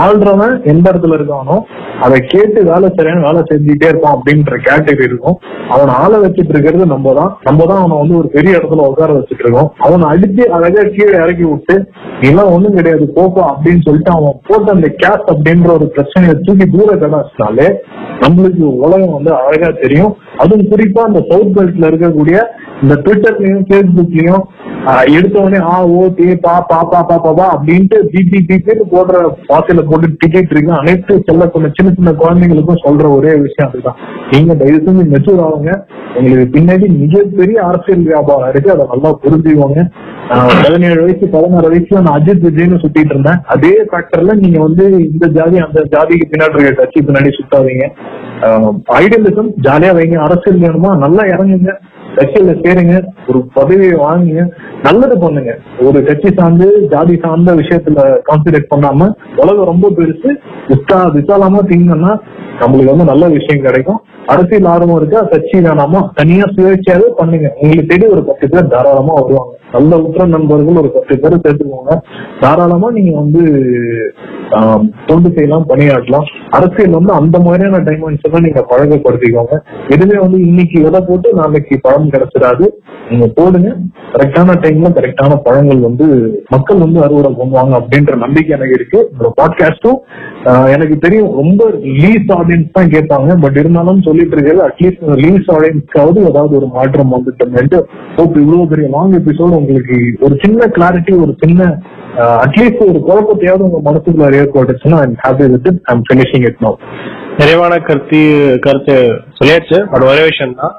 ஆள்றவன் 0.00 0.54
எந்த 0.72 0.84
இடத்துல 0.90 1.16
இருக்கானோ 1.18 1.56
அதை 2.04 2.18
கேட்டு 2.32 2.60
வேலை 2.68 2.88
செய்யறேன் 2.88 3.24
வேலை 3.26 3.40
செஞ்சுட்டே 3.50 3.88
இருப்பான் 3.90 4.14
அப்படின்ற 4.16 4.54
கேட்டகரி 4.66 5.06
இருக்கும். 5.08 5.36
அவனை 5.72 5.92
ஆள 6.02 6.12
வச்சுட்டு 6.22 6.52
இருக்கிறது 6.54 6.86
நம்ம 6.86 7.12
தான் 7.18 7.32
நம்ம 7.48 7.66
தான் 7.70 7.80
அவனை 7.82 7.96
வந்து 8.00 8.16
ஒரு 8.20 8.28
பெரிய 8.36 8.58
இடத்துல 8.58 8.86
உட்கார 8.90 9.12
வச்சுட்டு 9.18 9.44
இருக்கோம். 9.44 9.70
அவனை 9.86 10.04
அடிச்சு 10.12 10.44
அழகா 10.56 10.82
கீழே 10.96 11.16
இறக்கி 11.24 11.44
விட்டு 11.50 11.76
இதெல்லாம் 12.22 12.52
ஒண்ணும் 12.54 12.76
கிடையாது 12.78 13.06
போப்பா 13.18 13.44
அப்படின்னு 13.52 13.84
சொல்லிட்டு 13.86 14.12
அவன் 14.16 14.40
போட்ட 14.48 14.76
அந்த 14.76 14.88
கேஸ் 15.02 15.30
அப்படின்ற 15.32 15.70
ஒரு 15.78 15.88
பிரச்சனையை 15.96 16.34
தூக்கி 16.46 16.66
தூர 16.74 16.96
கடாச்சினாலே 17.04 17.68
நம்மளுக்கு 18.24 18.64
உலகம் 18.84 19.16
வந்து 19.16 19.32
அழகா 19.40 19.70
தெரியும். 19.84 20.12
அதுவும் 20.42 20.68
குறிப்பா 20.72 21.02
அந்த 21.08 21.20
சவுத் 21.30 21.54
பெல்ட்ல 21.56 21.90
இருக்கக்கூடிய 21.90 22.36
இந்த 22.82 22.94
ட்விட்டர்லயும் 23.04 23.66
பேஸ்புக்லயும் 23.70 24.44
எடுத்த 25.16 25.36
உடனே 25.40 25.58
ஆ 25.72 25.74
ஓ 25.96 26.04
தே 26.18 26.26
பா 26.44 26.54
பா 26.70 26.78
பா 26.92 27.00
பா 27.08 27.16
பா 27.24 27.44
அப்படின்ட்டு 27.56 27.98
பிபி 28.12 28.38
பிபின்னு 28.48 28.84
போடுற 28.94 29.18
வாசல 29.50 29.82
போட்டு 29.90 30.08
டிக்கெட் 30.22 30.52
இருக்கு. 30.54 30.72
அனைத்து 30.80 31.12
செல்ல 31.26 31.46
சின்ன 31.54 31.92
சின்ன 31.98 32.12
குழந்தைங்களுக்கும் 32.22 32.82
சொல்ற 32.84 33.04
ஒரே 33.18 33.32
விஷயம் 33.44 33.68
அதுதான். 33.68 34.00
நீங்க 34.32 34.54
தயவு 34.62 34.80
செஞ்சு 34.86 35.04
மெச்சூர் 35.12 35.44
ஆகுங்க. 35.46 35.74
உங்களுக்கு 36.16 36.46
பின்னாடி 36.56 36.88
மிகப்பெரிய 37.02 37.58
அரசியல் 37.68 38.08
வியாபாரம் 38.10 38.50
இருக்கு. 38.52 38.72
அதை 38.74 38.86
நல்லா 38.92 39.12
புரிஞ்சுக்கோங்க. 39.22 39.84
பதினேழு 40.64 40.98
வயசு 41.04 41.24
பதினாறு 41.36 41.70
வயசுல 41.72 42.02
நான் 42.06 42.18
அஜித் 42.18 42.44
விஜய்னு 42.48 42.82
சுத்திட்டு 42.82 43.14
இருந்தேன். 43.14 43.40
அதே 43.54 43.72
ஃபேக்டர்ல 43.92 44.34
நீங்க 44.42 44.58
வந்து 44.66 44.84
இந்த 45.12 45.26
ஜாதி 45.38 45.58
அந்த 45.68 45.80
ஜாதிக்கு 45.94 46.30
பின்னாடி 46.34 46.60
இருக்க 46.60 46.82
கட்சி 46.82 47.00
பின்னாடி 47.08 47.32
சுத்தாதீங்க. 47.38 47.86
ஐடியலிசம் 49.00 49.50
ஜாலியா 49.68 49.90
வைங்க. 49.98 50.18
அரசியல் 50.26 50.62
வேணுமா? 50.66 50.92
நல்லா 51.04 51.24
இறங்குங்க. 51.34 51.72
கட்சியில 52.16 52.52
சேருங்க 52.64 52.94
ஒரு 53.28 53.38
பதவியை 53.56 53.96
வாங்குங்க 54.04 54.44
நல்லது 54.86 55.16
பண்ணுங்க. 55.18 55.52
ஒரு 55.86 55.98
கட்சி 56.08 56.30
சார்ந்து 56.38 56.66
ஜாதி 56.92 57.16
சார்ந்த 57.24 57.52
விஷயத்துல 57.60 58.06
கான்சன்ட்ரேட் 58.28 58.72
பண்ணாம 58.74 59.08
உலகம் 59.42 59.70
ரொம்ப 59.72 59.90
பெருசு 59.98 60.30
விசா 60.70 60.98
விசாலமா 61.18 61.62
திங்கன்னா 61.72 62.12
நம்மளுக்கு 62.60 62.92
வந்து 62.92 63.10
நல்ல 63.12 63.24
விஷயம் 63.36 63.64
கிடைக்கும். 63.66 64.00
அரசியல் 64.26 64.64
ஆர்வம் 64.64 64.96
இருக்கா? 64.96 65.20
கட்சி 65.24 65.56
வேணாமா? 65.58 66.00
தனியா 66.14 66.44
சுயேட்சையாவே 66.52 67.08
பண்ணுங்க. 67.16 67.48
உங்களுக்கு 67.60 67.90
தேடி 67.90 68.06
ஒரு 68.06 68.22
பத்து 68.24 68.48
பேர் 68.48 68.68
தாராளமா 68.68 69.14
வருவாங்க. 69.18 69.52
நல்ல 69.72 69.98
உற்ற 69.98 70.26
நண்பர்கள் 70.26 70.80
ஒரு 70.80 70.90
பத்து 70.90 71.18
பேர் 71.18 71.42
சேர்த்துக்கோங்க 71.44 71.92
தாராளமா 72.40 72.90
நீங்க 72.90 73.12
வந்து 73.18 73.42
ஆஹ், 74.52 74.80
தொண்டு 75.06 75.28
செய்யலாம் 75.32 75.68
பணியாற்றலாம். 75.68 76.26
அரசியல் 76.50 76.90
வந்து 76.90 77.12
அந்த 77.12 77.38
மாதிரியான 77.38 77.78
டைமென்ஷன் 77.78 78.44
நீங்க 78.44 78.62
பழகப்படுத்திக்கோங்க 78.70 79.54
எதுவுமே 79.88 80.18
வந்து 80.18 80.38
இன்னைக்கு 80.42 80.78
விதை 80.82 81.00
போட்டு 81.00 81.28
நாளைக்கு 81.34 81.80
பழம் 81.80 82.10
கிடைச்சிடாது. 82.10 82.66
நீங்க 83.10 83.26
போடுங்க. 83.34 83.70
கரெக்டான 84.12 84.56
டைம்ல 84.62 84.88
கரெக்டான 84.90 85.36
பழங்கள் 85.42 85.80
வந்து 85.80 86.06
மக்கள் 86.48 86.78
வந்து 86.78 87.02
அறுவடை 87.02 87.30
பண்ணுவாங்க 87.38 87.72
அப்படின்ற 87.80 88.16
நம்பிக்கை 88.16 88.56
எனக்கு 88.56 88.74
இருக்கு. 88.74 89.00
இந்த 89.12 89.30
பாட்காஸ்டும் 89.40 89.98
எனக்கு 90.68 90.98
தெரியும் 90.98 91.32
ரொம்ப 91.36 91.62
லீஸ் 91.96 92.30
ஆடியன்ஸ் 92.36 92.70
தான் 92.72 92.90
கேட்பாங்க. 92.90 93.40
பட் 93.40 93.56
இருந்தாலும் 93.56 94.04
சொல்லிட்டு 94.12 94.36
இருக்கிறது 94.36 94.62
அட்லீஸ்ட் 94.68 95.04
லீஸ் 95.24 95.50
ஆடியன்ஸ்க்காவது 95.56 96.20
ஏதாவது 96.30 96.52
ஒரு 96.58 96.66
மாற்றம் 96.76 97.14
வந்துட்டு 97.16 97.78
ஹோப் 98.16 98.36
இவ்வளவு 98.42 98.70
பெரிய 98.72 98.86
லாங் 98.94 99.16
எபிசோடு 99.18 99.58
உங்களுக்கு 99.60 99.96
ஒரு 100.26 100.34
சின்ன 100.44 100.68
கிளாரிட்டி 100.76 101.12
ஒரு 101.24 101.34
சின்ன 101.42 101.68
அட்லீஸ்ட் 102.44 102.82
ஒரு 102.90 103.00
குழப்பத்தையாவது 103.08 103.66
உங்க 103.66 103.78
மனசுக்குள்ள 103.88 104.26
ஏற்பட்டுச்சுன்னா 104.40 104.98
I'm 105.04 105.18
happy 105.24 105.46
with 105.52 105.68
it 105.70 105.80
I'm 105.92 106.02
finishing 106.08 106.44
it 106.48 106.60
no 106.64 106.72
நிறைவான 107.38 107.74
கருத்து 107.88 108.18
கருத்து 108.64 108.96
சொல்லியாச்சு. 109.38 109.78
பட் 109.92 110.04
ஒரே 110.08 110.22
விஷயம் 110.30 110.58
தான் 110.58 110.74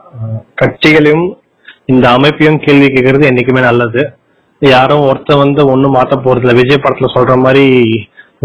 கட்சிகளையும் 0.61 1.25
இந்த 1.91 2.05
அமைப்பையும் 2.17 2.59
கேள்வி 2.65 2.89
கேட்கறது 2.89 3.29
என்னைக்குமே 3.29 3.63
நல்லது. 3.69 4.03
யாரும் 4.61 5.05
ஒருத்தன் 5.07 5.43
வந்து 5.43 5.61
ஒண்ணும் 5.71 5.95
மாத்த 5.97 6.17
போறது 6.25 6.45
இல்ல 6.45 6.55
விஜய் 6.59 6.83
படத்துல 6.83 7.09
சொல்ற 7.15 7.35
மாதிரி 7.45 7.65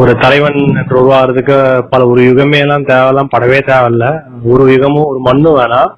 ஒரு 0.01 0.12
தலைவன் 0.14 0.59
என்று 0.80 0.94
உருவாகிறதுக்கு 1.01 1.55
பல 1.90 2.07
ஒரு 2.07 2.20
யுகமே 2.22 2.59
எல்லாம் 2.59 2.84
தேவையெல்லாம் 2.90 3.30
படவே 3.32 3.59
தேவையில்ல. 3.70 4.05
ஒரு 4.44 4.64
யுகமும் 4.74 5.09
ஒரு 5.11 5.18
மண்ணும் 5.18 5.57
வேணாம் 5.59 5.90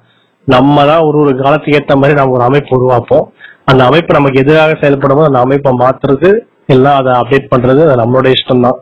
நம்ம 0.47 0.85
தான் 0.85 1.03
ஒரு 1.07 1.17
ஒரு 1.23 1.31
காலத்துக்கு 1.41 1.77
ஏற்ற 1.79 1.95
மாதிரி 1.95 2.17
நம்ம 2.19 2.33
ஒரு 2.33 2.43
அமைப்பு 2.43 2.71
உருவாப்போம். 2.79 3.25
அந்த 3.65 3.85
அமைப்பு 3.85 4.11
நமக்கு 4.17 4.39
எதிராக 4.39 4.77
செயல்படும் 4.81 5.17
போது 5.17 5.29
அந்த 5.29 5.39
அமைப்பை 5.39 5.71
மாத்துறது 5.73 6.29
எல்லாம் 6.65 6.97
அதை 6.99 7.11
அப்டேட் 7.13 7.51
பண்றது 7.53 7.81
அது 7.85 8.01
நம்மளோட 8.01 8.31
இஷ்டம் 8.37 8.65
தான் 8.67 8.79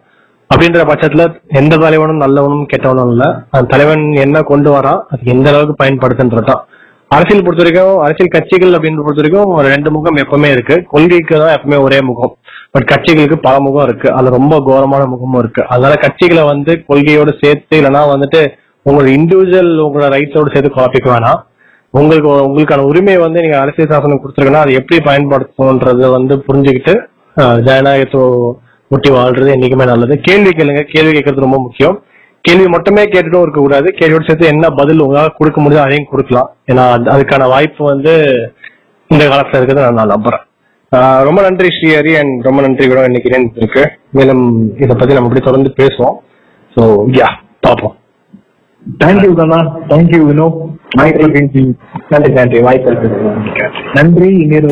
அப்படின்ற 0.49 0.83
பட்சத்துல 0.91 1.23
எந்த 1.61 1.77
தலைவனும் 1.77 2.21
நல்லவனும் 2.21 2.69
கெட்டவனும் 2.73 3.11
இல்ல. 3.11 3.25
அந்த 3.51 3.67
தலைவன் 3.67 4.11
என்ன 4.25 4.41
கொண்டு 4.41 4.71
வரான் 4.75 5.01
அது 5.11 5.31
எந்த 5.35 5.49
அளவுக்கு 5.49 5.75
பயன்படுத்துன்றதான் 5.83 6.63
அரசியல் 7.11 7.45
பொறுத்த 7.45 7.63
வரைக்கும் 7.63 8.01
அரசியல் 8.05 8.35
கட்சிகள் 8.35 8.75
அப்படின்னு 8.77 9.03
பொறுத்த 9.05 9.21
வரைக்கும் 9.21 9.53
ஒரு 9.55 9.67
ரெண்டு 9.67 9.91
முகம் 9.91 10.15
எப்பவுமே 10.15 10.49
இருக்கு. 10.55 10.75
கொள்கைக்கு 10.89 11.35
தான் 11.39 11.55
எப்பவுமே 11.57 11.77
ஒரே 11.81 11.99
முகம். 12.01 12.33
பட் 12.71 12.95
கட்சிகளுக்கு 12.95 13.35
பல 13.35 13.59
முகம் 13.59 13.87
இருக்கு. 13.87 14.11
அதுல 14.11 14.29
ரொம்ப 14.29 14.63
கோரமான 14.65 15.05
முகமும் 15.05 15.39
இருக்கு. 15.39 15.65
அதனால 15.67 15.93
கட்சிகளை 15.93 16.45
வந்து 16.45 16.83
கொள்கையோட 16.89 17.33
சேர்த்து 17.41 17.81
இல்லைன்னா 17.81 18.11
வந்துட்டு 18.15 18.47
உங்களோட 18.89 19.09
இண்டிவிஜுவல் 19.09 19.79
உங்களோட 19.79 20.09
ரைட்ஸோட 20.09 20.53
சேர்த்து 20.53 20.81
குழப்பிக்க 20.81 21.15
வேணாம். 21.15 21.47
உங்களுக்கு 21.91 22.29
உங்களுக்கான 22.29 22.77
உரிமையை 22.77 23.21
வந்து 23.21 23.41
நீங்க 23.41 23.59
அரசியல் 23.59 23.89
சாசனம் 23.89 24.21
கொடுத்துருக்கீங்கன்னா 24.21 24.61
அதை 24.61 24.73
எப்படி 24.73 25.03
பயன்படுத்தணும்ன்றத 25.03 26.11
வந்து 26.11 26.43
புரிஞ்சுக்கிட்டு 26.47 27.05
ஜனநாயகத்தை 27.35 28.21
ஒட்டி 28.89 29.09
வாழ்றது 29.09 29.51
என்னைக்குமே 29.53 29.85
நல்லது. 29.85 30.19
கேள்வி 30.21 30.49
கேளுங்க. 30.49 30.81
கேள்வி 30.81 31.19
கேட்கறது 31.19 31.39
ரொம்ப 31.39 31.57
முக்கியம். 31.57 32.03
கேள்வி 32.41 32.67
மட்டுமே 32.67 33.03
கேட்டுட்டும் 33.03 33.41
இருக்க 33.41 33.59
கூடாது 33.59 33.95
கேள்வியோட 33.99 34.27
சேர்த்து 34.27 34.47
என்ன 34.47 34.69
பதில் 34.69 34.99
உங்களால் 34.99 35.35
கொடுக்க 35.37 35.61
முடியுதோ 35.61 35.83
அதையும் 35.83 36.07
கொடுக்கலாம். 36.09 36.55
ஏன்னா 36.71 36.75
அது- 36.75 37.13
அதுக்கான 37.13 37.47
வாய்ப்பு 37.47 37.85
வந்து 37.85 38.35
இந்த 39.07 39.27
காலத்துல 39.27 39.55
இருக்கிறது 39.55 39.91
நான் 39.91 40.07
நான் 40.07 40.21
நம்புறேன். 40.21 40.47
ரொம்ப 41.27 41.39
நன்றி 41.45 41.69
ஸ்ரீஹரி 41.75 42.13
அண்ட் 42.19 42.35
ரொம்ப 42.47 42.59
நன்றி 42.65 42.85
கூட 42.87 43.01
இன்னைக்கு 43.09 43.29
இருக்கு. 43.61 43.83
மேலும் 44.17 44.43
இதை 44.83 44.93
பத்தி 44.99 45.15
நம்ம 45.15 45.29
இப்படி 45.29 45.43
தொடர்ந்து 45.47 45.71
பேசுவோம். 45.79 46.17
ஸோ 46.75 46.83
யா 47.19 47.27
பார்ப்போம். 47.65 47.95
தேங்க்யூ 49.03 49.31
கண்ணா 49.39 49.59
தேங்க்யூ 49.89 50.21
வினோ 50.29 50.47
நன்றி 52.11 52.31
நன்றி 52.37 52.59
வாய்ப்பு 52.67 52.93
நன்றி 53.97 54.29
இனியர் 54.43 54.69